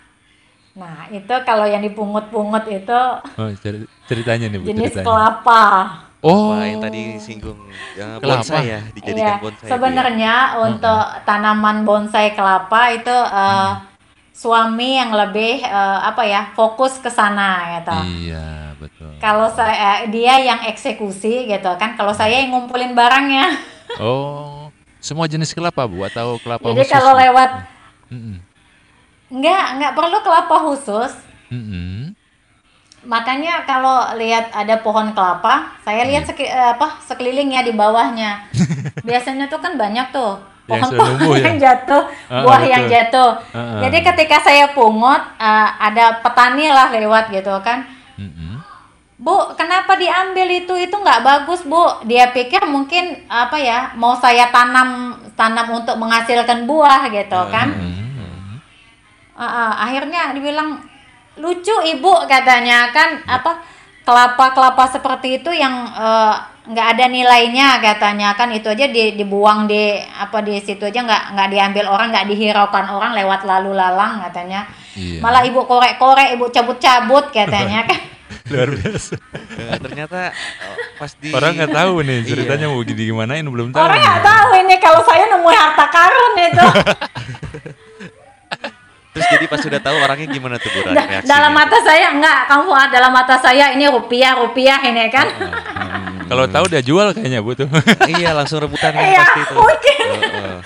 nah 0.76 1.08
itu 1.08 1.34
kalau 1.48 1.64
yang 1.64 1.80
dipungut-pungut 1.80 2.68
itu 2.68 3.00
oh, 3.40 3.48
ceri- 3.56 3.88
ceritanya 4.04 4.52
nih 4.52 4.58
bu 4.60 4.64
jenis 4.68 4.92
ceritanya 4.92 5.06
kelapa 5.08 5.64
oh 6.20 6.52
Wah, 6.52 6.64
yang 6.68 6.80
tadi 6.84 7.16
singgung 7.16 7.56
ya, 7.96 8.20
Kelapa. 8.20 8.44
bonsai 8.44 8.64
ya, 8.66 8.80
dijadikan 8.92 9.16
Iya, 9.16 9.34
bonsai. 9.40 9.64
Ya. 9.64 9.70
sebenarnya 9.72 10.34
untuk 10.60 11.02
tanaman 11.24 11.76
bonsai 11.82 12.28
kelapa 12.32 12.92
itu 12.92 13.16
eh, 13.16 13.72
suami 14.36 15.00
yang 15.00 15.16
lebih 15.16 15.64
eh, 15.64 15.98
apa 16.02 16.22
ya 16.22 16.52
fokus 16.52 17.00
ke 17.00 17.08
sana 17.08 17.80
gitu. 17.80 17.96
iya 18.20 18.76
betul 18.76 19.16
Kalau 19.16 19.48
saya 19.48 20.04
dia 20.06 20.36
yang 20.36 20.60
eksekusi 20.66 21.48
gitu 21.48 21.70
kan, 21.80 21.96
kalau 21.96 22.12
saya 22.12 22.36
yang 22.36 22.52
ngumpulin 22.52 22.92
barangnya. 22.92 23.56
oh 23.96 24.68
semua 24.98 25.24
jenis 25.24 25.56
kelapa 25.56 25.88
bu 25.88 26.04
atau 26.04 26.36
kelapa 26.36 26.68
Jadi 26.68 26.84
khusus 26.84 26.92
kalau 26.92 27.12
Bu? 27.14 27.20
lewat 27.22 27.50
Mm-mm. 28.12 28.36
Nggak 29.36 29.64
nggak 29.76 29.92
perlu 29.92 30.18
kelapa 30.20 30.56
khusus. 30.64 31.12
Mm-mm. 31.48 32.16
Makanya 33.04 33.62
kalau 33.62 34.16
lihat 34.16 34.50
ada 34.50 34.82
pohon 34.82 35.12
kelapa, 35.12 35.78
saya 35.80 36.02
lihat 36.02 36.26
seki- 36.26 36.50
eh, 36.50 36.70
apa 36.72 36.98
sekelilingnya 37.00 37.62
di 37.62 37.72
bawahnya. 37.72 38.50
Biasanya 39.06 39.46
tuh 39.46 39.62
kan 39.62 39.76
banyak 39.76 40.10
tuh 40.10 40.34
Yang 40.66 40.90
pohon-pohon 40.90 41.10
numbuh 41.14 41.34
ya? 41.38 41.44
yang 41.46 41.56
jatuh, 41.56 42.02
Ah, 42.26 42.42
buah 42.42 42.58
betul. 42.58 42.72
yang 42.72 42.84
jatuh. 42.88 43.30
Ah, 43.54 43.78
Jadi 43.80 43.98
ketika 44.02 44.36
saya 44.40 44.74
pungut, 44.74 45.22
eh, 45.38 45.68
ada 45.78 46.18
petani 46.18 46.66
lah 46.66 46.90
lewat 46.90 47.30
gitu 47.30 47.54
kan. 47.62 47.86
Mm-mm. 48.18 48.58
Bu, 49.16 49.32
kenapa 49.54 49.94
diambil 49.94 50.44
itu? 50.58 50.74
Itu 50.76 50.92
nggak 50.92 51.22
bagus, 51.22 51.62
Bu. 51.62 52.02
Dia 52.02 52.28
pikir 52.28 52.66
mungkin 52.66 53.24
apa 53.26 53.56
ya, 53.56 53.94
mau 53.94 54.12
saya 54.14 54.50
tanam 54.50 55.14
tanam 55.32 55.72
untuk 55.72 55.94
menghasilkan 55.94 56.66
buah 56.66 57.06
gitu 57.08 57.38
kan. 57.48 57.70
Mm-mm. 57.70 57.95
Ah, 59.36 59.44
ah, 59.44 59.70
akhirnya 59.84 60.32
dibilang 60.32 60.80
lucu 61.36 61.76
ibu 61.84 62.12
katanya. 62.24 62.88
Kan 62.90 63.20
apa 63.24 63.60
kelapa-kelapa 64.02 64.88
seperti 64.88 65.38
itu 65.38 65.52
yang 65.52 65.72
eh, 65.92 66.34
nggak 66.66 66.86
ada 66.96 67.04
nilainya 67.06 67.78
katanya. 67.78 68.32
Kan 68.32 68.50
itu 68.50 68.66
aja 68.66 68.86
di- 68.86 69.14
dibuang 69.14 69.64
di 69.64 69.94
apa 70.00 70.40
di 70.40 70.56
situ 70.58 70.82
aja 70.82 71.00
nggak 71.00 71.22
nggak 71.32 71.48
diambil 71.50 71.84
orang 71.86 72.08
nggak 72.10 72.26
dihiraukan 72.26 72.86
orang 72.88 73.12
lewat 73.12 73.44
lalu 73.44 73.72
lalang 73.72 74.24
katanya. 74.24 74.64
Iya. 74.96 75.20
malah 75.20 75.44
ibu 75.44 75.60
korek-korek 75.62 76.32
ibu 76.32 76.48
cabut-cabut 76.48 77.28
katanya 77.28 77.84
kan. 77.84 78.00
Luar 78.50 78.72
biasa. 78.72 79.14
Eh, 79.60 79.78
ternyata 79.78 80.32
oh, 80.64 80.76
pas 80.96 81.12
di 81.12 81.28
orang 81.30 81.52
nggak 81.52 81.74
tahu 81.74 82.00
nih 82.00 82.18
Iya. 82.22 82.28
ceritanya 82.32 82.66
mau 82.66 82.80
digimanain 82.80 83.44
belum 83.44 83.68
tahu 83.70 83.84
orang 83.84 84.00
nggak 84.00 84.22
tahu 84.24 84.48
ini 84.56 84.74
kalau 84.80 85.04
saya 85.04 85.28
nemu 85.28 85.48
harta 85.52 85.86
karun 85.92 86.32
itu 86.40 86.64
Terus 89.16 89.26
jadi 89.30 89.44
pas 89.46 89.56
sudah 89.58 89.80
tahu 89.80 89.96
orangnya 89.96 90.28
gimana 90.28 90.56
tuh 90.56 90.68
Bu 90.68 90.84
Da- 90.84 90.92
reaksinya? 90.92 91.24
dalam 91.24 91.50
mata 91.50 91.80
saya 91.80 92.12
enggak 92.12 92.38
kamu 92.44 92.62
Fuad, 92.66 92.88
dalam 92.90 93.08
mata 93.08 93.34
saya 93.36 93.72
ini 93.72 93.88
rupiah 93.88 94.36
rupiah 94.36 94.76
ini 94.82 95.08
kan. 95.08 95.24
Kalau 96.26 96.44
tahu 96.44 96.68
dia 96.68 96.82
jual 96.82 97.10
kayaknya 97.10 97.40
bu 97.40 97.54
tuh. 97.54 97.64
Iya, 98.12 98.30
langsung 98.32 98.60
rebutan 98.60 98.92
kan 98.92 99.00
Iya, 99.00 99.24
pasti 99.24 99.40
itu. 99.40 99.54
mungkin. 99.56 100.04
Heeh. 100.04 100.56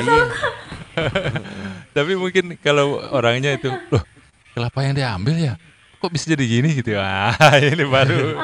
Iya. 0.00 0.24
tapi 1.92 2.12
mungkin 2.14 2.56
kalau 2.58 3.02
orangnya 3.10 3.52
itu 3.52 3.66
loh 3.88 4.02
kelapa 4.52 4.80
yang 4.80 4.94
diambil 4.94 5.34
ya? 5.34 5.54
Kok 5.98 6.08
bisa 6.08 6.30
jadi 6.30 6.44
gini? 6.46 6.70
Gitu. 6.74 6.94
Ah 6.94 7.34
ini 7.60 7.84
baru. 7.84 8.32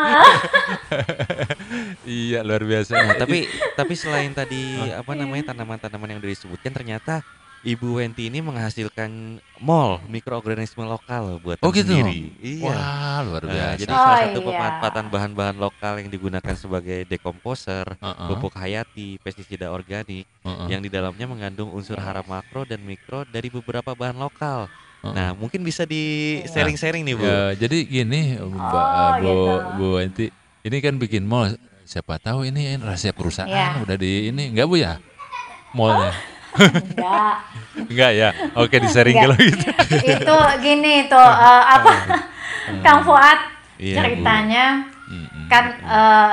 Iya 2.03 2.43
luar 2.43 2.63
biasa. 2.63 2.93
Nah, 2.97 3.15
tapi 3.15 3.47
tapi 3.73 3.95
selain 3.95 4.33
tadi 4.33 4.59
apa 4.91 5.13
namanya 5.15 5.53
tanaman-tanaman 5.53 6.11
yang 6.11 6.21
disebutkan 6.21 6.73
ternyata 6.73 7.23
Ibu 7.61 8.01
Wenti 8.01 8.33
ini 8.33 8.41
menghasilkan 8.41 9.37
mol 9.61 10.01
mikroorganisme 10.09 10.81
lokal 10.89 11.37
buat 11.45 11.61
Oh, 11.61 11.69
gitu? 11.69 11.93
sendiri. 11.93 12.33
Iya. 12.41 12.73
wah 12.73 13.21
luar 13.21 13.43
Nah, 13.45 13.53
biasa 13.53 13.81
jadi 13.85 13.93
Oh, 13.93 14.01
salah 14.01 14.19
satu 14.25 14.39
iya. 14.41 14.49
pemanfaatan 14.49 15.05
bahan-bahan 15.13 15.57
lokal 15.61 16.01
yang 16.01 16.09
digunakan 16.09 16.57
sebagai 16.57 17.05
dekomposer, 17.05 17.85
Heeh, 18.01 18.27
pupuk 18.33 18.57
hayati, 18.57 19.21
pestisida 19.21 19.69
organik 19.69 20.25
heeh, 20.25 20.67
yang 20.73 20.81
di 20.81 20.89
dalamnya 20.89 21.29
mengandung 21.29 21.69
unsur 21.77 22.01
hara 22.01 22.25
makro 22.25 22.65
dan 22.65 22.81
mikro 22.81 23.29
dari 23.29 23.53
beberapa 23.53 23.93
bahan 23.93 24.17
lokal. 24.17 24.73
heeh. 25.05 25.13
Nah, 25.13 25.37
mungkin 25.37 25.61
bisa 25.61 25.85
di 25.85 26.41
sharing-sharing 26.49 27.05
nih, 27.05 27.13
Bu. 27.13 27.25
Ya, 27.29 27.41
jadi 27.61 27.79
gini 27.85 28.41
Mbak 28.41 28.87
Oh, 28.89 29.11
Bu 29.21 29.21
gitu. 29.21 29.53
Bu 29.77 29.87
Enti, 30.01 30.27
ini 30.65 30.77
kan 30.81 30.97
bikin 30.97 31.29
mall. 31.29 31.53
Siapa 31.85 32.17
tahu 32.17 32.49
ini 32.49 32.81
rahasia 32.81 33.13
perusahaan 33.13 33.53
Iya. 33.53 33.85
udah 33.85 33.97
di 34.01 34.33
ini 34.33 34.49
enggak 34.49 34.65
Bu 34.65 34.81
ya? 34.81 34.97
Mallnya. 35.77 36.40
Enggak 36.57 37.35
Enggak 37.71 38.13
ya. 38.13 38.29
Oke, 38.55 38.77
di 38.77 38.89
sharing 38.89 39.15
Enggak. 39.15 39.31
kalau 39.31 39.37
gitu. 39.41 39.67
itu 40.11 40.37
gini 40.61 40.95
tuh 41.07 41.23
eh, 41.23 41.65
apa 41.71 41.93
Kang 42.85 43.01
Fuad 43.03 43.39
Iya, 43.81 43.95
Bu. 43.95 43.99
ceritanya 44.03 44.65
Mm-mm. 45.09 45.47
kan 45.47 45.65
eh, 45.81 46.33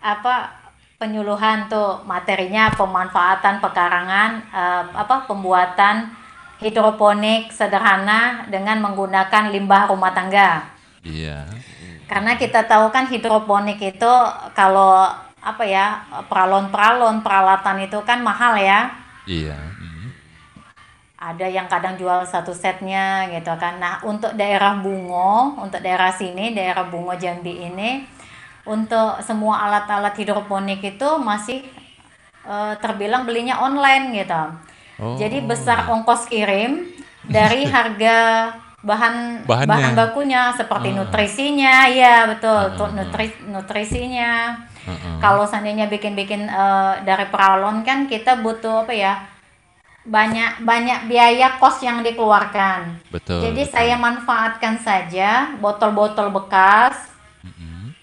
apa 0.00 0.34
penyuluhan 0.96 1.66
tuh 1.66 2.00
materinya 2.02 2.72
pemanfaatan 2.72 3.58
pekarangan 3.58 4.30
eh, 4.48 4.82
apa 4.92 5.26
pembuatan 5.26 6.08
hidroponik 6.58 7.50
sederhana 7.50 8.46
dengan 8.46 8.78
menggunakan 8.80 9.50
limbah 9.50 9.86
rumah 9.86 10.14
tangga 10.14 10.62
Iya. 11.02 11.42
karena 12.06 12.38
kita 12.38 12.64
tahu 12.64 12.88
kan 12.88 13.04
hidroponik 13.04 13.76
itu 13.76 14.12
kalau 14.54 15.10
apa 15.42 15.64
ya 15.66 15.98
peralon-peralon 16.30 17.18
peralatan 17.20 17.82
itu 17.82 17.98
kan 18.06 18.22
mahal 18.22 18.54
ya 18.54 19.01
Iya. 19.24 19.54
mm. 19.54 20.08
ada 21.22 21.46
yang 21.46 21.70
kadang 21.70 21.94
jual 21.94 22.26
satu 22.26 22.50
setnya 22.50 23.30
gitu 23.30 23.54
kan. 23.54 23.78
Nah 23.78 24.02
untuk 24.02 24.34
daerah 24.34 24.74
Bungo, 24.74 25.54
untuk 25.54 25.78
daerah 25.78 26.10
sini, 26.10 26.50
daerah 26.50 26.90
Bungo 26.90 27.14
Jambi 27.14 27.62
ini, 27.62 28.02
untuk 28.66 29.22
semua 29.22 29.62
alat-alat 29.70 30.18
hidroponik 30.18 30.82
itu 30.82 31.08
masih 31.22 31.62
eh, 32.42 32.74
terbilang 32.82 33.22
belinya 33.22 33.62
online 33.62 34.10
gitu. 34.18 34.42
Oh. 34.98 35.14
Jadi 35.14 35.46
besar 35.46 35.86
ongkos 35.86 36.26
kirim 36.26 36.90
dari 37.22 37.66
harga 37.74 38.50
bahan 38.82 39.46
Bahannya. 39.46 39.70
bahan 39.70 39.92
bakunya 39.94 40.50
seperti 40.58 40.90
Ah. 40.90 40.94
nutrisinya, 40.98 41.86
ya 41.86 42.26
betul, 42.26 42.74
tuh 42.74 42.90
Ah. 42.90 42.94
nutri- 42.98 43.42
nutrisinya. 43.46 44.58
Kalau 45.22 45.46
seandainya 45.46 45.86
bikin-bikin 45.86 46.50
eh, 46.50 46.94
dari 47.06 47.26
peralon 47.30 47.86
kan 47.86 48.10
kita 48.10 48.42
butuh 48.42 48.82
apa 48.82 48.92
ya? 48.94 49.14
Banyak 50.02 50.66
banyak 50.66 51.06
biaya 51.06 51.62
kos 51.62 51.78
yang 51.86 52.02
dikeluarkan. 52.02 53.06
Betul. 53.14 53.46
Jadi 53.46 53.62
betul. 53.62 53.74
saya 53.74 53.94
manfaatkan 53.94 54.74
saja 54.82 55.54
botol-botol 55.62 56.34
bekas 56.34 57.14
Mm-mm. 57.46 57.94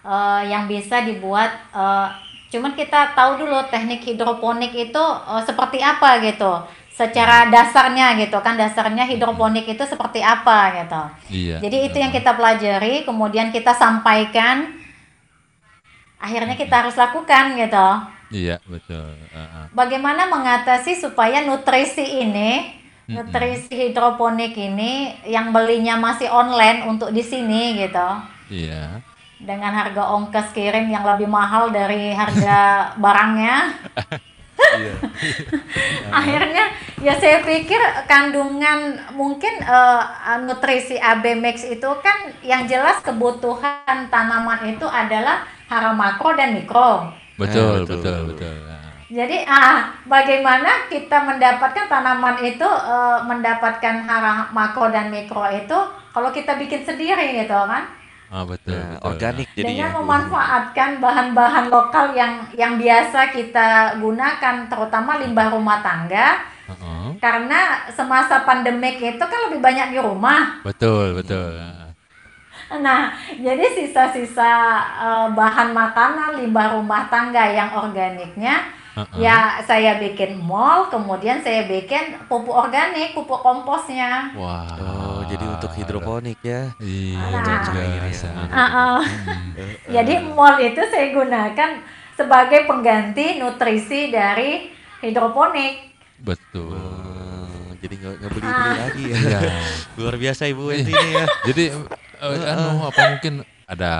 eh, 0.00 0.42
yang 0.48 0.64
bisa 0.64 1.04
dibuat 1.04 1.52
eh, 1.76 2.08
cuman 2.46 2.72
kita 2.72 3.12
tahu 3.12 3.44
dulu 3.44 3.68
teknik 3.68 4.00
hidroponik 4.08 4.72
itu 4.72 5.04
eh, 5.28 5.42
seperti 5.44 5.84
apa 5.84 6.24
gitu. 6.24 6.64
Secara 6.96 7.52
dasarnya 7.52 8.16
gitu 8.16 8.40
kan 8.40 8.56
dasarnya 8.56 9.04
hidroponik 9.04 9.68
itu 9.68 9.84
seperti 9.84 10.24
apa 10.24 10.80
gitu. 10.80 11.02
Iya. 11.28 11.60
Jadi 11.60 11.92
itu 11.92 11.96
yang 12.00 12.08
kita 12.08 12.32
pelajari, 12.32 13.04
kemudian 13.04 13.52
kita 13.52 13.76
sampaikan, 13.76 14.80
akhirnya 16.16 16.56
kita 16.56 16.84
harus 16.84 16.96
lakukan 16.96 17.56
gitu. 17.56 17.88
Iya, 18.26 18.58
betul. 18.66 19.14
Heeh. 19.30 19.64
Bagaimana 19.70 20.26
mengatasi 20.26 20.98
supaya 20.98 21.46
nutrisi 21.46 22.02
ini, 22.02 22.74
nutrisi 23.06 23.70
hidroponik 23.70 24.56
ini 24.58 25.14
yang 25.30 25.54
belinya 25.54 25.94
masih 25.94 26.26
online 26.26 26.82
untuk 26.90 27.14
di 27.14 27.22
sini 27.22 27.78
gitu, 27.78 28.08
Iya. 28.50 28.98
dengan 29.38 29.70
harga 29.70 30.10
ongkos 30.10 30.50
kirim 30.50 30.90
yang 30.90 31.06
lebih 31.06 31.30
mahal 31.30 31.70
dari 31.70 32.10
harga 32.10 32.90
barangnya. 32.98 33.56
Iya. 34.56 34.94
Akhirnya 36.18 36.64
ya 37.00 37.14
saya 37.20 37.44
pikir 37.44 37.78
kandungan 38.08 38.96
mungkin 39.12 39.60
eh, 39.62 40.02
nutrisi 40.44 40.96
AB 40.96 41.36
Max 41.38 41.64
itu 41.68 41.90
kan 42.00 42.32
yang 42.40 42.64
jelas 42.64 43.00
kebutuhan 43.04 44.08
tanaman 44.08 44.64
itu 44.68 44.86
adalah 44.88 45.44
hara 45.68 45.92
makro 45.92 46.32
dan 46.34 46.56
mikro. 46.56 47.12
Betul, 47.36 47.84
betul. 47.84 48.00
betul, 48.00 48.18
betul. 48.32 48.54
Nah, 48.64 48.84
Jadi 49.06 49.46
ah 49.46 49.94
bagaimana 50.08 50.90
kita 50.90 51.22
mendapatkan 51.22 51.86
tanaman 51.86 52.36
itu 52.42 52.66
eh, 52.66 53.18
mendapatkan 53.28 53.96
hara 54.08 54.50
makro 54.50 54.88
dan 54.90 55.12
mikro 55.12 55.46
itu 55.52 55.78
kalau 56.10 56.32
kita 56.32 56.56
bikin 56.56 56.82
sendiri 56.82 57.44
gitu 57.44 57.54
kan? 57.54 57.86
Ah, 58.26 58.42
betul, 58.42 58.74
Nah, 58.74 58.98
betul. 58.98 59.06
organik 59.06 59.48
dengan 59.54 59.70
jadinya. 59.86 60.02
memanfaatkan 60.02 60.90
bahan-bahan 60.98 61.66
lokal 61.70 62.10
yang 62.10 62.42
yang 62.58 62.74
biasa 62.74 63.30
kita 63.30 63.68
gunakan 64.02 64.66
terutama 64.66 65.22
limbah 65.22 65.54
rumah 65.54 65.78
tangga 65.78 66.42
Heeh. 66.66 67.06
karena 67.22 67.86
semasa 67.88 68.42
pandemik 68.42 68.98
itu 68.98 69.22
kan 69.22 69.40
lebih 69.46 69.62
banyak 69.62 69.94
di 69.94 69.98
rumah 70.02 70.58
Betul, 70.66 71.14
betul. 71.14 71.54
nah 72.82 73.14
jadi 73.30 73.62
sisa-sisa 73.70 74.50
eh, 74.98 75.26
bahan 75.30 75.70
makanan 75.70 76.42
limbah 76.42 76.74
rumah 76.74 77.06
tangga 77.06 77.46
yang 77.46 77.70
organiknya 77.78 78.58
Heeh. 78.96 79.20
ya 79.20 79.38
saya 79.60 80.00
bikin 80.00 80.40
mall 80.40 80.88
kemudian 80.88 81.36
saya 81.38 81.68
bikin 81.68 82.16
pupuk 82.26 82.56
organik 82.56 83.12
pupuk 83.12 83.38
komposnya 83.38 84.32
Wah. 84.32 84.64
Oh, 84.80 85.20
jadi 85.26 85.44
untuk 85.44 85.72
hidroponik 85.72 86.38
ya. 86.40 86.72
Iya, 86.78 87.20
Nah. 87.28 87.66
biasa. 88.00 88.28
Ah. 88.48 89.00
Hmm. 89.02 89.52
Jadi 89.86 90.14
mall 90.26 90.56
itu 90.58 90.80
saya 90.86 91.10
gunakan 91.10 91.70
sebagai 92.14 92.64
pengganti 92.64 93.36
nutrisi 93.36 94.08
dari 94.08 94.72
hidroponik. 95.02 95.92
Betul. 96.18 96.72
Oh, 96.72 97.68
jadi 97.76 97.94
nggak 97.96 98.14
nggak 98.16 98.30
beli-beli 98.32 98.54
Ah. 98.64 98.76
lagi 98.80 99.04
ya. 99.04 99.16
Iya. 99.18 99.40
Luar 99.98 100.16
biasa 100.16 100.42
Ibu 100.46 100.64
ini 100.72 100.92
ya. 100.94 101.24
Jadi 101.44 101.64
eh, 102.16 102.42
anu 102.48 102.86
apa 102.86 103.00
mungkin 103.12 103.34
ada 103.66 103.92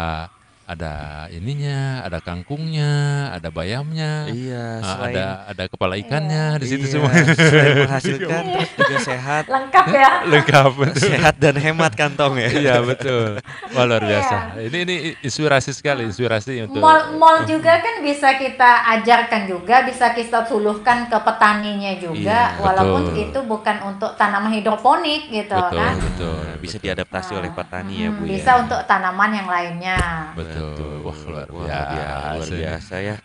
ada 0.66 0.94
ininya, 1.30 2.02
ada 2.02 2.18
kangkungnya, 2.18 2.90
ada 3.30 3.48
bayamnya, 3.48 4.26
Iya, 4.26 4.82
ah, 4.82 4.98
selain 4.98 5.14
ada 5.14 5.24
ada 5.46 5.64
kepala 5.66 5.94
ikannya 5.94 6.58
di 6.58 6.66
situ 6.66 6.84
iya, 6.84 6.92
semua. 6.92 7.10
selain 7.32 7.74
menghasilkan 7.86 8.42
terus 8.50 8.70
juga 8.74 8.96
sehat, 9.00 9.44
Lengkap 9.46 9.86
ya. 9.88 10.10
Lengkap 10.34 10.70
betul. 10.74 11.06
sehat 11.06 11.34
dan 11.38 11.54
hemat 11.54 11.94
kantong 11.94 12.34
ya. 12.36 12.48
Iya 12.50 12.76
betul. 12.82 13.38
Wah 13.72 13.84
luar 13.84 14.02
Iya. 14.02 14.10
biasa. 14.10 14.36
Ini 14.60 14.78
ini 14.82 14.94
inspirasi 15.20 15.70
sekali, 15.70 16.02
inspirasi 16.04 16.66
untuk 16.66 16.82
Mall, 16.82 17.14
mall 17.14 17.46
juga 17.46 17.78
kan 17.78 18.02
bisa 18.02 18.34
kita 18.34 18.70
ajarkan 18.98 19.46
juga, 19.46 19.86
bisa 19.86 20.10
kita 20.12 20.44
suluhkan 20.44 21.06
ke 21.06 21.14
petaninya 21.16 21.94
juga, 21.94 22.18
Iya, 22.52 22.58
walaupun 22.58 23.02
betul. 23.08 23.22
itu 23.22 23.38
bukan 23.44 23.76
untuk 23.86 24.10
tanaman 24.14 24.50
hidroponik 24.50 25.30
gitu 25.30 25.54
betul 25.54 25.78
kan. 25.78 25.94
betul. 25.96 26.38
Nah, 26.42 26.58
bisa 26.58 26.76
betul. 26.76 26.86
diadaptasi 26.90 27.32
oleh 27.34 27.50
petani 27.50 27.94
ya 27.96 28.08
Hmm, 28.08 28.18
Bu 28.18 28.22
bisa 28.26 28.50
ya. 28.50 28.60
untuk 28.60 28.80
tanaman 28.84 29.30
yang 29.30 29.46
lainnya. 29.46 29.98
Betul. 30.34 30.54
Wah 31.00 31.18
luar 31.22 31.46
Wah, 31.48 31.64
biasa. 31.66 32.28
luar 32.34 32.48
biasa 32.50 32.94
ya. 32.98 33.16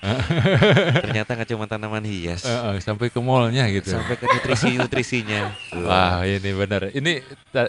Ternyata 1.03 1.31
nggak 1.33 1.49
cuma 1.49 1.65
tanaman 1.65 2.03
hias, 2.03 2.43
Eh, 2.43 2.51
eh, 2.51 2.75
sampai 2.79 3.07
ke 3.07 3.19
mallnya 3.19 3.65
gitu. 3.67 3.91
sampai 3.91 4.15
ke 4.15 4.25
nutrisi 4.25 4.75
nutrisinya. 4.75 5.51
Wah 5.77 6.21
ini 6.23 6.49
benar. 6.51 6.89
Ini 6.89 7.21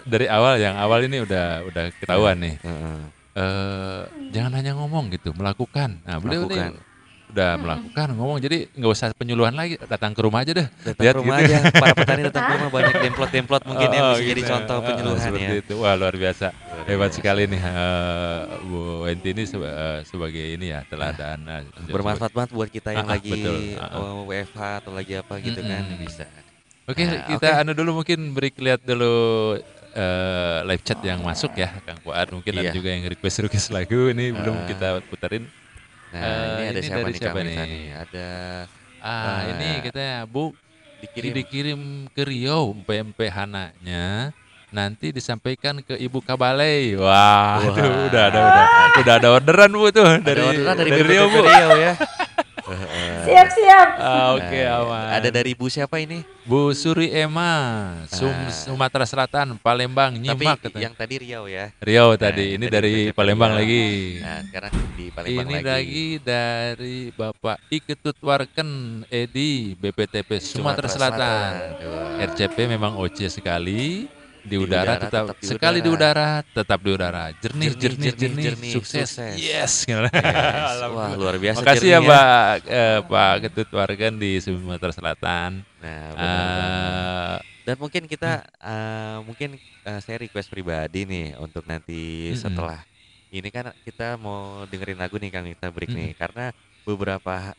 dari 0.02 0.26
awal 0.26 0.56
yang 0.56 0.76
awal 0.76 1.02
ini 1.02 1.20
udah 1.20 1.64
udah 1.64 1.84
ketahuan 1.97 2.36
nih. 2.39 2.56
Heeh. 2.59 2.98
eh 3.32 4.02
jangan 4.28 4.52
hanya 4.55 4.76
ngomong 4.76 5.09
gitu, 5.09 5.32
melakukan. 5.32 6.05
Nah, 6.05 6.20
beliau 6.20 6.44
Melakukan. 6.44 6.76
nih 6.76 6.91
udah 7.32 7.50
melakukan 7.56 8.12
ngomong 8.12 8.38
jadi 8.38 8.68
nggak 8.70 8.92
usah 8.92 9.09
penyuluhan 9.12 9.52
lagi, 9.52 9.80
datang 9.82 10.12
ke 10.12 10.20
rumah 10.20 10.44
aja 10.44 10.52
deh. 10.52 10.68
Datang 10.82 11.00
Lihat 11.00 11.14
ke 11.14 11.18
rumah 11.18 11.36
gitu. 11.38 11.48
aja, 11.48 11.56
para 11.82 11.92
petani 11.94 12.22
datang 12.22 12.44
ke 12.44 12.52
rumah 12.54 12.70
banyak 12.70 12.94
templot-templot 13.00 13.62
mungkin 13.64 13.88
yang 13.88 14.04
Oh, 14.04 14.12
bisa 14.12 14.24
jadi 14.26 14.36
gitu. 14.38 14.50
contoh 14.52 14.76
Oh, 14.76 14.84
penyuluhan 14.84 15.20
seperti 15.22 15.44
ya. 15.48 15.62
itu. 15.64 15.74
Wah 15.74 15.94
luar 15.94 16.14
biasa, 16.14 16.46
Luar 16.52 16.84
hebat 16.86 17.00
biasa. 17.02 17.16
sekali 17.16 17.42
nih 17.46 17.62
eh, 17.62 18.38
Bu 18.62 18.78
Wenti 19.02 19.28
ini 19.30 19.42
seba- 19.42 19.72
eh, 19.72 19.98
sebagai 20.04 20.44
ini 20.46 20.66
ya 20.68 20.80
teladan. 20.84 21.38
eh, 21.42 21.62
Bermanfaat 21.86 22.30
banget 22.30 22.50
buat 22.52 22.68
kita 22.68 22.92
yang 22.92 23.06
ah, 23.06 23.16
lagi 23.16 23.32
betul. 23.32 23.56
Oh, 23.90 24.28
WFH 24.28 24.60
atau 24.78 24.92
lagi 24.92 25.12
apa 25.14 25.34
gitu 25.38 25.60
kan 25.60 25.82
Mm-mm. 25.82 25.98
bisa. 25.98 26.28
Oke, 26.84 27.02
Nah, 27.02 27.24
kita 27.26 27.48
oke. 27.48 27.60
anu 27.60 27.72
dulu 27.72 27.90
mungkin 27.96 28.18
beri 28.30 28.52
lihat 28.52 28.82
dulu 28.82 29.14
eh, 29.92 30.59
live 30.64 30.82
chat 30.82 31.00
yang 31.00 31.20
masuk 31.20 31.52
ya, 31.54 31.68
Kang 31.80 32.00
Fuad. 32.00 32.28
Mungkin 32.30 32.52
ada 32.54 32.68
Iya. 32.68 32.72
juga 32.72 32.88
yang 32.88 33.04
request 33.06 33.40
request 33.40 33.68
lagu 33.70 34.09
ini 34.09 34.28
belum 34.30 34.54
Ah. 34.54 34.66
kita 34.66 34.88
puterin. 35.02 35.44
Nah, 36.12 36.20
Eh, 36.20 36.28
ini 36.28 36.62
ada 36.62 36.72
ini 36.74 36.82
siapa 36.82 37.01
dari 37.01 37.09
nih 37.09 37.18
siapa 37.18 37.39
nih? 37.39 37.47
Mita 37.48 37.64
nih? 37.64 37.84
Ada 37.97 38.28
Ah, 39.01 39.10
Ah. 39.10 39.39
ini 39.51 39.68
katanya 39.82 40.16
Bu 40.24 40.55
dikirim 41.01 41.32
dikirim 41.34 41.80
ke 42.09 42.22
Riau 42.22 42.76
PMP 42.78 43.26
Hananya 43.26 44.30
nanti 44.68 45.10
disampaikan 45.10 45.80
ke 45.80 45.97
Ibu 45.97 46.20
Kabalei. 46.20 46.94
Wah, 46.94 47.09
Wah. 47.59 47.59
itu 47.64 47.80
udah 47.82 48.22
ada 48.24 48.39
udah 48.40 48.64
udah 48.94 49.14
ada 49.18 49.28
orderan 49.32 49.72
Bu 49.72 49.89
tuh 49.89 50.06
ada 50.06 50.22
dari 50.22 50.40
orderan 50.40 50.74
dari, 50.76 50.90
dari 50.93 51.02
Riau 51.02 51.26
BPTP 51.26 51.34
Bu. 51.34 51.40
Riau 51.43 51.70
ya. 51.76 51.93
Heeh. 53.23 53.28
Siap-siap. 53.28 53.89
Ah, 53.94 54.35
Oke, 54.35 54.61
Nah, 54.61 54.82
aman. 54.82 55.09
Ada 55.15 55.28
dari 55.31 55.53
Bu 55.53 55.66
siapa 55.66 55.97
ini? 55.97 56.27
Bu 56.43 56.70
Suri 56.73 57.09
Ema, 57.09 57.55
Sum, 58.09 58.27
Ah. 58.28 58.51
Sumatera 58.51 59.05
Selatan, 59.05 59.55
Palembang, 59.57 60.11
Tapi 60.12 60.23
Nyimak 60.24 60.59
katanya. 60.61 60.82
yang 60.82 60.93
tadi 60.93 61.15
Riau 61.16 61.44
ya. 61.47 61.70
Riau 61.78 62.11
Nah, 62.11 62.19
tadi, 62.20 62.47
ini 62.53 62.66
tadi 62.66 62.74
dari 62.74 62.94
Palembang 63.09 63.53
Riau. 63.53 63.61
lagi. 63.61 63.85
Nah, 64.19 64.39
sekarang 64.43 64.73
di 64.93 65.07
Palembang 65.09 65.44
Ini 65.44 65.57
lagi. 65.57 66.07
dari 66.19 66.99
Bapak 67.11 67.57
Iketut 67.69 68.16
Warken 68.19 68.70
Edi 69.09 69.73
BPTP 69.73 70.31
Sumatera, 70.36 70.86
Selatan. 70.86 71.51
Wah. 71.81 72.24
RCP 72.24 72.66
memang 72.66 72.97
OC 72.97 73.31
sekali 73.31 74.11
di, 74.43 74.56
Di 74.56 74.56
udara, 74.59 74.98
udara, 74.98 75.05
tetap, 75.06 75.24
tetap 75.24 75.36
di 75.39 75.47
sekali 75.47 75.78
di 75.78 75.90
udara. 75.90 75.90
udara 75.90 76.28
tetap 76.43 76.78
di 76.82 76.90
udara 76.90 77.23
jernih 77.32 77.70
Jernih, 77.73 77.78
jernih 77.78 78.12
jernih, 78.12 78.19
jernih, 78.19 78.44
jernih, 78.44 78.73
sukses. 78.74 79.09
sukses. 79.10 79.35
yes 79.39 79.73
Yes. 79.86 80.02
Wah, 80.94 81.14
luar 81.14 81.36
biasa 81.39 81.62
Makasih 81.62 81.89
ya 81.89 82.01
Pak 82.02 82.55
eh, 82.66 82.98
Pak 83.06 83.32
Ketut 83.43 83.69
Warken 83.70 84.14
di 84.19 84.39
Sumatera 84.39 84.93
Selatan. 84.93 85.51
Nah, 85.78 86.05
benar. 86.12 86.60
Eh, 87.36 87.36
Dan 87.62 87.77
mungkin 87.78 88.10
kita 88.10 88.43
eh, 88.59 89.19
mungkin 89.23 89.55
eh, 89.82 90.01
saya 90.02 90.19
request 90.19 90.51
pribadi 90.51 91.06
nih 91.06 91.39
untuk 91.39 91.62
nanti 91.64 92.35
Mm-mm. 92.35 92.39
setelah 92.39 92.82
ini 93.31 93.48
kan 93.48 93.70
kita 93.81 94.19
mau 94.19 94.66
dengerin 94.66 94.98
lagu 94.98 95.16
nih 95.16 95.31
Kang 95.31 95.47
kita 95.47 95.70
break 95.70 95.93
nih 95.94 96.10
Mm-mm. 96.12 96.19
karena 96.19 96.44
beberapa 96.82 97.55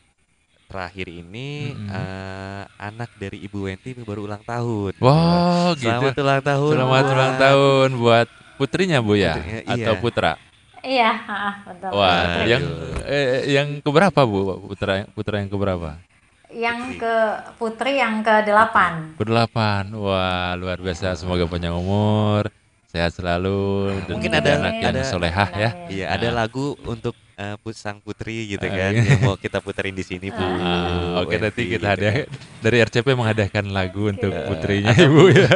terakhir 0.64 1.06
ini 1.06 1.70
Mm-mm. 1.70 1.88
eh, 1.88 2.62
anak 2.78 3.10
dari 3.14 3.42
Ibu 3.42 3.58
Wenti 3.64 3.94
baru 3.96 4.24
ulang 4.24 4.42
tahun. 4.42 4.92
Wow, 4.98 5.74
gitu. 5.74 5.88
Selamat 5.88 6.14
ulang 6.18 6.42
tahun. 6.42 6.72
Selamat 6.72 6.90
buat- 7.00 7.14
ulang 7.14 7.34
tahun 7.36 7.88
buat 7.96 8.28
putrinya 8.54 8.98
Bu 8.98 9.14
ya 9.14 9.34
Putrinya, 9.34 9.62
atau 9.66 9.94
iya. 9.94 10.00
putra. 10.00 10.32
Iya, 10.84 11.10
betul. 11.64 11.90
Wah, 11.90 12.12
Aduh. 12.12 12.44
yang 12.44 12.62
eh, 13.02 13.26
yang 13.50 13.68
keberapa 13.80 14.20
Bu? 14.22 14.40
Putra 14.66 15.08
putra 15.10 15.40
yang 15.40 15.48
keberapa? 15.48 15.96
Yang 16.48 17.02
ke 17.02 17.14
putri 17.56 17.98
yang 17.98 18.20
ke 18.20 18.44
delapan. 18.44 19.16
Berdelapan. 19.16 19.90
Wah, 19.90 20.54
luar 20.54 20.78
biasa. 20.78 21.16
Semoga 21.16 21.48
panjang 21.48 21.74
umur, 21.74 22.46
sehat 22.86 23.10
selalu 23.10 23.90
dan 24.06 24.14
Mungkin 24.14 24.32
ada- 24.32 24.54
anak 24.60 24.74
yang 24.78 24.94
ada- 24.94 25.02
solehah 25.04 25.48
ya. 25.50 25.70
Iya, 25.88 26.06
ada 26.10 26.28
Nah. 26.30 26.46
lagu 26.46 26.78
untuk 26.84 27.16
eh, 27.34 27.56
put- 27.58 27.74
sang 27.74 27.98
putri 27.98 28.46
gitu 28.48 28.62
Ah, 28.62 28.70
kan 28.70 28.92
iya. 28.92 29.04
yang 29.06 29.20
mau 29.22 29.36
kita 29.36 29.58
puterin 29.58 29.90
di 29.90 30.02
sini 30.02 30.28
Bu. 30.28 30.38
Ah, 30.38 31.20
Oke, 31.20 31.36
nanti 31.36 31.60
Wenti, 31.60 31.62
kita 31.68 31.76
gitu 31.76 31.86
hadiah 31.88 32.14
kan. 32.16 32.26
dari 32.60 32.76
RCP 32.80 33.06
menghadiahkan 33.10 33.64
lagu 33.68 34.02
untuk 34.06 34.30
Oke. 34.30 34.46
putrinya 34.46 34.90
Atau 34.90 35.04
Ibu 35.04 35.22
ya. 35.30 35.48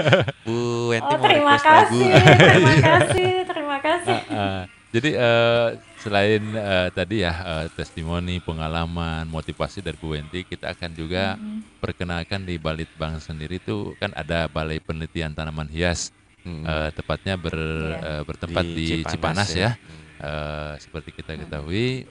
Bu 0.42 0.56
Wenti 0.88 1.06
Oh, 1.06 1.16
mau 1.16 1.24
terima 1.24 1.54
request 1.54 1.64
lagu. 1.64 2.00
kasih, 2.02 2.08
terima 2.36 2.74
kasih, 2.80 3.30
terima 3.44 3.78
kasih. 3.78 4.18
Ah, 4.28 4.62
jadi 4.88 5.10
eh, 5.14 5.68
selain 5.98 6.42
eh, 6.48 6.88
tadi 6.90 7.16
ya 7.18 7.32
eh, 7.34 7.66
testimoni, 7.70 8.38
pengalaman, 8.38 9.26
motivasi 9.26 9.78
dari 9.78 9.96
Bu 9.96 10.12
Wenti, 10.12 10.42
kita 10.42 10.70
akan 10.70 10.90
juga 10.92 11.38
perkenalkan 11.76 12.42
di 12.42 12.56
Balit 12.56 12.90
Bank 12.94 13.20
sendiri 13.20 13.58
tuh 13.58 13.94
kan 13.96 14.10
ada 14.12 14.46
Balai 14.46 14.78
Penelitian 14.78 15.30
Tanaman 15.30 15.68
Hias, 15.68 16.10
Hmm. 16.38 16.62
eh, 16.62 16.90
tepatnya 16.92 17.34
ber, 17.34 17.52
Iya. 17.52 17.98
eh, 18.00 18.22
bertempat 18.24 18.64
di, 18.64 18.86
Cipanas, 19.04 19.50
ya. 19.52 19.74
Eh, 20.18 20.74
seperti 20.82 21.14
kita 21.14 21.38
ketahui 21.38 22.02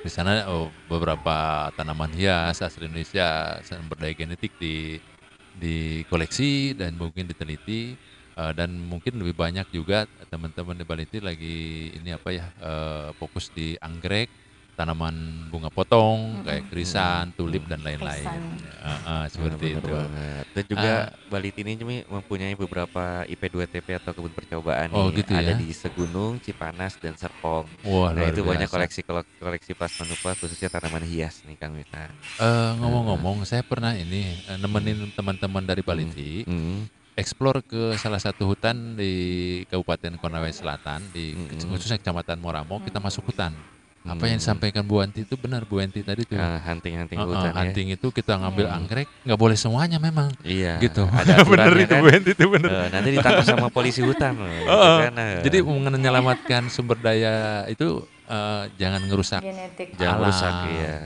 di 0.00 0.10
sana 0.12 0.44
oh, 0.48 0.68
beberapa 0.88 1.68
tanaman 1.76 2.12
hias 2.12 2.60
asal 2.60 2.88
Indonesia 2.88 3.60
sumber 3.64 3.96
daya 4.00 4.16
genetik 4.16 4.52
di 4.60 5.00
dikoleksi 5.56 6.76
dan 6.76 6.96
mungkin 7.00 7.24
diteliti. 7.28 7.96
Eh, 8.40 8.52
dan 8.56 8.76
mungkin 8.76 9.20
lebih 9.20 9.36
banyak 9.36 9.68
juga 9.72 10.08
teman-teman 10.32 10.76
di 10.76 10.84
Baliti 10.88 11.18
lagi 11.20 11.90
ini 11.96 12.12
apa 12.12 12.28
ya 12.32 12.46
eh, 12.60 13.08
fokus 13.16 13.52
di 13.52 13.76
anggrek 13.80 14.28
tanaman 14.80 15.12
bunga 15.46 15.68
potong 15.68 16.40
kayak 16.40 16.64
krisan, 16.66 17.36
tulip 17.36 17.68
dan 17.68 17.84
lain-lain. 17.84 18.40
Ah, 18.80 18.96
ah, 19.04 19.24
seperti 19.28 19.76
Benar 19.76 19.84
itu. 19.84 19.92
banget. 19.92 20.44
Dan 20.50 20.64
juga 20.66 20.92
Bali 21.28 21.52
ini 21.52 21.72
cumi 21.76 21.96
mempunyai 22.02 22.56
beberapa 22.56 23.04
IP2TP 23.28 24.00
atau 24.00 24.16
kebun 24.16 24.32
percobaan 24.32 24.88
Oh, 24.90 25.12
nih. 25.12 25.20
gitu 25.20 25.36
Ada 25.36 25.52
ya? 25.52 25.54
di 25.54 25.68
Segunung, 25.70 26.40
Cipanas, 26.40 26.96
dan 26.96 27.12
Serpong. 27.12 27.68
Wah, 27.84 28.16
Nah 28.16 28.24
itu 28.26 28.40
banyak 28.40 28.66
koleksi 28.66 29.04
koleksi 29.36 29.72
plasmanupa 29.76 30.32
khususnya 30.34 30.72
tanaman 30.72 31.04
hias 31.04 31.44
nih 31.44 31.54
Kang 31.54 31.76
Wita. 31.76 32.08
Eh, 32.40 32.70
ngomong-ngomong, 32.74 33.44
saya 33.44 33.60
pernah 33.60 33.92
ini 33.92 34.24
eh, 34.40 34.56
nemenin 34.56 35.12
teman-teman 35.12 35.62
dari 35.62 35.84
Baliti 35.84 36.48
Hmm. 36.48 36.88
eksplor 37.12 37.60
ke 37.60 37.92
salah 37.94 38.16
satu 38.16 38.48
hutan 38.48 38.96
di 38.96 39.12
Kabupaten 39.68 40.16
Konawe 40.16 40.48
Selatan 40.48 41.04
di 41.10 41.36
Mm-mm. 41.36 41.68
khususnya 41.68 42.00
Kecamatan 42.00 42.40
Moramo 42.40 42.80
kita 42.80 42.96
masuk 42.96 43.28
hutan. 43.28 43.52
Apa 44.00 44.24
yang 44.26 44.40
Hmm. 44.40 44.42
disampaikan 44.42 44.82
Bu 44.82 44.96
Wanti 44.96 45.22
itu 45.22 45.36
benar 45.36 45.68
Bu 45.68 45.76
Wanti 45.76 46.00
tadi 46.00 46.24
tuh. 46.24 46.32
Ah, 46.34 46.56
hunting-hunting 46.62 47.14
Eh, 47.14 47.20
eh, 47.20 47.28
hutan 47.28 47.44
ya. 47.46 47.60
hunting 47.60 47.86
itu 47.90 48.06
kita 48.08 48.32
ngambil 48.34 48.66
Hmm. 48.66 48.76
anggrek 48.80 49.06
nggak 49.22 49.36
boleh 49.36 49.56
semuanya 49.56 49.98
memang. 49.98 50.32
Iya. 50.40 50.80
gitu. 50.80 51.04
Ada 51.04 51.32
aturannya 51.44 51.84
itu 51.84 51.92
kan. 51.92 52.00
Bu 52.00 52.08
Wanti 52.08 52.30
itu 52.32 52.44
bener. 52.48 52.70
Eh, 52.70 52.88
nanti 52.90 53.08
ditangkap 53.12 53.44
sama 53.44 53.68
polisi 53.68 54.00
hutan 54.00 54.32
loh. 54.34 54.48
gitu 54.48 54.68
Heeh. 54.72 54.98
kan, 55.02 55.12
eh. 55.14 55.40
Jadi 55.44 55.58
menyelamatkan 55.60 56.62
sumber 56.66 56.96
daya 56.96 57.34
itu 57.66 58.00
eh, 58.24 58.64
jangan 58.78 59.02
ngerusak 59.04 59.42
genetik 59.42 59.88
jangan 59.98 60.16
alam. 60.16 60.28
rusak 60.30 60.54
ya. 60.70 60.96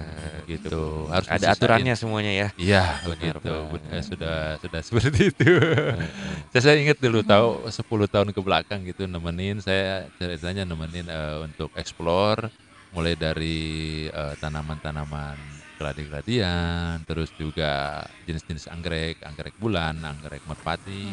gitu. 0.45 1.09
Harus 1.09 1.25
Ada 1.25 1.35
disisain. 1.41 1.55
aturannya 1.57 1.95
semuanya 1.97 2.33
ya. 2.37 2.49
Iya, 2.55 2.85
Benar 3.01 3.17
begitu. 3.41 3.49
banget. 3.49 3.73
Ben- 3.73 3.89
eh, 3.91 4.03
sudah 4.05 4.37
sudah 4.61 4.81
seperti 4.85 5.21
itu. 5.33 5.45
saya, 6.53 6.63
saya 6.63 6.77
ingat 6.77 7.01
dulu 7.01 7.25
tahu 7.25 7.49
10 7.67 7.81
tahun 8.07 8.29
ke 8.29 8.39
belakang 8.39 8.85
gitu 8.85 9.05
nemenin 9.05 9.59
saya 9.59 10.05
ceritanya 10.15 10.63
nemenin 10.63 11.07
eh, 11.07 11.37
untuk 11.43 11.73
explore 11.75 12.53
mulai 12.95 13.19
dari 13.19 14.07
eh, 14.09 14.35
tanaman-tanaman 14.39 15.37
keladi-keladian, 15.75 17.03
terus 17.03 17.35
juga 17.35 18.01
jenis-jenis 18.25 18.71
anggrek, 18.71 19.21
anggrek 19.27 19.59
bulan, 19.59 19.99
anggrek 20.01 20.47
merpati. 20.47 21.11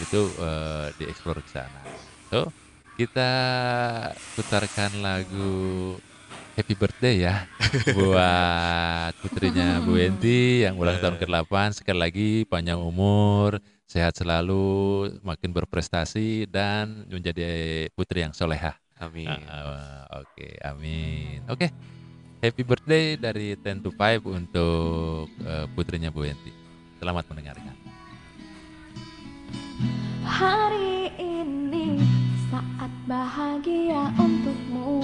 Itu 0.00 0.30
eh, 0.38 0.94
dieksplor 0.96 1.42
ke 1.42 1.50
sana. 1.50 1.82
So, 2.30 2.48
kita 2.94 3.32
putarkan 4.38 5.02
lagu 5.02 5.94
Happy 6.58 6.74
Birthday 6.74 7.22
ya 7.22 7.46
buat 7.96 9.14
putrinya 9.22 9.78
Bu 9.78 9.94
Enti 9.94 10.66
yang 10.66 10.74
ulang 10.74 10.98
tahun 10.98 11.14
ke-8 11.22 11.78
sekali 11.78 11.98
lagi 12.02 12.30
panjang 12.50 12.82
umur 12.82 13.62
sehat 13.86 14.18
selalu 14.18 15.06
makin 15.22 15.54
berprestasi 15.54 16.50
dan 16.50 17.06
menjadi 17.06 17.86
putri 17.94 18.26
yang 18.26 18.34
solehah 18.34 18.74
Amin. 18.98 19.28
Ah, 19.28 20.06
ah, 20.10 20.22
oke 20.22 20.46
amin. 20.62 21.42
Oke 21.46 21.70
happy 22.38 22.62
birthday 22.62 23.18
dari 23.18 23.58
10 23.58 23.82
to 23.82 23.90
5 23.90 24.22
untuk 24.30 25.26
eh, 25.42 25.66
putrinya 25.74 26.10
Bu 26.14 26.22
Enti 26.26 26.54
selamat 26.98 27.30
mendengarkan. 27.30 27.74
Hari 30.22 31.14
ini 31.18 31.98
saat 32.50 32.92
bahagia 33.10 34.12
untukmu. 34.18 35.02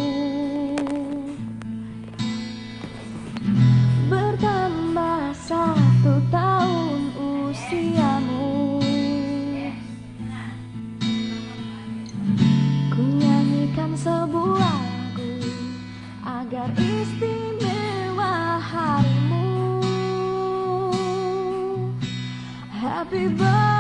Bertambah 4.11 5.33
satu 5.35 6.23
tahun 6.31 7.01
usiamu 7.19 8.54
sebuah 13.95 14.59
lagu 14.59 15.39
Agar 16.27 16.71
istimewa 16.79 18.59
harimu. 18.59 19.47
Happy 22.75 23.29
birthday 23.29 23.74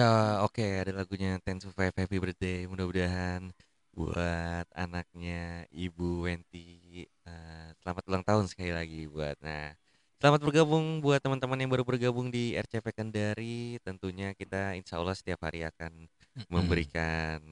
Ya, 0.00 0.40
oke 0.40 0.64
ada 0.64 0.96
lagunya 0.96 1.36
Ten 1.44 1.60
to 1.60 1.68
Five 1.76 1.92
Happy 1.92 2.16
Birthday. 2.16 2.64
Mudah-mudahan 2.64 3.52
buat 3.92 4.64
anaknya 4.72 5.68
Ibu 5.68 6.24
Wenti 6.24 7.04
eh, 7.04 7.68
selamat 7.84 8.08
ulang 8.08 8.24
tahun 8.24 8.48
sekali 8.48 8.72
lagi 8.72 9.04
buat. 9.12 9.36
Nah, 9.44 9.76
selamat 10.16 10.40
bergabung 10.40 11.04
buat 11.04 11.20
teman-teman 11.20 11.60
yang 11.60 11.68
baru 11.68 11.84
bergabung 11.84 12.32
di 12.32 12.56
RCP 12.56 12.96
Kendari. 12.96 13.76
Tentunya 13.84 14.32
kita 14.32 14.72
insya 14.72 14.96
Allah 14.96 15.12
setiap 15.12 15.44
hari 15.44 15.68
akan 15.68 16.08
memberikan 16.48 17.44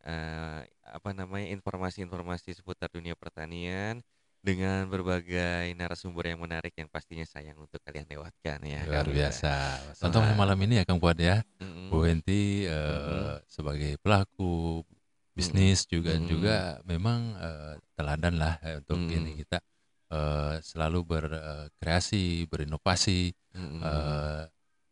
eh, 0.00 0.60
apa 0.88 1.10
namanya 1.12 1.52
informasi-informasi 1.52 2.64
seputar 2.64 2.88
dunia 2.88 3.12
pertanian 3.12 4.00
dengan 4.44 4.84
berbagai 4.86 5.72
narasumber 5.72 6.28
yang 6.28 6.44
menarik 6.44 6.76
yang 6.76 6.84
pastinya 6.92 7.24
sayang 7.24 7.56
untuk 7.56 7.80
kalian 7.80 8.04
lewatkan 8.04 8.60
ya. 8.60 8.84
luar 8.84 9.08
Wita. 9.08 9.16
biasa 9.32 9.52
contohnya 9.96 10.36
malam 10.36 10.58
ini 10.60 10.76
ya 10.76 10.84
Kang 10.84 11.00
Fuad 11.00 11.16
ya 11.16 11.40
Mm-mm. 11.64 11.88
Bu 11.88 12.04
Henti 12.04 12.68
eh, 12.68 12.76
Mhm. 12.76 13.48
sebagai 13.48 13.96
pelaku 14.04 14.84
bisnis 15.32 15.88
juga 15.88 16.12
Mhm. 16.20 16.26
juga 16.28 16.56
memang 16.84 17.20
eh, 17.40 17.74
teladan 17.96 18.36
lah 18.36 18.60
eh, 18.60 18.84
untuk 18.84 19.00
Mhm. 19.00 19.16
ini 19.16 19.32
kita 19.40 19.58
eh, 20.12 20.54
selalu 20.60 21.00
berkreasi 21.08 22.44
berinovasi 22.46 23.32
Mm-mm. 23.56 23.80
eh, 23.80 24.44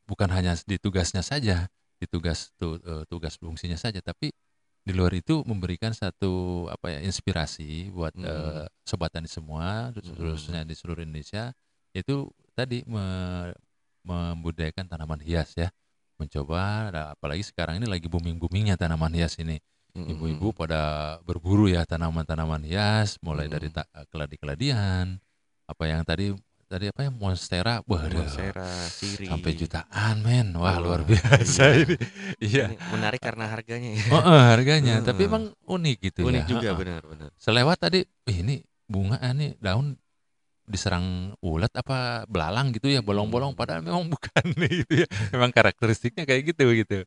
bukan 0.09 0.29
hanya 0.33 0.57
di 0.65 0.81
tugasnya 0.81 1.21
saja 1.21 1.69
di 2.01 2.07
tugas 2.09 2.51
tu- 2.57 2.81
eh, 2.83 3.05
tugas 3.07 3.37
fungsinya 3.39 3.77
saja 3.77 4.01
tapi 4.01 4.33
di 4.83 4.93
luar 4.93 5.15
itu 5.15 5.47
memberikan 5.47 5.95
satu 5.95 6.67
apa 6.67 6.91
ya 6.91 6.99
inspirasi 7.07 7.95
buat 7.95 8.19
Mhm. 8.19 8.27
eh, 8.27 8.67
sobat 8.83 9.15
tani 9.15 9.31
semua 9.31 9.95
Mhm. 9.95 10.35
khususnya 10.35 10.63
di 10.67 10.75
seluruh 10.75 11.07
Indonesia 11.07 11.55
itu 11.95 12.27
tadi 12.53 12.83
me- 12.85 13.55
membudayakan 14.03 14.91
tanaman 14.91 15.23
hias 15.23 15.55
ya 15.55 15.71
mencoba 16.19 16.91
nah, 16.91 17.07
apalagi 17.15 17.47
sekarang 17.47 17.79
ini 17.79 17.87
lagi 17.87 18.11
booming 18.11 18.43
boomingnya 18.43 18.75
tanaman 18.75 19.15
hias 19.15 19.39
ini 19.39 19.63
Mm-mm. 19.95 20.11
ibu-ibu 20.11 20.51
pada 20.51 21.15
berburu 21.23 21.71
ya 21.71 21.87
tanaman-tanaman 21.87 22.67
hias 22.67 23.23
mulai 23.23 23.47
dari 23.47 23.71
Mm-mm. 23.71 23.79
ta- 23.79 24.07
keladi-keladian 24.11 25.21
apa 25.69 25.85
yang 25.87 26.03
tadi 26.03 26.35
tadi 26.73 26.89
apa 26.89 27.05
ya 27.05 27.11
Monstera, 27.13 27.85
waduh 27.85 28.25
Monstera, 28.25 28.65
Siri. 28.89 29.29
sampai 29.29 29.53
jutaan 29.53 30.17
men, 30.25 30.57
wah 30.57 30.73
Wah, 30.73 30.77
luar 30.81 31.01
biasa 31.05 31.63
iya. 31.69 31.85
ini. 31.85 31.97
Iya. 32.41 32.65
Ini 32.73 32.77
menarik 32.89 33.21
karena 33.21 33.45
harganya 33.53 33.91
ya. 33.93 34.05
Oh, 34.09 34.23
eh, 34.25 34.45
harganya, 34.57 34.95
tapi 35.05 35.29
Heeh. 35.29 35.31
emang 35.37 35.45
unik 35.69 35.97
gitu 36.01 36.21
Unik 36.25 36.43
ya. 36.43 36.49
juga 36.49 36.69
heeh. 36.73 36.79
benar-benar. 36.81 37.29
Selewat 37.37 37.77
tadi, 37.77 38.01
"Ih, 38.25 38.39
ini 38.41 38.65
bunga 38.89 39.21
ah, 39.21 39.37
nih 39.37 39.61
daun 39.61 40.01
diserang 40.65 41.37
ulat 41.45 41.75
apa 41.77 42.25
belalang 42.25 42.73
gitu 42.73 42.89
ya, 42.89 43.05
bolong-bolong 43.05 43.53
padahal 43.53 43.85
memang 43.85 44.09
bukan 44.09 44.45
gitu 44.81 45.05
ya. 45.05 45.07
Memang 45.37 45.53
karakteristiknya 45.53 46.25
kayak 46.25 46.57
gitu 46.57 46.73
gitu. 46.73 47.05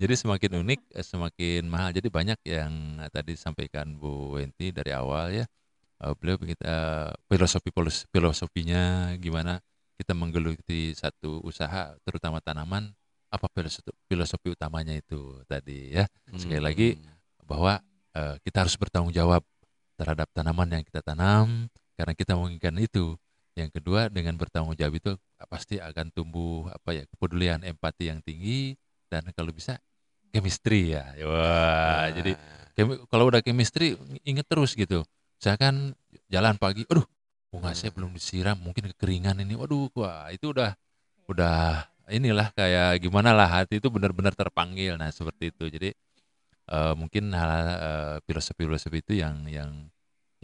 Jadi 0.00 0.14
semakin 0.16 0.64
unik, 0.64 0.80
eh, 0.96 1.04
semakin 1.04 1.62
mahal. 1.66 1.90
Jadi 1.92 2.08
banyak 2.08 2.38
yang 2.46 3.02
eh, 3.02 3.10
tadi 3.10 3.34
disampaikan 3.34 3.90
Bu 3.98 4.38
Wenti 4.38 4.70
dari 4.70 4.94
awal 4.94 5.34
ya. 5.34 5.46
Eh, 6.00 6.14
beliau 6.18 6.36
kita 6.40 6.74
filosofi 7.28 7.70
filosofinya 8.10 9.12
gimana 9.20 9.60
kita 10.00 10.16
menggeluti 10.16 10.96
satu 10.96 11.44
usaha 11.44 11.92
terutama 12.08 12.40
tanaman 12.40 12.88
apa 13.30 13.46
filosofi, 13.52 13.92
filosofi 14.08 14.48
utamanya 14.50 14.96
itu 14.96 15.38
tadi 15.46 15.94
ya. 15.94 16.08
Sekali 16.34 16.62
lagi 16.62 16.88
Hmm. 16.96 17.46
bahwa 17.46 17.78
eh, 18.10 18.36
kita 18.42 18.66
harus 18.66 18.74
bertanggung 18.74 19.14
jawab 19.14 19.44
terhadap 19.94 20.26
tanaman 20.34 20.66
yang 20.80 20.82
kita 20.82 20.98
tanam 21.04 21.68
karena 21.94 22.12
kita 22.16 22.34
menginginkan 22.34 22.80
itu. 22.80 23.14
Yang 23.54 23.76
kedua 23.82 24.08
dengan 24.08 24.34
bertanggung 24.40 24.74
jawab 24.74 24.96
itu 24.98 25.12
pasti 25.46 25.76
akan 25.78 26.10
tumbuh 26.10 26.70
apa 26.72 26.96
ya 26.96 27.04
kepedulian 27.06 27.60
empati 27.62 28.08
yang 28.08 28.18
tinggi 28.24 28.74
dan 29.12 29.26
kalau 29.36 29.52
bisa 29.52 29.76
chemistry 30.32 30.96
ya. 30.96 31.12
Wah, 31.22 32.08
jadi 32.14 32.32
chemi- 32.74 32.98
kalau 33.10 33.28
udah 33.28 33.42
chemistry 33.44 33.94
inget 34.24 34.46
terus 34.48 34.72
gitu. 34.74 35.04
Misalkan 35.40 35.96
jalan 36.28 36.60
pagi, 36.60 36.84
aduh 36.84 37.08
bunga 37.48 37.72
saya 37.72 37.88
belum 37.96 38.12
disiram, 38.12 38.60
mungkin 38.60 38.92
kekeringan 38.92 39.40
ini. 39.40 39.56
Waduh, 39.56 39.88
wah 39.96 40.28
itu 40.28 40.52
udah 40.52 40.76
udah 41.32 41.88
inilah 42.12 42.52
kayak 42.52 43.00
gimana 43.00 43.32
lah 43.32 43.48
hati 43.48 43.80
itu 43.80 43.88
benar-benar 43.88 44.36
terpanggil. 44.36 45.00
Nah, 45.00 45.08
seperti 45.08 45.48
itu. 45.48 45.64
Jadi 45.72 45.90
eh, 46.68 46.94
mungkin 47.00 47.32
hal 47.32 47.52
eh, 47.72 48.16
filosofi-filosofi 48.28 49.00
itu 49.00 49.12
yang 49.24 49.48
yang 49.48 49.72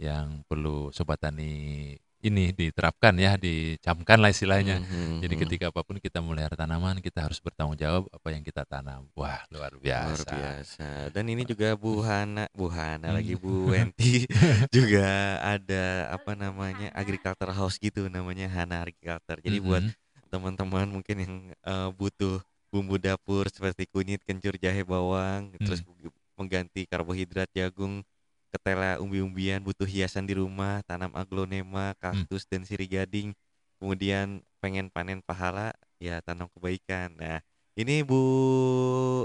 yang 0.01 0.41
perlu 0.49 0.89
sobat 0.89 1.21
tani 1.21 1.93
ini 2.21 2.49
diterapkan 2.49 3.13
ya, 3.17 3.37
dicamkan 3.37 4.17
lah 4.17 4.33
istilahnya. 4.33 4.81
Mhm, 4.81 5.21
Jadi 5.21 5.33
mhm. 5.37 5.41
ketika 5.45 5.65
apa 5.69 5.81
pun 5.85 5.97
kita 6.01 6.17
melihara 6.19 6.57
tanaman, 6.57 6.97
kita 6.99 7.21
harus 7.25 7.37
bertanggung 7.37 7.77
jawab 7.77 8.09
apa 8.09 8.27
yang 8.33 8.41
kita 8.41 8.65
tanam. 8.65 9.05
Wah, 9.13 9.41
luar 9.53 9.77
Luar 9.77 9.81
biasa. 10.17 10.31
biasa. 10.33 10.87
Dan 11.13 11.29
ini 11.29 11.45
juga 11.45 11.77
Bu 11.77 12.01
Hana, 12.01 12.49
Bu 12.57 12.67
Hana 12.73 13.13
lagi 13.13 13.37
Hmm. 13.37 13.41
Bu 13.45 13.53
Wenti 13.71 14.25
juga 14.73 15.37
ada 15.41 16.09
apa 16.11 16.33
namanya 16.33 16.89
agriculture 16.97 17.53
house 17.53 17.77
gitu 17.77 18.09
namanya 18.09 18.49
Hana 18.49 18.81
Agriculture. 18.81 19.37
Jadi 19.41 19.57
buat 19.61 19.85
Mhm. 19.85 19.93
teman-teman 20.27 20.87
mungkin 20.89 21.17
yang 21.23 21.33
eh, 21.53 21.89
butuh 21.93 22.41
bumbu 22.73 22.99
dapur 22.99 23.47
seperti 23.47 23.87
kunyit, 23.87 24.25
kencur, 24.27 24.57
jahe, 24.59 24.83
bawang, 24.83 25.53
terus 25.63 25.79
Hmm. 25.85 26.11
mengganti 26.37 26.85
karbohidrat 26.85 27.49
jagung, 27.55 28.03
ketela, 28.49 28.97
umbi-umbian, 28.97 29.59
butuh 29.59 29.85
hiasan 29.85 30.23
di 30.23 30.35
rumah, 30.35 30.81
tanam 30.83 31.11
aglonema, 31.13 31.91
Hmm. 31.91 31.99
kaktus 32.25 32.47
dan 32.47 32.63
sirih 32.63 32.87
gading. 32.87 33.31
Kemudian 33.77 34.39
pengen 34.57 34.89
panen 34.89 35.21
pahala, 35.21 35.69
ya 35.97 36.17
tanam 36.21 36.49
kebaikan. 36.57 37.13
Nah, 37.13 37.37
ini 37.73 38.01
Bu 38.01 38.17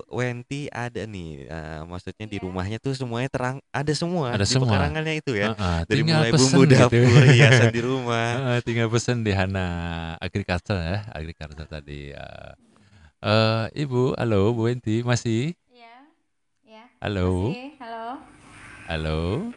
Wenti 0.09 0.69
ada 0.69 1.09
nih, 1.09 1.49
eh, 1.49 1.81
maksudnya 1.89 2.29
di 2.29 2.37
Iya. 2.37 2.45
rumahnya 2.45 2.77
tuh 2.77 2.93
semuanya 2.93 3.33
terang, 3.33 3.57
ada 3.73 3.93
semua 3.97 4.37
Ada 4.37 4.45
di 4.45 4.53
semua. 4.53 4.69
pekarangannya 4.69 5.15
itu 5.17 5.33
ya. 5.33 5.57
Heeh, 5.57 5.79
Dari 5.89 5.95
tinggal 6.05 6.21
mulai 6.21 6.31
bumbu 6.37 6.61
gitu. 6.63 6.75
dapur, 6.77 7.23
hiasan 7.33 7.69
di 7.73 7.81
rumah. 7.81 8.29
Heeh, 8.37 8.59
tinggal 8.61 8.89
pesen 8.93 9.25
di 9.25 9.33
Hana 9.33 9.67
Agriculture 10.21 10.81
ya, 10.81 10.99
Agriculture 11.11 11.65
tadi. 11.67 12.13
eh. 12.13 12.53
Eh, 13.23 13.65
Ibu, 13.87 14.19
halo 14.19 14.51
Bu 14.53 14.67
Wenti, 14.69 15.01
masih? 15.01 15.55
Iya. 15.71 15.95
Ya. 16.67 16.85
Halo, 17.01 17.55
Masih. 17.55 17.71
Halo. 17.79 18.32
Halo. 18.93 19.49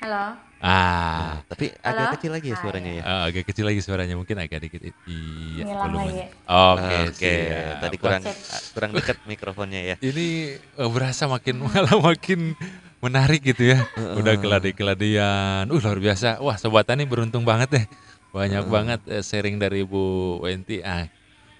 Halo. 0.00 0.24
Ah, 0.62 1.42
Tapi 1.46 1.74
Halo? 1.82 2.06
agak 2.06 2.18
kecil 2.18 2.30
lagi 2.32 2.48
ya 2.48 2.54
Ah, 2.54 2.60
suaranya 2.62 2.92
ya. 2.94 3.02
eh, 3.02 3.22
agak 3.28 3.44
kecil 3.50 3.64
lagi 3.66 3.80
suaranya, 3.82 4.14
mungkin 4.14 4.36
agak 4.38 4.62
dikit. 4.62 4.80
Iya, 5.04 5.64
volumenya. 5.68 6.26
lagi. 6.30 6.48
Oke, 6.48 6.96
Oke, 7.12 7.34
siap. 7.34 7.78
tadi 7.82 7.96
kurang 7.98 8.22
Cek. 8.22 8.36
kurang 8.72 8.90
dekat 8.94 9.16
mikrofonnya 9.26 9.80
ya. 9.82 9.96
Ini 9.98 10.26
eh, 10.56 10.90
berasa 10.90 11.26
makin 11.26 11.60
malah 11.66 11.98
makin 11.98 12.54
menarik 13.02 13.42
gitu 13.42 13.74
ya. 13.74 13.78
Udah 14.16 14.38
keladi-keladian. 14.38 15.66
Uh, 15.66 15.76
luar 15.76 15.98
biasa. 15.98 16.38
Wah, 16.38 16.54
sobat 16.56 16.86
tani 16.86 17.04
beruntung 17.04 17.42
banget 17.42 17.68
deh. 17.82 17.86
Banyak 18.30 18.64
banget 18.70 19.00
eh, 19.10 19.22
sharing 19.22 19.58
dari 19.58 19.82
Bu 19.82 20.38
Wenti. 20.40 20.78
Ah, 20.80 21.10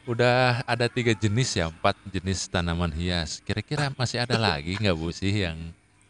udah 0.06 0.62
ada 0.64 0.86
tiga 0.86 1.10
jenis 1.12 1.58
ya, 1.58 1.68
empat 1.68 1.98
jenis 2.06 2.46
tanaman 2.48 2.90
hias. 2.90 3.42
Kira-kira 3.42 3.90
masih 3.94 4.22
ada 4.22 4.38
lagi 4.38 4.78
nggak 4.78 4.94
Bu 4.94 5.10
sih 5.10 5.42
yang 5.42 5.58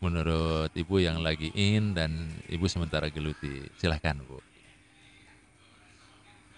menurut 0.04 0.70
Ibu 0.82 0.96
yang 1.06 1.18
lagi 1.26 1.48
in 1.54 1.84
dan 1.98 2.10
Ibu 2.54 2.66
sementara 2.74 3.06
geluti? 3.16 3.54
Silahkan 3.80 4.16
Bu. 4.28 4.38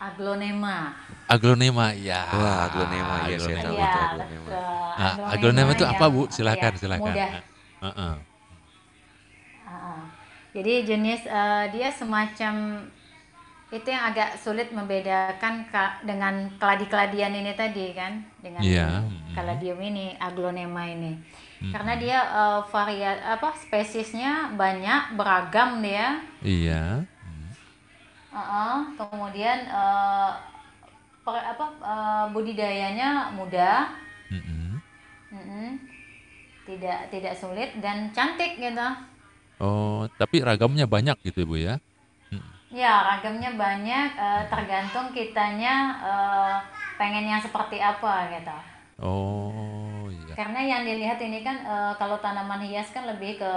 Aglonema. 0.00 0.92
Aglonema 1.34 1.86
ya. 1.96 2.20
Wah, 2.36 2.68
aglonema, 2.68 3.14
iya, 3.24 3.36
saya 3.40 3.56
tahu 3.64 3.76
Iya, 3.78 3.84
itu 3.88 3.98
aglonema. 3.98 4.44
betul. 4.44 4.88
Nah, 5.00 5.12
aglonema 5.34 5.70
itu 5.72 5.84
apa 5.86 6.04
Bu? 6.12 6.22
Silakan, 6.28 6.72
ya, 6.76 6.80
silakan. 6.82 7.14
Mudah. 7.14 7.32
Heeh. 7.84 8.14
Ah, 9.66 10.00
Jadi 10.54 10.72
jenis 10.86 11.22
eh, 11.26 11.64
dia 11.74 11.88
semacam 11.90 12.54
itu 13.74 13.88
yang 13.90 14.04
agak 14.14 14.38
sulit 14.38 14.70
membedakan 14.70 15.66
ka- 15.66 15.98
dengan 16.06 16.46
keladi-keladian 16.62 17.34
ini 17.34 17.52
tadi 17.58 17.90
kan 17.90 18.22
dengan 18.38 18.62
Iya, 18.62 19.02
mm. 19.02 19.34
kaladium 19.34 19.78
ini 19.82 20.14
aglonema 20.20 20.86
ini 20.86 21.18
Mm. 21.62 21.72
karena 21.72 21.92
dia 21.96 22.18
eh, 22.20 22.60
varia 22.68 23.12
apa 23.24 23.54
spesiesnya 23.56 24.52
banyak 24.54 25.14
beragam 25.14 25.78
dia 25.80 26.18
Iya. 26.42 27.06
Hmm. 27.06 27.48
Heeh, 28.34 28.76
kemudian 28.98 29.58
eh, 29.64 30.30
per- 31.22 31.46
apa 31.46 31.66
eh, 31.80 32.24
budidayanya 32.34 33.32
mudah 33.32 33.94
Mm-mm. 34.28 34.82
Mm-mm. 35.30 35.68
tidak 36.64 37.08
tidak 37.08 37.34
sulit 37.36 37.70
dan 37.80 38.10
cantik 38.10 38.56
gitu 38.58 38.88
Oh, 39.62 40.10
tapi 40.18 40.42
ragamnya 40.42 40.84
banyak 40.84 41.14
gitu 41.22 41.46
Bu 41.46 41.56
ya? 41.56 41.78
Mm. 42.28 42.42
Ya, 42.74 43.06
ragamnya 43.06 43.54
banyak, 43.54 44.08
eh, 44.18 44.42
tergantung 44.50 45.14
kitanya 45.14 45.74
eh, 46.02 46.56
pengen 46.98 47.30
yang 47.30 47.38
seperti 47.38 47.78
apa 47.78 48.34
gitu. 48.34 48.56
Oh. 48.98 50.10
Karena 50.34 50.60
yang 50.72 50.82
dilihat 50.88 51.18
ini 51.22 51.38
kan 51.46 51.56
eh, 51.62 51.92
kalau 52.00 52.16
tanaman 52.24 52.62
hias 52.66 52.88
kan 52.94 53.04
lebih 53.10 53.38
ke 53.42 53.52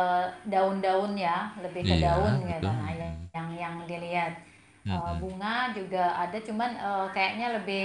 daun-daun 0.53 1.13
ya, 1.17 1.49
lebih 1.63 1.83
ke 1.89 1.95
Iya, 1.95 2.05
daun 2.05 2.33
gitu. 2.45 2.69
betul. 2.69 2.75
Nah, 2.81 2.91
yang 3.01 3.13
yang, 3.35 3.47
yang 3.63 3.75
dilihat 3.89 4.33
Mm-mm. 4.85 5.21
bunga 5.21 5.73
juga 5.77 6.03
ada, 6.23 6.37
cuman 6.47 6.71
eh, 6.77 7.05
kayaknya 7.15 7.47
lebih 7.59 7.83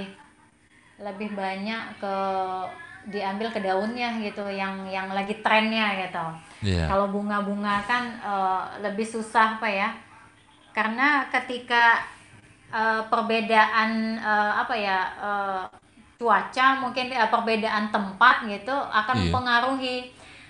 lebih 1.01 1.31
banyak 1.35 1.83
ke 1.99 2.17
diambil 3.11 3.49
ke 3.51 3.61
daunnya 3.67 4.09
gitu, 4.23 4.47
yang 4.47 4.87
yang 4.87 5.11
lagi 5.11 5.35
trennya 5.43 5.87
gitu. 6.07 6.25
Iya. 6.63 6.89
Kalau 6.89 7.11
bunga-bunga 7.15 7.83
kan 7.91 8.05
eh, 8.23 8.63
lebih 8.85 9.07
susah 9.07 9.59
apa 9.59 9.69
ya? 9.71 9.89
Karena 10.77 11.27
ketika 11.33 12.03
eh, 12.73 13.03
perbedaan 13.11 13.91
eh, 14.21 14.53
apa 14.63 14.75
ya 14.77 14.99
eh, 15.21 15.65
cuaca 16.23 16.67
mungkin 16.79 17.11
eh, 17.11 17.27
perbedaan 17.27 17.91
tempat 17.91 18.47
gitu 18.47 18.71
akan 18.71 19.15
Iya. 19.17 19.23
mempengaruhi. 19.27 19.97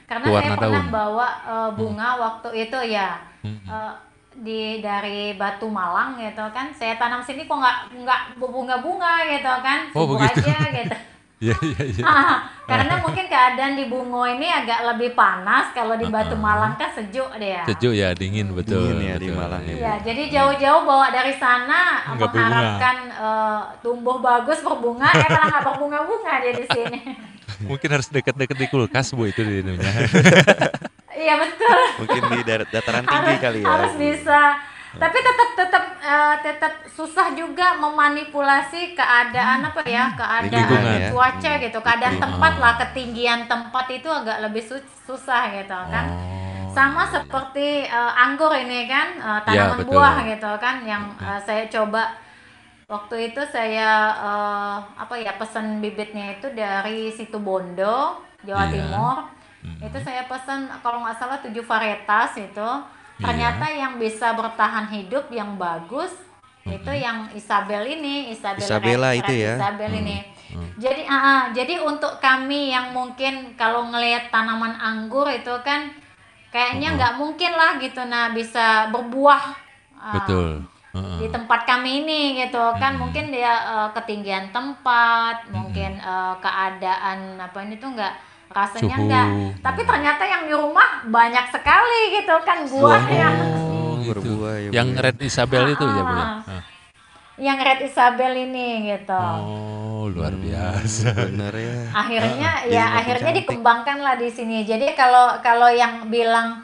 Karena 0.05 0.29
Warna 0.29 0.45
saya 0.45 0.59
pernah 0.61 0.83
daun. 0.83 0.93
bawa 0.93 1.29
eh, 1.43 1.71
bunga 1.73 2.09
waktu 2.19 2.49
itu 2.61 2.79
ya 2.87 3.17
Mm-mm. 3.41 3.65
eh, 3.65 3.93
di 4.35 4.61
dari 4.79 5.33
Batu 5.33 5.65
Malang 5.67 6.17
gitu 6.17 6.45
kan. 6.51 6.69
Saya 6.71 6.97
tanam 6.97 7.21
sini 7.21 7.45
kok 7.45 7.53
nggak 7.55 7.79
nggak 7.99 8.21
bunga-bunga 8.37 9.25
gitu 9.27 9.53
kan, 9.59 9.89
Oh, 9.91 10.05
begitu. 10.07 10.45
aja 10.45 10.57
gitu. 10.75 10.97
Iya, 11.43 11.57
iya, 11.59 11.83
iya. 11.91 12.05
Karena 12.71 12.95
mungkin 13.03 13.27
keadaan 13.27 13.75
di 13.75 13.91
Bungo 13.91 14.23
ini 14.23 14.47
agak 14.47 14.95
lebih 14.95 15.19
panas 15.19 15.75
kalau 15.75 15.99
di 15.99 16.07
Batu. 16.07 16.39
Malang 16.39 16.79
kan 16.79 16.95
sejuk 16.95 17.35
dia. 17.43 17.67
Sejuk 17.67 17.91
ya, 17.91 18.15
dingin 18.15 18.55
betul. 18.55 18.79
Dingin 18.87 19.03
ya 19.03 19.15
di 19.19 19.27
betul. 19.27 19.43
Malang 19.43 19.63
ya. 19.67 19.75
Iya, 19.75 19.95
jadi 20.07 20.23
jauh-jauh 20.31 20.83
bawa 20.87 21.11
dari 21.11 21.35
sana 21.35 22.07
Nggak 22.15 22.31
berbunga. 22.31 22.47
mengharapkan 22.47 22.97
eh, 23.11 23.61
tumbuh 23.83 24.17
bagus 24.23 24.59
berbunga, 24.63 25.09
eh 25.11 25.29
malah 25.29 25.47
nggak 25.51 25.65
berbunga-bunga 25.75 26.33
dia 26.47 26.53
di 26.55 26.67
sini. 26.71 26.99
Mungkin 27.71 27.89
harus 27.91 28.09
dekat-dekat 28.09 28.57
di 28.57 28.67
kulkas 28.71 29.11
Bu 29.11 29.27
itu 29.27 29.43
di. 29.43 29.61
Iya 31.13 31.39
betul. 31.39 31.79
Mungkin 32.03 32.23
di 32.35 32.39
dataran 32.73 33.05
tinggi 33.05 33.37
harus, 33.37 33.45
kali 33.45 33.61
ya. 33.63 33.69
harus 33.69 33.95
bisa. 34.01 34.41
Tapi 34.93 35.19
tetap 35.19 35.49
tetap 35.57 35.85
eh, 36.01 36.37
tetap 36.45 36.73
susah 36.93 37.33
juga 37.33 37.81
memanipulasi 37.81 38.93
keadaan 38.93 39.65
apa 39.65 39.81
ya 39.89 40.13
keadaan 40.13 40.69
Lingkungan 40.69 41.01
ya. 41.01 41.09
cuaca 41.09 41.53
gitu, 41.59 41.79
keadaan 41.81 42.15
Lingkungan. 42.17 42.35
tempat 42.37 42.53
lah, 42.61 42.73
ketinggian 42.77 43.41
tempat 43.49 43.87
itu 43.89 44.09
agak 44.13 44.39
lebih 44.45 44.61
su- 44.61 44.91
susah 45.09 45.49
gitu 45.55 45.73
kan. 45.89 46.07
Oh, 46.13 46.69
sama 46.73 47.05
seperti 47.05 47.85
eh, 47.89 48.13
anggur 48.17 48.53
ini 48.53 48.89
kan 48.89 49.17
Iya, 49.17 49.33
tanaman 49.45 49.79
betul. 49.81 49.93
buah 49.97 50.17
gitu 50.25 50.51
kan 50.61 50.77
yang 50.85 51.03
eh, 51.21 51.41
saya 51.45 51.65
coba 51.69 52.03
waktu 52.89 53.33
itu 53.33 53.41
saya 53.49 53.91
eh, 54.21 54.77
apa 54.99 55.15
ya 55.17 55.33
pesan 55.41 55.81
bibitnya 55.81 56.37
itu 56.37 56.53
dari 56.53 57.09
situ 57.09 57.37
Bondo 57.41 58.21
Jawa 58.45 58.69
Iya. 58.69 58.73
Timur 58.73 59.17
Mm-mm. 59.63 59.79
itu 59.89 59.99
saya 60.03 60.27
pesan 60.27 60.67
kalau 60.83 61.01
nggak 61.07 61.17
salah 61.17 61.39
tujuh 61.41 61.63
varietas 61.63 62.35
itu 62.37 62.69
ternyata 63.23 63.67
yang 63.71 63.95
bisa 64.03 64.35
bertahan 64.35 64.87
hidup 64.91 65.31
yang 65.31 65.55
bagus 65.57 66.11
itu 66.63 66.93
yang 66.95 67.27
Isabel 67.35 67.83
ini 67.87 68.31
Isabel 68.31 68.63
Isabella 68.63 69.09
Red- 69.15 69.19
itu 69.23 69.33
Red 69.35 69.43
ya? 69.43 69.55
Isabel 69.59 69.93
ini. 69.99 70.19
Jadi 70.77 71.03
ah, 71.09 71.17
ah, 71.17 71.43
jadi 71.51 71.81
untuk 71.81 72.21
kami 72.21 72.71
yang 72.77 72.93
mungkin 72.93 73.57
kalau 73.57 73.89
ngelihat 73.89 74.29
tanaman 74.29 74.77
anggur 74.77 75.25
itu 75.33 75.53
kan 75.65 75.89
kayaknya 76.53 76.93
nggak 76.93 77.15
mungkin 77.17 77.53
lah 77.57 77.81
gitu 77.81 78.05
nah 78.05 78.31
bisa 78.37 78.93
berbuah 78.93 79.43
ah, 79.97 80.15
Betul. 80.21 80.49
Di 80.93 81.25
tempat 81.33 81.65
kami 81.65 82.05
ini 82.05 82.37
gitu 82.45 82.61
kan. 82.77 83.01
Mungkin 83.01 83.33
dia 83.33 83.53
eh, 83.65 83.89
ketinggian 83.97 84.53
tempat 84.53 85.49
mungkin 85.49 85.97
eh, 85.97 86.35
keadaan 86.45 87.41
apa 87.41 87.59
ini 87.65 87.81
tuh 87.81 87.97
enggak 87.97 88.13
rasanya 88.53 88.81
Suhu. 88.91 89.03
enggak 89.03 89.27
tapi 89.59 89.81
ternyata 89.83 90.23
yang 90.23 90.43
di 90.45 90.55
rumah 90.55 90.89
banyak 91.05 91.47
sekali 91.49 92.01
gitu 92.15 92.35
kan 92.41 92.59
buahnya 92.65 93.29
Oh, 93.33 93.99
gitu. 94.01 94.19
berbuah 94.19 94.55
ya, 94.59 94.69
Yang 94.73 94.89
ya. 94.89 95.01
Red 95.01 95.19
Isabel 95.21 95.65
itu 95.69 95.85
ya, 95.85 96.03
Bu 96.03 96.13
ya? 96.13 96.23
Ah. 96.23 96.41
Ah. 96.51 96.63
yang 97.35 97.59
red 97.59 97.81
Isabel 97.83 98.33
ini 98.37 98.67
gitu 98.89 99.15
Oh, 99.15 100.05
luar 100.07 100.31
Hmm, 100.31 100.43
biasa. 100.43 101.11
Bener 101.25 101.55
ya. 101.55 101.79
akhirnya 101.93 102.51
jadi 102.63 102.73
ya 102.73 102.85
akhirnya 102.95 103.31
cantik. 103.31 103.47
dikembangkan 103.47 103.99
lah 103.99 104.15
di 104.15 104.29
sini 104.29 104.63
jadi 104.63 104.93
kalau 104.93 105.41
kalau 105.41 105.67
yang 105.67 106.07
bilang 106.07 106.63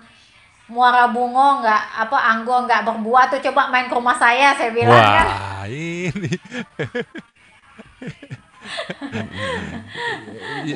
muara 0.66 1.09
bungo 1.09 1.59
nggak 1.59 1.82
apa 1.98 2.19
anggo 2.28 2.60
nggak 2.60 2.85
berbuah 2.85 3.24
tuh 3.28 3.40
coba 3.40 3.70
main 3.70 3.86
ke 3.86 3.94
rumah 3.94 4.12
saya 4.15 4.52
saya 4.52 4.69
bilang 4.70 4.93
kan 4.93 5.27
Wah, 5.27 5.65
ini. 5.65 6.28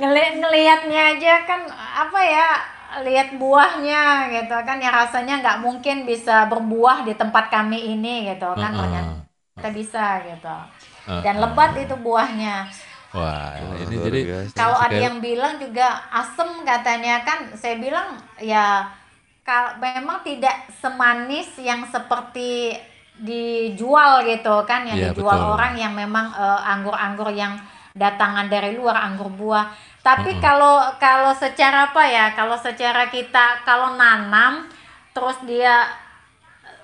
Ngeli 0.00 0.24
ngelihatnya 0.40 1.00
aja 1.16 1.32
kan 1.48 1.60
apa 1.72 2.20
ya 2.24 2.46
lihat 3.02 3.28
buahnya 3.40 4.28
gitu 4.28 4.56
kan 4.68 4.76
ya 4.84 4.90
rasanya 4.92 5.40
nggak 5.40 5.58
mungkin 5.64 6.04
bisa 6.04 6.44
berbuah 6.52 7.08
di 7.08 7.16
tempat 7.16 7.48
kami 7.48 7.96
ini 7.96 8.28
gitu 8.28 8.52
kan 8.52 8.76
Heeh. 8.76 8.80
ternyata 8.84 9.68
bisa 9.72 10.20
gitu 10.28 10.56
Heeh. 11.08 11.22
dan 11.24 11.34
lebat 11.40 11.72
itu 11.80 11.94
buahnya 11.96 12.68
Wah, 13.12 13.52
ini 13.60 13.92
luar 13.92 14.08
jadi 14.08 14.20
kalau 14.56 14.76
ada 14.76 14.96
yang 14.96 15.16
bilang 15.20 15.60
juga 15.60 16.00
asem 16.12 16.48
katanya 16.64 17.20
kan 17.24 17.38
saya 17.56 17.76
bilang 17.76 18.08
ya 18.40 18.88
kalau 19.44 19.76
memang 19.80 20.24
tidak 20.24 20.68
semanis 20.80 21.48
yang 21.60 21.84
seperti 21.88 22.76
dijual 23.20 24.24
gitu 24.24 24.64
kan 24.64 24.88
yang 24.88 24.96
Iya, 24.96 25.12
dijual 25.12 25.36
betul. 25.36 25.52
orang 25.56 25.72
yang 25.76 25.92
memang 25.92 26.32
eh, 26.32 26.60
anggur-anggur 26.72 27.28
yang 27.36 27.60
datangan 27.92 28.46
dari 28.48 28.72
luar 28.78 28.96
anggur 29.06 29.28
buah 29.32 29.66
tapi 30.02 30.30
Mm-mm. 30.30 30.42
kalau 30.42 30.96
kalau 30.98 31.32
secara 31.36 31.92
apa 31.92 32.02
ya 32.08 32.26
kalau 32.38 32.56
secara 32.58 33.08
kita 33.12 33.62
kalau 33.68 33.94
nanam 34.00 34.66
terus 35.14 35.36
dia 35.44 35.86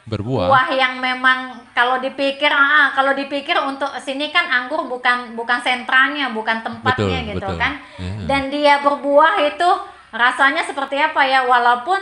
berbuah. 0.07 0.49
buah 0.49 0.69
yang 0.77 0.95
memang 1.03 1.39
kalau 1.75 1.97
dipikir 2.05 2.53
ah 2.53 2.93
kalau 2.97 3.13
dipikir 3.17 3.57
untuk 3.71 3.91
sini 4.07 4.29
kan 4.31 4.47
anggur 4.47 4.85
bukan 4.87 5.35
bukan 5.35 5.59
sentranya 5.65 6.31
bukan 6.31 6.63
tempatnya 6.67 7.19
Betul, 7.25 7.33
gitu 7.33 7.49
betul. 7.49 7.59
kan 7.61 7.81
Iya. 7.99 8.29
dan 8.29 8.53
dia 8.55 8.79
berbuah 8.85 9.35
itu 9.51 9.69
rasanya 10.15 10.63
seperti 10.69 10.97
apa 11.01 11.23
ya 11.27 11.41
walaupun 11.49 12.01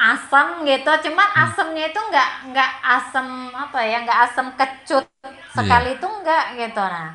asam 0.00 0.64
gitu 0.64 0.90
cuman 1.08 1.28
Hmm. 1.34 1.42
asamnya 1.44 1.84
itu 1.92 2.00
nggak 2.00 2.28
nggak 2.50 2.70
asam 2.96 3.26
apa 3.52 3.78
ya 3.84 3.96
nggak 4.04 4.18
asam 4.26 4.46
kecut 4.56 5.04
sekali 5.54 5.90
itu 5.98 6.06
enggak 6.06 6.44
gitu 6.56 6.82
nah. 6.82 7.08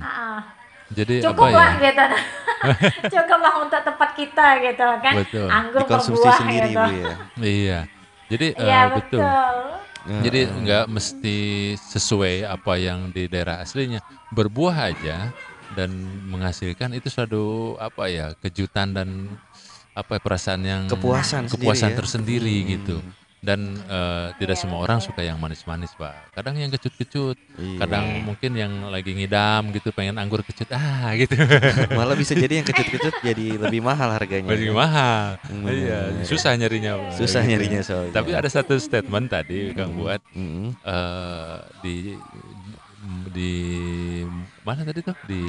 Ah, 0.00 0.06
ah. 0.06 0.38
Jadi 0.90 1.22
cukup 1.22 1.46
apa 1.48 1.54
lah 1.54 1.72
ya? 1.78 1.82
gitu 1.86 2.02
nah. 2.02 2.22
cukup 3.14 3.38
lah 3.40 3.54
untuk 3.62 3.80
tempat 3.86 4.10
kita 4.18 4.46
gitu 4.58 4.88
kan 5.00 5.14
Betul. 5.22 5.46
anggur 5.46 5.80
Dikonsumsi 5.86 6.18
berbuah 6.18 6.36
sendiri 6.42 6.68
gitu 6.68 6.80
ya. 6.98 7.14
Iya. 7.40 7.80
Jadi 8.30 8.46
eh, 8.54 8.62
iya 8.62 8.80
betul. 8.90 9.22
betul 9.22 9.54
Jadi 10.24 10.40
Heeh. 10.48 10.60
nggak 10.64 10.84
mesti 10.88 11.38
sesuai 11.76 12.48
apa 12.48 12.72
yang 12.80 13.12
di 13.12 13.28
daerah 13.28 13.60
aslinya. 13.60 14.00
Berbuah 14.32 14.90
aja 14.90 15.28
dan 15.76 15.90
menghasilkan 16.26 16.96
itu 16.96 17.12
suatu 17.12 17.76
apa 17.78 18.08
ya 18.10 18.32
kejutan 18.40 18.96
dan 18.96 19.28
apa 19.94 20.16
ya, 20.16 20.20
perasaan 20.22 20.62
yang 20.64 20.82
Kepuasan 20.88 21.46
sendiri 21.46 21.54
kepuasan 21.66 21.90
ya. 21.92 21.96
tersendiri 21.98 22.56
Hmm. 22.62 23.19
Dan 23.40 23.72
eh, 23.80 24.36
tidak 24.36 24.52
semua 24.54 24.84
orang 24.84 25.00
suka 25.00 25.24
yang 25.24 25.40
manis-manis, 25.40 25.96
Pak. 25.96 26.36
Kadang 26.36 26.60
yang 26.60 26.68
kecut-kecut, 26.68 27.40
Iya. 27.56 27.78
kadang 27.80 28.04
mungkin 28.20 28.52
yang 28.52 28.68
lagi 28.86 29.16
ngidam 29.16 29.72
gitu 29.72 29.90
pengen 29.90 30.20
anggur 30.20 30.44
kecut 30.44 30.68
ah 30.76 31.08
gitu. 31.16 31.40
Malah 31.90 32.12
bisa 32.14 32.36
jadi 32.36 32.60
yang 32.60 32.66
kecut-kecut 32.68 33.24
jadi 33.24 33.56
lebih 33.56 33.80
mahal 33.80 34.12
harganya. 34.12 34.52
Lebih 34.52 34.76
mahal. 34.76 35.40
Hmm, 35.42 35.64
Iya, 35.66 36.20
susah 36.22 36.52
nyarinya. 36.52 37.00
Pak. 37.00 37.16
Susah 37.16 37.40
Gitu. 37.40 37.50
nyarinya 37.50 37.80
soalnya. 37.80 38.12
Tapi 38.12 38.30
ada 38.32 38.48
satu 38.48 38.76
statement 38.76 39.26
tadi 39.26 39.72
Kang 39.72 39.96
buat 39.96 40.20
Mm-mm. 40.30 40.76
eh 40.76 41.56
di 41.80 41.94
di 43.26 43.52
mana 44.60 44.84
tadi 44.84 45.00
tuh 45.00 45.16
di 45.24 45.42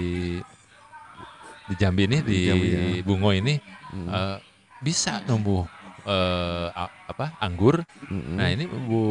di 1.62 1.74
Jambi 1.76 2.04
ini 2.04 2.18
di, 2.22 2.32
Di 2.32 2.48
Jambi, 2.48 2.68
ya. 2.68 2.80
Bungo 3.04 3.32
ini 3.32 3.60
Mm. 3.92 4.08
eh, 4.08 4.38
bisa 4.80 5.20
tumbuh 5.22 5.68
eh, 6.06 6.68
a- 6.74 6.94
apa 7.08 7.26
anggur. 7.38 7.82
Mm-mm. 8.10 8.36
Nah 8.38 8.48
ini 8.50 8.66
Bu 8.68 9.02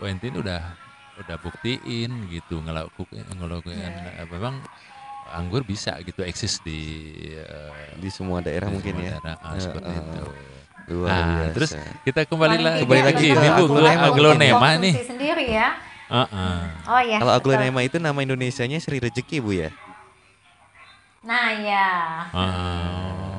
Wentin 0.00 0.36
udah 0.38 0.76
udah 1.20 1.36
buktiin 1.36 2.10
gitu 2.32 2.64
ngelakuin 2.64 3.24
ngelakuin 3.36 3.92
eh, 4.16 4.26
memang 4.30 4.56
anggur 5.30 5.62
bisa 5.62 5.94
gitu 6.02 6.24
eksis 6.26 6.58
di 6.64 6.80
eh, 7.36 7.94
di 8.00 8.08
semua 8.10 8.40
daerah 8.42 8.66
di 8.66 8.74
mungkin 8.78 8.94
semua 8.98 9.06
ya. 9.06 9.12
daerah. 9.20 9.34
Ah, 9.40 9.52
Eh, 9.54 9.60
seperti 9.62 9.90
eh, 9.90 9.98
itu. 10.00 10.24
Luar 10.90 11.10
Nah, 11.12 11.26
biasa. 11.38 11.54
terus 11.54 11.70
kita 12.02 12.20
kembali 12.26 12.56
lagi 12.58 12.80
Kembali 12.82 13.02
lagi 13.04 13.26
ini 13.30 13.48
Bu 13.54 13.64
ke 13.68 13.74
aglonema. 13.78 14.04
aglonema 14.10 14.68
nih. 14.80 14.94
sendiri 15.06 15.46
ya 15.54 15.68
Heeh. 16.10 16.58
oh 16.90 17.00
ya 17.06 17.16
Kalau 17.22 17.32
betul. 17.38 17.54
aglonema 17.54 17.80
itu 17.86 17.96
nama 18.02 18.18
Indonesianya 18.18 18.78
Sri 18.82 18.98
Rezeki 18.98 19.38
Bu 19.38 19.52
ya. 19.54 19.70
nah 21.20 21.52
ya 21.52 21.86
iya 22.32 23.29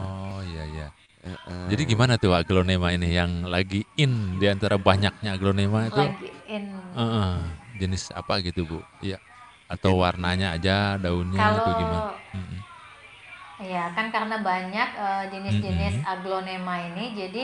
iya. 1.22 1.38
Jadi 1.72 1.82
gimana 1.86 2.18
tuh 2.18 2.34
aglonema 2.34 2.92
ini 2.92 3.14
yang 3.14 3.46
lagi 3.46 3.86
in 3.98 4.38
di 4.42 4.46
antara 4.50 4.76
banyaknya 4.82 5.38
aglonema 5.38 5.88
itu? 5.88 6.02
lagi 6.02 6.30
in 6.50 6.66
Heeh, 6.98 7.32
jenis 7.80 8.12
apa 8.12 8.42
gitu, 8.44 8.68
Bu? 8.68 8.80
Iya. 9.00 9.18
Atau 9.72 10.04
warnanya 10.04 10.58
aja, 10.58 11.00
daunnya 11.00 11.40
kalau 11.40 11.64
atau 11.64 11.72
gimana? 11.80 12.02
Mm-mm. 12.36 12.60
ya 13.62 13.94
kan 13.94 14.10
karena 14.10 14.42
banyak 14.42 14.90
eh, 14.98 15.24
jenis-jenis 15.30 16.02
aglonema 16.02 16.82
ini 16.92 17.14
jadi 17.14 17.44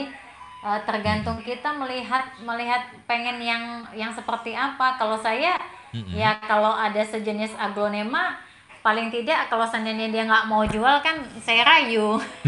eh, 0.66 0.80
tergantung 0.84 1.38
kita 1.46 1.70
melihat 1.78 2.26
melihat 2.42 2.90
pengen 3.06 3.38
yang 3.40 3.86
yang 3.94 4.12
seperti 4.12 4.58
apa 4.58 4.98
kalau 4.98 5.22
saya 5.22 5.56
Mm-mm. 5.94 6.12
ya 6.18 6.36
kalau 6.44 6.74
ada 6.74 7.06
sejenis 7.06 7.54
aglonema 7.56 8.42
paling 8.88 9.12
tidak 9.12 9.46
kalau 9.46 9.66
seandainya 9.66 10.08
dia 10.08 10.24
nggak 10.24 10.48
mau 10.48 10.64
jual 10.64 10.96
kan 11.02 11.16
saya 11.38 11.68
rayu 11.68 12.16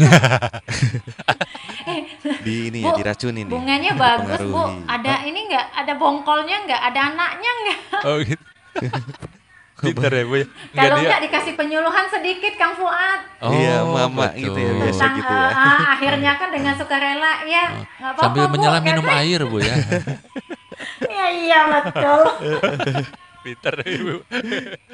Di 2.40 2.54
ini 2.66 2.80
ya 2.80 2.90
Bu, 2.90 2.96
diracunin 2.96 3.44
nih. 3.44 3.50
bunganya 3.50 3.92
bagus 3.94 4.40
bu 4.42 4.64
ada 4.86 5.20
ini 5.22 5.40
nggak 5.46 5.66
ada 5.76 5.92
bongkolnya 5.94 6.56
nggak 6.64 6.82
ada 6.82 7.00
anaknya 7.06 7.50
nggak 7.58 7.78
Oh 8.08 8.16
gitu. 8.18 8.44
Pinter 9.80 10.12
ya, 10.14 10.24
Bu. 10.24 10.34
ya? 10.34 10.46
Kalau 10.74 10.96
nggak 10.98 11.20
dikasih 11.24 11.52
penyuluhan 11.54 12.04
sedikit 12.06 12.52
kang 12.54 12.72
Fuad 12.74 13.20
Iya, 13.42 13.80
Oh, 13.80 13.92
mama 13.94 14.28
betul. 14.28 14.40
gitu 14.42 14.58
ya, 14.58 14.72
biasa 14.78 14.92
tentang 14.94 15.14
gitu 15.14 15.34
ya. 15.34 15.40
eh, 15.42 15.56
ah, 15.56 15.84
akhirnya 15.90 16.32
kan 16.36 16.48
dengan 16.50 16.74
sukarela 16.74 17.32
ya 17.44 17.64
nggak 17.96 18.10
apa-apa 18.10 18.20
Sambil 18.22 18.44
Bu, 18.44 18.52
menyelam 18.54 18.82
minum 18.82 19.04
katanya. 19.04 19.20
air, 19.22 19.40
Bu 19.42 19.56
ya. 19.58 19.76
Iya 21.02 21.26
iya 21.34 21.58
betul. 21.70 22.20
Pinter 23.40 23.74
Ibu. 23.96 24.14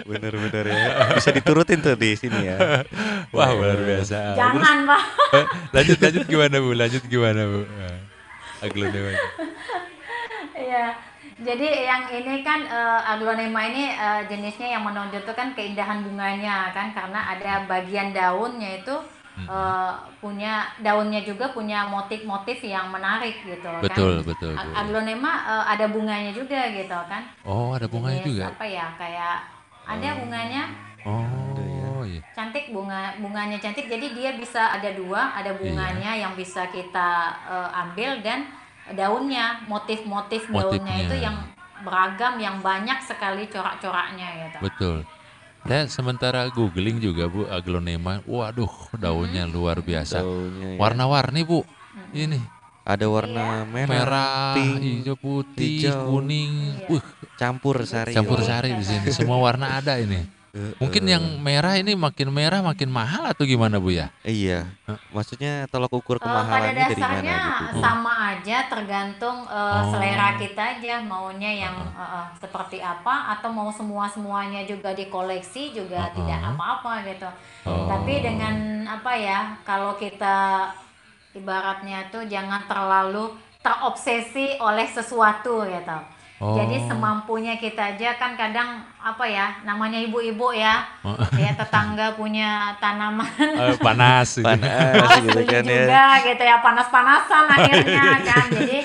Bener-bener 0.07 0.65
ya. 0.67 0.87
Bisa 1.15 1.31
diturutin 1.31 1.83
tuh 1.83 1.99
di 1.99 2.15
sini 2.15 2.47
ya. 2.47 2.87
Wah, 3.35 3.51
luar 3.51 3.79
biasa. 3.79 4.33
Terus, 4.33 4.39
Jangan 4.39 4.77
pak. 4.87 5.01
eh, 5.35 5.45
lanjut 5.75 5.99
lanjut 5.99 6.25
gimana, 6.27 6.57
Bu? 6.59 6.71
Lanjut 6.73 7.03
gimana, 7.07 7.41
Bu? 7.43 7.61
Eh, 7.67 7.99
Aglonema. 8.63 9.11
Iya. 10.57 10.87
Jadi 11.37 11.69
yang 11.85 12.09
ini 12.09 12.41
kan 12.41 12.65
eh, 12.65 13.11
aglonema 13.13 13.61
ini 13.69 13.93
eh, 13.93 14.25
jenisnya 14.25 14.73
yang 14.73 14.89
menonjol 14.89 15.21
itu 15.21 15.35
kan 15.37 15.53
keindahan 15.53 16.01
bunganya 16.01 16.73
kan 16.73 16.97
karena 16.97 17.29
ada 17.29 17.69
bagian 17.69 18.17
daunnya 18.17 18.81
itu 18.81 18.97
eh, 19.45 19.93
punya 20.19 20.55
daunnya 20.81 21.21
juga 21.21 21.53
punya 21.53 21.85
motif-motif 21.87 22.65
yang 22.65 22.89
menarik 22.89 23.37
gitu 23.45 23.69
Betul, 23.85 24.25
kan. 24.25 24.29
betul. 24.33 24.53
A- 24.57 24.73
Aglonema 24.81 25.33
eh, 25.45 25.65
ada 25.77 25.87
bunganya 25.93 26.33
juga 26.33 26.73
gitu 26.73 26.97
kan. 27.07 27.23
Oh, 27.45 27.77
ada 27.77 27.85
bunganya 27.85 28.25
Jenis 28.25 28.41
juga. 28.41 28.45
Apa 28.57 28.65
ya 28.65 28.87
kayak 28.97 29.37
ada 29.87 30.09
bunganya 30.19 30.63
Oh, 31.07 32.03
iya. 32.03 32.19
cantik 32.35 32.75
bunga 32.75 33.15
bunganya 33.23 33.63
cantik 33.63 33.87
jadi 33.87 34.11
dia 34.11 34.31
bisa 34.35 34.75
ada 34.75 34.91
dua 34.91 35.31
ada 35.31 35.55
bunganya 35.55 36.19
yang 36.19 36.35
bisa 36.35 36.67
kita 36.75 37.11
eh, 37.47 37.81
ambil 37.87 38.19
dan 38.27 38.51
daunnya 38.91 39.63
motif-motif 39.71 40.51
daunnya 40.51 40.83
Motifnya. 40.83 41.07
itu 41.07 41.15
yang 41.23 41.37
beragam 41.87 42.35
yang 42.43 42.59
banyak 42.59 42.99
sekali 43.05 43.47
corak-coraknya 43.47 44.51
gitu. 44.51 44.59
Betul. 44.67 44.97
Saya 45.67 45.91
sementara 45.91 46.47
googling 46.55 47.03
juga 47.03 47.27
Bu 47.27 47.51
aglonema. 47.51 48.23
Waduh, 48.23 48.71
daunnya 48.95 49.51
luar 49.51 49.83
biasa. 49.83 50.23
Daunnya 50.23 50.75
ya. 50.75 50.79
Warna-warni 50.79 51.43
Bu. 51.43 51.67
Ini 52.15 52.39
Ada 52.87 53.11
warna 53.11 53.67
merah, 53.67 53.91
merah, 53.91 54.55
pink, 54.55 54.79
hijau, 54.79 55.19
putih, 55.19 55.91
hijau. 55.91 56.07
kuning. 56.07 56.87
Uh, 56.87 57.03
campur 57.35 57.83
sari. 57.83 58.15
campur 58.15 58.39
sari 58.47 58.79
di 58.79 58.85
sini. 58.87 59.11
Semua 59.11 59.43
warna 59.43 59.83
ada 59.83 59.99
ini. 59.99 60.23
Mungkin 60.77 61.05
yang 61.05 61.25
merah 61.39 61.77
ini 61.77 61.93
makin 61.93 62.29
merah 62.29 62.61
makin 62.61 62.89
mahal 62.89 63.25
atau 63.25 63.45
gimana 63.45 63.77
Bu 63.77 63.93
ya? 63.93 64.09
iya. 64.23 64.65
Maksudnya 65.11 65.67
tolak 65.67 65.91
ukur 65.91 66.17
Eh, 66.17 66.21
pada 66.21 66.33
kemahalannya 66.43 66.85
dari 66.87 66.95
mana 66.97 67.13
dasarnya 67.13 67.41
gitu. 67.61 67.79
sama 67.79 68.13
aja 68.31 68.57
tergantung 68.67 69.39
eh, 69.45 69.55
Oh. 69.77 69.91
selera 69.91 70.29
kita 70.35 70.63
aja 70.77 70.95
maunya 70.99 71.51
yang 71.63 71.77
eh, 71.77 72.01
eh, 72.03 72.27
seperti 72.37 72.79
apa 72.79 73.15
atau 73.33 73.49
mau 73.49 73.69
semua 73.71 74.07
semuanya 74.07 74.65
juga 74.65 74.93
dikoleksi 74.93 75.73
juga 75.73 76.09
Uh-uh. 76.09 76.17
tidak 76.17 76.41
apa-apa 76.51 76.93
gitu. 77.05 77.29
Oh. 77.65 77.87
Tapi 77.87 78.13
dengan 78.21 78.55
apa 78.87 79.13
ya 79.13 79.39
kalau 79.63 79.95
kita 79.95 80.71
ibaratnya 81.33 82.09
tuh 82.09 82.25
jangan 82.25 82.65
terlalu 82.65 83.29
terobsesi 83.61 84.57
oleh 84.57 84.87
sesuatu 84.87 85.67
gitu. 85.67 85.99
Jadi 86.37 86.77
Oh. 86.77 86.87
semampunya 86.87 87.57
kita 87.57 87.97
aja 87.97 88.13
kan 88.15 88.37
kadang 88.37 88.85
apa 89.01 89.25
ya 89.25 89.57
namanya 89.63 89.97
ibu-ibu 89.97 90.53
ya, 90.53 90.85
ya 91.33 91.51
tetangga 91.55 92.13
punya 92.13 92.77
tanaman 92.77 93.25
Eh, 93.57 93.73
panas. 93.81 94.37
gitu. 94.37 94.45
Panas 94.45 95.17
gitu 95.25 95.41
kan 95.43 95.65
ya. 95.65 95.73
juga 95.81 96.05
gitu 96.23 96.43
ya 96.43 96.57
panas-panasan 96.61 97.45
akhirnya 97.49 98.05
kan 98.21 98.47
jadi 98.53 98.79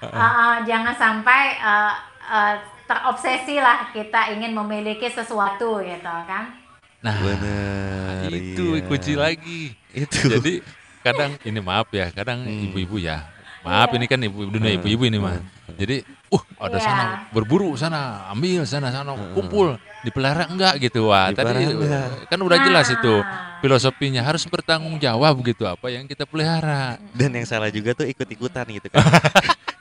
uh, 0.00 0.16
uh, 0.16 0.54
jangan 0.64 0.96
sampai 0.96 1.40
uh, 1.60 1.92
uh, 2.24 2.54
terobsesi 2.84 3.60
lah 3.60 3.90
kita 3.90 4.32
ingin 4.32 4.56
memiliki 4.56 5.04
sesuatu 5.06 5.84
gitu 5.84 6.14
kan 6.24 6.56
Nah, 7.04 7.20
Bener. 7.20 8.32
itu 8.32 8.80
iya. 8.80 8.84
kunci 8.88 9.12
lagi. 9.12 9.76
Itu. 9.92 10.24
Jadi 10.24 10.64
kadang 11.04 11.36
ini 11.44 11.60
maaf 11.60 11.92
ya, 11.92 12.08
kadang 12.08 12.48
Hmm. 12.48 12.64
ibu-ibu 12.64 12.96
ya. 12.96 13.28
Maaf 13.60 13.92
ini 13.92 14.08
kan 14.08 14.16
ibu 14.18 14.48
dunia 14.48 14.72
ibu-ibu 14.72 15.04
ini 15.04 15.20
mah. 15.20 15.36
Jadi, 15.76 16.00
uh 16.34 16.42
ada 16.58 16.76
Iya. 16.76 16.84
sana 16.84 17.04
berburu 17.30 17.70
sana, 17.74 18.26
ambil 18.28 18.64
sana 18.64 18.90
sana 18.90 19.14
kumpul, 19.32 19.78
dipelihara 20.02 20.50
enggak 20.50 20.74
gitu. 20.80 21.08
Wah, 21.08 21.30
Dipelihara 21.30 21.54
tadi 21.54 21.64
enggak. 21.70 22.08
kan 22.26 22.38
udah 22.38 22.58
jelas 22.60 22.86
Nah. 22.86 22.96
itu 22.96 23.14
filosofinya 23.60 24.20
harus 24.20 24.44
bertanggung 24.44 24.98
jawab 24.98 25.38
gitu 25.40 25.64
apa 25.64 25.86
yang 25.88 26.04
kita 26.04 26.24
pelihara. 26.24 26.98
Dan 27.12 27.32
yang 27.32 27.46
salah 27.46 27.70
juga 27.70 27.94
tuh 27.94 28.04
ikut-ikutan 28.04 28.66
gitu 28.68 28.88
kan. 28.88 29.00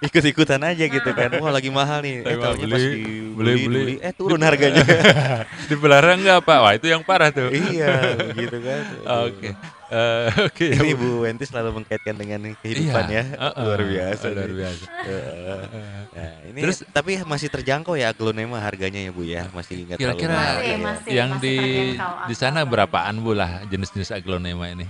Ikut-ikutan 0.03 0.59
aja 0.59 0.83
gitu 0.83 1.09
kan. 1.15 1.31
Wah 1.39 1.47
lagi 1.47 1.71
mahal 1.71 2.03
nih. 2.03 2.27
Eh 2.27 2.35
taunya 2.35 2.67
pas 2.67 2.75
beli, 2.75 2.91
dibeli, 2.91 3.31
beli, 3.31 3.53
beli. 3.55 3.67
beli, 3.71 3.95
eh 4.03 4.11
turun 4.11 4.43
harganya. 4.43 4.83
dipelihara 5.71 6.19
enggak, 6.19 6.43
Pak? 6.43 6.59
Wah, 6.59 6.73
itu 6.75 6.91
yang 6.91 7.07
parah 7.07 7.31
tuh. 7.31 7.47
iya, 7.47 8.11
gitu 8.35 8.57
kan. 8.59 8.83
Oke. 9.23 9.55
Eh, 9.93 10.27
Oke. 10.49 10.73
Ini 10.73 10.91
Bu 10.93 11.21
Wenti 11.21 11.45
selalu 11.45 11.69
mengkaitkan 11.77 12.15
dengan 12.15 12.41
kehidupan 12.57 13.05
Iya, 13.05 13.21
ya. 13.21 13.23
uh-uh, 13.37 13.63
Luar 13.63 13.81
biasa. 13.83 14.25
Luar 14.27 14.51
biasa. 14.51 14.85
Heeh. 15.05 15.61
Nah, 16.09 16.31
ini 16.49 16.59
Terus- 16.59 16.83
tapi 16.89 17.21
masih 17.21 17.47
terjangkau 17.47 17.93
ya 17.93 18.09
aglonema 18.09 18.57
harganya 18.57 18.97
ya 18.97 19.11
Bu 19.11 19.21
ya. 19.21 19.45
Masih 19.49 19.85
nggak 19.85 19.97
terlalu 19.97 20.17
Kira-kira 20.17 20.33
mahal 20.33 20.55
Masih, 20.55 20.65
ya. 20.65 20.77
masih. 20.79 21.09
yang 21.11 21.29
di 21.37 21.55
terjangkau 21.55 22.13
di 22.25 22.35
sana 22.35 22.59
berapaan 22.63 23.15
Bu 23.17 23.31
lah 23.31 23.61
jenis-jenis 23.65 24.09
aglonema 24.11 24.65
ini? 24.67 24.87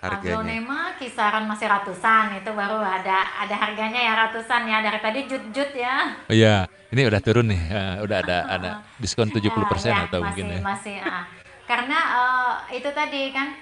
harganya. 0.00 0.32
aglonema 0.32 0.96
kisaran 0.96 1.44
masih 1.44 1.68
ratusan 1.68 2.40
itu 2.40 2.48
baru 2.50 2.80
ada 2.80 3.20
ada 3.36 3.52
harganya 3.54 4.00
ya 4.00 4.12
ratusan 4.18 4.64
ya 4.64 4.80
dari 4.80 4.96
tadi 4.96 5.20
jut-jut 5.28 5.76
ya 5.76 6.16
Oh 6.24 6.32
iya, 6.32 6.64
ini 6.88 7.04
udah 7.04 7.20
turun 7.20 7.44
nih. 7.44 7.60
eh, 7.60 7.96
udah 8.00 8.16
ada 8.18 8.38
ada 8.48 8.70
diskon 8.96 9.28
70% 9.28 9.44
Ya, 9.84 9.92
ya, 9.92 10.08
atau 10.08 10.24
masih, 10.24 10.28
mungkin 10.32 10.44
ya. 10.48 10.60
masih 10.64 10.96
ah. 11.04 11.24
Karena 11.70 11.98
eh, 12.18 12.54
itu 12.82 12.90
tadi 12.90 13.30
kan 13.30 13.54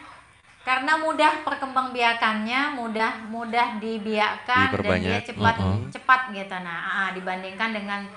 karena 0.65 0.97
mudah 1.01 1.45
perkembangbiakannya 1.45 2.77
mudah 2.77 3.29
mudah 3.29 3.77
dibiarkan 3.77 4.69
dan 4.81 5.01
dia 5.01 5.21
cepat 5.21 5.57
Uh-uh. 5.61 5.89
cepat 5.93 6.21
gitu 6.33 6.57
nah 6.65 6.81
ah, 6.89 7.09
dibandingkan 7.13 7.77
dengan 7.77 8.09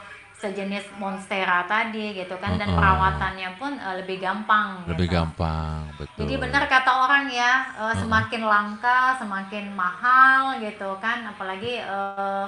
sejenis 0.41 0.97
monstera 0.97 1.69
tadi 1.69 2.17
gitu 2.17 2.33
kan 2.41 2.57
dan 2.57 2.71
Uh-uh. 2.71 2.79
perawatannya 2.79 3.49
pun 3.59 3.75
eh, 3.75 3.95
lebih 3.99 4.23
gampang 4.23 4.87
Lebih 4.87 5.11
gitu. 5.11 5.15
gampang, 5.19 5.85
betul. 5.99 6.23
Jadi 6.23 6.33
benar 6.39 6.63
kata 6.65 6.91
orang 7.05 7.29
ya, 7.29 7.53
eh, 7.77 7.95
semakin 7.99 8.41
langka, 8.41 9.19
semakin 9.21 9.69
mahal 9.77 10.57
gitu 10.57 10.97
kan, 10.97 11.29
apalagi 11.29 11.77
eh, 11.77 12.45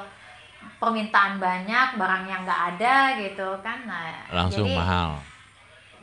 permintaan 0.81 1.37
banyak, 1.37 1.87
barangnya 2.01 2.35
nggak 2.41 2.61
ada 2.75 2.97
gitu 3.21 3.61
kan. 3.61 3.85
Nah, 3.85 4.25
Langsung 4.33 4.65
jadi 4.65 4.79
mahal. 4.79 5.09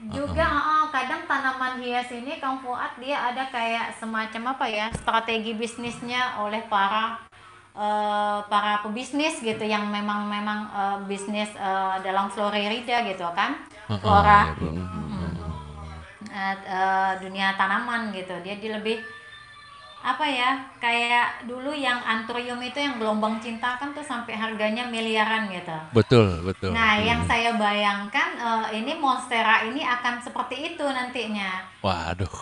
Juga 0.09 0.47
eh, 0.49 0.87
kadang 0.89 1.29
tanaman 1.29 1.77
hias 1.85 2.09
ini 2.09 2.41
Kang 2.41 2.65
Fuad 2.65 2.97
dia 2.97 3.21
ada 3.21 3.45
kayak 3.53 3.93
semacam 4.01 4.57
apa 4.57 4.65
ya 4.65 4.87
strategi 4.97 5.53
bisnisnya 5.53 6.41
oleh 6.41 6.65
para 6.73 7.21
eh, 7.77 8.39
para 8.49 8.81
pebisnis 8.81 9.45
gitu 9.45 9.61
yang 9.61 9.85
memang 9.93 10.25
memang 10.25 10.61
eh, 10.73 10.99
bisnis 11.05 11.53
eh, 11.53 11.97
dalam 12.01 12.33
florida 12.33 13.05
gitu 13.05 13.27
kan, 13.37 13.61
flora. 14.01 14.57
Bu. 14.57 14.73
eh, 16.31 16.57
eh, 16.57 17.13
dunia 17.21 17.53
tanaman 17.59 18.15
gitu. 18.17 18.33
Dia 18.41 18.57
dia 18.57 18.81
lebih 18.81 19.03
apa 20.01 20.25
ya 20.25 20.51
kayak 20.77 21.45
dulu 21.45 21.71
yang 21.71 22.01
anthurium 22.01 22.57
itu 22.59 22.77
yang 22.77 22.97
gelombang 22.97 23.37
cinta 23.37 23.77
kan 23.77 23.93
tuh 23.93 24.01
sampai 24.01 24.33
harganya 24.33 24.89
miliaran 24.89 25.45
gitu 25.47 25.77
Betul, 25.93 26.41
betul. 26.43 26.73
nah 26.73 26.97
betul. 26.97 27.05
yang 27.05 27.21
saya 27.23 27.51
bayangkan 27.55 28.29
eh, 28.35 28.81
ini 28.81 28.97
monstera 28.97 29.61
ini 29.63 29.85
akan 29.85 30.19
seperti 30.19 30.73
itu 30.73 30.83
nantinya 30.83 31.69
Waduh. 31.81 32.33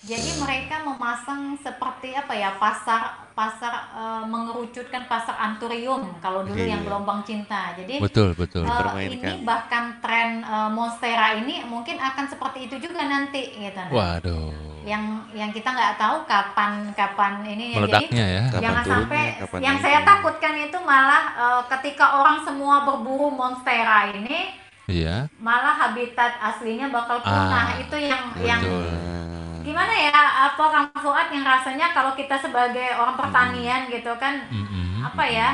jadi 0.00 0.26
mereka 0.36 0.82
memasang 0.82 1.54
seperti 1.56 2.12
apa 2.12 2.34
ya 2.34 2.58
pasar 2.58 3.30
pasar 3.30 3.72
eh, 3.94 4.24
mengerucutkan 4.26 5.06
pasar 5.06 5.38
anthurium 5.40 6.18
kalau 6.18 6.42
dulu 6.42 6.58
yang 6.58 6.82
Iya. 6.82 6.86
gelombang 6.90 7.22
cinta 7.22 7.78
jadi 7.78 8.02
Betul, 8.02 8.34
betul. 8.34 8.66
Dipermainkan. 8.66 9.38
ini 9.38 9.46
bahkan 9.46 10.02
tren 10.02 10.42
eh, 10.42 10.66
monstera 10.68 11.38
ini 11.38 11.62
mungkin 11.62 11.94
akan 11.96 12.26
seperti 12.26 12.66
itu 12.66 12.82
juga 12.82 13.06
nanti 13.06 13.54
gitu. 13.54 13.82
Waduh. 13.88 14.73
Yang 14.84 15.04
yang 15.32 15.48
kita 15.48 15.64
nggak 15.66 15.96
tahu 15.96 16.16
kapan 16.24 16.92
kapan 16.92 17.40
ini 17.42 17.72
Meledaknya 17.74 18.24
ya. 18.28 18.42
Kapan 18.46 18.60
jangan 18.60 18.82
turunnya, 18.82 19.00
sampai 19.00 19.22
kapan 19.40 19.58
yang 19.58 19.76
naiknya. 19.76 19.84
saya 19.84 19.98
takutkan 20.04 20.54
itu 20.60 20.78
malah 20.78 21.22
eh, 21.34 21.62
ketika 21.72 22.04
orang 22.14 22.36
semua 22.40 22.84
berburu 22.84 23.28
monstera 23.28 24.12
ini 24.12 24.60
Iya. 24.84 25.32
malah 25.40 25.72
habitat 25.74 26.36
aslinya 26.38 26.92
bakal 26.92 27.16
punah 27.18 27.72
Ah, 27.72 27.80
itu 27.80 27.96
yang 27.96 28.22
yang 28.36 28.60
betul. 28.60 28.84
Nah, 28.84 29.64
gimana 29.64 29.92
ya 29.96 30.12
apa 30.44 30.60
Kang 30.68 30.88
Fuad 30.94 31.32
yang 31.32 31.40
rasanya 31.42 31.88
kalau 31.90 32.12
kita 32.12 32.36
sebagai 32.36 32.92
orang 32.92 33.16
pertanian 33.16 33.88
gitu 33.88 34.12
kan 34.20 34.44
Mm-mm. 34.52 35.00
apa 35.00 35.24
ya 35.24 35.48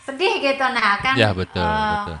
sedih 0.00 0.40
gitu 0.40 0.64
nah 0.64 0.96
kan 0.96 1.12
Ya, 1.12 1.36
betul, 1.36 1.60
eh, 1.60 1.92
betul. 2.00 2.16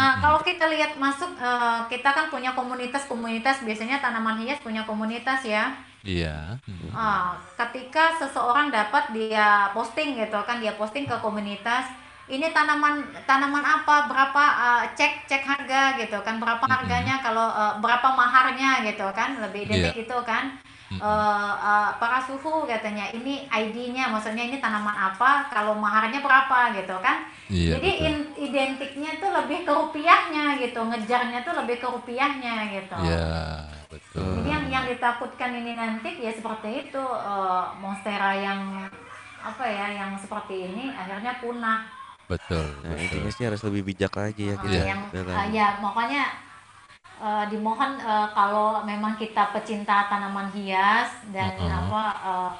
Nah, 0.00 0.12
kalau 0.16 0.40
kita 0.40 0.64
lihat 0.72 0.96
masuk, 0.96 1.28
eh, 1.36 1.80
kita 1.92 2.08
kan 2.16 2.26
punya 2.32 2.56
komunitas-komunitas, 2.56 3.60
biasanya 3.60 4.00
tanaman 4.00 4.40
hias 4.40 4.56
punya 4.64 4.88
komunitas 4.88 5.44
ya. 5.44 5.76
Iya. 6.00 6.56
Mm. 6.64 6.88
Ah, 6.96 7.36
ketika 7.60 8.16
seseorang 8.16 8.72
dapat 8.72 9.12
dia 9.12 9.68
posting 9.76 10.16
gitu 10.16 10.40
kan, 10.48 10.56
dia 10.64 10.72
posting 10.80 11.04
ke 11.04 11.12
komunitas, 11.20 11.92
ini 12.32 12.48
tanaman 12.56 13.04
tanaman 13.28 13.60
apa, 13.60 14.08
berapa 14.08 14.44
eh, 14.64 14.82
cek 14.96 15.28
cek 15.28 15.44
harga? 15.44 16.00
gitu 16.00 16.16
kan, 16.24 16.40
berapa 16.40 16.64
harganya, 16.64 17.20
kalau 17.20 17.52
eh, 17.52 17.74
berapa 17.84 18.08
maharnya? 18.16 18.80
gitu 18.88 19.04
kan, 19.12 19.36
lebih 19.36 19.68
identik 19.68 20.08
itu 20.08 20.18
kan. 20.24 20.56
Eh, 20.90 21.52
eh, 21.70 21.88
para 22.02 22.18
suhu 22.26 22.66
katanya 22.66 23.06
ini 23.14 23.46
ID-nya, 23.46 24.10
maksudnya 24.12 24.42
ini 24.44 24.58
tanaman 24.58 24.92
apa, 24.92 25.46
kalau 25.54 25.72
maharnya 25.78 26.18
berapa 26.20 26.74
gitu 26.76 26.96
kan. 26.98 27.24
Iya, 27.50 27.78
Jadi 27.78 27.90
betul. 27.94 28.06
in- 28.10 28.34
identiknya 28.50 29.10
tuh 29.22 29.30
lebih 29.30 29.58
ke 29.62 29.72
rupiahnya 29.72 30.58
gitu, 30.58 30.80
ngejarnya 30.82 31.38
tuh 31.46 31.54
lebih 31.62 31.76
ke 31.78 31.86
rupiahnya 31.86 32.54
gitu. 32.74 32.96
Iya, 32.98 33.22
betul. 33.90 34.22
Jadi 34.36 34.48
yang 34.50 34.64
yang 34.70 34.84
ditakutkan 34.90 35.50
ini 35.54 35.72
nanti 35.74 36.10
ya 36.22 36.32
seperti 36.34 36.68
itu 36.88 37.02
eh, 37.02 37.64
monstera 37.82 38.30
yang 38.36 38.60
apa 39.40 39.64
ya 39.64 39.86
yang 39.96 40.12
seperti 40.20 40.54
ini 40.68 40.92
akhirnya 40.92 41.40
punah. 41.40 41.78
Betul, 42.30 42.66
Nah, 42.84 42.94
betul. 42.94 43.02
intinya 43.02 43.30
sih 43.34 43.44
harus 43.48 43.62
lebih 43.66 43.82
bijak 43.90 44.12
lagi 44.14 44.42
ya 44.50 44.56
Eh, 44.60 44.62
kita 44.62 44.80
yang 44.90 45.00
dalam 45.10 45.36
eh, 45.40 45.46
ya 45.56 45.66
makanya 45.82 46.22
eh, 47.20 47.44
dimohon 47.46 47.92
eh, 47.96 48.28
kalau 48.30 48.80
memang 48.82 49.14
kita 49.14 49.52
pecinta 49.52 50.08
tanaman 50.08 50.48
hias 50.50 51.12
dan 51.28 51.52
Mm-mm. 51.54 51.78
apa 51.86 52.02
eh, 52.22 52.50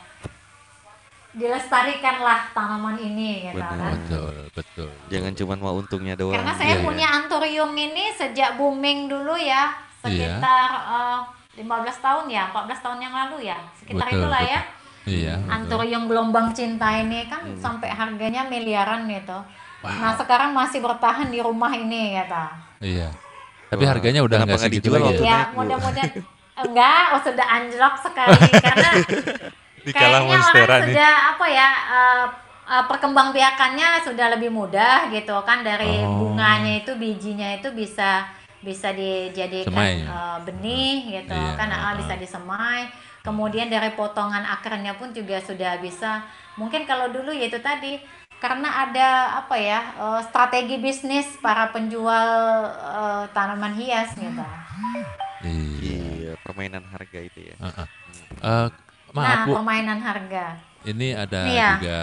dilestarikanlah 1.31 2.51
tanaman 2.51 2.99
ini 2.99 3.47
gitu 3.47 3.57
Benar. 3.57 3.71
kan. 3.71 3.95
Betul, 3.95 4.35
betul. 4.51 4.91
jangan 5.07 5.33
cuma 5.33 5.55
mau 5.57 5.75
untungnya 5.75 6.15
doang. 6.15 6.35
Karena 6.35 6.53
saya 6.53 6.75
Iya, 6.75 6.83
punya 6.83 7.07
anthurium 7.09 7.71
ini 7.73 8.11
sejak 8.13 8.59
booming 8.59 9.07
dulu 9.07 9.39
ya, 9.39 9.71
sekitar 10.03 10.71
eh, 10.91 11.21
15 11.57 11.67
tahun 11.99 12.25
ya, 12.27 12.51
14 12.51 12.83
tahun 12.83 12.99
yang 12.99 13.15
lalu 13.15 13.47
ya, 13.47 13.59
sekitar 13.79 14.07
Betul, 14.07 14.19
itulah 14.19 14.43
betul. 14.43 14.55
ya. 14.55 14.61
Iya. 15.01 15.35
betul. 15.39 15.55
Anthurium 15.55 16.05
gelombang 16.07 16.49
cinta 16.51 16.89
ini 16.93 17.25
kan 17.25 17.41
Hmm. 17.41 17.57
sampai 17.57 17.89
harganya 17.89 18.45
miliaran 18.45 19.07
gitu. 19.07 19.39
Nah 19.81 20.13
sekarang 20.13 20.53
masih 20.53 20.83
bertahan 20.83 21.31
di 21.31 21.41
rumah 21.41 21.71
ini 21.71 22.19
kata. 22.19 22.45
Iya. 22.83 23.09
Tapi 23.71 23.83
harganya 23.85 24.21
udah 24.21 24.39
nggak 24.41 24.59
segitu 24.61 24.91
dijual 24.91 25.01
lagi 25.01 25.17
ya. 25.17 25.25
Ya 25.25 25.41
Bu? 25.47 25.63
mudah-mudahan 25.63 26.11
enggak, 26.61 27.05
oh 27.11 27.21
sudah 27.23 27.47
anjlok 27.49 27.95
sekali 27.97 28.37
karena 28.53 28.91
Dikalah 29.81 30.21
kayaknya 30.21 30.29
Monstera 30.29 30.65
orang 30.67 30.81
nih. 30.81 30.89
sudah 30.93 31.13
apa 31.31 31.47
ya 31.49 31.69
eh, 31.89 32.25
eh, 32.69 32.85
perkembangbiakannya 32.85 33.89
sudah 34.05 34.27
lebih 34.31 34.51
mudah 34.51 35.09
gitu 35.09 35.37
kan 35.43 35.63
dari 35.63 36.01
Oh. 36.01 36.29
bunganya 36.29 36.73
itu 36.79 36.93
bijinya 36.95 37.49
itu 37.55 37.73
bisa 37.73 38.29
bisa 38.61 38.93
dijadikan 38.93 39.73
Semai. 39.73 40.05
eh, 40.05 40.39
benih 40.45 40.95
gitu 41.17 41.33
Iya, 41.33 41.57
kan 41.57 41.69
ah, 41.71 41.81
ah. 41.81 41.93
bisa 41.97 42.13
disemai 42.15 42.93
kemudian 43.21 43.69
dari 43.69 43.93
potongan 43.93 44.45
akarnya 44.45 44.97
pun 44.97 45.11
juga 45.11 45.41
sudah 45.41 45.79
bisa 45.79 46.25
mungkin 46.55 46.85
kalau 46.85 47.09
dulu 47.09 47.31
ya 47.31 47.47
itu 47.47 47.57
tadi 47.59 48.01
karena 48.41 48.69
ada 48.89 49.09
apa 49.45 49.57
ya 49.61 49.81
eh, 50.01 50.21
strategi 50.29 50.77
bisnis 50.81 51.29
para 51.45 51.69
penjual 51.71 52.29
eh, 52.73 53.25
tanaman 53.37 53.75
hias 53.77 54.11
gitu 54.17 54.45
Iya. 55.41 56.01
Iya, 56.21 56.33
permainan 56.45 56.85
harga 56.93 57.19
itu 57.25 57.41
ya. 57.41 57.57
Heeh. 57.57 57.87
Eh, 58.45 58.69
maaf 59.17 59.25
nah 59.25 59.41
Bu, 59.49 59.53
permainan 59.57 60.01
harga 60.05 60.45
ini 60.85 61.13
ada 61.13 61.41
Iya. 61.45 61.69
juga 61.77 61.99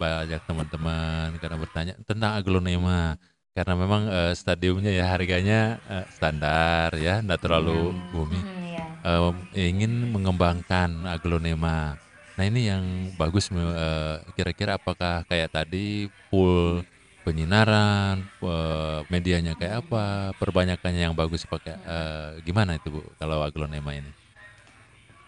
banyak 0.00 0.40
teman-teman 0.48 1.28
karena 1.40 1.56
bertanya 1.60 1.94
tentang 2.08 2.32
aglonema. 2.40 3.16
Karena 3.54 3.74
memang 3.78 4.02
eh, 4.10 4.32
stadiumnya 4.34 4.90
ya 4.90 5.04
harganya 5.06 5.78
eh, 5.86 6.06
standar 6.10 6.90
ya, 6.98 7.22
enggak 7.22 7.40
terlalu 7.44 7.94
booming. 8.10 8.42
Hmm, 8.42 8.60
iya. 8.66 8.86
eh, 9.54 9.68
ingin 9.70 10.10
mengembangkan 10.10 11.06
aglonema. 11.06 12.00
Nah 12.34 12.44
ini 12.50 12.60
yang 12.70 12.84
bagus 13.14 13.44
eh, 13.54 14.16
kira-kira 14.34 14.74
apakah 14.78 15.22
kayak 15.30 15.54
tadi 15.54 16.10
full 16.30 16.82
penyinaran, 17.24 18.26
eh, 18.42 19.00
medianya 19.12 19.52
kayak 19.58 19.86
apa, 19.86 20.34
perbanyakannya 20.40 21.00
yang 21.10 21.16
bagus 21.16 21.46
pakai 21.46 21.74
eh, 21.78 22.30
gimana 22.46 22.74
itu 22.78 22.88
Bu 22.94 23.00
kalau 23.20 23.38
aglonema 23.46 23.94
ini? 23.94 24.10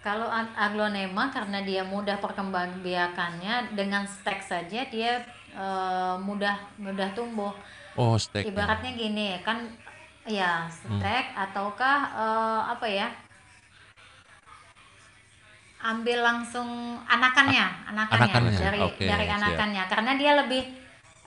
Kalau 0.07 0.29
ag- 0.31 0.55
aglonema 0.67 1.25
karena 1.35 1.59
dia 1.69 1.83
mudah 1.83 2.17
perkembangbiakannya 2.25 3.75
dengan 3.79 4.03
stek 4.07 4.39
saja 4.51 4.81
dia 4.95 5.13
eh, 5.63 6.15
mudah 6.29 6.57
mudah 6.85 7.09
tumbuh. 7.17 7.53
Oh 7.95 8.19
stek. 8.19 8.49
Ibaratnya 8.49 8.91
gini 9.03 9.27
kan 9.47 9.59
ya 10.39 10.69
Hmm. 10.89 11.01
stek 11.01 11.25
ataukah 11.45 11.97
eh, 12.23 12.61
apa 12.75 12.87
ya? 13.01 13.07
Ambil 15.77 16.19
langsung 16.25 16.97
anakannya, 17.05 17.93
anakannya, 17.93 18.33
anakannya, 18.33 18.59
dari 18.59 18.81
oke, 18.81 19.05
dari 19.05 19.27
siap. 19.29 19.37
anakannya 19.39 19.83
karena 19.87 20.13
dia 20.17 20.33
lebih 20.41 20.63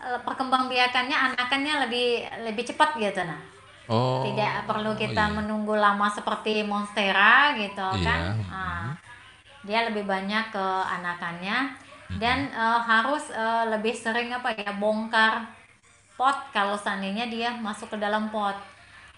eh, 0.01 0.19
perkembangbiakannya 0.25 1.17
anakannya 1.33 1.73
lebih 1.87 2.07
lebih 2.49 2.63
cepat 2.65 2.97
gitu 2.97 3.21
nah. 3.23 3.39
Oh. 3.89 4.21
Tidak 4.21 4.69
perlu 4.69 4.93
kita 4.93 5.29
iya. 5.29 5.33
menunggu 5.33 5.73
lama 5.73 6.05
seperti 6.09 6.61
monstera 6.61 7.57
gitu 7.57 7.87
Iya, 7.97 8.05
kan. 8.05 8.21
mm. 8.37 8.45
Ah, 8.53 8.87
dia 9.65 9.85
lebih 9.89 10.05
banyak 10.05 10.53
ke 10.53 10.65
anakannya 10.85 11.89
Hmm. 12.09 12.17
dan 12.17 12.49
eh, 12.49 12.79
harus 12.89 13.29
eh, 13.29 13.63
lebih 13.69 13.93
sering 13.93 14.33
apa 14.33 14.49
ya 14.57 14.73
bongkar 14.73 15.45
pot 16.17 16.33
kalau 16.49 16.73
seandainya 16.73 17.29
dia 17.29 17.53
masuk 17.53 17.93
ke 17.93 17.97
dalam 18.01 18.33
pot. 18.33 18.57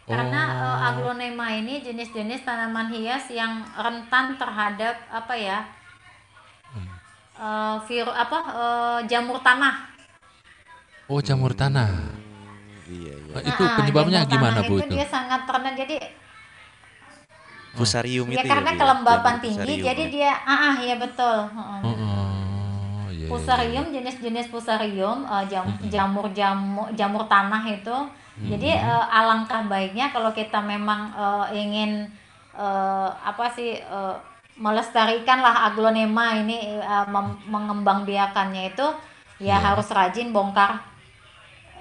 Karena 0.06 0.42
Oh. 0.52 0.88
aglonema 0.92 1.48
ini 1.56 1.80
jenis-jenis 1.80 2.42
tanaman 2.44 2.90
hias 2.92 3.30
yang 3.32 3.62
rentan 3.74 4.36
terhadap 4.36 4.96
apa 5.08 5.34
ya? 5.38 5.60
Hmm. 6.72 6.88
eh, 7.38 7.76
virus 7.88 8.16
apa 8.16 8.38
eh, 8.52 9.00
jamur 9.08 9.40
tanah. 9.40 9.76
Oh 11.08 11.20
jamur 11.20 11.52
tanah. 11.52 11.90
Iya, 12.88 13.14
iya. 13.16 13.34
Nah, 13.36 13.42
itu 13.44 13.64
Nah, 13.64 13.76
penyebabnya 13.80 14.20
jamur 14.24 14.32
gimana 14.32 14.60
tanah 14.60 14.68
Bu 14.68 14.76
itu? 14.76 14.84
itu? 14.84 14.96
Dia 15.00 15.08
sangat 15.08 15.42
rentan 15.48 15.76
jadi 15.78 15.98
Fusarium 17.72 18.28
ya 18.28 18.44
itu 18.44 18.52
karena 18.52 18.68
ya, 18.68 18.76
Bu, 18.76 18.76
ya? 18.76 18.80
kelembapan 18.84 19.32
Jamur 19.32 19.44
tinggi 19.44 19.56
fusarium 19.56 19.88
jadi 19.88 20.04
ya. 20.04 20.12
dia 20.12 20.32
ah 20.44 20.60
ah, 20.60 20.76
iya 20.84 20.96
betul 21.00 21.38
Heeh. 21.56 21.80
Oh, 21.82 21.96
oh, 21.96 23.08
iya, 23.08 23.16
iya, 23.16 23.30
Fusarium 23.32 23.86
jenis-jenis 23.96 24.48
fusarium 24.52 25.18
eh, 25.24 25.44
jam- 25.48 25.72
Mm-mm. 25.72 25.88
jamur 25.88 26.26
jamur 26.36 26.88
jamur 26.92 27.24
tanah 27.32 27.64
itu 27.64 27.96
jadi 28.38 28.70
eh, 28.80 29.06
alangkah 29.12 29.62
baiknya 29.66 30.10
kalau 30.10 30.32
kita 30.32 30.60
memang 30.64 31.12
eh, 31.14 31.46
ingin 31.58 32.08
eh, 32.54 33.10
apa 33.22 33.46
sih 33.50 33.76
eh, 33.76 34.16
melestarikan 34.56 35.40
lah 35.40 35.68
aglonema 35.68 36.38
ini 36.38 36.78
eh, 36.78 37.06
mem- 37.08 37.42
mengembangbiakannya 37.46 38.72
itu 38.72 38.88
ya 39.42 39.58
Iya. 39.58 39.74
harus 39.74 39.88
rajin 39.90 40.32
bongkar 40.32 40.80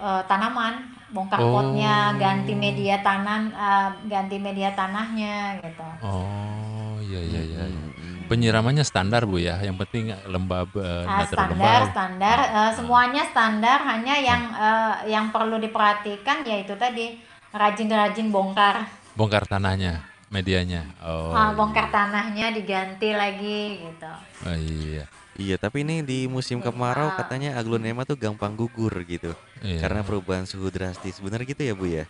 eh, 0.00 0.22
tanaman 0.26 0.74
bongkar 1.10 1.42
Oh. 1.42 1.50
potnya 1.52 2.14
ganti 2.16 2.54
media 2.54 2.98
tanam 3.00 3.50
eh, 3.50 3.88
ganti 4.06 4.36
media 4.38 4.70
tanahnya 4.72 5.58
gitu 5.60 5.86
Oh 6.00 6.96
iya 7.00 7.20
iya 7.20 7.40
iya. 7.42 7.64
iya. 7.66 7.89
Penyiramannya 8.30 8.86
standar 8.86 9.26
Bu 9.26 9.36
ya. 9.36 9.58
Yang 9.58 9.76
penting 9.82 10.14
lembab 10.24 10.70
eh, 10.72 10.86
Ah, 11.02 11.18
nggak 11.18 11.28
terlalu 11.28 11.50
standar, 11.50 11.58
lembab. 11.74 11.90
standar, 11.90 12.38
eh, 12.40 12.72
semuanya 12.72 13.22
standar. 13.26 13.78
Hanya 13.82 14.14
yang 14.16 14.42
eh, 14.48 14.94
yang 15.10 15.26
perlu 15.28 15.58
diperhatikan 15.58 16.46
yaitu 16.46 16.78
tadi 16.78 17.18
rajin-rajin 17.50 18.30
bongkar, 18.30 18.86
Bongkar 19.12 19.42
tanahnya, 19.42 20.06
medianya. 20.30 20.86
Oh. 21.02 21.34
Ah, 21.34 21.50
bongkar 21.50 21.90
tanahnya 21.90 22.54
diganti 22.54 23.10
lagi 23.10 23.82
gitu. 23.82 24.12
Oh, 24.46 24.54
iya. 24.54 25.04
Iya, 25.34 25.56
tapi 25.56 25.82
ini 25.82 26.04
di 26.04 26.28
musim 26.28 26.60
kemarau 26.60 27.10
katanya 27.16 27.56
aglonema 27.56 28.04
tuh 28.04 28.14
gampang 28.14 28.54
gugur 28.54 28.92
gitu. 29.02 29.34
Iya. 29.58 29.82
Karena 29.82 30.06
perubahan 30.06 30.46
suhu 30.46 30.70
drastis. 30.70 31.18
Benar 31.18 31.42
gitu 31.42 31.58
ya, 31.60 31.74
Bu 31.74 31.90
ya? 31.90 32.04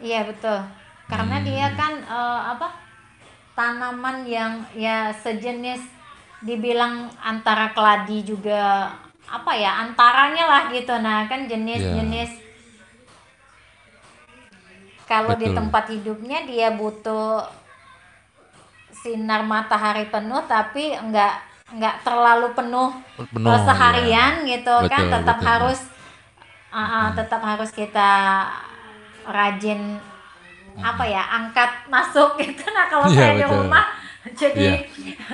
Iya 0.00 0.26
betul. 0.26 0.58
Karena 1.06 1.36
Hmm. 1.38 1.46
dia 1.46 1.66
kan 1.76 1.92
eh, 2.00 2.40
apa 2.50 2.66
tanaman 3.60 4.24
yang 4.24 4.64
ya 4.72 5.12
sejenis 5.12 5.84
dibilang 6.40 7.12
antara 7.20 7.76
keladi 7.76 8.24
juga 8.24 8.88
apa 9.28 9.52
ya 9.52 9.84
antaranya 9.84 10.48
lah 10.48 10.62
gitu. 10.72 10.96
Nah 10.96 11.28
kan 11.28 11.44
jenis-jenis 11.44 12.40
kalau 15.04 15.36
di 15.36 15.52
tempat 15.52 15.92
hidupnya 15.92 16.48
dia 16.48 16.72
butuh 16.72 17.44
sinar 19.04 19.44
matahari 19.44 20.08
penuh 20.08 20.40
tapi 20.48 20.96
enggak 20.96 21.44
enggak 21.70 22.00
terlalu 22.00 22.48
penuh, 22.56 22.90
Penuh, 23.14 23.52
eh, 23.52 23.60
seharian 23.62 24.42
gitu 24.48 24.74
kan 24.88 25.04
Betul, 25.06 25.14
tetap 25.20 25.38
betul. 25.38 25.48
harus 25.52 25.80
ah, 26.72 26.80
ah, 26.80 27.06
tetap 27.12 27.40
harus 27.44 27.70
kita 27.70 28.10
rajin 29.28 30.00
apa 30.76 31.02
ya 31.02 31.22
angkat 31.26 31.70
masuk 31.86 32.38
gitu. 32.38 32.62
Nah 32.70 32.86
kalau 32.86 33.06
Iya, 33.06 33.16
saya 33.16 33.32
di 33.32 33.42
betul. 33.42 33.56
rumah 33.60 33.84
jadi 34.30 34.68
Iya. 34.86 35.26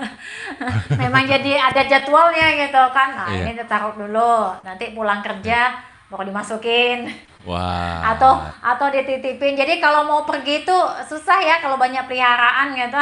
memang 1.02 1.24
jadi 1.24 1.52
ada 1.58 1.82
jadwalnya 1.82 2.48
gitu 2.56 2.82
kan. 2.90 3.08
Nah 3.14 3.28
Iya. 3.28 3.42
ini 3.42 3.52
ditaruh 3.54 3.94
dulu. 3.94 4.56
Nanti 4.60 4.90
pulang 4.90 5.20
kerja 5.20 5.76
baru 6.06 6.22
dimasukin. 6.24 7.10
Wah. 7.46 8.02
atau 8.10 8.42
atau 8.58 8.90
dititipin. 8.90 9.54
Jadi 9.54 9.78
kalau 9.78 10.02
mau 10.02 10.26
pergi 10.26 10.66
itu 10.66 10.76
susah 11.06 11.38
ya 11.38 11.62
kalau 11.62 11.78
banyak 11.78 12.02
peliharaan 12.04 12.74
gitu. 12.74 12.98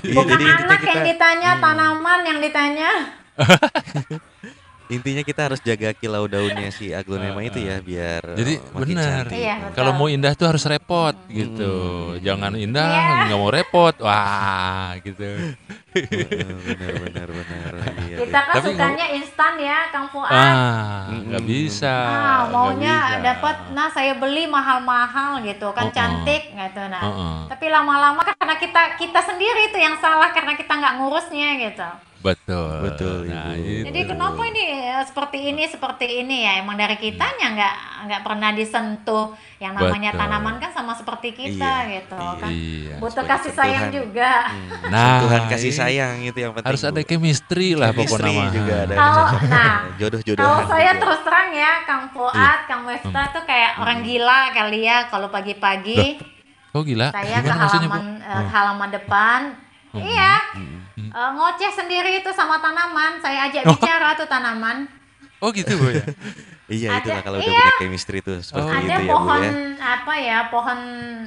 Iya, 0.00 0.14
bukan 0.16 0.38
jadi 0.38 0.48
anak 0.58 0.80
yang 0.80 1.00
kita- 1.04 1.08
ditanya 1.20 1.50
tanaman 1.60 2.20
yang 2.24 2.40
ditanya 2.40 2.90
Intinya 4.90 5.22
kita 5.22 5.40
harus 5.46 5.60
jaga 5.60 5.90
kilau 5.92 6.26
daunnya 6.26 6.68
si 6.68 6.90
aglonema 6.90 7.38
itu 7.40 7.58
ya 7.58 7.78
biar 7.78 8.34
Jadi 8.34 8.58
eh, 8.58 8.74
makin 8.74 8.90
benar. 8.92 9.06
cantik. 9.22 9.38
Iya. 9.38 9.54
Kalau 9.70 9.92
mau 9.94 10.06
indah 10.06 10.32
tuh 10.34 10.46
harus 10.46 10.64
repot 10.64 11.14
gitu. 11.28 11.72
Jangan 12.18 12.52
indah 12.54 12.90
Iya. 12.90 13.24
nggak 13.26 13.38
mau 13.38 13.48
repot. 13.48 13.94
Wah, 14.00 14.98
gitu. 15.00 15.54
Benar 15.90 16.94
benar 17.00 17.28
benar. 17.28 17.72
Iya, 18.02 18.16
kita 18.18 18.30
iya. 18.34 18.40
kan 18.42 18.54
Tapi 18.56 18.66
sukanya 18.68 19.06
instan 19.12 19.52
ya 19.56 19.78
Kang 19.88 20.06
Fuad 20.08 20.26
Ah, 20.28 21.06
nggak 21.08 21.42
Mm-mm. 21.42 21.50
bisa. 21.50 21.90
Ah, 21.90 22.10
nggak 22.10 22.44
maunya 22.50 22.94
dapat 23.20 23.56
nah 23.70 23.88
saya 23.88 24.12
beli 24.14 24.46
mahal-mahal 24.46 25.38
gitu 25.40 25.70
kan 25.70 25.86
Uh-uh. 25.86 25.94
cantik 25.94 26.50
gitu 26.50 26.82
nah 26.86 27.02
Uh-uh. 27.02 27.36
tapi 27.46 27.66
lama-lama 27.66 28.20
kan 28.20 28.34
karena 28.34 28.56
kita 28.56 28.82
kita 28.96 29.20
sendiri 29.20 29.66
itu 29.66 29.78
yang 29.78 29.94
salah 29.98 30.30
karena 30.30 30.54
kita 30.54 30.72
nggak 30.72 30.94
ngurusnya 30.96 31.48
gitu 31.60 31.88
Betul. 32.20 32.84
Betul, 32.84 33.18
Nah, 33.26 33.56
itu. 33.56 33.80
jadi 33.82 34.00
kenapa 34.06 34.44
ini 34.44 34.60
ya, 34.84 35.00
seperti 35.02 35.38
ini 35.46 35.64
seperti 35.64 36.20
ini 36.20 36.44
ya 36.44 36.60
emang 36.60 36.76
dari 36.76 36.92
kitanya 36.94 37.46
nggak 37.50 37.74
nggak 38.02 38.20
pernah 38.20 38.52
disentuh 38.52 39.26
yang 39.56 39.72
namanya 39.72 40.12
Betul. 40.12 40.20
tanaman 40.22 40.56
kan 40.56 40.68
sama 40.70 40.92
seperti 40.92 41.32
kita 41.32 41.64
Iya, 41.80 41.92
gitu 41.96 42.20
iya. 42.20 42.36
kan 42.36 42.50
Iya. 42.50 42.94
butuh 42.98 43.24
kasih 43.24 43.52
sayang 43.52 43.84
sentuhan. 43.86 43.96
juga 43.98 44.32
Hmm, 44.42 44.68
Nah, 44.86 45.04
sentuhan 45.16 45.42
kasih 45.48 45.72
sayang 45.72 46.14
itu 46.20 46.38
yang 46.38 46.52
penting. 46.52 46.68
Harus 46.68 46.82
ada 46.82 47.00
Bu. 47.00 47.08
chemistry 47.08 47.68
lah 47.72 47.88
Chemistry 47.90 48.04
pokoknya 48.20 48.32
mah. 48.38 48.52
juga 48.52 48.74
ada 48.78 48.94
Kalau- 48.94 49.28
nah, 49.48 49.72
jodoh-jodohan. 49.96 50.44
Kalau 50.44 50.60
saya 50.66 50.90
juga. 50.90 51.00
terus 51.00 51.20
terang 51.22 51.48
ya, 51.50 51.72
Kang 51.82 52.04
Fuad, 52.10 52.58
Kang 52.66 52.82
Westa 52.84 53.08
Hmm. 53.18 53.32
tuh 53.32 53.42
kayak 53.42 53.70
orang 53.78 53.98
gila 54.02 54.40
kali 54.50 54.80
ya 54.82 55.08
kalau 55.08 55.28
pagi-pagi 55.28 56.20
Oh 56.70 56.82
gila. 56.82 57.08
saya 57.10 57.36
ke 57.38 57.48
Gimana 57.48 57.60
maksudnya, 57.62 57.88
Bu? 57.88 57.96
halaman 57.96 58.06
eh, 58.20 58.44
halaman 58.46 58.90
depan. 58.90 59.40
Iya. 59.90 60.34
Mm-mm. 60.92 61.10
eh, 61.10 61.30
ngoceh 61.32 61.70
sendiri 61.70 62.10
itu 62.16 62.30
sama 62.30 62.58
tanaman. 62.58 63.18
Saya 63.18 63.46
ajak 63.46 63.62
Oh. 63.66 63.74
bicara 63.74 64.14
tuh 64.14 64.26
tanaman. 64.26 64.86
Oh 65.38 65.50
gitu 65.50 65.74
Bu 65.74 65.90
ya. 65.90 66.04
Iya 66.70 66.86
Ada- 66.86 67.02
itulah 67.02 67.22
kalau 67.24 67.36
udah 67.36 67.48
iya. 67.48 67.58
punya 67.60 67.74
chemistry 67.80 68.18
tuh 68.20 68.38
seperti 68.38 68.62
Oh. 68.62 68.70
itu 68.70 68.78
ada 68.80 68.92
ya 68.92 68.98
Bu 69.00 69.10
pohon 69.10 69.42
ya. 69.42 69.52
apa 69.80 70.14
ya 70.16 70.38
pohon 70.46 70.80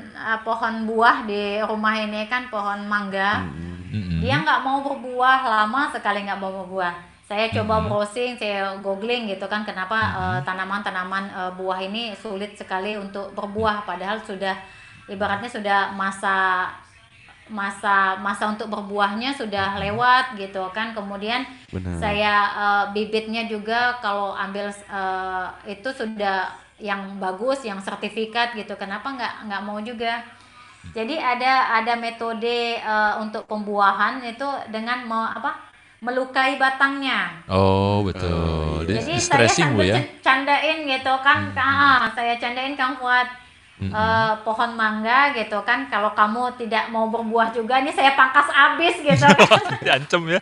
eh, 0.08 0.40
pohon 0.42 0.74
buah 0.86 1.18
di 1.24 1.44
rumah 1.62 1.94
ini 1.98 2.22
kan 2.26 2.48
pohon 2.48 2.80
mangga. 2.84 3.44
Mm-mm. 3.44 4.20
dia 4.20 4.40
nggak 4.40 4.60
mau 4.62 4.82
berbuah 4.82 5.44
lama 5.44 5.86
sekali 5.88 6.24
nggak 6.24 6.40
mau 6.40 6.50
berbuah 6.58 6.96
saya 7.24 7.46
coba 7.52 7.78
Mhm. 7.78 7.86
browsing 7.86 8.32
saya 8.34 8.74
googling 8.80 9.28
gitu 9.28 9.46
kan 9.46 9.62
kenapa 9.62 10.00
eh, 10.16 10.40
tanaman-tanaman 10.42 11.24
eh, 11.30 11.52
buah 11.54 11.78
ini 11.78 12.16
sulit 12.16 12.54
sekali 12.54 12.96
untuk 12.96 13.32
berbuah 13.32 13.84
padahal 13.84 14.18
sudah 14.20 14.56
ibaratnya 15.06 15.46
sudah 15.48 15.80
masa 15.92 16.66
masa 17.54 18.18
masa 18.18 18.50
untuk 18.50 18.66
berbuahnya 18.66 19.38
sudah 19.38 19.78
lewat 19.78 20.34
gitu 20.42 20.66
kan 20.74 20.98
kemudian 20.98 21.46
Benar. 21.70 22.02
saya 22.02 22.34
eh, 22.58 22.86
bibitnya 22.98 23.46
juga 23.46 24.02
kalau 24.02 24.34
ambil 24.34 24.74
eh, 24.74 25.48
itu 25.70 25.90
sudah 25.94 26.50
yang 26.82 27.22
bagus 27.22 27.62
yang 27.62 27.78
sertifikat 27.78 28.58
gitu 28.58 28.74
kenapa 28.74 29.14
nggak 29.14 29.34
nggak 29.46 29.62
mau 29.62 29.78
juga 29.80 30.26
jadi 30.92 31.16
ada 31.16 31.54
ada 31.80 31.94
metode 31.96 32.82
eh, 32.82 33.14
untuk 33.22 33.46
pembuahan 33.46 34.20
itu 34.26 34.50
dengan 34.74 35.06
me- 35.06 35.34
apa 35.38 35.70
melukai 36.04 36.60
batangnya 36.60 37.32
Oh 37.48 38.04
betul. 38.04 38.84
Iya. 38.84 39.00
Jadi 39.00 39.16
saya 39.16 39.24
stressing 39.24 39.72
Bu 39.72 39.80
sambil 39.80 39.96
ya. 39.96 40.02
candain 40.20 40.78
gitu 40.84 41.14
kan 41.24 41.40
ah, 41.56 42.12
saya 42.12 42.36
candain 42.36 42.76
Kang 42.76 43.00
Fuad 43.00 43.24
Eh, 43.86 44.34
pohon 44.42 44.72
mangga 44.74 45.20
gitu 45.32 45.58
kan 45.62 45.86
kalau 45.86 46.12
kamu 46.12 46.42
tidak 46.56 46.88
mau 46.88 47.06
berbuah 47.06 47.50
juga 47.50 47.78
ini 47.78 47.90
saya 47.90 48.14
pangkas 48.14 48.48
abis 48.48 48.96
gitu 48.98 49.26
kan 49.26 49.64
Diancem 49.86 50.24
ya. 50.30 50.40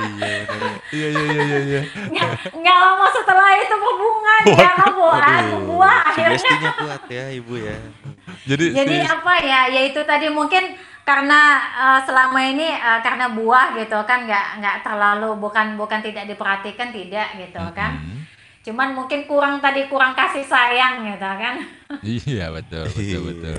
Iya 0.00 0.34
benar. 0.42 0.72
Iya 0.90 1.08
iya 1.08 1.22
iya 1.22 1.42
iya. 1.44 1.58
iya. 1.62 1.80
nggak 2.08 2.28
nggak 2.52 2.76
lama 2.78 3.06
setelah 3.10 3.48
itu 3.54 3.74
berbunga 3.74 4.34
dia 4.42 4.70
kamu 4.74 5.02
ah, 5.02 5.12
Waduh, 5.12 5.44
berbuah 5.52 5.96
akhirnya 6.08 6.70
kuat 6.74 7.02
ya 7.06 7.24
Ibu 7.30 7.54
ya. 7.56 7.76
Jadi, 8.48 8.64
jadi 8.72 8.96
si- 8.96 9.06
apa 9.06 9.32
ya 9.40 9.60
yaitu 9.68 10.00
tadi 10.02 10.26
mungkin 10.28 10.74
karena 11.02 11.40
eh, 11.70 12.00
selama 12.02 12.40
ini 12.40 12.68
eh, 12.70 13.00
karena 13.00 13.28
buah 13.30 13.76
gitu 13.76 13.98
kan 14.02 14.24
nggak 14.24 14.46
nggak 14.58 14.76
terlalu 14.80 15.36
bukan 15.36 15.76
bukan 15.76 16.00
tidak 16.00 16.24
diperhatikan 16.26 16.88
tidak 16.90 17.28
gitu 17.36 17.60
kan 17.72 17.98
Mm-mm. 17.98 18.19
Cuman 18.60 18.92
mungkin 18.92 19.24
kurang 19.24 19.58
tadi 19.58 19.86
kurang 19.86 20.12
kasih 20.12 20.44
sayang 20.44 21.06
gitu 21.06 21.24
kan 21.24 21.54
Iya 22.02 22.52
betul 22.52 22.84
betul 22.86 23.02
Iya. 23.02 23.18
betul. 23.22 23.56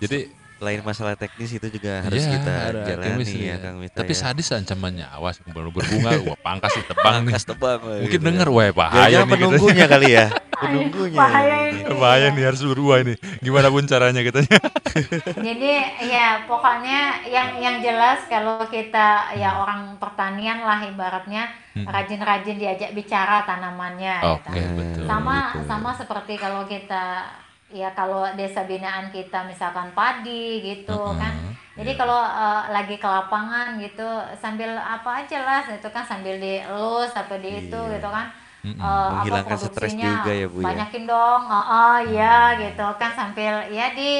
Jadi 0.00 0.18
Lain 0.60 0.80
masalah 0.84 1.16
teknis 1.16 1.50
itu 1.50 1.66
juga 1.72 2.04
harus 2.04 2.20
Iya, 2.20 2.36
kita 2.36 2.52
ada 2.52 2.80
jalani 2.84 3.24
ya 3.24 3.44
ya. 3.48 3.54
Kang 3.58 3.76
Mita 3.80 3.96
Tapi 3.96 4.12
ya. 4.12 4.18
sadis 4.20 4.48
ancamannya, 4.52 5.06
awas 5.08 5.40
baru 5.48 5.72
berbunga, 5.72 6.20
wah 6.28 6.36
pangkas 6.36 6.76
ditebang 6.76 7.24
nih. 7.24 7.32
Pangkas 7.32 7.44
tebang. 7.48 7.80
Mungkin 7.80 8.20
gitu 8.20 8.28
denger, 8.28 8.48
ya. 8.48 8.52
wah 8.52 8.68
bahaya 8.70 9.00
nih. 9.00 9.16
katanya. 9.24 9.32
penunggunya 9.32 9.84
kali 9.88 10.08
ya. 10.12 10.26
Penunggunya. 10.60 11.16
bahaya 11.16 11.56
ini. 11.72 11.80
Bahaya 11.88 12.26
nih 12.30 12.44
harus 12.44 12.60
berubah 12.60 12.96
ini. 13.00 13.14
Gimana 13.40 13.72
pun 13.72 13.88
caranya 13.88 14.20
katanya. 14.20 14.58
jadi 15.48 15.72
ya 16.04 16.44
pokoknya 16.44 17.00
yang 17.24 17.48
yang 17.56 17.76
jelas 17.80 18.28
kalau 18.28 18.60
kita 18.68 19.32
ya 19.34 19.56
orang 19.56 19.96
pertanian 19.96 20.60
lah 20.60 20.84
ibaratnya 20.84 21.48
Hmm. 21.70 21.86
rajin-rajin 21.86 22.58
diajak 22.58 22.90
bicara 22.90 23.46
tanamannya 23.46 24.18
gitu. 24.18 24.50
Oke 24.50 24.58
betul. 24.74 25.06
sama 25.06 25.54
gitu. 25.54 25.70
sama 25.70 25.90
seperti 25.94 26.34
kalau 26.34 26.66
kita 26.66 27.30
ya 27.70 27.88
kalau 27.94 28.26
desa 28.34 28.66
binaan 28.66 29.08
kita 29.14 29.46
misalkan 29.46 29.94
padi 29.94 30.58
gitu 30.60 30.94
Mm-mm, 30.94 31.18
kan 31.18 31.32
jadi 31.78 31.90
iya. 31.94 31.98
kalau 31.98 32.20
eh, 32.20 32.62
lagi 32.74 32.96
ke 32.98 33.08
lapangan 33.08 33.78
gitu 33.78 34.08
sambil 34.36 34.74
apa 34.76 35.24
aja 35.24 35.38
lah 35.46 35.62
itu 35.70 35.88
kan 35.94 36.04
sambil 36.04 36.34
dielus 36.36 37.14
apa 37.14 37.34
di 37.38 37.50
itu 37.66 37.78
Iya. 37.78 37.94
gitu 37.96 38.08
kan 38.10 38.26
Mm-mm. 38.60 38.76
eh, 38.76 39.08
apa 39.08 39.10
Menghilangkan 39.22 39.56
stres 39.56 39.92
juga 39.96 40.32
ya, 40.34 40.46
Bu, 40.50 40.58
ya? 40.60 40.66
banyakin 40.68 41.04
dong 41.06 41.42
oh, 41.48 41.64
oh 41.72 41.96
ya 42.10 42.36
gitu 42.58 42.86
kan 43.00 43.10
sambil 43.14 43.54
ya 43.70 43.86
di 43.94 44.12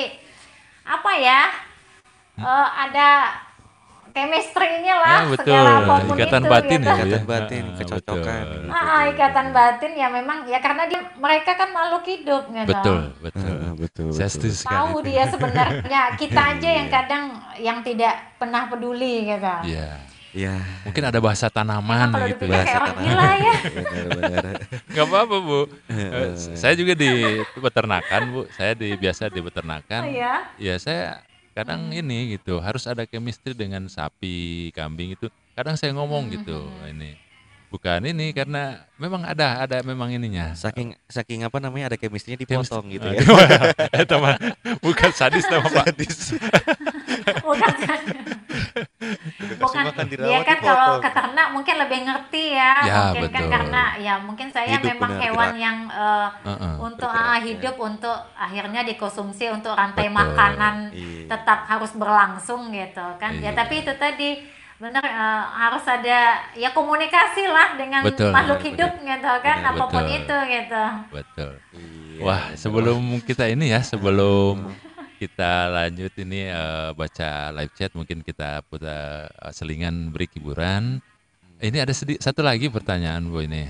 apa 0.87 1.13
ya 1.19 1.41
eh, 2.39 2.69
ada 2.89 3.09
chemistry-nya 4.11 4.95
lah 4.97 5.09
Ya, 5.13 5.25
betul. 5.27 5.45
segala 5.47 5.71
apa 5.77 5.95
pun 6.01 6.15
Ikatan 6.15 6.43
itu 6.43 6.51
batin 6.51 6.79
gitu. 6.79 6.87
ya, 6.87 6.95
Ikatan 6.95 7.11
ya. 7.13 7.21
batin, 7.25 7.65
Ah, 7.65 7.77
kecocokan. 7.77 8.43
betul. 8.43 8.69
Ah, 8.71 9.03
ikatan 9.07 9.47
batin 9.51 9.93
ya 9.95 10.09
memang 10.09 10.39
ya 10.45 10.59
karena 10.59 10.83
dia 10.85 11.01
mereka 11.15 11.51
kan 11.55 11.69
makhluk 11.71 12.05
hidup 12.05 12.43
gitu. 12.47 12.67
Betul, 12.67 13.01
betul. 13.21 13.55
Betul. 13.77 14.07
Saya 14.11 14.29
betul. 14.29 14.51
sekali. 14.51 14.73
Tahu 14.73 14.95
dia 15.03 15.23
sebenarnya 15.27 16.01
kita 16.17 16.41
aja 16.51 16.69
yang 16.71 16.87
Iya. 16.87 16.95
kadang 16.95 17.25
yang 17.57 17.79
tidak 17.81 18.15
pernah 18.37 18.67
peduli 18.67 19.27
gitu. 19.27 19.55
Iya. 19.67 19.91
Ya, 20.31 20.63
Mungkin 20.87 21.03
ada 21.03 21.19
bahasa 21.19 21.51
tanaman 21.51 22.15
Kalau 22.15 22.31
gitu 22.31 22.47
ya. 22.47 22.55
bahasa 22.55 22.77
tanah. 22.87 23.03
gila 23.03 23.31
ya. 23.37 23.55
Benar-benar. 23.67 24.55
Gak 24.87 25.05
apa-apa 25.05 25.37
Bu. 25.41 25.61
Saya 26.55 26.75
juga 26.75 26.95
di 26.95 27.11
peternakan 27.53 28.21
Bu. 28.29 28.41
Saya 28.51 28.79
di 28.79 28.95
biasa 28.95 29.27
di 29.27 29.43
peternakan. 29.43 30.03
Oh, 30.03 30.07
ya. 30.07 30.35
Ya 30.55 30.79
saya 30.79 31.19
kadang 31.55 31.91
ini 31.91 32.37
gitu 32.39 32.59
harus 32.59 32.87
ada 32.87 33.07
chemistry 33.07 33.55
dengan 33.55 33.87
sapi, 33.87 34.71
kambing 34.75 35.15
itu. 35.15 35.27
Kadang 35.55 35.77
saya 35.77 35.95
ngomong 35.95 36.31
gitu 36.33 36.67
ini. 36.89 37.30
Bukan 37.71 38.03
ini 38.03 38.35
karena 38.35 38.83
memang 38.99 39.23
ada 39.23 39.63
ada 39.63 39.79
memang 39.81 40.11
ininya. 40.11 40.53
Saking 40.53 40.91
saking 41.07 41.47
apa 41.47 41.63
namanya 41.63 41.95
ada 41.95 41.99
chemistry-nya 41.99 42.35
dipotong 42.37 42.91
gitu 42.91 43.07
ya. 43.07 43.23
Itu 44.03 44.19
mah 44.19 44.35
bukan 44.83 45.11
sadis 45.15 45.47
nama 45.53 45.71
Pak. 45.71 45.95
Bukan 49.61 49.83
bukan 49.91 50.07
dirawat, 50.09 50.43
kan 50.43 50.59
kalau 50.59 50.99
dipotong. 50.99 51.03
ke 51.03 51.11
ternak 51.13 51.49
mungkin 51.53 51.75
lebih 51.79 51.99
ngerti 52.03 52.45
ya, 52.55 52.73
Ya, 52.81 53.01
mungkin 53.13 53.31
kan 53.31 53.43
betul. 53.43 53.53
karena 53.53 53.83
ya 53.97 54.15
mungkin 54.19 54.49
saya 54.51 54.75
Hidup 54.75 54.89
memang 54.91 55.11
benar, 55.13 55.23
hewan 55.23 55.49
gerak. 55.49 55.63
yang 55.63 55.79
eh, 55.87 56.29
Heeh. 56.45 56.75
untuk 56.81 57.07
bergerak, 57.07 57.31
ah, 57.31 57.39
ya. 57.39 57.45
hidup 57.47 57.77
untuk 57.79 58.19
akhirnya 58.35 58.81
dikonsumsi 58.85 59.45
untuk 59.49 59.73
rantai 59.73 60.07
Betul. 60.07 60.19
makanan 60.19 60.75
Iya. 60.91 61.27
tetap 61.29 61.61
harus 61.67 61.93
berlangsung 61.95 62.71
gitu 62.71 63.07
kan 63.17 63.33
ya 63.37 63.51
Iya. 63.51 63.59
tapi 63.59 63.75
itu 63.81 63.93
tadi 63.95 64.31
benar 64.81 65.05
eh, 65.05 65.43
harus 65.61 65.85
ada 65.85 66.41
ya 66.57 66.73
komunikasi 66.73 67.45
lah 67.45 67.77
dengan 67.77 68.01
Betul, 68.01 68.33
makhluk 68.33 68.65
benar, 68.65 68.69
hidup 68.73 68.93
gitu 68.97 69.33
kan 69.45 69.57
Benar, 69.61 69.71
apa 69.77 69.85
pun 69.93 70.05
betul. 70.09 70.17
itu 70.17 70.37
gitu 70.49 70.85
Betul. 71.13 71.53
Iya. 72.17 72.23
Wah, 72.25 72.43
sebelum 72.57 73.01
kita 73.25 73.45
ini 73.53 73.73
ya, 73.73 73.81
sebelum 73.85 74.73
kita 75.21 75.69
lanjut 75.69 76.13
ini 76.17 76.49
eh, 76.49 76.91
baca 76.97 77.53
live 77.61 77.73
chat, 77.77 77.93
mungkin 77.93 78.25
kita 78.25 78.65
putar 78.65 79.29
eh, 79.29 79.53
selingan 79.53 80.09
break 80.17 80.33
hiburan. 80.41 81.05
Ini 81.61 81.85
ada 81.85 81.93
sedi- 81.93 82.17
satu 82.17 82.41
lagi 82.41 82.73
pertanyaan 82.73 83.29
Bu 83.29 83.45
ini. 83.45 83.69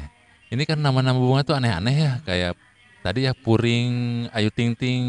Ini 0.50 0.62
kan 0.62 0.78
nama-nama 0.78 1.18
bunga 1.18 1.42
tuh 1.42 1.58
aneh-aneh 1.58 1.96
ya, 2.06 2.12
kayak 2.22 2.54
tadi 3.00 3.24
ya 3.24 3.32
puring, 3.32 4.26
ayu 4.30 4.48
ting 4.52 4.76
ting, 4.76 5.02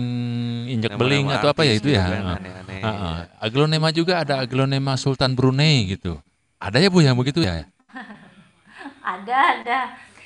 injek 0.68 0.96
Nama-nama 0.96 1.02
beling 1.04 1.26
atau 1.32 1.48
apa 1.52 1.62
ya 1.68 1.74
itu 1.76 1.90
ya. 1.92 2.04
juga 2.08 2.20
kan. 2.36 2.42
Heeh. 2.68 3.16
Aglonema 3.40 3.90
juga 3.92 4.14
ada 4.24 4.40
aglonema 4.40 4.96
Sultan 4.96 5.36
Brunei 5.36 5.92
gitu. 5.92 6.20
Ada 6.62 6.78
ya 6.80 6.90
Bu 6.90 7.04
yang 7.04 7.18
begitu 7.20 7.44
ya? 7.44 7.68
ada 9.02 9.38
ada 9.60 9.80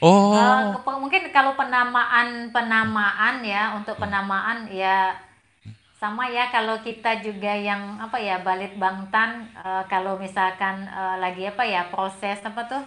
Oh, 0.03 0.35
Eh, 0.35 0.99
mungkin 0.99 1.31
kalau 1.31 1.55
penamaan 1.55 2.51
penamaan 2.51 3.39
ya 3.41 3.73
untuk 3.79 3.95
penamaan 3.95 4.67
ya 4.67 5.15
sama 5.95 6.27
ya 6.27 6.51
kalau 6.51 6.83
kita 6.83 7.23
juga 7.23 7.55
yang 7.55 7.97
apa 8.03 8.19
ya 8.19 8.43
balit 8.43 8.75
bangtan 8.75 9.47
eh, 9.55 9.83
kalau 9.87 10.19
misalkan 10.19 10.83
eh, 10.85 11.15
lagi 11.23 11.47
apa 11.47 11.63
ya 11.63 11.87
proses 11.89 12.37
apa 12.43 12.61
tuh 12.67 12.83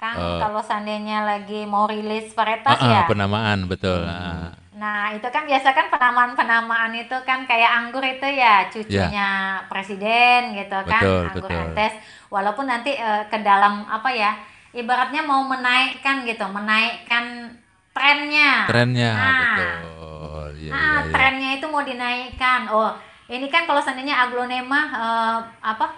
Kang 0.00 0.16
Eh. 0.16 0.40
kalau 0.40 0.64
seandainya 0.64 1.28
lagi 1.28 1.68
mau 1.68 1.84
rilis 1.84 2.32
varietas 2.32 2.72
ah, 2.72 2.80
ah, 2.80 2.88
ya 2.88 3.00
penamaan 3.04 3.68
betul. 3.68 4.00
ah. 4.00 4.48
Nah, 4.80 5.12
itu 5.12 5.28
kan 5.28 5.44
biasa 5.44 5.76
kan 5.76 5.92
penamaan-penamaan 5.92 6.96
itu 6.96 7.12
kan 7.28 7.44
kayak 7.44 7.68
anggur 7.68 8.00
itu 8.00 8.24
ya 8.24 8.64
cucunya 8.72 9.60
presiden 9.68 10.56
gitu 10.56 10.72
kan, 10.88 11.04
Betul, 11.04 11.22
anggur 11.28 11.50
betul. 11.52 11.60
entes. 11.68 11.92
Walaupun 12.32 12.64
nanti 12.64 12.96
eh, 12.96 13.28
ke 13.28 13.44
dalam 13.44 13.84
apa 13.84 14.08
ya, 14.08 14.32
ibaratnya 14.72 15.20
mau 15.20 15.44
menaikkan 15.44 16.24
gitu, 16.24 16.48
menaikkan 16.48 17.52
trennya. 17.92 18.64
Trennya 18.72 19.12
Nah, 19.12 19.36
betul. 19.36 20.48
Iya, 20.56 20.70
Nah, 20.72 20.80
iya, 20.80 21.00
iya. 21.04 21.12
trennya 21.12 21.50
itu 21.60 21.66
mau 21.68 21.84
dinaikkan. 21.84 22.60
Oh, 22.72 22.96
ini 23.28 23.52
kan 23.52 23.68
kalau 23.68 23.84
seandainya 23.84 24.16
aglonema 24.16 24.80
eh, 24.88 25.38
apa 25.60 25.92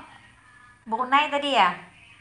Brunei 0.83 1.31
tadi 1.31 1.55
ya? 1.55 1.71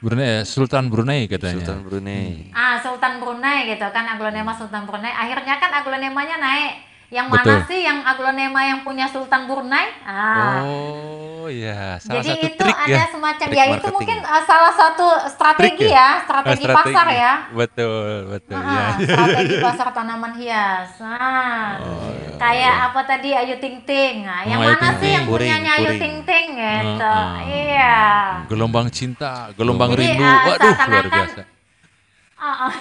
Brunei, 0.02 0.41
Sultan 0.49 0.90
Brunei 0.90 1.30
katanya. 1.30 1.61
Sultan 1.61 1.80
Brunei. 1.86 2.49
Ah, 2.57 2.82
Sultan 2.82 3.22
Brunei 3.22 3.69
gitu 3.69 3.86
kan 3.94 4.06
aglonema 4.10 4.52
Sultan 4.57 4.90
Brunei. 4.90 5.14
Akhirnya 5.14 5.61
kan 5.61 5.69
aglonemanya 5.69 6.41
naik. 6.41 6.73
Yang 7.11 7.28
mana 7.28 7.44
Betul. 7.44 7.60
sih 7.69 7.80
yang 7.86 7.99
aglonema 8.02 8.61
yang 8.65 8.80
punya 8.82 9.06
Sultan 9.06 9.45
Brunei? 9.45 9.94
Ah. 10.02 10.64
Oh 10.65 11.11
ya, 11.53 11.80
salah 11.98 12.19
Jadi 12.19 12.30
satu 12.32 12.45
itu 12.48 12.57
trik 12.57 12.78
ada 12.78 12.91
ya. 12.91 13.03
semacam 13.07 13.45
Trik 13.45 13.53
ya 13.53 13.64
itu 13.64 13.72
marketing. 13.73 13.94
mungkin 13.94 14.18
uh, 14.22 14.44
salah 14.44 14.73
satu 14.73 15.07
strategi 15.28 15.76
Trik 15.82 15.91
ya, 15.91 16.07
Oh, 16.10 16.23
strategi, 16.23 16.65
pasar 16.68 17.07
ya. 17.10 17.34
Betul, 17.52 18.07
betul. 18.30 18.56
Ah, 18.56 18.65
ya. 18.65 18.86
strategi 19.07 19.56
pasar 19.60 19.88
tanaman 19.91 20.34
hias. 20.34 20.90
Nah, 20.98 21.69
kayak 22.38 22.76
apa 22.88 22.99
tadi 23.03 23.30
Ayu 23.32 23.56
Ting 23.57 23.78
Ting. 23.82 24.15
Nah, 24.23 24.41
yang 24.44 24.57
Oh, 24.57 24.64
Ayu 24.64 24.72
mana 24.72 24.82
Ting 24.82 24.94
sih 24.94 25.02
Ting. 25.02 25.14
yang 25.14 25.26
Puring, 25.26 25.48
punyanya 25.48 25.72
Ayu 25.73 25.84
puring. 25.86 25.99
Ting 25.99 26.15
Ting 26.23 26.48
gitu. 26.53 27.06
Ah, 27.06 27.28
ah. 27.28 27.41
Iya. 27.44 27.95
Gelombang 28.48 28.88
cinta, 28.90 29.34
gelombang 29.53 29.91
Jadi, 29.94 30.02
rindu. 30.10 30.23
ah, 30.23 30.40
Waduh, 30.48 30.76
luar 30.88 31.07
biasa. 31.07 31.41
Ah, 32.36 32.48
ah. 32.65 32.73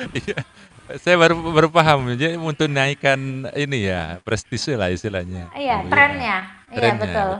Saya 0.96 1.16
baru 1.16 1.34
baru 1.38 1.68
paham. 1.68 2.10
Jadi 2.12 2.34
untuk 2.34 2.66
naikkan 2.66 3.18
ini 3.54 3.86
ya 3.86 4.18
prestise 4.20 4.74
lah 4.74 4.88
istilahnya. 4.88 5.46
Iya, 5.52 5.86
trennya. 5.86 6.36
Iya, 6.66 6.72
Trennya, 6.72 6.98
betul. 6.98 7.30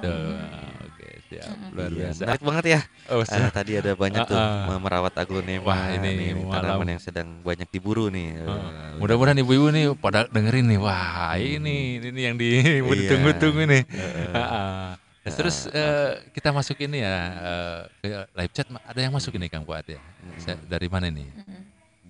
Oke, 0.84 1.08
siap. 1.26 1.50
Luar 1.70 1.88
Iya, 1.88 1.96
biasa. 1.96 2.20
menarik 2.20 2.42
banget 2.44 2.64
ya. 2.68 2.80
Oh, 3.08 3.20
Ah, 3.20 3.26
siap. 3.26 3.50
tadi 3.50 3.72
ada 3.74 3.92
banyak 3.92 4.22
tuh 4.24 4.34
Ah, 4.34 4.66
ah. 4.66 4.78
merawat 4.78 5.14
aglonema. 5.16 5.64
Wah, 5.64 5.82
ini 5.90 6.08
nih, 6.12 6.30
tanaman 6.44 6.88
yang 6.88 7.00
sedang 7.00 7.28
banyak 7.40 7.66
diburu 7.66 8.06
nih. 8.06 8.38
Eh, 8.38 8.98
Mudah-mudahan 8.98 9.38
ibu-ibu 9.38 9.70
nih 9.70 9.90
pada 9.96 10.26
dengerin 10.26 10.66
nih. 10.66 10.78
Wah, 10.78 11.34
ini 11.34 11.76
ini 11.98 12.20
yang 12.20 12.36
di 12.36 12.48
Iya. 12.60 12.86
ditunggu-tunggu 12.86 13.62
nih. 13.66 13.82
Heeh. 13.86 14.30
Heeh. 14.30 14.86
Terus, 15.20 15.36
terus 15.36 15.56
eh, 15.70 16.10
kita 16.32 16.48
masuk 16.48 16.80
ini 16.80 17.04
ya 17.04 17.16
eh, 17.36 17.78
ke 18.00 18.08
live 18.34 18.52
chat 18.52 18.66
ada 18.66 18.98
yang 18.98 19.12
masuk 19.12 19.36
ini 19.36 19.46
Kang 19.46 19.62
Fuad 19.62 19.84
ya. 19.84 20.00
Saya- 20.38 20.58
dari 20.64 20.88
mana 20.88 21.06
nih? 21.06 21.28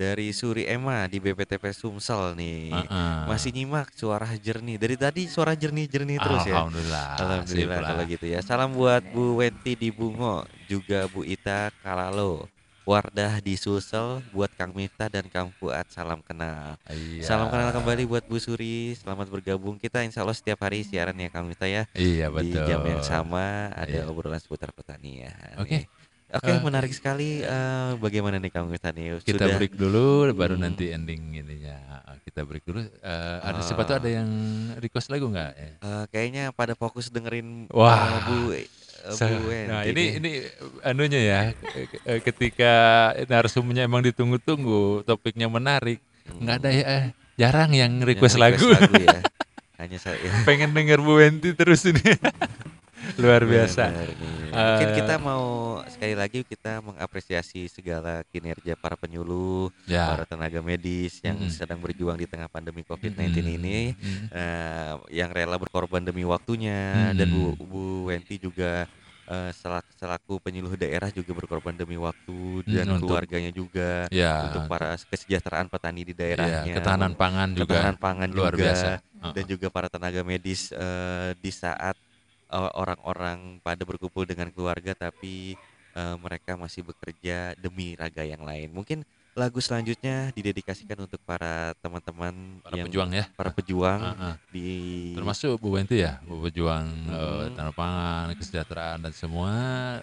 Dari 0.01 0.32
Suri 0.32 0.64
Emma 0.64 1.05
di 1.05 1.20
BPTP 1.20 1.77
Sumsel 1.77 2.32
nih. 2.32 2.72
Heeh. 2.72 3.28
Masih 3.28 3.52
nyimak 3.52 3.93
suara 3.93 4.32
jernih. 4.32 4.81
Dari 4.81 4.97
tadi 4.97 5.28
suara 5.28 5.52
jernih-jernih 5.52 6.16
terus 6.16 6.48
ya. 6.48 6.56
Alhamdulillah. 6.56 7.06
Alhamdulillah 7.20 7.78
kalau 7.85 8.05
gitu 8.09 8.24
ya. 8.24 8.40
Salam 8.40 8.72
buat 8.72 9.05
Bu 9.12 9.36
Wenti 9.44 9.77
di 9.77 9.93
Bungo, 9.93 10.48
juga 10.72 11.05
Bu 11.12 11.20
Ita 11.20 11.68
Kalalo. 11.85 12.48
Wardah 12.89 13.44
di 13.44 13.60
Sulsel, 13.60 14.24
buat 14.32 14.48
Kang 14.56 14.72
Miftah 14.72 15.12
dan 15.12 15.28
Kang 15.28 15.52
Fuad 15.60 15.85
salam 15.93 16.24
kenal. 16.24 16.81
Iya. 16.89 17.22
Salam 17.22 17.52
kenal 17.52 17.68
kembali 17.70 18.09
buat 18.09 18.24
Bu 18.24 18.40
Suri, 18.40 18.97
selamat 18.97 19.28
bergabung. 19.28 19.77
Kita 19.77 20.01
insya 20.01 20.24
Allah 20.24 20.32
setiap 20.35 20.64
hari 20.64 20.81
siaran 20.81 21.14
ya 21.14 21.28
Kang 21.28 21.44
Miftah 21.44 21.68
ya. 21.68 21.85
Iya 21.93 22.32
Di 22.32 22.51
betul. 22.51 22.64
jam 22.66 22.81
yang 22.89 23.05
sama 23.05 23.68
ada 23.77 24.01
Iya. 24.01 24.09
obrolan 24.09 24.40
seputar 24.40 24.72
pertanian. 24.72 25.60
Oke. 25.60 25.85
nih. 25.85 25.99
Oke, 26.31 26.47
Eh, 26.47 26.62
menarik 26.62 26.94
sekali. 26.94 27.43
Eh, 27.43 27.90
bagaimana 27.98 28.39
nih 28.39 28.55
Miftah 28.62 28.94
nih? 28.94 29.19
Kita 29.19 29.44
Sudah- 29.44 29.59
break 29.59 29.74
dulu, 29.74 30.31
baru 30.31 30.55
Hmm. 30.55 30.62
nanti 30.62 30.94
ending 30.94 31.35
ininya. 31.36 31.77
Kita 32.23 32.47
break 32.47 32.62
dulu. 32.62 32.86
Eh, 32.86 33.39
ada 33.43 33.59
Ah. 33.59 33.65
siapa 33.65 33.82
tuh 33.82 33.98
ada 33.98 34.07
yang 34.07 34.31
request 34.78 35.11
lagu 35.11 35.27
nggak? 35.27 35.51
Eh, 35.59 35.73
Eh, 35.81 36.05
kayaknya 36.09 36.55
pada 36.55 36.78
fokus 36.78 37.11
dengerin 37.11 37.66
Wah. 37.70 37.98
eh, 37.98 38.20
Bu 38.27 38.36
Sa- 39.16 39.32
Bu 39.32 39.48
nah 39.48 39.81
ini 39.89 40.20
ini 40.20 40.31
anunya 40.85 41.20
ya 41.24 41.40
ke- 41.57 41.89
ke- 41.89 42.20
ketika 42.20 42.73
narsumnya 43.27 43.89
emang 43.89 44.05
ditunggu-tunggu 44.05 45.09
topiknya 45.09 45.48
menarik 45.48 46.05
nggak 46.28 46.57
ada 46.61 46.69
ya 46.69 46.85
eh, 46.85 47.05
jarang 47.40 47.73
yang 47.73 47.97
Yang 47.97 48.12
request, 48.12 48.36
lagu 48.36 48.61
ya. 48.69 48.77
Hanya 49.81 49.97
saya. 49.97 50.20
pengen 50.44 50.77
denger 50.77 51.01
Bu 51.01 51.16
Wenti 51.16 51.57
terus 51.57 51.81
ini 51.89 51.97
luar 53.16 53.43
biasa 53.43 53.82
Benar 53.89 54.09
nih. 54.10 54.39
Mungkin 54.51 54.89
Eh, 54.90 54.94
kita 54.97 55.14
mau 55.16 55.44
sekali 55.86 56.12
lagi 56.12 56.43
kita 56.43 56.81
mengapresiasi 56.81 57.66
segala 57.66 58.27
kinerja 58.27 58.74
para 58.74 58.94
penyuluh, 58.94 59.70
ya 59.85 60.10
para 60.10 60.24
tenaga 60.24 60.59
medis 60.59 61.20
yang 61.20 61.39
Mm-mm. 61.39 61.51
sedang 61.51 61.78
berjuang 61.78 62.14
di 62.14 62.27
tengah 62.27 62.47
pandemi 62.47 62.82
COVID-19 62.82 63.31
Mm-mm. 63.31 63.56
ini, 63.56 63.78
Mm. 63.94 64.24
eh, 64.28 64.94
yang 65.14 65.31
rela 65.31 65.55
berkorban 65.55 66.02
demi 66.02 66.22
waktunya 66.22 67.10
dan 67.12 67.28
Bu. 67.28 67.55
Bu 67.56 67.82
Wenti 68.06 68.36
juga 68.36 68.85
selak- 69.55 69.86
selaku 69.94 70.43
penyuluh 70.43 70.74
daerah 70.74 71.06
juga 71.09 71.31
berkorban 71.31 71.70
demi 71.70 71.94
waktu 71.94 72.66
dan 72.66 72.82
Mm, 72.85 72.94
untuk- 72.98 73.14
keluarganya 73.14 73.55
juga 73.55 74.10
ya 74.10 74.51
untuk 74.51 74.66
para 74.66 74.98
kesejahteraan 74.98 75.70
petani 75.70 76.02
di 76.02 76.10
ya, 76.10 76.18
daerahnya, 76.18 76.74
ketahanan 76.74 77.14
pangan 77.14 77.55
juga 77.55 77.78
ketahanan 77.78 77.97
pangan 77.97 78.28
luar 78.28 78.52
juga 78.52 78.62
biasa 78.66 78.89
dan 79.31 79.44
juga 79.47 79.70
para 79.70 79.86
tenaga 79.86 80.27
medis 80.27 80.74
eh, 80.74 81.31
di 81.39 81.55
saat 81.55 81.94
orang-orang 82.52 83.62
pada 83.62 83.82
berkumpul 83.86 84.27
dengan 84.27 84.51
keluarga 84.55 84.93
tapi 84.98 85.56
eh, 85.94 86.16
mereka 86.18 86.59
masih 86.59 86.82
bekerja 86.86 87.55
demi 87.59 87.94
raga 87.98 88.22
yang 88.27 88.43
lain. 88.43 88.70
Mungkin 88.74 89.06
lagu 89.32 89.62
selanjutnya 89.62 90.35
didedikasikan 90.35 90.98
untuk 91.01 91.23
para 91.23 91.70
teman-teman 91.78 92.59
para 92.61 92.74
yang 92.74 92.90
pejuang 92.90 93.11
ya 93.15 93.24
para 93.39 93.51
pejuang 93.51 94.01
Ah, 94.02 94.15
ah. 94.19 94.35
di 94.51 94.66
termasuk 95.15 95.55
Bu 95.57 95.70
Wenti 95.70 96.02
ya 96.02 96.19
Bu 96.20 96.43
pejuang 96.43 96.86
eh, 97.07 97.47
Mm. 97.47 97.55
tanah 97.55 97.73
pangan 97.73 98.27
kesejahteraan 98.35 98.98
dan 99.01 99.12
semua 99.15 99.52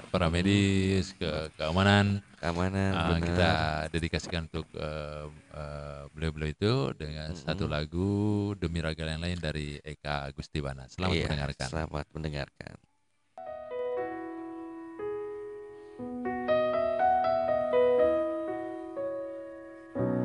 para 0.08 0.32
Mm. 0.32 0.34
medis 0.34 1.12
ke 1.12 1.28
keamanan 1.54 2.24
keamanan 2.40 2.92
benar. 2.94 3.20
kita 3.20 3.52
dedikasikan 3.92 4.48
untuk 4.48 4.64
eh, 4.74 5.26
eh, 5.54 6.02
beliau-beliau 6.16 6.50
itu 6.50 6.74
dengan 6.96 7.36
satu 7.36 7.68
Mm-mm. 7.68 7.76
lagu 7.76 8.10
demi 8.56 8.80
raga 8.80 9.04
yang 9.04 9.20
lain 9.20 9.38
dari 9.38 9.76
Eka 9.78 10.32
Agustivana. 10.32 10.88
Selamat 10.88 11.14
Iya, 11.14 11.24
mendengarkan. 11.28 11.68
Selamat 11.68 12.06
mendengarkan. 12.16 12.76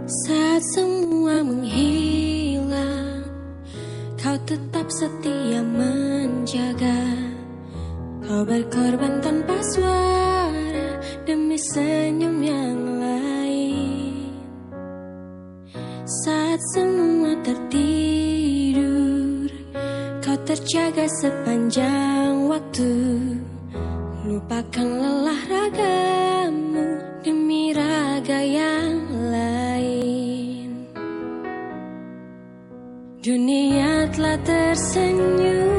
Saat 0.03 0.67
semua 0.75 1.47
menghilang 1.47 3.23
Kau 4.19 4.35
tetap 4.43 4.91
setia 4.91 5.63
menjaga. 5.63 7.07
Kau 8.27 8.43
berkorban 8.43 9.23
tanpa 9.23 9.63
suara 9.63 10.99
Demi 11.23 11.55
senyum 11.55 12.35
yang 12.43 12.99
lain. 12.99 14.35
Saat 16.03 16.59
semua 16.75 17.39
tertidur 17.47 19.47
Kau 20.19 20.39
terjaga 20.43 21.07
sepanjang 21.23 22.51
waktu. 22.51 22.91
Lupakan 24.27 24.89
lelah 24.99 25.43
ragamu 25.47 26.99
Demi 27.23 27.71
raga 27.71 28.43
yang 28.43 29.12
Dunia 33.23 34.11
telah 34.11 34.35
tersenyum 34.43 35.71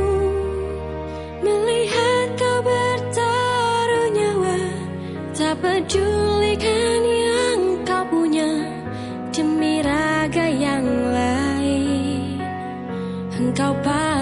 Melihat 1.43 2.39
kau 2.39 2.59
bertaruh 2.63 4.07
nyawa. 4.15 4.59
Tak 5.35 5.59
pedulikan 5.59 7.03
yang 7.03 7.83
kau 7.83 8.07
punya 8.07 8.47
Demi 9.35 9.83
raga 9.83 10.47
yang 10.55 10.87
lain. 10.87 12.39
Engkau 13.35 13.75
pahlawan 13.83 14.12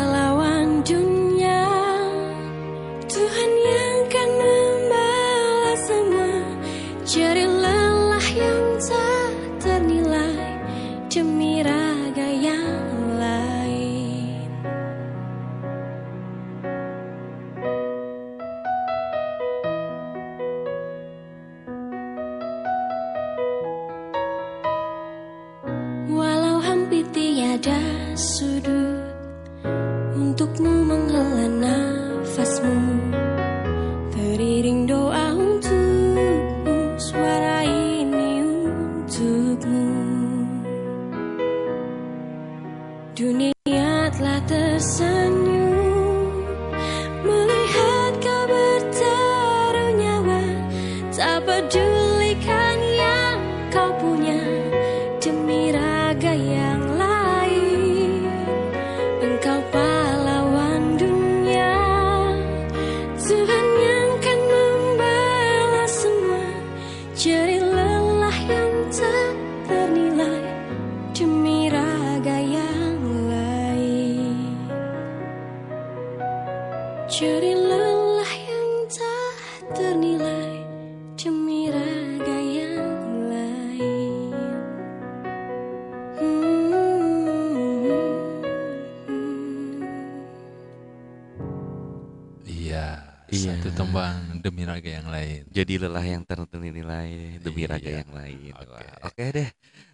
raga 94.81 94.91
yang 94.97 95.07
lain. 95.07 95.41
Jadi 95.47 95.73
lelah 95.77 96.01
yang 96.03 96.23
ternilai 96.25 97.09
demi 97.37 97.63
raga 97.63 97.85
Iya. 97.85 98.01
yang 98.01 98.11
lain. 98.11 98.51
Oke. 98.51 98.65
Wah, 98.67 99.05
Oke 99.05 99.25
deh. 99.29 99.49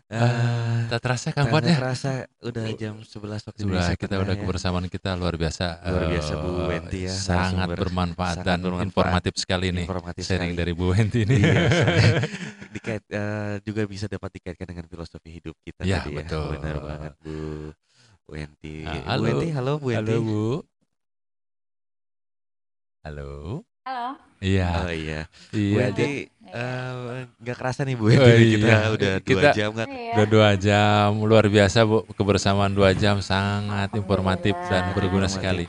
Eh, 0.08 0.16
Eh, 0.16 0.88
tak 0.88 1.04
terasa 1.04 1.36
tak 1.36 1.52
kapan 1.52 1.68
ya? 1.68 1.76
terasa 1.76 2.12
udah 2.40 2.64
jam 2.80 2.96
11 3.04 3.44
waktu 3.44 3.60
Sudah 3.60 3.92
kita 3.92 4.16
udah 4.16 4.32
ya. 4.32 4.40
kebersamaan 4.40 4.88
kita 4.88 5.20
luar 5.20 5.36
biasa. 5.36 5.84
Luar 5.84 6.08
biasa, 6.08 6.32
Bu 6.34 6.48
eh, 6.48 6.68
Wenti 6.72 7.00
ya, 7.04 7.12
Sangat 7.12 7.68
bermanfaat 7.76 8.40
Sangat 8.40 8.48
dan 8.48 8.60
bermanfaat. 8.64 8.88
informatif 8.88 9.34
sekali 9.36 9.68
nih. 9.70 9.84
Informatif 9.84 10.24
Sharing 10.24 10.56
sekali. 10.56 10.62
dari 10.64 10.72
Bu 10.72 10.96
Wenti 10.96 11.20
ini. 11.28 11.36
Iya, 11.36 11.60
dikait 12.74 13.04
eh, 13.06 13.54
juga 13.62 13.84
bisa 13.84 14.08
dapat 14.08 14.32
dikaitkan 14.32 14.64
dengan 14.66 14.88
filosofi 14.88 15.28
hidup 15.30 15.60
kita 15.60 15.84
Iya, 15.84 16.00
tadi 16.00 16.10
ya. 16.10 16.18
betul. 16.24 16.48
Benar 16.56 16.76
banget 16.80 17.14
Bu 17.20 17.36
Wenti. 18.32 18.76
Ah, 18.88 18.96
Bu 18.96 19.04
halo. 19.12 19.24
Wenti, 19.28 19.48
halo 19.52 19.72
Bu 19.76 19.86
Wenti. 19.92 20.08
Halo 20.08 20.16
Bu. 20.24 20.44
Halo. 23.04 23.32
Halo. 23.88 24.20
Iya. 24.38 24.68
Oh 24.78 24.92
iya. 24.92 25.22
Iya. 25.50 25.76
Wenti 25.88 26.28
eh, 26.28 26.92
nggak 27.40 27.56
kerasa 27.56 27.82
nih 27.82 27.96
Bu 27.96 28.12
Wenti 28.12 28.20
Oh, 28.20 28.36
kita 28.36 28.68
iya. 28.68 28.78
udah 28.92 29.14
dua 29.16 29.24
Kita- 29.24 29.54
jam 29.56 29.70
nggak 29.72 29.88
Iya. 29.88 30.12
Udah 30.12 30.28
dua 30.28 30.50
jam, 30.60 31.10
luar 31.24 31.46
biasa 31.48 31.80
Bu. 31.82 32.04
Kebersamaan 32.12 32.70
dua 32.70 32.92
jam 32.94 33.24
sangat 33.24 33.90
informatif 33.94 34.52
dan 34.68 34.92
berguna 34.92 35.26
Informatif. 35.26 35.32
sekali. 35.32 35.66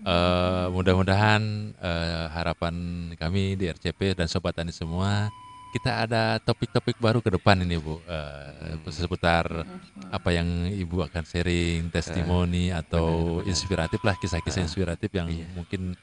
Eh, 0.00 0.66
mudah-mudahan 0.70 1.42
eh, 1.74 2.24
harapan 2.30 2.74
kami 3.14 3.52
di 3.54 3.66
RCP 3.66 4.14
dan 4.14 4.30
Sobat 4.30 4.54
Tani 4.54 4.70
semua 4.70 5.26
kita 5.70 6.02
ada 6.02 6.38
topik-topik 6.40 6.98
baru 6.98 7.18
ke 7.18 7.30
depan 7.30 7.58
ini 7.60 7.76
Bu 7.76 7.98
Eh, 8.00 8.78
seputar 8.88 9.66
apa 10.08 10.30
yang 10.30 10.46
Ibu 10.66 11.02
akan 11.04 11.22
sharing 11.22 11.90
testimoni 11.90 12.70
atau 12.70 13.06
benar, 13.06 13.42
benar. 13.42 13.50
inspiratif 13.50 14.00
lah 14.00 14.14
kisah-kisah 14.16 14.62
Ah, 14.62 14.66
inspiratif 14.66 15.10
yang 15.10 15.26
iya. 15.28 15.46
mungkin 15.52 15.98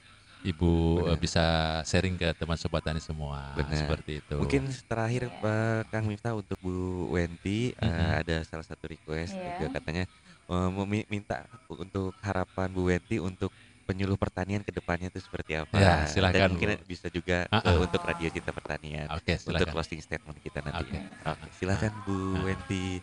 Ibu 0.47 0.71
eh, 0.71 1.03
Benar. 1.03 1.19
bisa 1.19 1.45
sharing 1.83 2.15
ke 2.15 2.31
teman 2.31 2.55
Sobat 2.55 2.79
Tani 2.79 3.03
semua 3.03 3.51
Benar. 3.53 3.75
seperti 3.75 4.23
itu. 4.23 4.35
Mungkin 4.37 4.63
terakhir 4.81 5.27
Pak 5.33 5.91
Kang 5.91 6.07
Miftah 6.07 6.33
untuk 6.33 6.55
Bu 6.57 6.71
Wenti 7.11 7.71
eh, 7.71 7.83
Mhm. 7.83 8.21
ada 8.23 8.35
salah 8.43 8.63
satu 8.63 8.87
request 8.87 9.35
Iya. 9.35 9.43
juga 9.59 9.65
katanya 9.75 10.03
memi- 10.47 11.07
minta 11.07 11.43
untuk 11.67 12.15
harapan 12.21 12.71
Bu 12.71 12.87
Wenti 12.87 13.19
untuk 13.19 13.51
penyuluh 13.83 14.15
pertanian 14.15 14.63
ke 14.63 14.71
depannya 14.71 15.07
itu 15.07 15.19
seperti 15.19 15.55
apa. 15.55 15.75
Ya, 15.75 16.07
silakan, 16.07 16.35
Dan 16.37 16.49
mungkin 16.53 16.69
Bu. 16.77 16.87
bisa 16.87 17.07
juga 17.07 17.43
ke- 17.43 17.55
ah. 17.55 17.75
untuk 17.77 18.01
Radio 18.03 18.27
Cita 18.27 18.51
Pertanian 18.51 19.07
Oke, 19.11 19.35
untuk 19.39 19.67
closing 19.67 19.99
statement 19.99 20.39
kita 20.39 20.59
nanti. 20.59 20.87
Oke. 20.87 20.99
Oke, 21.25 21.47
silakan 21.53 21.91
Bu. 22.03 22.19
Wenti. 22.43 22.99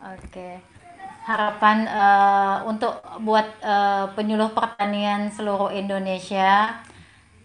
Oke. 0.00 0.79
Harapan 1.20 1.84
eh, 1.84 2.56
untuk 2.64 2.96
buat 3.22 3.46
eh, 3.60 4.06
penyuluh 4.16 4.50
pertanian 4.56 5.28
seluruh 5.28 5.68
Indonesia 5.70 6.80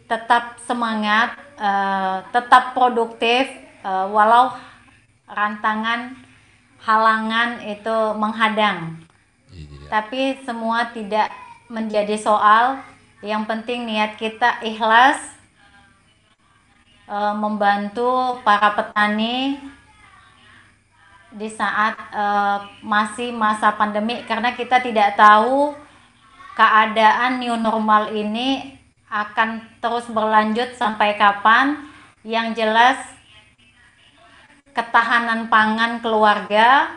tetap 0.05 0.61
semangat, 0.63 1.35
eh, 1.57 2.17
tetap 2.31 2.77
produktif 2.77 3.49
eh, 3.83 4.07
walau 4.09 4.53
rantangan 5.25 6.13
halangan 6.85 7.65
itu 7.65 7.97
menghadang. 8.13 9.01
Iya. 9.49 9.89
Tapi 9.89 10.39
semua 10.45 10.93
tidak 10.93 11.33
menjadi 11.67 12.15
soal. 12.15 12.79
Yang 13.25 13.43
penting 13.49 13.89
niat 13.89 14.21
kita 14.21 14.61
ikhlas 14.61 15.17
eh, 17.09 17.35
membantu 17.35 18.37
para 18.45 18.77
petani 18.77 19.57
di 21.35 21.51
saat 21.51 21.99
eh, 22.15 22.59
masih 22.79 23.35
masa 23.35 23.75
pandemi 23.75 24.23
karena 24.23 24.55
kita 24.55 24.79
tidak 24.79 25.19
tahu 25.19 25.75
keadaan 26.55 27.43
new 27.43 27.59
normal 27.59 28.15
ini 28.15 28.79
akan 29.11 29.59
terus 29.83 30.07
berlanjut 30.07 30.73
sampai 30.79 31.19
kapan. 31.19 31.91
Yang 32.25 32.47
jelas 32.57 32.97
ketahanan 34.73 35.45
pangan 35.45 36.01
keluarga 36.01 36.89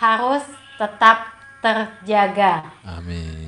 harus 0.00 0.40
tetap 0.80 1.28
terjaga. 1.60 2.72
Amin. 2.88 3.43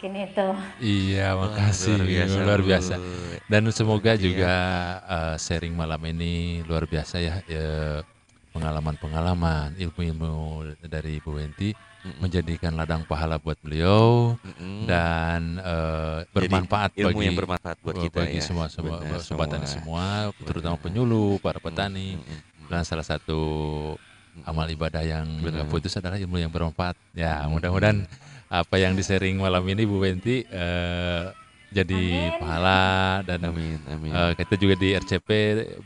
Mungkin 0.00 0.16
itu. 0.16 0.48
Iya, 0.80 1.36
makasih. 1.36 2.00
Luar 2.40 2.64
biasa. 2.64 2.96
Bu. 2.96 3.36
Dan 3.52 3.68
semoga 3.68 4.16
Iya. 4.16 4.22
juga 4.24 4.54
eh, 5.04 5.36
sharing 5.36 5.76
malam 5.76 6.00
ini 6.08 6.64
luar 6.64 6.88
biasa 6.88 7.20
ya. 7.20 7.44
ya, 7.44 8.00
pengalaman-pengalaman, 8.50 9.76
ilmu-ilmu 9.76 10.32
dari 10.82 11.20
Bu 11.20 11.36
Wenti 11.36 11.76
Mm-mm. 12.00 12.16
menjadikan 12.18 12.72
ladang 12.72 13.04
pahala 13.04 13.36
buat 13.36 13.60
beliau 13.60 14.40
Mm-mm. 14.40 14.88
dan 14.88 15.60
Jadi, 15.60 16.32
bermanfaat 16.48 16.90
ilmu 16.96 17.12
bagi 17.12 17.26
yang 17.28 17.36
bermanfaat 17.36 17.76
buat 17.78 17.96
kita 18.00 18.16
bagi 18.24 18.40
ya. 18.40 18.42
semua 18.42 18.66
semua 18.66 19.04
Benar, 19.04 19.20
sobat 19.20 19.52
tani 19.52 19.68
semua, 19.68 20.32
terutama 20.40 20.74
Benar. 20.74 20.84
penyuluh, 20.88 21.36
para 21.38 21.60
petani. 21.60 22.16
Mm, 22.16 22.24
mm, 22.24 22.40
mm, 22.64 22.68
Dan 22.72 22.82
salah 22.82 23.04
satu 23.04 23.40
amal 24.42 24.64
ibadah 24.66 25.04
yang 25.04 25.28
nggak 25.38 25.68
putus 25.68 25.92
adalah 25.94 26.16
ilmu 26.16 26.40
yang 26.40 26.48
bermanfaat. 26.48 26.96
Ya, 27.12 27.44
Mm. 27.44 27.52
mudah-mudahan 27.52 28.08
apa 28.50 28.76
yang 28.76 28.98
di-sharing 28.98 29.38
malam 29.38 29.62
ini 29.64 29.86
Bu 29.86 30.02
Wenti 30.02 30.42
eh, 30.42 31.24
jadi 31.70 32.02
Amin. 32.34 32.38
pahala 32.42 32.80
dan 33.22 33.46
Amin, 33.46 33.78
amin. 33.86 34.10
eh, 34.10 34.32
kita 34.34 34.58
juga 34.58 34.74
di 34.74 34.90
RCP 34.90 35.28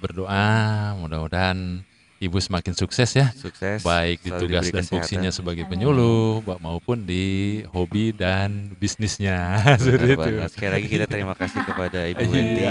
berdoa 0.00 0.96
mudah-mudahan 0.96 1.84
Ibu 2.14 2.40
semakin 2.40 2.72
sukses 2.72 3.10
ya. 3.12 3.28
Sukses. 3.36 3.84
Baik 3.84 4.24
di 4.24 4.32
tugas 4.32 4.72
dan 4.72 4.86
fungsinya 4.86 5.28
sebagai 5.28 5.68
penyuluh 5.68 6.40
maupun 6.56 7.04
di 7.04 7.60
hobi 7.68 8.16
dan 8.16 8.72
bisnisnya. 8.80 9.60
Sekali 10.48 10.72
lagi 10.72 10.88
kita 10.88 11.04
terima 11.04 11.36
kasih 11.36 11.60
kepada 11.68 12.08
Ibu 12.08 12.22
Iya. 12.24 12.30
Wenti. 12.32 12.64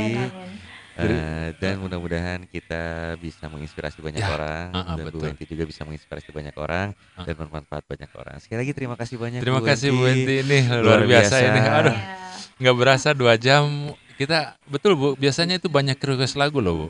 Eh, 0.95 1.49
dan 1.57 1.77
mudah-mudahan 1.77 2.45
kita 2.45 2.83
bisa 3.17 3.49
menginspirasi 3.49 3.97
banyak 3.97 4.19
Ya, 4.19 4.29
orang 4.29 4.65
ah, 4.69 4.79
ah, 4.83 4.93
dan 4.93 5.09
Bu 5.09 5.17
betul. 5.17 5.25
Wenti 5.25 5.43
juga 5.43 5.63
bisa 5.63 5.81
menginspirasi 5.81 6.29
banyak 6.29 6.53
orang 6.53 6.93
Ah. 7.13 7.25
dan 7.25 7.33
bermanfaat 7.33 7.81
banyak 7.83 8.11
orang. 8.13 8.37
Sekali 8.37 8.61
lagi 8.61 8.71
terima 8.71 8.93
kasih 8.93 9.17
banyak 9.17 9.41
Terima 9.41 9.57
Bu 9.57 9.65
kasih 9.65 9.89
Bu 9.89 10.05
Wenti 10.05 10.33
ini 10.39 10.59
Luar 10.69 11.01
luar 11.01 11.01
biasa, 11.03 11.33
biasa. 11.33 11.47
ini. 11.47 11.59
Aduh, 11.63 11.91
Ya. 11.91 12.15
nggak 12.59 12.75
berasa 12.77 13.09
dua 13.11 13.33
jam. 13.35 13.65
Kita 14.13 14.37
betul 14.63 14.93
Bu, 14.93 15.07
biasanya 15.13 15.57
itu 15.57 15.65
banyak 15.65 15.97
request 15.97 16.37
lagu 16.37 16.61
loh 16.61 16.73
Bu. 16.75 16.87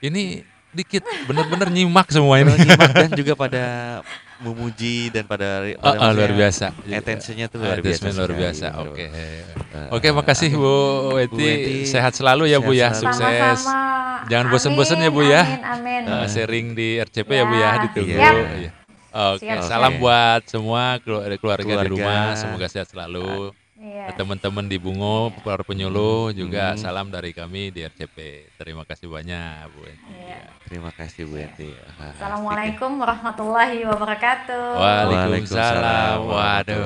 Ini 0.00 0.40
dikit, 0.72 1.04
bener-bener 1.22 1.68
nyimak 1.68 2.08
semua 2.08 2.40
ini. 2.40 2.48
Nyimak 2.48 2.90
dan 2.90 3.10
juga 3.12 3.36
pada 3.36 3.62
memuji 4.42 5.08
dan 5.08 5.22
pada, 5.22 5.64
Ah, 5.74 5.94
pada 5.94 5.98
ah, 6.00 6.12
luar 6.12 6.30
biasa. 6.30 6.74
attention-nya 6.84 7.46
tuh 7.46 7.58
luar 7.58 7.78
biasa. 7.78 8.10
Luar 8.10 8.32
biasa. 8.32 8.66
Oke. 8.80 9.06
Eh, 9.06 9.88
Oke, 9.88 10.08
makasih 10.10 10.52
Bu. 10.52 10.74
Wenti, 11.14 11.84
Sehat 11.84 12.12
selalu 12.12 12.46
ya 12.46 12.58
Bu 12.58 12.72
ya, 12.72 12.90
sehat 12.90 13.14
selalu. 13.14 13.16
sukses. 13.16 13.60
Sama-sama. 13.62 14.28
Jangan 14.28 14.46
bosen-bosen 14.48 14.98
ya, 14.98 15.08
Bu, 15.08 15.22
ya. 15.24 15.42
Amin, 15.42 15.62
amin. 15.64 16.02
Eh, 16.04 16.26
sharing 16.28 16.66
di 16.74 16.88
RCP 16.98 17.30
ya 17.32 17.44
Bu 17.44 17.54
ya, 17.54 17.62
Ya, 17.62 17.72
ditunggu. 17.80 18.12
siap. 18.12 18.34
Iya. 18.34 18.70
Oke, 19.12 19.44
Siap, 19.44 19.60
salam 19.62 19.92
buat 19.98 20.40
semua 20.46 20.96
kelu- 20.98 21.36
keluarga, 21.36 21.64
di 21.64 21.76
Keluarga. 21.84 21.92
rumah, 21.92 22.24
semoga 22.32 22.66
sehat 22.66 22.88
selalu. 22.88 23.52
Iya. 23.82 24.14
Teman-teman 24.14 24.70
di 24.70 24.78
Bungo, 24.78 25.34
para 25.42 25.66
penyuluh 25.66 26.30
juga 26.30 26.70
Hmm. 26.70 26.78
salam 26.78 27.10
dari 27.10 27.34
kami 27.34 27.74
di 27.74 27.82
RCP. 27.82 28.46
Terima 28.54 28.86
kasih 28.86 29.10
banyak 29.10 29.74
Bu 29.74 29.82
Wenti. 29.82 30.06
Iya. 30.14 30.38
Terima 30.70 30.90
kasih 30.94 31.26
Bu 31.26 31.34
Wenti. 31.34 31.74
Ah, 31.98 32.14
Assalamualaikum 32.14 32.94
warahmatullahi 32.94 33.82
wabarakatuh. 33.82 34.64
Waalaikumsalam. 34.78 36.14
Waduh, 36.22 36.78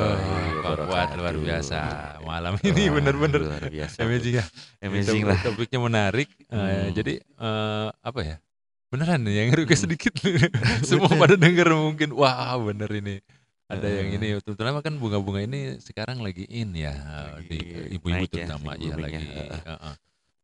Pak 0.57 0.73
wabarakatuh. 0.73 1.17
luar 1.21 1.37
biasa. 1.37 1.81
Malam 2.25 2.57
ini. 2.65 2.89
Bu. 2.89 2.97
amazing 4.01 4.35
ya. 4.41 4.45
Amazing 4.81 5.23
lah. 5.29 5.37
Topiknya 5.45 5.77
menarik. 5.79 6.33
Eh, 6.49 6.57
Hmm. 6.57 6.97
jadi 6.97 7.21
eh, 7.21 7.89
apa 7.93 8.21
ya? 8.25 8.37
Beneran 8.89 9.21
nih 9.21 9.35
yang 9.37 9.49
request 9.53 9.85
Hmm. 9.85 9.93
sedikit. 9.93 10.17
Semua 10.89 11.13
pada 11.13 11.37
denger 11.37 11.77
mungkin 11.77 12.17
wah 12.17 12.57
bener 12.57 12.89
ini. 12.89 13.21
Ada 13.67 13.89
yang 13.91 14.09
Eh. 14.15 14.17
ini 14.23 14.29
terutama 14.47 14.79
kan 14.79 14.95
bunga-bunga 14.95 15.43
ini 15.43 15.83
sekarang 15.83 16.23
lagi 16.23 16.47
in 16.47 16.71
ya 16.71 16.95
Lagi 17.35 17.51
di 17.51 17.59
ibu-ibu 17.99 18.15
naik 18.15 18.31
ya, 18.31 18.47
terutama 18.47 18.71
ya 18.79 18.87
ya, 18.87 18.95
lagi. 18.95 19.27
heeh. 19.27 19.61
heeh. 19.67 19.95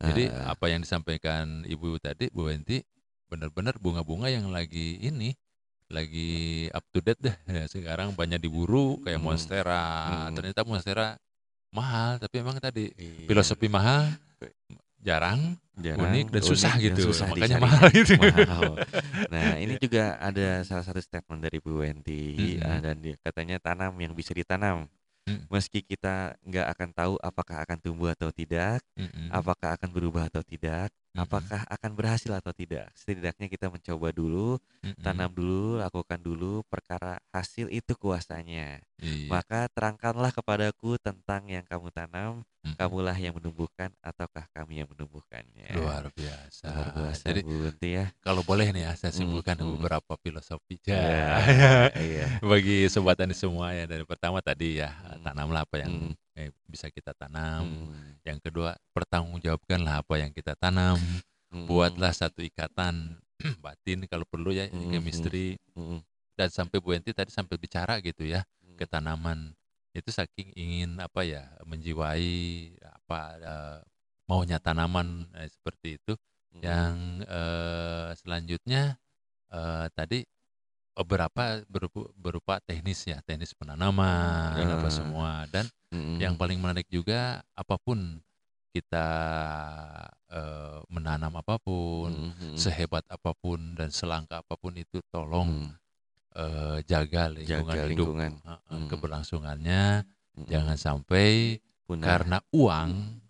Jadi 0.03 0.25
Eh, 0.27 0.43
apa 0.51 0.65
yang 0.67 0.81
disampaikan 0.83 1.63
ibu 1.63 1.95
tadi 2.03 2.27
Bu 2.35 2.51
Wenti 2.51 2.83
benar-benar 3.31 3.79
bunga-bunga 3.79 4.27
yang 4.27 4.51
lagi 4.51 4.99
ini 4.99 5.39
lagi 5.87 6.67
up 6.75 6.83
to 6.91 6.99
date 6.99 7.23
deh 7.23 7.37
ya, 7.47 7.65
sekarang 7.71 8.11
banyak 8.11 8.43
diburu 8.43 8.99
kayak 9.01 9.23
Hmm. 9.23 9.31
monstera 9.31 9.83
Hmm. 10.27 10.35
ternyata 10.35 10.61
monstera 10.67 11.07
mahal 11.71 12.19
tapi 12.19 12.43
emang 12.43 12.59
tadi 12.59 12.91
iya. 12.93 13.29
filosofi 13.31 13.71
mahal 13.71 14.11
jarang 15.03 15.59
Jarang, 15.73 16.05
unik 16.05 16.27
dan 16.37 16.43
unik 16.45 16.51
susah 16.53 16.73
dan 16.77 16.85
gitu 16.85 17.01
susah 17.09 17.27
makanya 17.33 17.57
dicari. 17.57 17.65
mahal 17.65 17.87
gitu 17.97 18.13
Mahal. 18.21 18.73
Nah, 19.33 19.51
ini 19.57 19.75
juga 19.81 20.21
ada 20.21 20.49
salah 20.69 20.85
satu 20.85 21.01
statement 21.01 21.41
dari 21.41 21.59
Bu 21.65 21.81
Wenti 21.81 22.61
Mm-mm. 22.61 22.61
eh, 22.61 22.81
dan 22.85 22.97
dia 23.01 23.17
katanya 23.25 23.57
tanam 23.57 23.97
yang 23.97 24.13
bisa 24.13 24.37
ditanam. 24.37 24.85
Mm. 25.25 25.49
Meski 25.49 25.81
kita 25.81 26.37
nggak 26.45 26.67
akan 26.77 26.89
tahu 26.93 27.15
apakah 27.25 27.57
akan 27.65 27.79
tumbuh 27.81 28.13
atau 28.13 28.29
tidak, 28.29 28.85
Mm-mm. 29.01 29.33
apakah 29.33 29.81
akan 29.81 29.89
berubah 29.97 30.29
atau 30.29 30.45
tidak, 30.45 30.93
Apakah 31.13 31.69
akan 31.69 31.93
berhasil 31.93 32.33
atau 32.33 32.57
tidak. 32.57 32.89
Setidaknya 32.97 33.45
kita 33.47 33.69
mencoba 33.69 34.09
dulu, 34.11 34.57
Mm-mm. 34.81 34.97
tanam 35.05 35.29
dulu, 35.29 35.77
lakukan 35.77 36.17
dulu, 36.17 36.65
perkara 36.73 37.21
hasil 37.29 37.69
itu 37.69 37.93
kuasanya. 38.01 38.81
Iya. 38.97 39.29
Maka 39.29 39.69
terangkanlah 39.77 40.33
kepadaku 40.33 40.97
tentang 40.97 41.45
yang 41.53 41.69
kamu 41.69 41.93
tanam, 41.93 42.41
kamu 42.63 42.77
kamulah 42.79 43.19
yang 43.19 43.35
menumbuhkan 43.37 43.91
ataukah 44.01 44.47
kami 44.55 44.81
yang 44.81 44.89
menumbuhkannya? 44.89 45.75
Luar 45.75 46.09
biasa. 46.15 46.71
Luar 46.71 46.89
biasa 46.95 47.23
Jadi 47.29 47.41
Bu 47.43 47.69
Unti 47.69 47.91
ya. 47.99 48.07
kalau 48.23 48.41
boleh 48.47 48.71
nih 48.71 48.87
ya 48.87 48.93
saya 48.95 49.11
Hmm, 49.13 49.19
simpulkan 49.21 49.57
hmm. 49.59 49.69
beberapa 49.77 50.13
filosofi 50.17 50.79
Ya, 50.87 50.97
ya. 50.97 51.33
iya. 52.09 52.27
bagi 52.41 52.87
sobat 52.89 53.19
tani 53.19 53.35
semua 53.35 53.75
ya 53.75 53.85
dari 53.85 54.07
pertama 54.07 54.39
tadi 54.41 54.79
ya 54.81 54.95
Hmm. 54.95 55.21
tanamlah 55.27 55.67
apa 55.67 55.77
yang 55.83 55.93
Hmm. 55.93 56.15
Eh, 56.35 56.51
bisa 56.65 56.89
kita 56.89 57.13
tanam. 57.15 57.65
Hmm, 57.67 58.17
Yang 58.25 58.39
kedua 58.51 58.77
pertanggungjawabkanlah 58.95 60.03
apa 60.05 60.15
yang 60.21 60.31
kita 60.33 60.55
tanam. 60.57 60.97
hmm, 61.53 61.67
Buatlah 61.69 62.13
satu 62.17 62.41
ikatan 62.41 63.19
batin 63.65 64.07
kalau 64.09 64.25
perlu 64.29 64.55
ya 64.55 64.71
Hmm, 64.71 64.89
chemistry 64.93 65.59
hmm, 65.75 66.01
dan 66.39 66.49
sampai 66.49 66.79
Bu 66.81 66.95
Enti 66.97 67.13
tadi 67.13 67.29
sampai 67.35 67.59
bicara 67.61 67.99
gitu 68.01 68.25
ya 68.25 68.41
hmm. 68.65 68.77
ke 68.79 68.85
tanaman 68.89 69.53
itu 69.93 70.09
saking 70.09 70.49
ingin 70.57 70.97
apa 71.05 71.21
ya 71.27 71.45
menjiwai 71.69 72.33
apa 72.81 73.21
eh, 73.37 73.79
maunya 74.25 74.57
tanaman 74.57 75.29
eh, 75.37 75.49
seperti 75.51 76.01
itu 76.01 76.15
Hmm. 76.53 76.61
yang 76.61 76.95
eh, 77.25 78.13
selanjutnya 78.21 79.01
eh, 79.49 79.87
tadi 79.97 80.21
beberapa 80.93 81.65
berupa, 81.65 82.13
berupa 82.13 82.55
teknis 82.61 83.09
ya 83.09 83.25
teknis 83.25 83.57
penanaman 83.57 84.53
Ya. 84.61 84.77
apa 84.77 84.89
semua 84.93 85.49
dan 85.49 85.65
Hmm, 85.93 86.17
yang 86.17 86.41
paling 86.41 86.57
menarik 86.57 86.89
juga 86.89 87.45
apa 87.53 87.77
pun 87.77 88.17
kita 88.73 89.07
eh, 90.33 90.79
menanam 90.89 91.37
apa 91.37 91.61
pun 91.61 92.09
hmm, 92.09 92.33
hmm, 92.33 92.57
sehebat 92.57 93.05
apa 93.13 93.37
pun 93.37 93.77
dan 93.77 93.93
selangkah 93.93 94.41
apa 94.41 94.57
pun 94.57 94.73
itu 94.73 95.05
tolong 95.13 95.69
hmm, 95.69 95.73
eh, 96.41 96.79
jaga 96.89 97.29
lingkungan 97.29 97.77
Jaga 97.77 97.83
hidup 97.93 98.09
lingkungan. 98.09 98.33
eh, 98.41 98.49
eh, 98.49 98.59
Hmm. 98.73 98.89
keberlangsungannya 98.89 99.83
hmm. 100.41 100.49
jangan 100.49 100.79
sampai 100.81 101.61
Punah. 101.85 102.07
karena 102.09 102.39
uang 102.57 103.21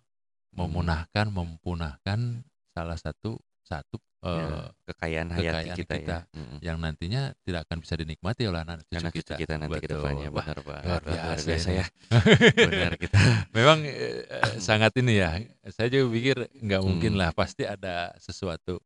Hmm. 0.53 0.55
memunahkan 0.55 1.33
mempunahkan 1.33 2.45
salah 2.71 2.95
satu 2.95 3.41
satu 3.65 3.97
Eh, 4.23 4.63
kekayaan 4.87 5.29
hayati 5.29 5.51
kekayaan 5.51 5.77
kita, 5.77 5.95
kita. 5.99 6.17
ya. 6.31 6.43
Yang 6.63 6.77
nantinya 6.79 7.21
tidak 7.43 7.67
akan 7.67 7.77
bisa 7.83 7.93
dinikmati 7.93 8.47
oleh 8.47 8.63
anak 8.63 8.79
cucu 8.81 9.03
cucu 9.03 9.19
kita. 9.19 9.35
kita 9.35 9.53
nanti 9.57 9.75
ke 9.75 9.83
Betul. 9.83 9.99
depannya 9.99 10.27
Wah, 10.27 10.35
benar 10.39 10.57
Pak. 10.59 10.79
luar 10.81 11.01
biasa 11.03 11.43
biasa 11.43 11.69
ya. 11.73 11.85
Benar 12.71 12.93
kita. 12.95 13.17
memang 13.51 13.79
eh, 13.83 14.23
eh, 14.23 14.53
sangat 14.57 14.95
ini 14.95 15.13
ya. 15.19 15.35
Saya 15.67 15.87
juga 15.89 16.05
pikir 16.09 16.37
nggak 16.55 16.81
mungkin 16.81 17.11
Hmm. 17.13 17.19
lah, 17.19 17.29
pasti 17.31 17.63
ada 17.63 18.15
sesuatu 18.17 18.79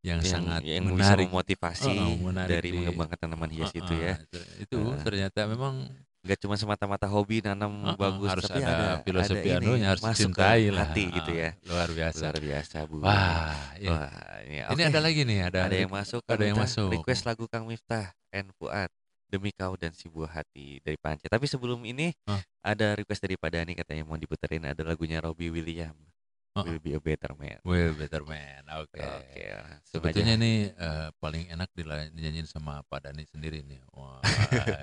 yang, 0.00 0.18
yang 0.18 0.24
sangat 0.24 0.60
yang 0.64 0.88
bisa 0.88 1.12
menarik. 1.12 1.26
memotivasi 1.28 1.92
Oh, 1.92 2.16
menarik 2.24 2.50
dari 2.54 2.68
di- 2.70 2.76
mengembangkan 2.78 3.18
tanaman 3.18 3.50
hias 3.50 3.68
Ah, 3.68 3.76
itu 3.76 3.94
ya. 3.94 4.14
itu, 4.58 4.78
Ah. 4.80 5.02
ternyata 5.02 5.40
memang 5.44 5.84
Nggak 6.18 6.38
cuma 6.42 6.54
semata-mata 6.58 7.06
hobi 7.06 7.38
nanam 7.40 7.70
ah, 7.86 7.92
ah, 7.92 7.96
bagus, 7.96 8.28
harus 8.28 8.44
tapi 8.44 8.58
ada, 8.60 8.74
ada 8.74 8.88
filosofi 9.06 9.48
ada 9.48 9.62
ini 9.62 9.86
harus 9.86 10.02
masuk 10.02 10.30
ke 10.34 10.42
lah. 10.42 10.82
hati 10.84 11.04
gitu 11.08 11.30
Ah, 11.30 11.38
ya. 11.38 11.50
Luar 11.64 11.88
biasa. 11.88 12.20
Luar 12.20 12.38
biasa 12.38 12.76
Bu. 12.84 12.96
Wah, 13.00 13.54
iya. 13.78 13.88
Wah, 13.88 14.10
ini, 14.42 14.56
ini 14.58 14.66
oke. 14.66 14.82
ada 14.84 15.00
lagi 15.00 15.20
nih, 15.22 15.38
ada 15.46 15.58
ada 15.64 15.76
yang 15.78 15.92
masuk 15.92 16.20
ada 16.26 16.42
yang 16.42 16.58
Miftah. 16.58 16.74
masuk. 16.74 16.90
request 16.92 17.22
lagu 17.22 17.44
Kang 17.46 17.64
Miftah 17.64 18.06
and 18.30 18.50
Fuad 18.54 18.90
demi 19.28 19.52
kau 19.52 19.76
dan 19.76 19.92
si 19.92 20.08
buah 20.08 20.40
hati 20.40 20.80
dari 20.80 20.96
Panca 20.96 21.28
tapi 21.28 21.44
sebelum 21.44 21.84
ini 21.84 22.16
Hah? 22.24 22.40
ada 22.64 22.96
request 22.96 23.20
dari 23.20 23.36
Pak 23.36 23.50
Dani 23.52 23.76
katanya 23.76 24.00
mau 24.02 24.16
diputerin 24.16 24.64
ada 24.64 24.80
lagunya 24.80 25.20
Robbie 25.20 25.52
William 25.52 25.92
Oh. 26.58 26.66
Will 26.66 26.82
Be 26.82 26.98
a 26.98 27.00
Better 27.00 27.38
Man 27.38 27.62
Will 27.62 27.94
Better 27.94 28.26
Man. 28.26 28.66
Oke. 28.82 28.98
oke 28.98 29.42
langsung 29.46 30.02
Sebetulnya 30.02 30.34
aja. 30.34 30.42
ini 30.42 30.52
eh, 30.74 31.08
paling 31.22 31.46
enak 31.54 31.70
dinyanyiin 31.78 32.50
sama 32.50 32.82
Pak 32.90 33.06
Dani 33.06 33.22
sendiri 33.30 33.62
nih. 33.62 33.78
Wah. 33.94 34.18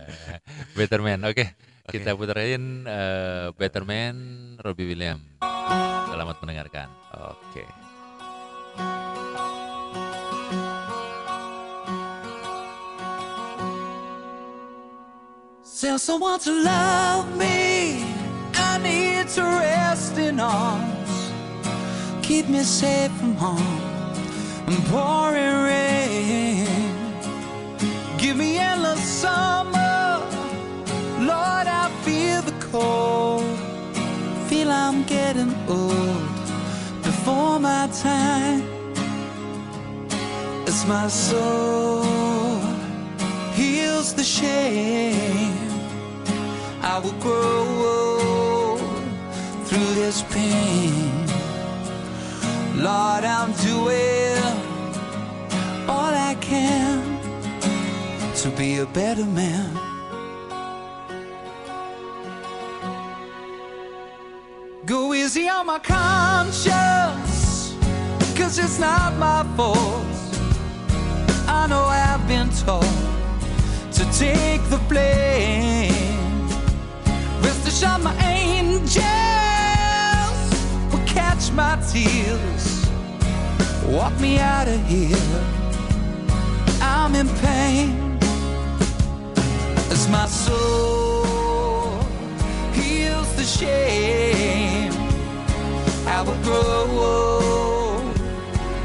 Better 0.79 1.03
Man. 1.03 1.19
Oke, 1.27 1.51
Oke. 1.83 1.99
kita 1.99 2.15
puterin 2.15 2.87
eh, 2.87 3.51
Better 3.59 3.83
Man 3.83 4.15
Robbie 4.63 4.87
William. 4.87 5.19
Selamat 6.07 6.39
mendengarkan. 6.39 6.87
oke 7.11 7.65
Tell 15.85 15.99
someone 15.99 16.39
to 16.39 16.51
love 16.63 17.35
me. 17.37 18.01
I 18.55 18.79
need 18.81 19.27
to 19.35 19.43
rest 19.43 20.17
in 20.17 20.39
arms. 20.39 21.04
Keep 22.27 22.49
me 22.49 22.63
safe 22.63 23.11
from 23.19 23.35
harm 23.35 23.61
and 24.65 24.83
pouring 24.85 25.57
rain. 25.69 26.65
Give 28.17 28.35
me 28.35 28.57
endless 28.57 28.99
summer. 28.99 30.25
Lord, 31.19 31.67
I 31.67 31.87
feel 32.01 32.41
the 32.41 32.55
cold. 32.71 33.45
Feel 34.49 34.71
I'm 34.71 35.03
getting 35.03 35.53
old 35.69 36.17
before 37.03 37.59
my 37.59 37.87
time. 37.93 38.63
As 40.65 40.83
my 40.87 41.07
soul 41.07 42.01
heals 43.53 44.15
the 44.15 44.23
shame. 44.23 45.53
I 46.81 46.97
will 46.97 47.19
grow 47.19 48.77
through 49.65 49.93
this 49.93 50.23
pain. 50.33 51.24
Lord, 52.77 53.23
I'm 53.23 53.53
doing 53.53 54.37
all 55.87 56.13
I 56.13 56.35
can 56.41 57.19
to 58.35 58.49
be 58.49 58.79
a 58.79 58.85
better 58.85 59.25
man. 59.25 59.79
Go 64.85 65.13
easy 65.13 65.47
on 65.47 65.65
my 65.67 65.79
conscience, 65.79 67.75
cause 68.35 68.59
it's 68.59 68.77
not 68.77 69.15
my 69.17 69.43
fault. 69.55 70.05
I 71.47 71.67
know 71.67 71.85
I've 71.85 72.27
been 72.27 72.49
told 72.49 72.83
to 73.93 74.03
take 74.19 74.61
the 74.69 74.79
blame. 74.89 75.93
Rest 77.41 77.67
assured, 77.67 78.03
my 78.03 78.13
catch 78.85 79.54
my 81.55 81.77
tears, 81.89 82.89
walk 83.85 84.19
me 84.19 84.39
out 84.39 84.67
of 84.67 84.85
here. 84.87 85.17
I'm 86.81 87.15
in 87.15 87.29
pain 87.39 88.19
as 89.89 90.09
my 90.09 90.25
soul 90.25 92.01
heals 92.73 93.33
the 93.37 93.43
shame. 93.43 94.91
I 96.05 96.21
will 96.23 96.41
grow 96.43 98.01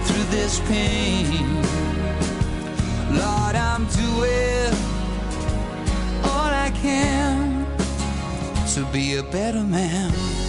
through 0.04 0.24
this 0.30 0.60
pain. 0.60 1.56
Lord, 3.10 3.56
I'm 3.56 3.84
doing 3.86 4.72
all 6.22 6.50
I 6.66 6.70
can 6.74 7.66
to 8.74 8.84
be 8.92 9.16
a 9.16 9.24
better 9.24 9.64
man. 9.64 10.39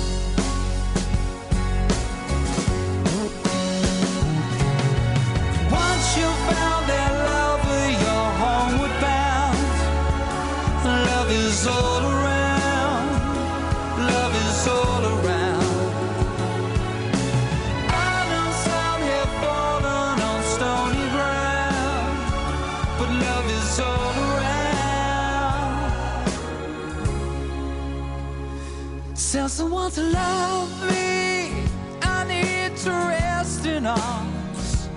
Someone 29.61 29.91
to 29.91 30.01
love 30.01 30.71
me. 30.89 31.53
I 32.01 32.19
need 32.33 32.75
to 32.77 32.89
rest 32.89 33.63
in 33.67 33.85
arms. 33.85 34.89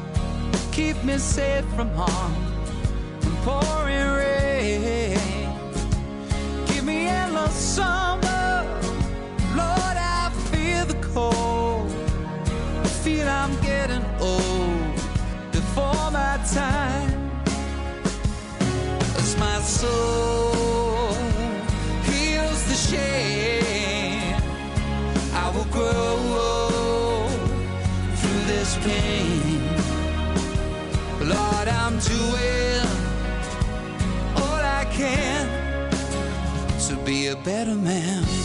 Keep 0.72 0.96
me 1.04 1.18
safe 1.18 1.66
from 1.76 1.90
harm 1.90 2.34
and 3.26 3.36
pouring 3.44 4.08
rain. 4.20 5.18
Give 6.68 6.84
me 6.90 6.98
endless 7.20 7.56
summer. 7.76 8.52
Lord, 9.60 9.96
I 10.20 10.30
feel 10.50 10.84
the 10.92 10.98
cold. 11.12 11.90
I 12.86 12.88
feel 13.04 13.28
I'm 13.28 13.54
getting 13.70 14.04
old 14.32 14.94
before 15.52 16.06
my 16.20 16.34
time. 16.58 17.12
As 19.18 19.36
my 19.38 19.58
soul 19.60 20.23
Through 28.20 28.44
this 28.46 28.76
pain. 28.78 29.60
Lord, 31.20 31.68
I'm 31.68 31.98
doing 32.00 32.86
all 34.36 34.62
I 34.80 34.84
can 34.90 35.48
to 36.88 36.96
be 37.04 37.28
a 37.28 37.36
better 37.36 37.76
man. 37.76 38.43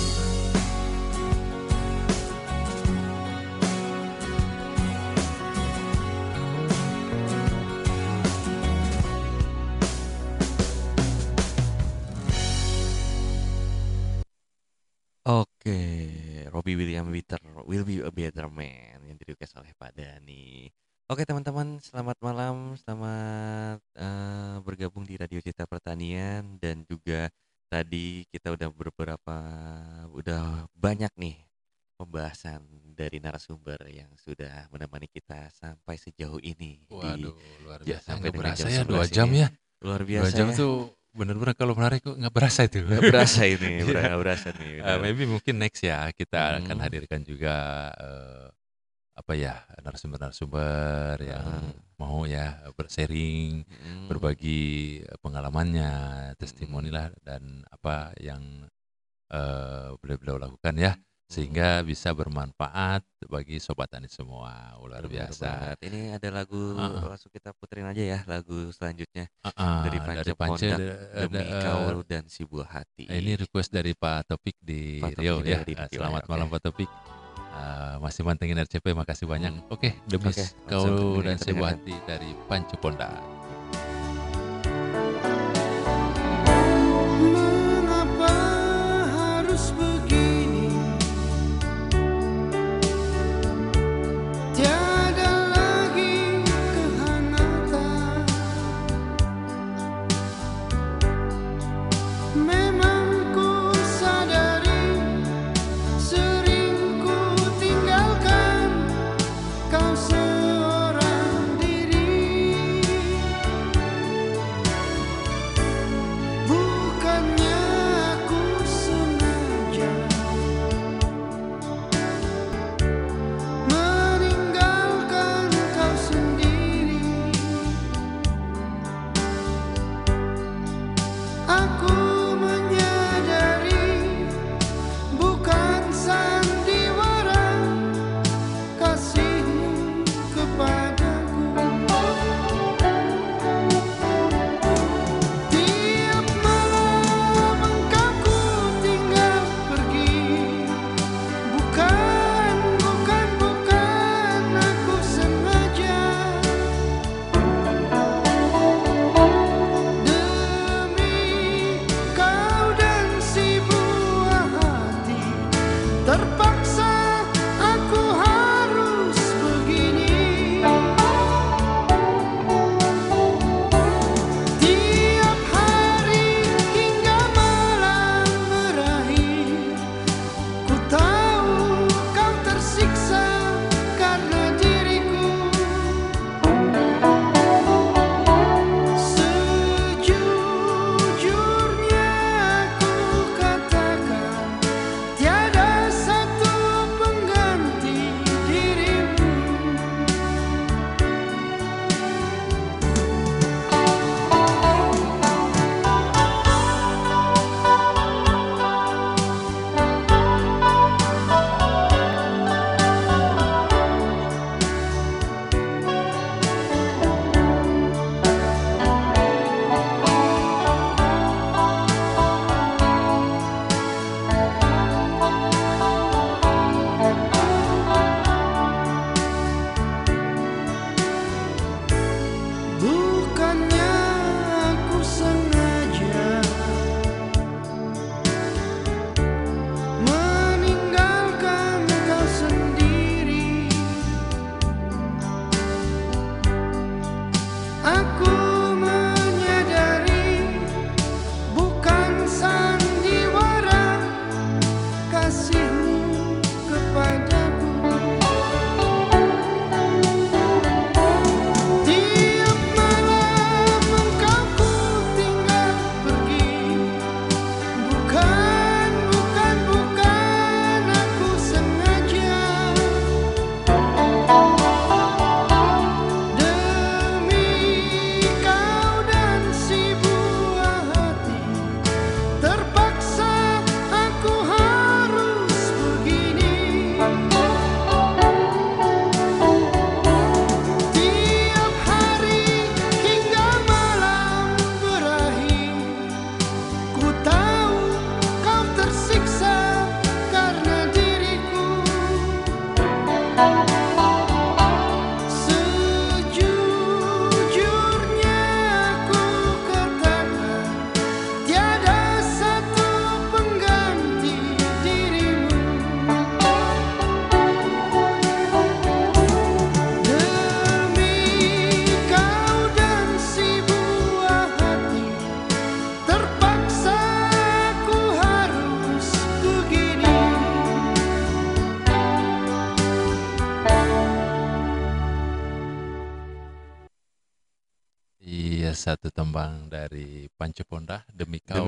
Yang 19.10 19.18
direquest 19.18 19.58
oleh 19.58 19.74
Pak 19.74 19.92
Dani. 19.92 20.70
Oke 21.06 21.26
teman-teman, 21.26 21.82
selamat 21.82 22.18
malam, 22.20 22.78
selamat 22.78 23.82
eh, 23.96 24.56
bergabung 24.62 25.02
di 25.02 25.18
Radio 25.18 25.42
Cita 25.42 25.66
Pertanian 25.66 26.56
dan 26.56 26.86
juga 26.86 27.34
tadi 27.66 28.30
kita 28.30 28.54
udah 28.54 28.70
beberapa, 28.70 29.38
udah 30.08 30.70
banyak 30.72 31.10
nih 31.16 31.38
pembahasan 31.96 32.62
dari 32.94 33.18
narasumber 33.18 33.82
yang 33.88 34.14
sudah 34.16 34.70
menemani 34.70 35.08
kita 35.08 35.50
sampai 35.52 35.98
sejauh 35.98 36.38
ini 36.40 36.78
di 36.80 36.94
Waduh, 36.94 37.34
luar 37.60 37.82
ja- 37.82 37.98
biasa. 37.98 38.06
sampai 38.06 38.22
Nggak 38.22 38.32
dengan 38.32 38.46
berasa 38.46 38.62
jam 38.62 38.70
ya 38.70 38.82
dua 38.86 39.04
11 39.04 39.10
jam 39.10 39.30
ya. 39.34 39.48
luar 39.80 40.00
Dua 40.00 40.08
biasa 40.08 40.32
jam 40.32 40.48
ya. 40.48 40.56
tuh 40.56 40.74
bener-bener 41.10 41.56
kalau 41.58 41.74
menarik 41.74 42.00
kok 42.00 42.16
nggak 42.16 42.32
berasa 42.32 42.62
itu. 42.64 42.78
Nggak 42.80 43.02
berasa 43.04 43.42
ini, 43.44 43.72
nggak 43.88 44.14
berasa 44.16 44.48
nih. 44.54 44.72
Eh, 44.72 44.78
bener. 44.80 45.00
maybe 45.02 45.24
mungkin 45.26 45.56
next 45.58 45.82
ya 45.82 46.06
kita 46.14 46.62
akan 46.62 46.76
Hmm. 46.78 46.84
hadirkan 46.86 47.22
juga 47.24 47.56
eh, 47.98 48.46
apa 49.20 49.36
ya 49.36 49.54
narasumber-narasumber 49.80 51.20
yang 51.22 51.44
Ah. 51.44 51.76
mau 51.96 52.24
ya 52.24 52.46
bersharing, 52.72 53.68
Mm. 53.68 54.08
berbagi 54.08 54.62
pengalamannya, 55.20 55.94
Hmm. 56.32 56.36
testimoni 56.36 56.88
lah 56.88 57.12
dan 57.20 57.68
apa 57.68 58.16
yang 58.18 58.66
eh, 59.30 59.94
beliau-beliau 59.96 60.42
lakukan 60.42 60.74
ya 60.74 60.98
sehingga 61.30 61.86
bisa 61.86 62.10
bermanfaat 62.10 63.06
bagi 63.30 63.62
sobat 63.62 63.86
tani 63.86 64.10
semua. 64.10 64.74
Luar 64.82 65.06
biasa. 65.06 65.46
banget. 65.46 65.78
Ini 65.86 66.18
ada 66.18 66.30
lagu 66.34 66.74
Heeh. 66.74 67.06
langsung 67.06 67.30
kita 67.30 67.54
puterin 67.54 67.86
aja 67.86 68.02
ya 68.02 68.20
lagu 68.26 68.74
selanjutnya 68.74 69.30
Ah, 69.46 69.86
dari 69.86 70.02
dari 70.02 70.02
Pance 70.02 70.34
Pance 70.34 70.66
Pondak 70.66 70.80
de- 70.82 70.98
demi 71.22 71.46
de- 71.46 71.62
kau 71.62 72.02
dan 72.02 72.24
si 72.26 72.42
buah 72.42 72.70
hati. 72.74 73.06
Eh, 73.06 73.22
Ini 73.22 73.38
request 73.38 73.70
dari 73.70 73.94
Pak 73.94 74.26
Topik 74.26 74.58
di 74.58 74.98
Pak 74.98 75.14
Topik 75.14 75.22
Riau 75.22 75.38
di 75.40 75.52
ya. 75.52 75.60
Di 75.62 75.74
Ah, 75.76 75.86
Riau, 75.86 75.94
Selamat 76.02 76.24
malam 76.26 76.48
Pak 76.50 76.62
Topik. 76.64 76.90
Ah, 77.60 77.96
masih 78.00 78.24
mantengin 78.24 78.56
RCP, 78.56 78.96
makasih 78.96 79.28
banyak. 79.28 79.52
Hmm. 79.52 79.74
Oke, 79.76 79.92
demi 80.08 80.32
Oke, 80.32 80.44
kau 80.64 81.20
dan 81.20 81.36
sebuah 81.36 81.76
hati 81.76 81.96
dari 82.08 82.32
Pancu 82.48 82.80
Ponda. 82.80 83.39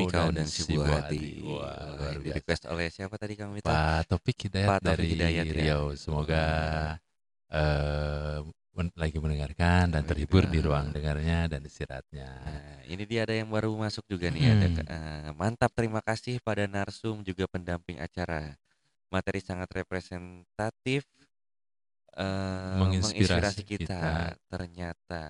Demi 0.01 0.13
kau, 0.13 0.27
Demi 0.27 0.33
kau 0.33 0.33
dan 0.33 0.45
dan, 0.45 0.47
si 0.49 0.61
buah 0.65 0.87
hati. 0.97 1.21
Wah, 1.45 1.75
luar 1.93 2.15
biasa. 2.17 2.35
request 2.41 2.63
oleh 2.67 2.87
siapa 2.89 3.15
tadi 3.21 3.33
kamu 3.37 3.51
minta? 3.61 3.69
Pak 3.69 4.01
Topik 4.09 4.37
Hidayat 4.49 4.69
Pak 4.69 4.79
Taufik 4.81 4.89
dari 4.89 5.05
Hidayat, 5.13 5.45
ya. 5.45 5.53
Riau. 5.53 5.83
Semoga 5.93 6.43
eh, 7.51 8.37
men- 8.71 8.95
lagi 8.95 9.17
mendengarkan 9.19 9.91
dan 9.91 10.03
terhibur 10.07 10.47
di 10.47 10.59
ruang 10.63 10.89
dengarnya 10.95 11.51
dan 11.51 11.61
istirahatnya. 11.61 12.29
Nah, 12.31 12.79
ini 12.87 13.03
dia 13.03 13.27
ada 13.27 13.35
yang 13.35 13.51
baru 13.51 13.69
masuk 13.75 14.07
juga 14.07 14.31
nih. 14.31 14.43
Ada 14.47 14.67
Hmm. 14.67 14.75
ke- 14.79 14.87
eh, 14.87 15.29
mantap, 15.35 15.71
terima 15.75 15.99
kasih 15.99 16.39
pada 16.39 16.63
Narsum 16.65 17.21
juga 17.27 17.45
pendamping 17.51 17.99
acara. 17.99 18.55
Materi 19.11 19.43
sangat 19.43 19.67
representatif, 19.75 21.03
eh, 22.15 22.75
Menginspirasi 22.79 23.67
kita. 23.67 23.83
kita. 23.83 24.03
Ternyata, 24.47 25.23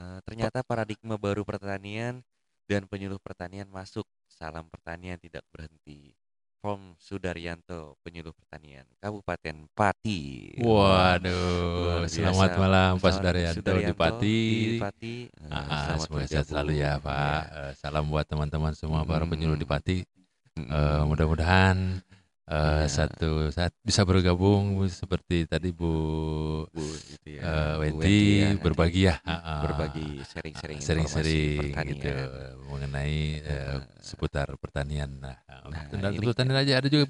eh, 0.00 0.18
ternyata 0.24 0.64
paradigma 0.64 1.20
baru 1.20 1.44
pertanian 1.44 2.24
dan 2.70 2.86
penyuluh 2.86 3.18
pertanian 3.18 3.66
masuk. 3.66 4.06
Salam 4.30 4.70
pertanian 4.70 5.18
tidak 5.18 5.42
berhenti. 5.50 6.14
From 6.60 6.92
Sudaryanto, 7.00 7.96
penyuluh 8.04 8.36
pertanian 8.36 8.84
Kabupaten 9.00 9.64
Pati. 9.72 10.52
Waduh, 10.60 12.04
selamat 12.04 12.50
malam 12.54 12.90
Pak 12.94 13.00
Selamat- 13.00 13.16
Sudaryanto 13.16 13.56
di 13.56 13.60
Sudaryanto 13.64 13.96
Pati. 13.96 14.38
di 14.44 14.76
Pati. 14.76 15.14
Eh, 15.24 15.48
Ah, 15.50 15.64
selamat 15.96 16.04
semoga 16.04 16.26
sehat 16.28 16.46
selalu 16.46 16.72
ya. 16.76 16.92
Pak. 17.00 17.42
Eh, 17.48 17.72
salam 17.74 18.04
buat 18.06 18.28
teman-teman 18.28 18.76
semua 18.76 19.02
para 19.02 19.24
penyuluh 19.24 19.56
di 19.56 19.64
Pati. 19.64 20.04
Mm-mm. 20.54 20.68
Eh, 20.68 21.02
mudah-mudahan 21.08 21.76
eh, 22.50 22.82
Iya. 22.82 22.86
satu 22.90 23.30
saat 23.48 23.70
bisa 23.80 24.02
bergabung 24.02 24.62
seperti 24.86 25.46
tadi 25.46 25.70
Bu 25.70 25.92
Bu 26.66 26.82
gitu 26.82 27.38
ya. 27.38 27.78
Bu 27.78 27.80
Wenti 27.80 28.18
ya, 28.42 28.48
berbagi 28.58 29.02
ya, 29.06 29.14
berbagi 29.62 30.08
sharing-sharing 30.26 30.82
pertanian. 30.82 31.94
gitu 31.94 32.10
mengenai 32.66 33.18
eh, 33.38 33.54
Heeh. 33.78 33.80
seputar 34.02 34.50
pertanian. 34.58 35.10
Nah, 35.16 35.38
Nah, 35.70 35.86
dan 35.88 36.10
ini- 36.10 36.26
pertanian 36.26 36.58
aja 36.58 36.82
ada 36.82 36.88
juga 36.90 37.04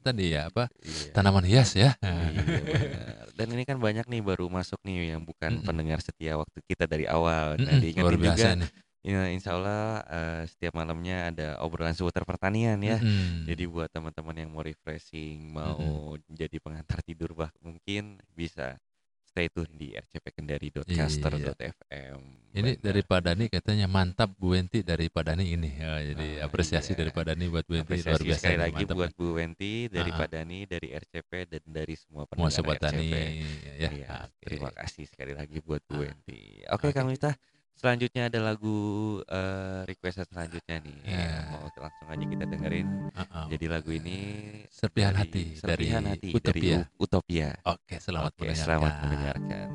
tadi 0.00 0.32
ya 0.32 0.48
apa 0.48 0.72
Iya. 0.80 1.12
tanaman 1.12 1.44
hias 1.44 1.76
ya. 1.76 1.92
Iya. 2.00 3.28
Dan 3.36 3.52
ini 3.52 3.68
kan 3.68 3.76
banyak 3.76 4.08
nih 4.08 4.24
baru 4.24 4.48
masuk 4.48 4.80
nih 4.80 5.12
yang 5.12 5.20
bukan 5.20 5.60
Mm-mm. 5.60 5.66
pendengar 5.68 6.00
setia 6.00 6.40
waktu 6.40 6.64
kita 6.64 6.88
dari 6.88 7.04
awal. 7.04 7.60
Nah, 7.60 7.76
Mm-mm, 7.76 7.82
diingetin 7.84 8.00
luar 8.00 8.16
biasa 8.16 8.38
juga 8.48 8.60
nih. 8.64 8.70
Ya, 9.06 9.28
insya 9.28 9.50
Allah 9.54 10.02
eh, 10.04 10.46
setiap 10.46 10.74
malamnya 10.74 11.26
ada 11.30 11.56
obrolan 11.60 11.92
seputar 11.92 12.22
pertanian 12.22 12.76
ya. 12.76 12.96
Mm-mm. 12.96 13.44
Jadi 13.46 13.64
buat 13.64 13.88
teman-teman 13.88 14.36
yang 14.36 14.50
mau 14.50 14.60
refreshing, 14.60 15.48
mau 15.48 16.12
jadi 16.28 16.58
pengantar 16.58 17.00
tidur 17.00 17.32
bah 17.32 17.48
mungkin 17.60 18.20
bisa 18.32 18.76
stay 19.24 19.46
tune 19.46 19.68
di 19.72 19.92
rcpkendari.caster.fm. 19.92 22.18
Ini 22.50 22.60
Benar. 22.72 22.80
dari 22.80 23.00
Pak 23.02 23.20
Dani 23.20 23.44
katanya 23.46 23.86
mantap 23.86 24.26
Bu 24.32 24.46
Wenti 24.50 24.80
dari 24.80 25.06
Pak 25.06 25.22
Dani 25.22 25.44
ini. 25.46 25.70
Ya, 25.70 26.02
jadi 26.02 26.26
Ah, 26.40 26.42
apresiasi 26.42 26.90
iya. 26.90 26.96
dari 26.98 27.10
Pak 27.12 27.22
Dani 27.26 27.44
buat 27.46 27.62
Bu 27.62 27.70
Wenti 27.74 27.84
Apresiasi 27.92 28.08
luar 28.08 28.22
biasa 28.24 28.38
sekali 28.40 28.50
nih, 28.50 28.58
lagi 28.62 28.74
mantap. 28.80 28.96
buat 28.96 29.12
Bu 29.12 29.26
Wenti 29.36 29.72
dari. 29.86 30.10
Pak 30.10 30.28
Dani, 30.30 30.58
dari 30.64 30.88
RCP 30.90 31.30
dan 31.46 31.62
dari 31.66 31.94
semua 31.94 32.24
pendengar 32.24 32.50
sobat 32.50 32.78
Tani 32.80 32.98
RCP. 32.98 33.12
ya. 33.12 33.22
Iya, 33.92 34.06
oke. 34.24 34.40
terima 34.40 34.70
kasih 34.72 35.04
sekali 35.04 35.30
lagi 35.30 35.60
buat 35.60 35.78
Bu 35.84 35.94
Ah. 35.94 35.98
Wenti. 36.02 36.40
Oke, 36.66 36.88
Oke. 36.88 36.90
Kang 36.90 37.06
Miftah, 37.06 37.34
selanjutnya 37.76 38.32
ada 38.32 38.40
lagu 38.40 38.76
eh, 39.28 39.80
request 39.84 40.24
selanjutnya 40.32 40.80
nih. 40.80 40.98
Ya. 41.04 41.44
Mau 41.52 41.68
langsung 41.68 42.08
aja 42.08 42.24
kita 42.24 42.44
dengerin. 42.48 42.88
Ah, 43.12 43.22
ah. 43.30 43.46
Jadi 43.52 43.66
lagu 43.68 43.90
ini 43.92 44.18
Serpihan 44.72 45.12
dari 45.12 45.20
hati 45.22 45.44
Serpihan 45.60 46.02
dari 46.02 46.12
Hati 46.16 46.28
Utopia. 46.32 46.80
dari 46.82 46.98
Utopia. 46.98 47.48
Oke, 47.68 47.94
selamat 48.00 48.32
Oke, 48.32 48.48
mendengarkan. 48.48 48.64
selamat 48.64 48.92
mendengarkan. 49.04 49.68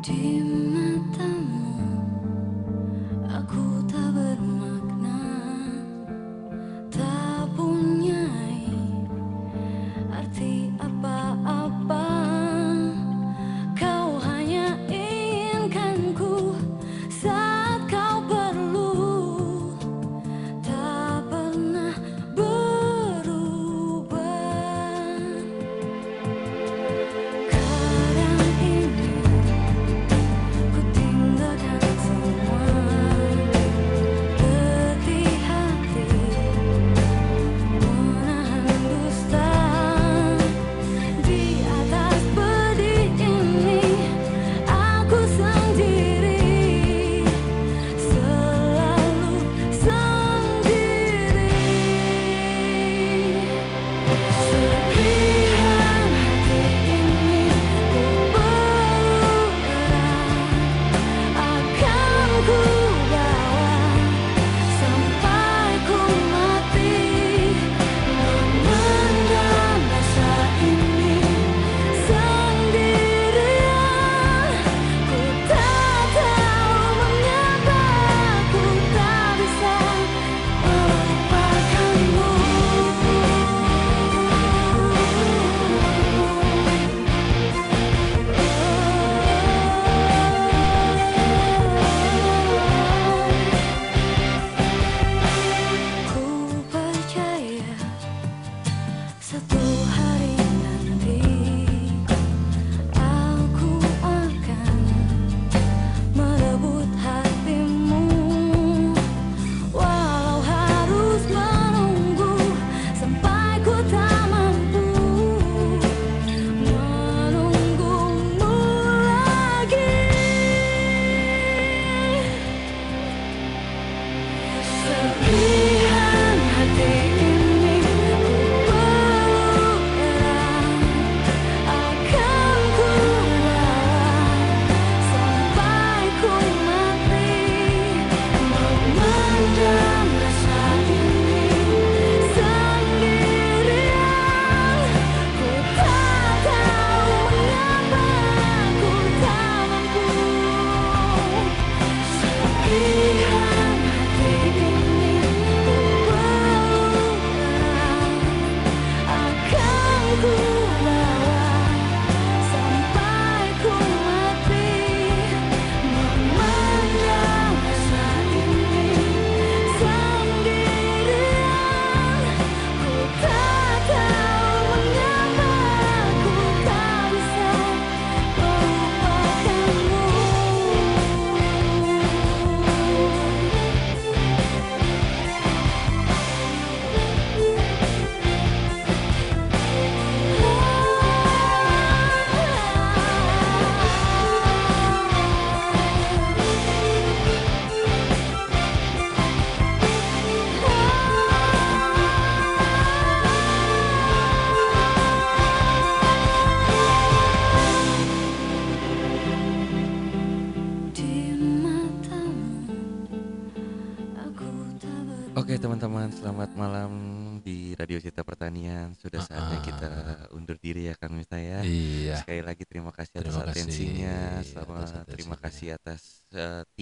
Di 0.00 0.39
matamu 0.39 0.39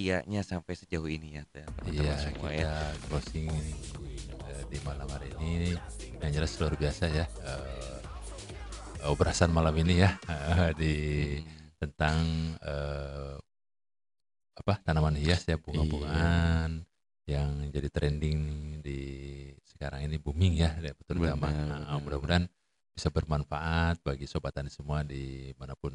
setianya 0.09 0.41
sampai 0.41 0.73
sejauh 0.73 1.05
ini 1.05 1.37
ya 1.37 1.45
teman-teman 1.53 1.93
Iya, 1.93 2.17
semua 2.17 2.49
kita 2.49 2.65
ya. 2.65 2.97
closing 3.13 3.53
eh, 4.49 4.63
di 4.73 4.79
malam 4.81 5.05
hari 5.05 5.29
ini 5.37 5.77
yang 6.17 6.33
jelas 6.33 6.57
luar 6.57 6.73
biasa 6.75 7.13
ya. 7.13 7.29
eh, 7.29 8.01
obrasan 9.05 9.53
malam 9.53 9.77
ini 9.77 10.01
ya 10.01 10.17
di 10.81 10.95
tentang 11.77 12.25
eh, 12.57 13.37
apa 14.57 14.81
tanaman 14.81 15.13
hias 15.15 15.45
ya 15.45 15.61
bunga-bungaan 15.61 16.89
yang 17.29 17.69
jadi 17.69 17.89
trending 17.93 18.41
di 18.81 19.01
sekarang 19.69 20.09
ini 20.09 20.17
booming 20.17 20.57
ya 20.57 20.73
ya, 20.81 20.97
betul 20.97 21.21
Benar, 21.21 21.37
Nah, 21.37 22.01
mudah-mudahan 22.01 22.49
bisa 22.97 23.13
bermanfaat 23.13 24.01
bagi 24.01 24.25
sobat 24.25 24.57
tani 24.57 24.73
semua 24.73 25.05
di 25.05 25.53
mana 25.55 25.77
pun. 25.77 25.93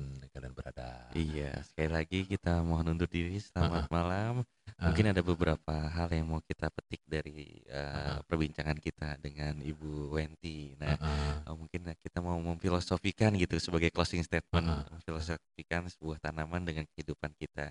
Iya, 1.14 1.62
sekali 1.62 1.90
lagi 1.94 2.20
kita 2.26 2.66
mohon 2.66 2.98
undur 2.98 3.06
diri. 3.06 3.38
Selamat 3.38 3.86
malam. 3.94 4.42
Ah. 4.82 4.90
Mungkin 4.90 5.14
ada 5.14 5.22
beberapa 5.22 5.70
hal 5.94 6.10
yang 6.10 6.26
mau 6.26 6.42
kita 6.42 6.74
petik 6.74 7.06
dari 7.06 7.62
eh, 7.70 7.78
Ah. 7.78 8.18
perbincangan 8.26 8.82
kita 8.82 9.22
dengan 9.22 9.62
Ibu 9.62 10.10
Wenti. 10.10 10.74
Nah, 10.82 10.98
Ah, 10.98 11.46
eh, 11.46 11.54
mungkin 11.54 11.86
kita 12.02 12.18
mau 12.18 12.42
memfilosofikan 12.42 13.30
gitu 13.38 13.62
sebagai 13.62 13.94
closing 13.94 14.26
statement, 14.26 14.66
Ah. 14.66 14.90
memfilosofikan 14.90 15.86
sebuah 15.94 16.18
tanaman 16.18 16.66
dengan 16.66 16.90
kehidupan 16.98 17.38
kita. 17.38 17.70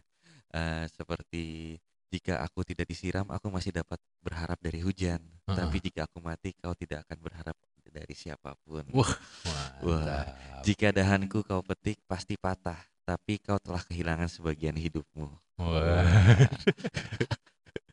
Eh, 0.54 0.86
seperti 0.94 1.74
jika 2.14 2.46
aku 2.46 2.62
tidak 2.62 2.86
disiram, 2.86 3.26
aku 3.26 3.50
masih 3.50 3.74
dapat 3.74 3.98
berharap 4.22 4.62
dari 4.62 4.86
hujan. 4.86 5.18
Ah. 5.50 5.58
Tapi 5.58 5.82
jika 5.82 6.06
aku 6.06 6.22
mati, 6.22 6.54
kau 6.54 6.78
tidak 6.78 7.02
akan 7.10 7.18
berharap 7.18 7.58
dari 7.92 8.14
siapa 8.14 8.54
pun. 8.62 8.86
Wah, 8.94 9.12
Wah, 9.82 10.24
jika 10.62 10.94
dahanku 10.94 11.42
kau 11.44 11.60
petik 11.60 12.00
pasti 12.08 12.38
patah, 12.40 12.78
tapi 13.12 13.36
kau 13.44 13.60
telah 13.60 13.84
kehilangan 13.84 14.24
sebagian 14.24 14.72
hidupmu. 14.72 15.28
Wah. 15.60 16.08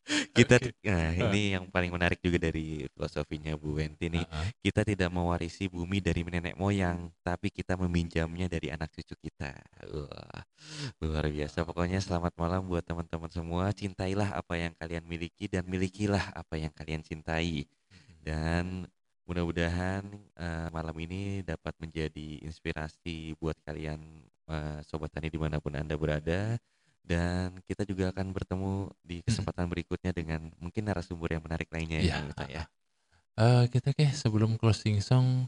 Kita, 0.09 0.57
Oke. 0.57 0.73
nah 0.89 1.14
ini 1.14 1.53
yang 1.53 1.69
paling 1.69 1.93
menarik 1.93 2.17
juga 2.17 2.49
dari 2.49 2.81
filosofinya 2.98 3.53
Bu 3.53 3.77
Wenti 3.77 4.09
nih. 4.09 4.25
Ah, 4.25 4.41
ah. 4.41 4.45
Kita 4.57 4.81
tidak 4.81 5.14
mewarisi 5.14 5.69
bumi 5.69 6.01
dari 6.01 6.25
nenek 6.25 6.57
moyang, 6.57 7.14
tapi 7.22 7.53
kita 7.53 7.77
meminjamnya 7.77 8.49
dari 8.49 8.73
anak 8.73 8.89
cucu 8.89 9.14
kita. 9.22 9.53
Wah, 9.85 10.41
luar 10.98 11.30
biasa. 11.30 11.61
Pokoknya 11.61 12.01
selamat 12.01 12.33
malam 12.41 12.65
buat 12.65 12.81
teman-teman 12.81 13.30
semua. 13.30 13.69
Cintailah 13.69 14.33
apa 14.33 14.57
yang 14.57 14.73
kalian 14.81 15.06
miliki 15.06 15.45
dan 15.45 15.69
milikilah 15.69 16.33
apa 16.33 16.57
yang 16.57 16.73
kalian 16.73 17.06
cintai. 17.06 17.69
Dan 18.25 18.89
mudah-mudahan 19.30 20.09
eh, 20.41 20.67
malam 20.73 20.98
ini 20.98 21.45
dapat 21.45 21.77
menjadi 21.77 22.41
inspirasi 22.41 23.38
buat 23.38 23.61
kalian 23.61 24.25
sobat 24.85 25.13
tani 25.13 25.29
di 25.29 25.39
mana 25.39 25.61
pun 25.61 25.73
anda 25.77 25.95
berada. 25.95 26.57
Dan 26.99 27.57
kita 27.65 27.89
juga 27.89 28.13
akan 28.13 28.29
bertemu 28.29 28.93
di 29.01 29.25
kesempatan 29.25 29.65
berikutnya 29.65 30.13
dengan 30.13 30.53
mungkin 30.61 30.85
narasumber 30.85 31.33
yang 31.33 31.41
menarik 31.41 31.65
lainnya 31.73 32.05
Iya, 32.05 32.13
ya. 32.13 32.17
Miftah, 32.21 32.49
ya. 32.49 32.63
Eh, 33.39 33.65
kita 33.71 33.95
kayak 33.95 34.13
sebelum 34.13 34.59
closing 34.59 34.99
song 34.99 35.47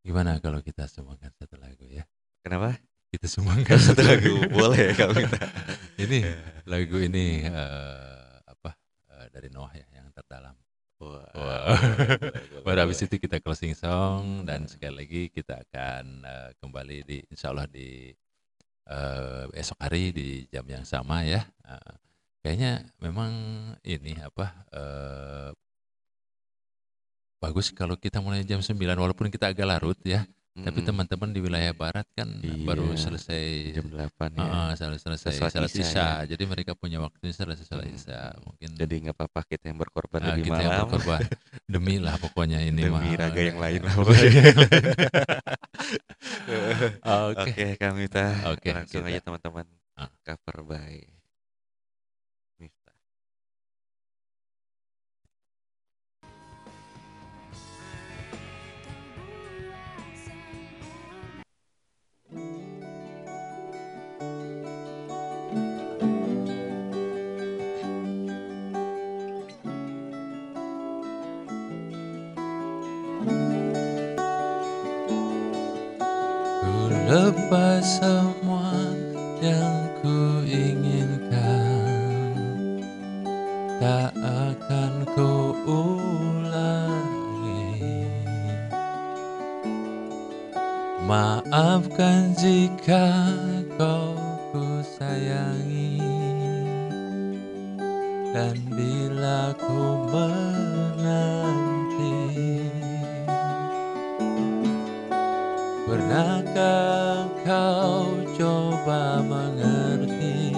gimana 0.00 0.40
kalau 0.40 0.64
kita 0.64 0.88
sumbangkan 0.88 1.28
satu 1.36 1.60
lagu 1.60 1.84
ya? 1.84 2.08
Kenapa? 2.40 2.80
Kita 3.12 3.28
sumbangkan 3.28 3.78
satu 3.92 4.00
lagu 4.00 4.48
boleh 4.48 4.90
ya 4.90 4.92
kalau 4.96 5.12
kita. 5.12 5.38
ini 6.08 6.24
lagu 6.64 6.96
ini 6.98 7.44
eh, 7.44 8.32
apa 8.48 8.74
eh, 9.12 9.26
dari 9.28 9.52
Noah 9.52 9.76
ya 9.76 9.86
yang 9.92 10.08
terdalam. 10.16 10.56
Wah. 10.98 11.30
Wah. 11.36 11.78
boleh, 11.78 12.64
Baru 12.66 12.80
habis 12.88 12.98
itu 13.04 13.22
kita 13.22 13.38
closing 13.38 13.76
song 13.76 14.42
dan 14.48 14.66
sekali 14.66 15.04
lagi 15.04 15.22
kita 15.30 15.62
akan 15.68 16.26
eh, 16.26 16.50
kembali 16.58 16.98
di 17.06 17.18
Insya 17.30 17.54
Allah 17.54 17.70
di 17.70 18.10
eh, 18.88 19.44
esok 19.60 19.78
hari 19.78 20.10
di 20.10 20.28
jam 20.48 20.64
yang 20.64 20.84
sama 20.88 21.22
ya. 21.28 21.44
Eh, 21.68 21.94
kayaknya 22.42 22.88
memang 23.02 23.30
ini 23.84 24.16
apa 24.18 24.46
eh, 24.72 25.50
bagus 27.38 27.70
kalau 27.70 27.94
kita 27.94 28.18
mulai 28.18 28.42
jam 28.42 28.58
9 28.58 28.74
walaupun 28.98 29.28
kita 29.30 29.52
agak 29.52 29.66
larut 29.68 29.98
ya. 30.02 30.26
Tapi 30.58 30.80
teman-teman 30.80 31.30
di 31.30 31.38
wilayah 31.38 31.70
barat 31.70 32.06
kan 32.12 32.28
baru 32.62 32.90
Iya, 32.90 32.98
selesai 33.00 33.42
jam 33.72 33.86
8 33.86 34.32
ya. 34.32 34.42
Heeh, 34.42 34.70
selesai 34.74 35.10
selesai 35.18 35.50
salat 35.50 35.70
isya 35.70 35.82
isya. 35.82 36.06
ya. 36.22 36.28
Jadi 36.28 36.42
mereka 36.44 36.72
punya 36.72 36.98
waktunya 36.98 37.30
selesai 37.30 37.64
salat 37.64 37.86
isya. 37.86 38.34
Mungkin 38.40 38.74
Jadi 38.74 38.94
nggak 39.00 39.14
apa-apa 39.14 39.40
kita 39.44 39.64
yang 39.66 39.78
berkorban 39.78 40.20
ah, 40.20 40.26
lebih 40.32 40.44
kita 40.46 40.58
yang 40.58 40.72
malam 40.72 40.86
berkorban 40.86 41.20
demi 41.72 41.96
lah 41.98 42.14
pokoknya 42.16 42.58
ini 42.60 42.80
demi 42.80 42.90
mah. 42.90 43.18
raga 43.18 43.40
yang 43.40 43.58
lain 43.58 43.80
lah 43.80 43.94
pokoknya. 43.98 44.30
yang. 44.30 44.64
Oke. 47.32 47.50
Oke, 47.50 47.66
kami 47.76 48.00
kita 48.06 48.24
Oke, 48.50 48.68
langsung 48.72 49.02
kita. 49.02 49.10
aja 49.10 49.20
teman-teman 49.22 49.66
Ah. 49.94 50.06
cover 50.22 50.62
by 50.62 51.02
lepas 77.08 77.80
semua 77.80 78.68
yang 79.40 79.88
ku 80.04 80.44
inginkan 80.44 82.36
Tak 83.80 84.12
akan 84.20 85.08
ku 85.16 85.56
ulangi 86.36 87.72
Maafkan 91.08 92.36
jika 92.36 93.08
kau 93.80 94.12
ku 94.52 94.84
sayangi 94.84 95.96
Dan 98.36 98.60
bila 98.68 99.56
ku 99.56 100.04
menanti 100.12 100.57
Pernahkah 106.08 107.28
kau 107.44 108.24
coba 108.32 109.20
mengerti? 109.20 110.56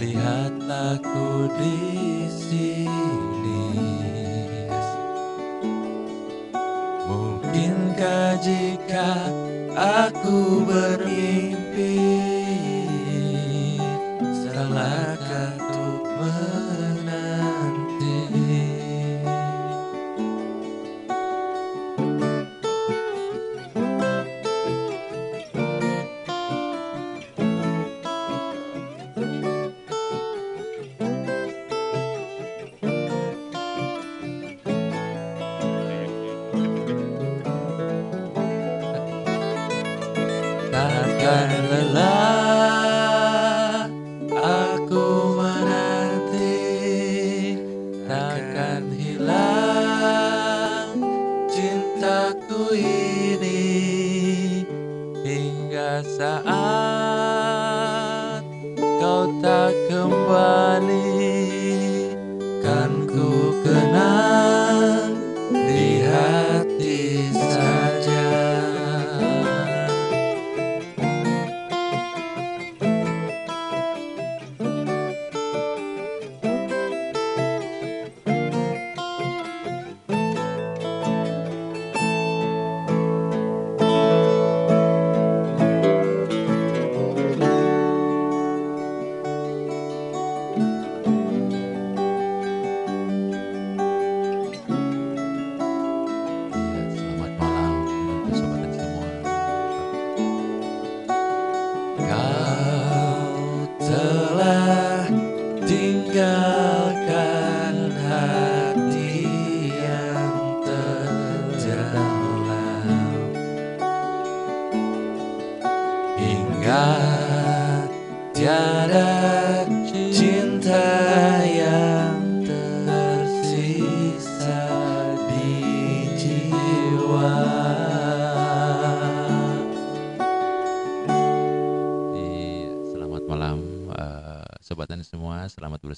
Lihatlah 0.00 0.96
ku 1.04 1.44
di 1.60 2.24
sini. 2.24 3.68
Mungkinkah 7.04 8.40
jika 8.40 9.28
aku 9.76 10.64
bermimpi 10.64 11.45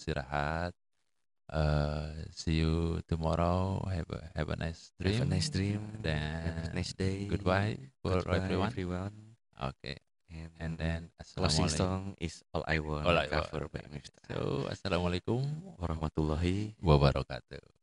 beristirahat. 0.09 0.73
Eh, 1.49 2.29
see 2.33 2.61
you 2.61 3.01
tomorrow. 3.09 3.81
Have 3.89 4.09
a, 4.13 4.21
have 4.37 4.49
a 4.53 4.57
nice 4.57 4.93
dream. 5.01 5.17
Have 5.17 5.29
a 5.29 5.33
nice 5.33 5.49
dream. 5.49 5.81
Dan 6.01 6.45
Have 6.45 6.73
a 6.73 6.77
nice 6.77 6.93
day. 6.93 7.25
Goodbye 7.25 7.77
for 8.05 8.21
Goodbye, 8.21 8.37
everyone. 8.45 8.69
everyone. 8.69 9.15
Oke. 9.61 9.97
And, 10.29 10.53
And 10.61 10.73
then 10.77 11.01
closing 11.33 11.73
song 11.73 12.13
is 12.21 12.45
All 12.53 12.61
I 12.69 12.85
Want 12.85 13.09
All 13.09 13.17
I 13.17 13.25
Want. 13.33 13.49
cover 13.49 13.65
by 13.73 13.81
Miftah. 13.89 14.29
So 14.29 14.69
assalamualaikum 14.69 15.41
warahmatullahi 15.81 16.77
wabarakatuh. 16.85 17.78